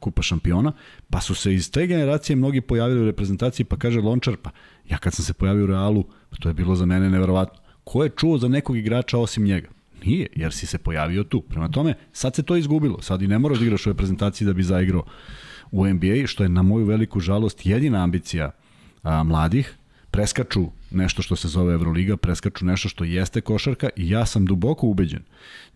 kupa 0.00 0.22
šampiona, 0.22 0.72
pa 1.10 1.20
su 1.20 1.34
se 1.34 1.54
iz 1.54 1.70
te 1.70 1.86
generacije 1.86 2.36
mnogi 2.36 2.60
pojavili 2.60 3.00
u 3.00 3.04
reprezentaciji, 3.04 3.64
pa 3.66 3.76
kaže 3.76 4.00
Lončar, 4.00 4.36
pa 4.36 4.50
ja 4.88 4.98
kad 4.98 5.12
sam 5.12 5.24
se 5.24 5.32
pojavio 5.32 5.64
u 5.64 5.66
Realu, 5.66 6.04
pa 6.30 6.36
to 6.36 6.48
je 6.48 6.54
bilo 6.54 6.74
za 6.76 6.86
mene 6.86 7.10
neverovatno. 7.10 7.60
Ko 7.84 8.04
je 8.04 8.10
čuo 8.16 8.38
za 8.38 8.48
nekog 8.48 8.76
igrača 8.76 9.18
osim 9.18 9.44
njega? 9.44 9.68
Nije, 10.04 10.26
jer 10.36 10.52
si 10.52 10.66
se 10.66 10.78
pojavio 10.78 11.24
tu. 11.24 11.40
Prema 11.40 11.68
tome, 11.68 11.94
sad 12.12 12.34
se 12.34 12.42
to 12.42 12.56
izgubilo. 12.56 13.02
Sad 13.02 13.22
i 13.22 13.28
ne 13.28 13.38
moraš 13.38 13.58
da 13.58 13.64
igraš 13.64 13.86
u 13.86 13.90
reprezentaciji 13.90 14.46
da 14.46 14.52
bi 14.52 14.62
zaigrao 14.62 15.04
u 15.70 15.86
NBA, 15.86 16.26
što 16.26 16.42
je 16.42 16.48
na 16.48 16.62
moju 16.62 16.86
veliku 16.86 17.20
žalost 17.20 17.66
jedina 17.66 18.02
ambicija 18.02 18.50
a, 19.02 19.22
mladih, 19.22 19.74
preskaču 20.10 20.66
nešto 20.90 21.22
što 21.22 21.36
se 21.36 21.48
zove 21.48 21.72
Euroliga, 21.72 22.16
preskaču 22.16 22.64
nešto 22.64 22.88
što 22.88 23.04
jeste 23.04 23.40
košarka 23.40 23.88
i 23.96 24.10
ja 24.10 24.26
sam 24.26 24.46
duboko 24.46 24.86
ubeđen 24.86 25.22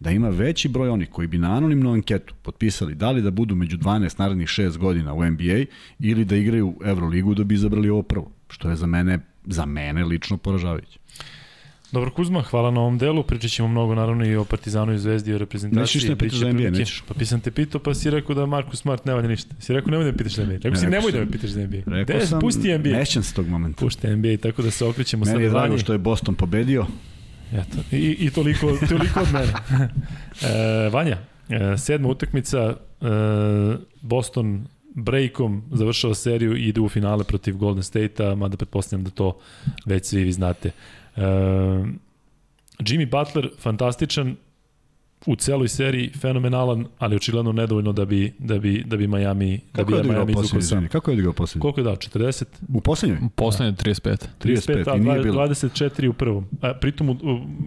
da 0.01 0.11
ima 0.11 0.29
veći 0.29 0.69
broj 0.69 0.89
onih 0.89 1.11
koji 1.11 1.29
bi 1.29 1.39
na 1.39 1.57
anonimnu 1.57 1.93
anketu 1.93 2.35
potpisali 2.43 2.95
da 2.95 3.11
li 3.11 3.23
da 3.23 3.31
budu 3.31 3.55
među 3.55 3.79
12 3.79 4.19
narednih 4.19 4.49
6 4.49 4.77
godina 4.77 5.15
u 5.15 5.25
NBA 5.25 5.65
ili 5.99 6.25
da 6.25 6.37
igraju 6.37 6.75
Euroligu 6.85 7.35
da 7.35 7.45
bi 7.45 7.55
izabrali 7.55 7.91
ovo 7.91 8.03
prvo, 8.03 8.31
što 8.49 8.71
je 8.71 8.77
za 8.77 8.87
mene, 8.87 9.19
za 9.45 9.67
mene 9.67 10.05
lično 10.05 10.37
poražavajuće. 10.37 10.99
Dobro 11.95 12.11
Kuzma, 12.11 12.43
hvala 12.43 12.71
na 12.71 12.81
ovom 12.81 12.99
delu. 12.99 13.23
Pričat 13.23 13.51
ćemo 13.51 13.69
mnogo 13.69 13.95
naravno 13.95 14.27
i 14.27 14.37
o 14.37 14.45
Partizanu 14.45 14.93
i 14.93 14.99
Zvezdi 14.99 15.31
i 15.31 15.35
o 15.35 15.39
reprezentaciji. 15.39 15.81
Nećeš 15.81 16.09
ne 16.09 16.17
pitaš 16.17 16.39
za 16.39 16.53
NBA, 16.53 16.71
nećeš. 16.71 17.03
Pa 17.09 17.15
pisam 17.15 17.41
te 17.41 17.51
pitao 17.51 17.81
pa 17.81 17.95
si 17.95 18.11
rekao 18.11 18.35
da 18.35 18.47
Markus 18.47 18.81
Smart 18.81 19.05
ne 19.05 19.15
valja 19.15 19.29
ništa. 19.29 19.55
Si 19.59 19.73
rekao 19.73 19.91
nemoj 19.91 20.05
da 20.05 20.11
me 20.11 20.17
pitaš 20.17 20.35
za 20.35 20.45
NBA. 20.45 20.55
Rekao 20.55 20.77
si 20.77 20.87
nemoj 20.87 21.13
da 21.13 21.19
me 21.19 21.31
pitaš 21.31 21.51
za 21.51 21.67
NBA. 21.67 21.79
Rekao 21.87 22.21
sam, 22.21 22.41
pusti 22.41 22.79
NBA. 22.79 22.89
Nećem 22.89 23.23
se 23.23 23.35
tog 23.35 23.49
momenta. 23.49 23.81
Pušti 23.81 24.17
NBA, 24.17 24.37
tako 24.43 24.63
da 24.63 24.71
se 24.71 24.85
okrećemo 24.85 25.25
sad 25.25 25.35
Meni 25.35 25.45
je 25.45 25.51
drago 25.51 25.79
što 25.79 25.93
je 25.93 25.99
Boston 25.99 26.35
pobedio. 26.35 26.87
Eto, 27.53 27.97
i, 27.97 28.17
i 28.21 28.31
toliko, 28.31 28.77
toliko 28.89 29.21
od 29.21 29.33
mene. 29.33 29.53
e, 30.87 30.89
Vanja, 30.89 31.19
e, 31.49 31.79
sedma 31.79 32.09
utakmica, 32.09 32.59
e, 32.59 33.07
Boston 34.01 34.67
breakom 34.95 35.63
završava 35.73 36.15
seriju 36.15 36.57
i 36.57 36.69
ide 36.69 36.81
u 36.81 36.89
finale 36.89 37.25
protiv 37.25 37.57
Golden 37.57 37.83
State-a, 37.83 38.35
mada 38.35 38.57
pretpostavljam 38.57 39.05
da 39.05 39.11
to 39.11 39.39
već 39.87 40.07
svi 40.07 40.25
vi 40.25 40.33
znate. 40.33 40.71
Uh, 41.17 41.23
Jimmy 42.79 43.11
Butler, 43.11 43.51
fantastičan, 43.59 44.37
u 45.27 45.37
celoj 45.37 45.69
seriji 45.69 46.11
fenomenalan, 46.21 46.87
ali 46.99 47.17
očigledno 47.17 47.53
nedovoljno 47.53 47.93
da 47.93 48.05
bi 48.05 48.33
da 48.39 48.59
bi 48.59 48.85
da 48.87 48.97
bi 48.97 49.07
Miami 49.07 49.61
Kako 49.73 49.91
da 49.91 50.03
bi 50.03 50.09
Miami 50.09 50.33
izvukao 50.33 50.61
sam. 50.61 50.89
Kako 50.89 51.11
je 51.11 51.13
odigrao 51.13 51.33
poslednji? 51.33 51.61
Koliko 51.61 51.81
je 51.81 51.85
dao? 51.85 51.97
40? 51.97 52.45
U 52.75 52.81
poslednjoj? 52.81 53.19
U 53.27 53.29
poslednjoj 53.29 53.73
35. 53.73 54.27
35, 54.41 54.85
35 54.85 54.89
a, 54.89 54.99
24 54.99 56.09
u 56.09 56.13
prvom. 56.13 56.47
A, 56.63 56.75
pritom, 56.75 57.11
u, 57.11 57.17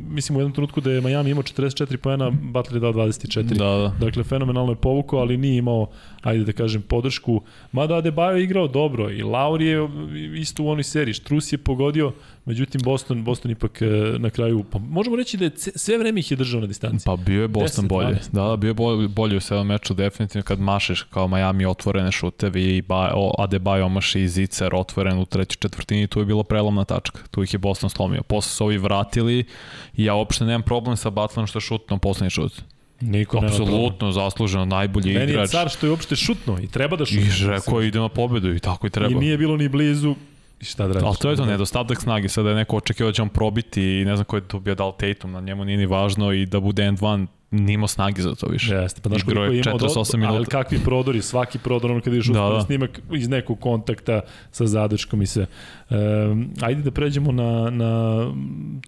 mislim 0.10 0.36
u 0.36 0.40
jednom 0.40 0.54
trenutku 0.54 0.82
da 0.82 0.92
je 0.92 1.02
Miami 1.02 1.30
imao 1.30 1.44
44 1.44 1.98
poena, 1.98 2.30
Butler 2.30 2.76
je 2.76 2.80
dao 2.80 2.94
24. 2.94 3.44
Da, 3.44 3.56
da. 3.56 4.06
Dakle, 4.06 4.24
fenomenalno 4.24 4.72
je 4.72 4.76
povukao, 4.76 5.20
ali 5.20 5.38
nije 5.38 5.58
imao, 5.58 5.88
ajde 6.22 6.44
da 6.44 6.52
kažem, 6.52 6.82
podršku. 6.82 7.42
Mada 7.72 7.96
Adebayo 7.96 8.36
je 8.36 8.44
igrao 8.44 8.68
dobro 8.68 9.12
i 9.12 9.24
Lauri 9.24 9.66
je 9.66 9.88
isto 10.36 10.64
u 10.64 10.70
onoj 10.70 10.84
seriji. 10.84 11.14
Štrus 11.14 11.54
je 11.54 11.58
pogodio, 11.58 12.14
Međutim, 12.48 12.82
Boston, 12.84 13.24
Boston 13.24 13.52
ipak 13.52 13.82
e, 13.82 13.86
na 14.20 14.30
kraju, 14.30 14.66
pa 14.72 14.80
možemo 14.80 15.16
reći 15.16 15.38
da 15.38 15.46
je 15.46 15.52
sve 15.56 15.98
vreme 15.98 16.20
ih 16.20 16.32
je 16.32 16.38
držao 16.38 16.62
na 16.62 16.68
distanci. 16.68 17.06
Pa 17.06 17.16
bio 17.16 17.42
je 17.42 17.48
Boston 17.48 17.86
10, 17.86 17.90
bolje. 17.90 18.20
Da, 18.32 18.44
da, 18.44 18.56
bio 18.56 18.68
je 18.68 18.74
bolje, 18.74 19.08
bolje 19.08 19.38
u 19.38 19.40
sedam 19.40 19.68
meču, 19.68 19.94
definitivno 19.94 20.44
kad 20.44 20.60
mašeš 20.60 21.02
kao 21.02 21.28
Miami 21.28 21.66
otvorene 21.66 22.12
šutevi 22.12 22.78
i 22.78 22.82
ba, 22.82 23.14
Adebayo 23.38 23.86
omaši 23.86 24.22
i 24.22 24.28
Zicer 24.28 24.76
otvoren 24.76 25.20
u 25.20 25.26
trećoj 25.26 25.58
četvrtini, 25.60 26.08
tu 26.08 26.20
je 26.20 26.26
bilo 26.26 26.44
prelomna 26.44 26.86
tačka. 26.86 27.20
Tu 27.32 27.44
ih 27.44 27.54
je 27.54 27.58
Boston 27.58 27.90
slomio. 27.90 28.24
Posle 28.24 28.50
su 28.50 28.66
ovi 28.66 28.78
vratili 28.78 29.46
i 29.94 30.04
ja 30.04 30.16
uopšte 30.16 30.46
nemam 30.46 30.62
problem 30.62 30.98
sa 30.98 31.10
Butlerom 31.10 31.48
što 31.48 31.58
je 31.58 31.62
šutno 31.62 31.98
poslednji 31.98 32.30
šut. 32.30 32.62
Niko 33.02 33.38
Apsolutno 33.38 34.12
zasluženo, 34.12 34.66
najbolji 34.66 35.14
Meni 35.14 35.32
igrač. 35.32 35.36
Meni 35.36 35.42
je 35.42 35.48
car 35.48 35.70
što 35.70 35.86
je 35.86 35.92
uopšte 35.92 36.16
šutno 36.16 36.60
i 36.64 36.68
treba 36.68 36.98
da 36.98 37.06
šutno. 37.06 37.22
I 37.22 37.50
rekao 37.50 37.82
ide 37.82 38.00
na 38.00 38.10
pobedu 38.10 38.56
i 38.56 38.60
tako 38.60 38.88
i 38.88 38.90
treba. 38.90 39.12
I 39.12 39.16
nije 39.16 39.38
bilo 39.38 39.58
ni 39.58 39.70
blizu, 39.70 40.16
I 40.62 40.66
šta 40.66 40.88
da 40.88 40.94
radiš? 40.94 41.08
Ali 41.08 41.16
to 41.16 41.30
je 41.30 41.36
to 41.36 41.46
nedostatak 41.46 42.02
snage, 42.02 42.30
sada 42.30 42.50
je 42.50 42.56
neko 42.56 42.78
očekivao 42.78 43.12
da 43.12 43.16
će 43.16 43.22
on 43.22 43.30
probiti 43.30 43.84
i 43.84 44.06
ne 44.06 44.16
znam 44.16 44.26
ko 44.26 44.36
je 44.36 44.48
to 44.48 44.60
bio 44.60 44.76
dal 44.76 44.98
Tatum, 44.98 45.32
na 45.32 45.42
njemu 45.42 45.66
nije 45.66 45.78
ni 45.78 45.86
važno 45.86 46.32
i 46.34 46.46
da 46.46 46.60
bude 46.60 46.84
end 46.84 46.98
one 47.02 47.28
nima 47.52 47.88
snage 47.88 48.22
za 48.22 48.36
to 48.36 48.48
više. 48.48 48.76
Jeste, 48.76 49.02
pa 49.02 49.10
znaš 49.10 49.24
koliko 49.24 49.44
je 49.44 49.60
imao, 49.60 49.80
48 49.80 50.18
minuta. 50.18 50.36
Ali 50.36 50.46
kakvi 50.46 50.80
prodori, 50.80 51.22
svaki 51.22 51.60
prodor, 51.60 51.92
ono 51.92 52.02
kada 52.02 52.16
ideš 52.16 52.28
da, 52.28 52.50
da. 52.50 52.62
snimak 52.62 53.02
iz 53.12 53.28
nekog 53.28 53.60
kontakta 53.60 54.22
sa 54.52 54.68
zadrškom 54.68 55.22
i 55.22 55.26
sve. 55.26 55.46
Um, 55.90 56.50
ajde 56.62 56.82
da 56.82 56.92
pređemo 56.92 57.32
na, 57.32 57.70
na 57.70 58.22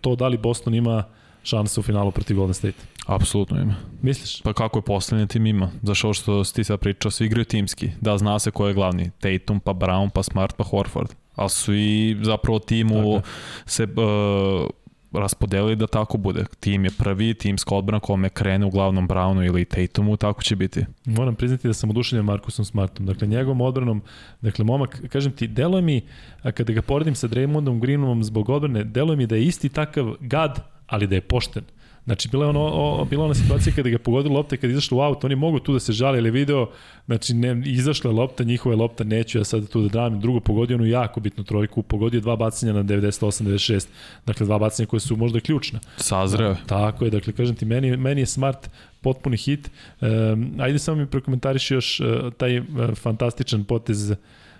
to 0.01 0.15
da 0.15 0.27
li 0.27 0.37
Boston 0.37 0.75
ima 0.75 1.03
šanse 1.43 1.79
u 1.79 1.83
finalu 1.83 2.11
protiv 2.11 2.37
Golden 2.37 2.53
State. 2.53 2.77
Apsolutno 3.05 3.61
ima. 3.61 3.75
Misliš? 4.01 4.41
Pa 4.41 4.53
kako 4.53 4.79
je 4.79 4.83
poslednji 4.83 5.27
tim 5.27 5.45
ima? 5.45 5.71
Zašto 5.81 6.07
ovo 6.07 6.13
što 6.13 6.43
ti 6.43 6.63
sad 6.63 6.79
pričao, 6.79 7.11
svi 7.11 7.25
igraju 7.25 7.45
timski. 7.45 7.89
Da, 8.01 8.17
zna 8.17 8.39
se 8.39 8.51
ko 8.51 8.67
je 8.67 8.73
glavni. 8.73 9.11
Tatum, 9.19 9.59
pa 9.59 9.71
Brown, 9.71 10.09
pa 10.09 10.23
Smart, 10.23 10.55
pa 10.55 10.63
Horford 10.63 11.09
ali 11.39 11.49
su 11.49 11.73
i 11.73 12.17
zapravo 12.21 12.59
timu 12.59 12.95
Tako. 12.95 13.21
se 13.65 13.83
uh, 13.83 14.69
raspodelili 15.11 15.75
da 15.75 15.87
tako 15.87 16.17
bude. 16.17 16.45
Tim 16.59 16.85
je 16.85 16.91
prvi, 16.91 17.33
timska 17.33 17.75
odbrana 17.75 17.99
kome 17.99 18.29
krene 18.29 18.65
uglavnom 18.65 19.07
Brownu 19.07 19.45
ili 19.45 19.65
Tatumu, 19.65 20.17
tako 20.17 20.43
će 20.43 20.55
biti. 20.55 20.85
Moram 21.05 21.35
priznati 21.35 21.67
da 21.67 21.73
sam 21.73 21.89
oduševljen 21.89 22.25
Markusom 22.25 22.65
Smartom. 22.65 23.05
Dakle, 23.05 23.27
njegovom 23.27 23.61
odbranom, 23.61 24.01
dakle, 24.41 24.65
momak, 24.65 25.01
kažem 25.09 25.31
ti, 25.31 25.47
deluje 25.47 25.81
mi, 25.81 26.01
a 26.41 26.51
kada 26.51 26.73
ga 26.73 26.81
poredim 26.81 27.15
sa 27.15 27.27
Draymondom 27.27 27.79
Greenom 27.79 28.23
zbog 28.23 28.49
odbrane, 28.49 28.83
deluje 28.83 29.17
mi 29.17 29.27
da 29.27 29.35
je 29.35 29.45
isti 29.45 29.69
takav 29.69 30.13
gad, 30.19 30.59
ali 30.87 31.07
da 31.07 31.15
je 31.15 31.21
pošten. 31.21 31.63
Znači, 32.05 32.29
bila 32.29 32.45
je 32.45 32.49
ono, 32.49 32.61
o, 32.61 33.05
bila 33.05 33.25
ona 33.25 33.33
situacija 33.33 33.73
kada 33.75 33.89
ga 33.89 33.97
pogodila 33.97 34.35
lopta 34.35 34.55
i 34.55 34.57
kada 34.57 34.67
je 34.67 34.71
izašla 34.71 34.97
u 34.97 35.01
aut, 35.01 35.23
oni 35.23 35.35
mogu 35.35 35.59
tu 35.59 35.73
da 35.73 35.79
se 35.79 35.93
žale, 35.93 36.17
ali 36.17 36.31
video, 36.31 36.69
znači, 37.05 37.33
ne, 37.33 37.61
izašla 37.65 38.11
je 38.11 38.15
lopta, 38.15 38.43
njihova 38.43 38.73
je 38.73 38.77
lopta, 38.77 39.03
neću 39.03 39.37
ja 39.37 39.43
sad 39.43 39.69
tu 39.69 39.81
da 39.81 39.87
dram, 39.87 40.19
drugo 40.19 40.39
pogodio 40.39 40.75
onu 40.77 40.85
jako 40.85 41.19
bitnu 41.19 41.43
trojku, 41.43 41.81
pogodio 41.81 42.21
dva 42.21 42.35
bacanja 42.35 42.73
na 42.73 42.83
98-96, 42.83 43.87
dakle, 44.25 44.45
dva 44.45 44.59
bacanja 44.59 44.87
koje 44.87 44.99
su 44.99 45.15
možda 45.15 45.39
ključna. 45.39 45.79
Sazreo. 45.97 46.49
Da, 46.53 46.59
tako 46.65 47.05
je, 47.05 47.11
dakle, 47.11 47.33
kažem 47.33 47.55
ti, 47.55 47.65
meni, 47.65 47.97
meni 47.97 48.21
je 48.21 48.25
smart 48.25 48.69
potpuni 49.01 49.37
hit. 49.37 49.71
Um, 50.01 50.53
ajde 50.59 50.79
samo 50.79 50.97
mi 50.97 51.05
prokomentariši 51.05 51.73
još 51.73 51.99
uh, 51.99 52.33
taj 52.33 52.59
uh, 52.59 52.65
fantastičan 52.95 53.63
potez 53.63 54.09
uh, 54.09 54.17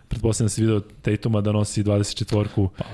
pretpostavljam 0.10 0.46
da 0.46 0.50
si 0.50 0.62
video 0.62 0.80
Tatuma 0.80 1.42
da 1.42 1.52
nosi 1.52 1.84
24-ku. 1.84 2.70
Pa, 2.78 2.86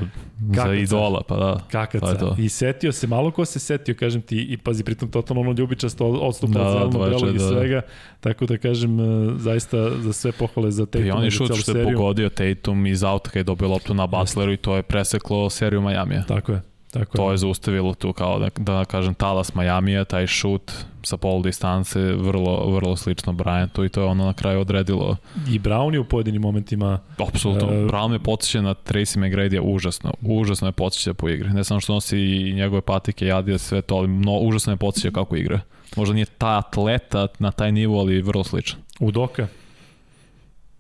za 0.66 0.74
idola, 0.74 1.22
pa 1.28 1.36
da. 1.36 1.59
Kakaca. 1.72 2.05
Pa 2.05 2.13
to. 2.13 2.36
I 2.39 2.49
setio 2.49 2.91
se, 2.91 3.07
malo 3.07 3.32
ko 3.32 3.45
se 3.45 3.59
setio, 3.59 3.95
kažem 3.95 4.22
ti, 4.22 4.41
i 4.41 4.57
pazi, 4.57 4.84
pritom 4.84 5.11
totalno 5.11 5.41
ono 5.41 5.51
ljubičasto 5.51 6.05
odstupa 6.05 6.59
da, 6.59 6.66
od 6.66 6.72
zelenog 6.72 7.09
belog 7.09 7.36
i 7.36 7.38
da. 7.38 7.47
svega. 7.47 7.82
Tako 8.20 8.45
da 8.45 8.57
kažem, 8.57 8.99
e, 8.99 9.03
zaista 9.38 9.99
za 9.99 10.13
sve 10.13 10.32
pohvale 10.32 10.72
za 10.72 10.86
Tatuma. 10.86 11.07
I 11.07 11.11
on 11.11 11.24
je 11.24 11.32
šut 11.32 11.55
što 11.55 11.78
je 11.78 11.84
pogodio 11.84 12.30
Tatum 12.30 12.86
iz 12.86 13.03
auta 13.03 13.30
kada 13.30 13.39
je 13.39 13.43
dobio 13.43 13.68
loptu 13.68 13.93
na 13.93 14.07
Butleru 14.07 14.51
i 14.53 14.57
to 14.57 14.76
je 14.76 14.82
preseklo 14.82 15.49
seriju 15.49 15.82
Majamija. 15.82 16.24
Tako 16.24 16.51
je. 16.51 16.74
Tako 16.99 17.17
to 17.17 17.31
je. 17.31 17.37
zaustavilo 17.37 17.93
tu 17.93 18.13
kao 18.13 18.39
da, 18.39 18.49
da 18.57 18.85
kažem 18.85 19.13
talas 19.13 19.53
Majamija, 19.53 20.05
taj 20.05 20.27
šut 20.27 20.71
sa 21.03 21.17
pol 21.17 21.41
distance, 21.41 21.99
vrlo, 21.99 22.71
vrlo 22.71 22.95
slično 22.95 23.33
Bryantu 23.33 23.85
i 23.85 23.89
to 23.89 24.01
je 24.01 24.07
ono 24.07 24.25
na 24.25 24.33
kraju 24.33 24.59
odredilo. 24.59 25.17
I 25.49 25.59
Brown 25.59 25.93
je 25.93 25.99
u 25.99 26.05
pojedinim 26.05 26.41
momentima... 26.41 26.99
Apsolutno, 27.17 27.67
uh, 27.67 27.73
Brown 27.73 28.13
je 28.13 28.19
podsjeća 28.19 28.61
na 28.61 28.73
Tracy 28.73 29.19
McGrady, 29.19 29.59
užasno, 29.63 30.13
užasno 30.21 30.67
je 30.67 30.71
podsjeća 30.71 31.13
po 31.13 31.29
igri. 31.29 31.49
Ne 31.49 31.63
samo 31.63 31.79
što 31.79 31.93
nosi 31.93 32.19
i 32.19 32.53
njegove 32.53 32.81
patike, 32.81 33.25
jadije, 33.25 33.57
sve 33.57 33.81
to, 33.81 33.95
ali 33.95 34.07
no, 34.07 34.31
užasno 34.31 34.73
je 34.73 34.77
podsjeća 34.77 35.11
kako 35.11 35.35
igra. 35.35 35.59
Možda 35.95 36.15
nije 36.15 36.25
ta 36.25 36.57
atleta 36.57 37.27
na 37.39 37.51
taj 37.51 37.71
nivo, 37.71 37.99
ali 37.99 38.21
vrlo 38.21 38.43
sličan. 38.43 38.79
Udoka? 38.99 39.47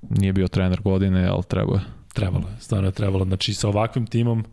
Nije 0.09 0.33
bio 0.33 0.47
trener 0.47 0.81
godine, 0.81 1.27
ali 1.27 1.43
treba 1.43 1.73
je. 1.73 1.81
Trebalo 2.13 2.47
je, 2.47 2.55
stvarno 2.59 2.87
je 2.87 2.91
trebalo. 2.91 3.25
Znači 3.25 3.53
sa 3.53 3.67
ovakvim 3.67 4.05
timom 4.05 4.45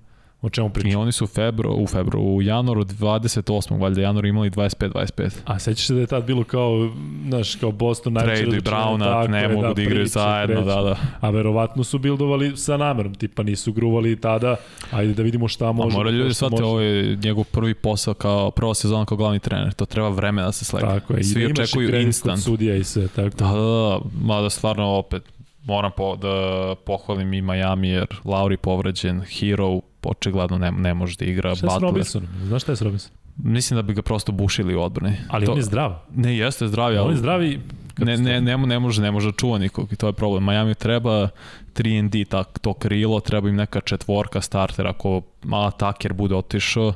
O 0.43 0.51
čemu 0.51 0.71
pričamo? 0.71 0.93
I 0.93 0.97
oni 0.97 1.13
su 1.13 1.25
u 1.25 1.27
febru, 1.27 1.75
u 1.75 1.87
febru, 1.87 2.21
u 2.21 2.43
januaru 2.43 2.85
28. 2.85 3.81
valjda 3.81 4.01
januar 4.01 4.25
imali 4.25 4.51
25-25. 4.51 5.31
A 5.45 5.59
sećaš 5.59 5.87
se 5.87 5.95
da 5.95 6.01
je 6.01 6.07
tad 6.07 6.25
bilo 6.25 6.45
kao, 6.45 6.91
znaš, 7.29 7.55
kao 7.55 7.73
Boston 7.73 8.13
najveće 8.13 8.43
Trade 8.43 8.57
i 8.57 8.61
Browna, 8.61 9.29
ne 9.29 9.49
mogu 9.49 9.63
da, 9.63 9.75
da 9.75 9.83
igraju 9.83 10.07
zajedno, 10.07 10.61
da, 10.61 10.83
da. 10.83 10.97
A 11.21 11.31
verovatno 11.31 11.85
su 11.85 11.99
bildovali 11.99 12.57
sa 12.57 12.77
namerom, 12.77 13.15
tipa 13.15 13.43
nisu 13.43 13.73
gruvali 13.73 14.21
tada, 14.21 14.57
ajde 14.91 15.15
da 15.15 15.23
vidimo 15.23 15.49
šta 15.49 15.73
može. 15.73 15.97
A 15.97 15.99
mora 15.99 16.11
ljudi 16.11 16.35
shvatiti, 16.35 16.63
ovo 16.63 16.81
je 16.81 17.17
njegov 17.17 17.45
prvi 17.45 17.75
posao 17.75 18.15
kao, 18.15 18.51
prva 18.51 18.75
sezona 18.75 19.05
kao 19.05 19.17
glavni 19.17 19.39
trener, 19.39 19.73
to 19.73 19.87
treba 19.87 20.09
vremena 20.09 20.47
da 20.47 20.53
se 20.53 20.65
sledi. 20.65 20.87
Tako 20.87 21.15
je, 21.15 21.25
Svi 21.25 21.43
i 21.43 21.53
da 21.53 21.63
očekuju 21.63 22.01
instant. 22.01 22.43
sudija 22.43 22.77
i 22.77 22.85
sve, 22.85 23.09
tako. 23.09 23.37
Da, 23.37 23.47
da, 23.47 23.53
da, 23.53 23.99
mada 24.21 24.51
stvarno 24.51 24.87
opet, 24.87 25.23
moram 25.65 25.91
po, 25.97 26.17
da 26.17 26.75
pohvalim 26.87 27.33
i 27.33 27.43
Miami 27.43 27.89
jer 27.89 28.07
Lauri 28.25 28.57
povređen, 28.57 29.21
Hero 29.21 29.81
očigledno 30.09 30.59
ne, 30.59 30.71
ne 30.71 30.95
može 30.95 31.17
da 31.17 31.25
igra. 31.25 31.55
Šta 31.55 31.67
je 31.67 31.79
s 31.79 31.83
Robinsonom? 31.83 32.29
Znaš 32.47 32.63
šta 32.63 32.73
je 32.73 32.77
s 32.77 32.83
Robinsonom? 32.83 33.19
Mislim 33.37 33.77
da 33.77 33.83
bi 33.83 33.95
ga 33.95 34.03
prosto 34.03 34.33
bušili 34.33 34.75
u 34.75 34.83
odbrani. 34.83 35.17
Ali 35.29 35.47
to, 35.47 35.53
on 35.53 35.59
je 35.59 35.63
zdrav. 35.63 35.95
Ne, 36.15 36.37
jeste 36.37 36.69
zdrav. 36.69 37.07
On 37.07 37.11
je 37.11 37.17
zdrav 37.17 37.45
i... 37.45 37.61
Ne, 37.99 38.17
ne, 38.17 38.41
ne, 38.41 38.59
ne, 38.59 38.79
može, 38.79 39.03
ne 39.03 39.11
može 39.11 39.31
da 39.31 39.37
čuva 39.37 39.59
nikog 39.59 39.93
i 39.93 39.97
to 39.97 40.07
je 40.07 40.13
problem. 40.13 40.45
Miami 40.45 40.75
treba 40.75 41.29
3 41.75 42.25
tak, 42.29 42.59
to 42.59 42.75
krilo, 42.75 43.21
treba 43.21 43.49
im 43.49 43.57
neka 43.57 43.81
četvorka 43.81 44.41
starter 44.41 44.87
ako 44.87 45.23
mala 45.43 45.71
taker 45.71 46.13
bude 46.13 46.35
otišao 46.35 46.95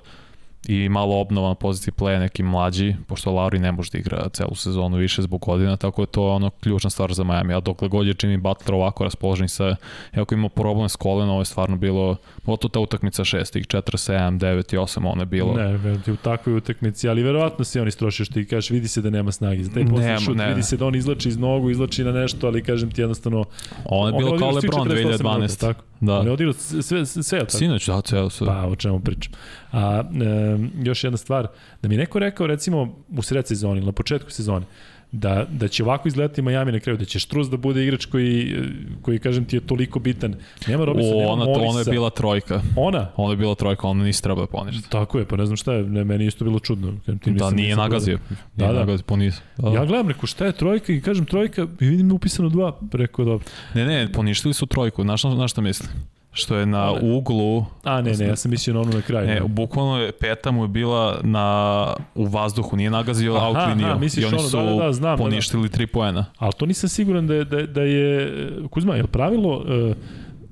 i 0.68 0.88
malo 0.88 1.20
obnova 1.20 1.48
na 1.48 1.54
poziciji 1.54 1.92
playa 1.98 2.18
neki 2.18 2.42
mlađi, 2.42 2.94
pošto 3.06 3.32
Lauri 3.32 3.58
ne 3.58 3.72
može 3.72 3.90
da 3.90 3.98
igra 3.98 4.28
celu 4.28 4.54
sezonu 4.54 4.96
više 4.96 5.22
zbog 5.22 5.40
godina, 5.40 5.76
tako 5.76 6.02
je 6.02 6.06
to 6.06 6.28
ono 6.28 6.50
ključna 6.50 6.90
stvar 6.90 7.12
za 7.12 7.24
Miami. 7.24 7.54
A 7.54 7.60
dokle 7.60 7.88
god 7.88 8.06
je 8.06 8.14
Jimmy 8.14 8.40
Butler 8.40 8.74
ovako 8.74 9.04
raspoložen 9.04 9.48
sa, 9.48 9.76
ako 10.12 10.34
ima 10.34 10.48
problem 10.48 10.88
s 10.88 10.96
kolenom, 10.96 11.30
ovo 11.30 11.40
je 11.40 11.44
stvarno 11.44 11.76
bilo, 11.76 12.16
to 12.60 12.68
ta 12.68 12.80
utakmica 12.80 13.24
šestih, 13.24 13.66
4, 13.66 13.80
7, 13.82 14.38
9 14.38 14.74
i 14.74 14.78
8, 14.78 15.12
ono 15.12 15.22
je 15.22 15.26
bilo. 15.26 15.54
Ne, 15.54 15.98
ti 16.04 16.12
u 16.12 16.16
takvoj 16.16 16.56
utakmici, 16.56 17.08
ali 17.08 17.22
verovatno 17.22 17.64
se 17.64 17.80
on 17.80 17.88
istrošio 17.88 18.24
što 18.24 18.34
ti 18.34 18.46
kažeš, 18.46 18.70
vidi 18.70 18.88
se 18.88 19.02
da 19.02 19.10
nema 19.10 19.32
snage. 19.32 19.64
Za 19.64 19.70
taj 19.72 19.86
poslednji 19.86 20.18
šut 20.24 20.36
ne. 20.36 20.48
vidi 20.48 20.62
se 20.62 20.76
da 20.76 20.86
on 20.86 20.94
izlači 20.94 21.28
iz 21.28 21.38
nogu, 21.38 21.70
izlači 21.70 22.04
na 22.04 22.12
nešto, 22.12 22.46
ali 22.46 22.62
kažem 22.62 22.90
ti 22.90 23.00
jednostavno... 23.00 23.44
On 23.84 24.14
je 24.14 24.18
bilo 24.18 24.38
kao 24.38 24.50
LeBron 24.50 24.88
2012. 24.88 25.60
Tako. 25.60 25.82
Da. 26.00 26.18
On 26.18 26.26
je 26.26 26.32
odigrao 26.32 26.52
sve, 26.52 26.82
sve, 26.82 27.06
sve 27.06 27.38
tako? 27.38 27.50
Sinoć, 27.50 27.86
da, 27.86 28.00
ceo 28.00 28.30
sve. 28.30 28.46
Pa, 28.46 28.66
o 28.66 28.76
čemu 28.76 29.00
pričam. 29.00 29.32
A 29.76 30.02
e, 30.02 30.58
još 30.84 31.04
jedna 31.04 31.16
stvar, 31.16 31.46
da 31.82 31.88
mi 31.88 31.96
neko 31.96 32.18
rekao, 32.18 32.46
recimo, 32.46 32.96
u 33.16 33.22
sred 33.22 33.46
sezoni, 33.46 33.80
na 33.80 33.92
početku 33.92 34.30
sezone, 34.30 34.66
da, 35.12 35.46
da 35.50 35.68
će 35.68 35.84
ovako 35.84 36.08
izgledati 36.08 36.42
Miami 36.42 36.72
na 36.72 36.80
kraju, 36.80 36.98
da 36.98 37.04
će 37.04 37.18
Štruz 37.18 37.50
da 37.50 37.56
bude 37.56 37.82
igrač 37.82 38.04
koji, 38.04 38.56
koji 39.02 39.18
kažem 39.18 39.44
ti 39.44 39.56
je 39.56 39.60
toliko 39.60 39.98
bitan. 39.98 40.34
Nema 40.66 40.84
Robinson, 40.84 41.14
o, 41.14 41.18
nema 41.18 41.32
ona, 41.32 41.44
Morisa. 41.44 41.68
Ona 41.68 41.80
je 41.80 41.84
bila 41.84 42.10
trojka. 42.10 42.60
Ona? 42.76 43.08
Ona 43.16 43.32
je 43.32 43.36
bila 43.36 43.54
trojka, 43.54 43.88
ona 43.88 44.04
nisi 44.04 44.22
trebao 44.22 44.46
da 44.46 44.50
poništa. 44.50 44.88
Tako 44.88 45.18
je, 45.18 45.24
pa 45.24 45.36
ne 45.36 45.46
znam 45.46 45.56
šta 45.56 45.72
je, 45.72 45.82
ne, 45.82 46.04
meni 46.04 46.26
isto 46.26 46.44
bilo 46.44 46.58
čudno. 46.58 46.94
Ti 47.22 47.30
da, 47.30 47.50
nije 47.50 47.76
nagazio. 47.76 48.18
Da, 48.56 48.66
da. 48.66 48.72
Nagazio, 48.72 49.04
poniz. 49.06 49.40
Da, 49.56 49.70
da. 49.70 49.76
Ja 49.76 49.84
gledam, 49.84 50.08
reko 50.08 50.26
šta 50.26 50.46
je 50.46 50.52
trojka 50.52 50.92
i 50.92 51.00
kažem 51.00 51.24
trojka 51.24 51.66
i 51.80 51.86
vidim 51.86 52.12
upisano 52.12 52.48
dva, 52.48 52.72
preko 52.90 53.24
dobro. 53.24 53.46
Ne, 53.74 53.84
ne, 53.84 54.12
poništili 54.12 54.54
su 54.54 54.66
trojku, 54.66 55.02
znaš, 55.02 55.22
znaš 55.22 55.50
šta 55.50 55.60
mislim? 55.60 55.90
Što 56.36 56.56
je 56.56 56.66
na 56.66 56.92
uglu... 57.02 57.64
A, 57.84 58.00
ne, 58.00 58.12
ne, 58.12 58.26
ja 58.26 58.36
sam 58.36 58.50
mislio 58.50 58.74
na 58.74 58.80
ono 58.80 58.92
na 58.92 59.02
kraju. 59.02 59.26
Ne, 59.26 59.40
bukvalno 59.46 59.98
je 59.98 60.12
peta 60.12 60.50
mu 60.50 60.64
je 60.64 60.68
bila 60.68 61.20
na, 61.22 61.94
u 62.14 62.26
vazduhu, 62.26 62.76
nije 62.76 62.90
nagazio 62.90 63.34
aha, 63.34 63.46
out 63.46 63.56
liniju. 63.68 63.86
Aha, 63.86 63.98
misliš 63.98 64.24
i 64.24 64.28
oni 64.28 64.38
su 64.38 64.58
ono, 64.58 64.70
da, 64.70 64.76
da, 64.76 64.84
da, 64.84 64.92
znam, 64.92 65.18
poništili 65.18 65.62
da, 65.62 65.68
da. 65.68 65.74
tri 65.74 65.86
poena. 65.86 66.26
Ali 66.38 66.52
to 66.52 66.66
nisam 66.66 66.88
siguran 66.88 67.26
da 67.26 67.34
je, 67.34 67.44
da, 67.44 67.62
da 67.62 67.82
je 67.82 68.32
Kuzma, 68.70 68.96
je 68.96 69.06
pravilo... 69.06 69.56
Uh, 69.56 69.96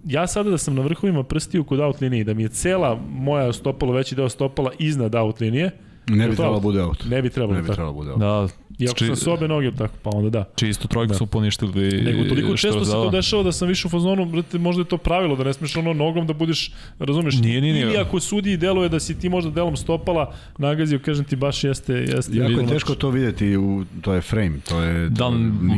ja 0.07 0.27
sada 0.27 0.51
da 0.51 0.59
sam 0.59 0.75
na 0.75 0.83
vrhovima 0.83 1.23
prstiju 1.23 1.65
kod 1.65 1.81
out 1.81 2.01
linije, 2.01 2.25
da 2.25 2.35
mi 2.35 2.43
je 2.43 2.49
cela 2.49 2.99
moja 3.11 3.53
stopala, 3.53 3.93
veći 3.93 4.15
deo 4.15 4.29
stopala 4.29 4.71
iznad 4.79 5.15
out 5.15 5.41
linije, 5.41 5.71
ne 6.09 6.29
bi 6.29 6.37
trebalo 6.37 6.61
bude 6.61 6.83
out. 6.83 7.05
Ne 7.11 7.23
bi 7.23 7.31
trebalo, 7.31 7.57
ne 7.57 7.63
bi 7.63 7.69
trebalo 7.69 7.93
bude 7.93 8.11
out. 8.11 8.21
Da, 8.21 8.49
Iako 8.79 8.99
Či... 8.99 9.07
sam 9.07 9.17
s 9.17 9.27
obe 9.27 9.49
noge 9.49 9.73
tako, 9.73 9.95
pa 10.03 10.11
onda 10.15 10.31
da. 10.31 10.45
Čisto 10.57 10.89
trojku 10.89 11.13
da. 11.13 11.19
su 11.19 11.27
poništili. 11.27 12.03
Nego 12.03 12.29
toliko 12.29 12.57
često 12.57 12.85
se 12.85 12.91
to 12.91 13.11
dešava 13.11 13.43
da 13.43 13.53
sam 13.53 13.69
više 13.69 13.87
u 13.87 13.91
fazonu, 13.91 14.25
brate, 14.25 14.59
možda 14.59 14.81
je 14.83 14.89
to 14.89 14.99
pravilo, 14.99 15.37
da 15.37 15.45
ne 15.45 15.53
smeš 15.53 15.77
ono 15.77 15.93
nogom 15.93 16.27
da 16.27 16.33
budeš, 16.33 16.73
razumeš? 16.99 17.39
Nije, 17.39 17.61
nije, 17.61 17.75
nije. 17.75 17.87
Ili 17.87 17.97
ako 17.97 18.21
sudi 18.21 18.57
deluje 18.57 18.89
da 18.89 19.01
si 19.01 19.19
ti 19.19 19.29
možda 19.29 19.51
delom 19.51 19.77
stopala 19.77 20.35
nagazio, 20.59 20.99
kažem 20.99 21.25
ti 21.25 21.37
baš 21.37 21.65
jeste... 21.65 21.93
jeste 21.93 22.37
jako 22.37 22.61
je 22.61 22.67
teško 22.67 22.95
to 22.95 23.11
videti, 23.11 23.57
u, 23.57 23.85
to 24.03 24.15
je 24.15 24.21
frame, 24.21 24.59
to 24.69 24.83
je... 24.83 25.09
Da, 25.09 25.33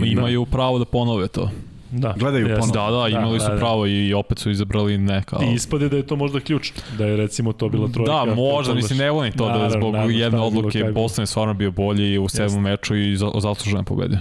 imaju 0.07 0.47
pravo 0.47 0.79
da 0.79 0.85
ponove 0.85 1.29
to. 1.29 1.51
Da. 1.91 2.15
Gledaju 2.19 2.47
ponovno. 2.47 2.73
Da, 2.73 2.91
da, 2.91 3.09
imali 3.09 3.39
da, 3.39 3.45
su 3.45 3.49
da, 3.49 3.55
da. 3.55 3.61
pravo 3.61 3.87
i 3.87 4.15
opet 4.15 4.39
su 4.39 4.51
izabrali 4.51 4.99
neka. 4.99 5.37
I 5.51 5.55
ispade 5.55 5.89
da 5.89 5.97
je 5.97 6.07
to 6.07 6.17
možda 6.17 6.41
ključ, 6.41 6.73
da 6.99 7.07
je 7.07 7.17
recimo 7.17 7.53
to 7.53 7.69
bila 7.69 7.89
trojka. 7.89 8.13
Da, 8.13 8.35
možda, 8.35 8.75
mislim, 8.75 8.99
ne 8.99 9.11
volim 9.11 9.33
to 9.33 9.47
naravno, 9.47 9.65
da 9.65 9.71
zbog 9.71 9.93
naravno, 9.93 10.17
jedne 10.17 10.41
odluke 10.41 10.85
Boston 10.95 11.23
je 11.23 11.27
stvarno 11.27 11.55
bio 11.55 11.71
bolji 11.71 12.19
u 12.19 12.29
sedmom 12.29 12.63
meču 12.63 12.97
i 12.97 13.17
zasluženo 13.17 13.83
pobedio. 13.83 14.19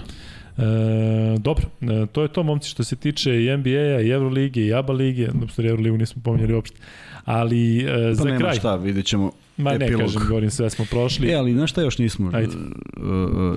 E, 0.58 1.38
dobro, 1.38 1.66
e, 1.80 2.06
to 2.06 2.22
je 2.22 2.28
to 2.28 2.42
momci 2.42 2.70
što 2.70 2.84
se 2.84 2.96
tiče 2.96 3.44
i 3.44 3.56
NBA-a 3.56 4.00
i 4.00 4.10
Evrolige 4.10 4.66
i 4.66 4.74
ABA 4.74 4.92
lige, 4.92 5.28
u 5.58 5.62
Evroligu 5.62 5.96
nismo 5.96 6.22
pominjali 6.24 6.54
uopšte. 6.54 6.76
Ali 7.24 7.80
e, 7.80 8.08
pa 8.08 8.14
za 8.14 8.24
nema 8.24 8.38
kraj... 8.38 8.54
šta, 8.54 8.76
vidjet 8.76 9.06
ćemo 9.06 9.32
Ma 9.56 9.72
epilog. 9.72 10.00
ne 10.00 10.06
kažem, 10.06 10.22
govorim, 10.28 10.50
sve 10.50 10.70
smo 10.70 10.84
prošli. 10.90 11.30
E, 11.30 11.34
ali 11.34 11.52
znaš 11.52 11.70
šta 11.70 11.82
još 11.82 11.98
nismo? 11.98 12.30
Ajde. 12.34 12.56
Uh, 12.96 13.56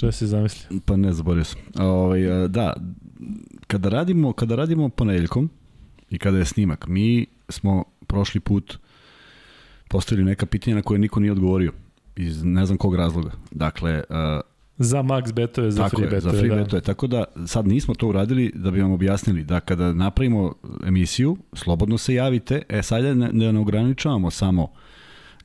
Šta 0.00 0.12
si 0.12 0.26
zamislio? 0.26 0.80
Pa 0.84 0.96
ne, 0.96 1.12
zaborio 1.12 1.44
sam. 1.44 1.60
Ovaj, 1.78 2.48
da, 2.48 2.72
kada 3.66 3.88
radimo, 3.88 4.32
kada 4.32 4.56
radimo 4.56 4.88
ponedeljkom 4.88 5.50
i 6.10 6.18
kada 6.18 6.38
je 6.38 6.44
snimak, 6.44 6.86
mi 6.86 7.26
smo 7.48 7.84
prošli 8.06 8.40
put 8.40 8.78
postavili 9.88 10.24
neka 10.24 10.46
pitanja 10.46 10.76
na 10.76 10.82
koje 10.82 10.98
niko 10.98 11.20
nije 11.20 11.32
odgovorio 11.32 11.72
iz 12.16 12.44
ne 12.44 12.66
znam 12.66 12.78
kog 12.78 12.94
razloga. 12.94 13.30
Dakle, 13.50 14.02
uh, 14.08 14.40
za 14.78 15.02
max 15.02 15.32
betove, 15.34 15.70
za 15.70 15.88
free 15.88 16.04
betove. 16.04 16.20
Za 16.20 16.30
free 16.30 16.48
da. 16.48 16.56
betove, 16.56 16.82
tako 16.82 17.06
da 17.06 17.24
sad 17.46 17.66
nismo 17.66 17.94
to 17.94 18.08
uradili 18.08 18.52
da 18.54 18.70
bi 18.70 18.80
vam 18.80 18.92
objasnili 18.92 19.44
da 19.44 19.60
kada 19.60 19.92
napravimo 19.92 20.54
emisiju, 20.86 21.36
slobodno 21.52 21.98
se 21.98 22.14
javite, 22.14 22.62
e 22.68 22.82
sad 22.82 23.16
ne, 23.16 23.30
ne, 23.32 23.60
ograničavamo 23.60 24.30
samo 24.30 24.68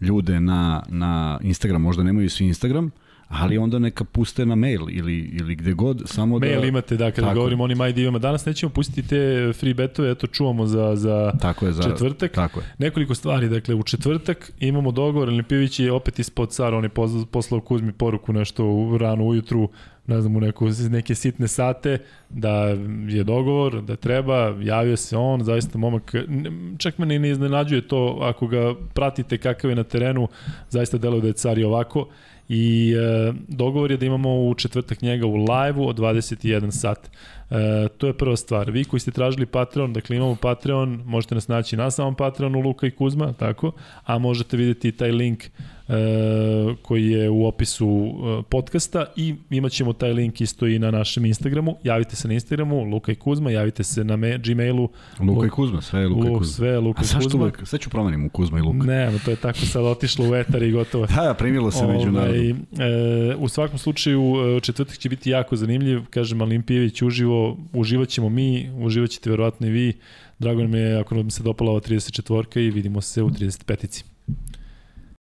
ljude 0.01 0.39
na, 0.39 0.83
na 0.89 1.39
Instagram, 1.41 1.81
možda 1.81 2.03
nemaju 2.03 2.29
svi 2.29 2.45
Instagram, 2.45 2.91
ali 3.41 3.57
onda 3.57 3.79
neka 3.79 4.03
puste 4.03 4.45
na 4.45 4.55
mail 4.55 4.81
ili, 4.89 5.19
ili 5.19 5.55
gde 5.55 5.73
god, 5.73 6.01
samo 6.05 6.39
mail 6.39 6.53
da... 6.53 6.59
Mail 6.59 6.69
imate, 6.69 6.97
da, 6.97 7.11
kada 7.11 7.27
tako. 7.27 7.39
govorimo 7.39 7.63
o 7.63 7.65
onim 7.65 7.81
ID-ima. 7.81 8.19
Danas 8.19 8.45
nećemo 8.45 8.69
pustiti 8.69 9.07
te 9.07 9.53
free 9.53 9.73
betove, 9.73 10.11
eto 10.11 10.27
čuvamo 10.27 10.65
za, 10.65 10.95
za, 10.95 11.31
tako 11.41 11.65
je, 11.65 11.71
za 11.71 11.83
četvrtak. 11.83 12.31
Tako 12.31 12.59
je. 12.59 12.65
Nekoliko 12.77 13.15
stvari, 13.15 13.49
dakle, 13.49 13.75
u 13.75 13.83
četvrtak 13.83 14.51
imamo 14.59 14.91
dogovor, 14.91 15.29
Limpivić 15.29 15.79
je 15.79 15.91
opet 15.91 16.19
ispod 16.19 16.49
car, 16.49 16.73
on 16.73 16.83
je 16.83 16.89
poslao 17.31 17.61
Kuzmi 17.61 17.91
poruku 17.91 18.33
nešto 18.33 18.65
u, 18.65 18.97
rano 18.97 19.23
ujutru, 19.25 19.69
ne 20.07 20.21
znam, 20.21 20.35
u 20.35 20.39
neku, 20.39 20.67
neke 20.89 21.15
sitne 21.15 21.47
sate, 21.47 21.97
da 22.29 22.51
je 23.07 23.23
dogovor, 23.23 23.81
da 23.81 23.95
treba, 23.95 24.55
javio 24.61 24.97
se 24.97 25.17
on, 25.17 25.43
zaista 25.43 25.77
momak, 25.77 26.13
čak 26.77 26.97
me 26.97 27.05
ne 27.05 27.29
iznenađuje 27.29 27.87
to, 27.87 28.19
ako 28.21 28.47
ga 28.47 28.73
pratite 28.93 29.37
kakav 29.37 29.69
je 29.69 29.75
na 29.75 29.83
terenu, 29.83 30.27
zaista 30.69 30.97
deluje 30.97 31.21
da 31.21 31.27
je 31.27 31.33
car 31.33 31.57
i 31.57 31.63
ovako, 31.63 32.07
i 32.49 32.93
e, 32.97 33.33
dogovor 33.47 33.91
je 33.91 33.97
da 33.97 34.05
imamo 34.05 34.29
u 34.29 34.53
četvrtak 34.53 35.01
njega 35.01 35.25
u 35.25 35.35
live-u 35.35 35.87
od 35.87 35.99
21 35.99 36.71
sat. 36.71 37.09
E, 37.49 37.87
to 37.97 38.07
je 38.07 38.13
prva 38.13 38.35
stvar. 38.35 38.71
Vi 38.71 38.83
koji 38.83 38.99
ste 38.99 39.11
tražili 39.11 39.45
Patreon, 39.45 39.93
dakle 39.93 40.15
imamo 40.15 40.35
Patreon, 40.35 41.01
možete 41.05 41.35
nas 41.35 41.47
naći 41.47 41.77
na 41.77 41.91
samom 41.91 42.15
Patreonu 42.15 42.59
Luka 42.59 42.87
i 42.87 42.91
Kuzma, 42.91 43.33
tako, 43.33 43.71
a 44.03 44.17
možete 44.17 44.57
videti 44.57 44.91
taj 44.91 45.11
link 45.11 45.43
e, 45.43 46.75
koji 46.81 47.09
je 47.09 47.29
u 47.29 47.45
opisu 47.45 47.87
e, 47.87 48.43
podcasta 48.49 49.05
i 49.15 49.35
imat 49.49 49.71
ćemo 49.71 49.93
taj 49.93 50.13
link 50.13 50.41
isto 50.41 50.67
i 50.67 50.79
na 50.79 50.91
našem 50.91 51.25
Instagramu. 51.25 51.77
Javite 51.83 52.15
se 52.15 52.27
na 52.27 52.33
Instagramu, 52.33 52.83
Luka 52.83 53.11
i 53.11 53.15
Kuzma, 53.15 53.51
javite 53.51 53.83
se 53.83 54.03
na 54.03 54.15
me, 54.15 54.37
Gmailu. 54.37 54.89
Luka 55.19 55.47
i 55.47 55.49
Kuzma, 55.49 55.81
sve 55.81 56.01
je 56.01 56.07
Luka 56.07 56.27
i 56.27 56.33
Kuzma. 56.37 56.53
Sve 56.53 56.69
je 56.69 56.79
Luka 56.79 57.01
i 57.01 57.23
Kuzma. 57.23 57.41
Uvek, 57.41 57.67
sve 57.67 57.79
ću 57.79 57.89
promenim 57.89 58.25
u 58.25 58.29
Kuzma 58.29 58.59
i 58.59 58.61
Luka. 58.61 58.85
Ne, 58.85 59.11
to 59.25 59.31
je 59.31 59.37
tako 59.37 59.59
sad 59.59 59.83
otišlo 59.83 60.29
u 60.29 60.35
etar 60.35 60.63
i 60.63 60.71
gotovo. 60.71 61.05
da, 61.15 61.33
primilo 61.33 61.71
se 61.71 61.87
među 61.87 62.11
narodom. 62.11 62.65
E, 62.79 63.35
u 63.37 63.47
svakom 63.47 63.77
slučaju, 63.77 64.35
e, 64.57 64.59
četvrtak 64.59 64.97
će 64.97 65.09
biti 65.09 65.29
jako 65.29 65.55
zanimljiv. 65.55 66.01
Kažem, 66.09 66.41
Alimpijević 66.41 67.01
uživo, 67.01 67.34
uživat 67.73 68.09
ćemo 68.09 68.29
mi, 68.29 68.71
uživat 68.75 69.09
ćete 69.09 69.29
verovatno 69.29 69.67
i 69.67 69.69
vi. 69.69 69.93
Drago 70.39 70.61
nam 70.61 70.75
je 70.75 70.99
ako 70.99 71.15
nam 71.15 71.29
se 71.29 71.43
dopala 71.43 71.71
ova 71.71 71.81
34 71.81 72.59
i 72.59 72.71
vidimo 72.71 73.01
se 73.01 73.23
u 73.23 73.29
35-ici. 73.29 74.03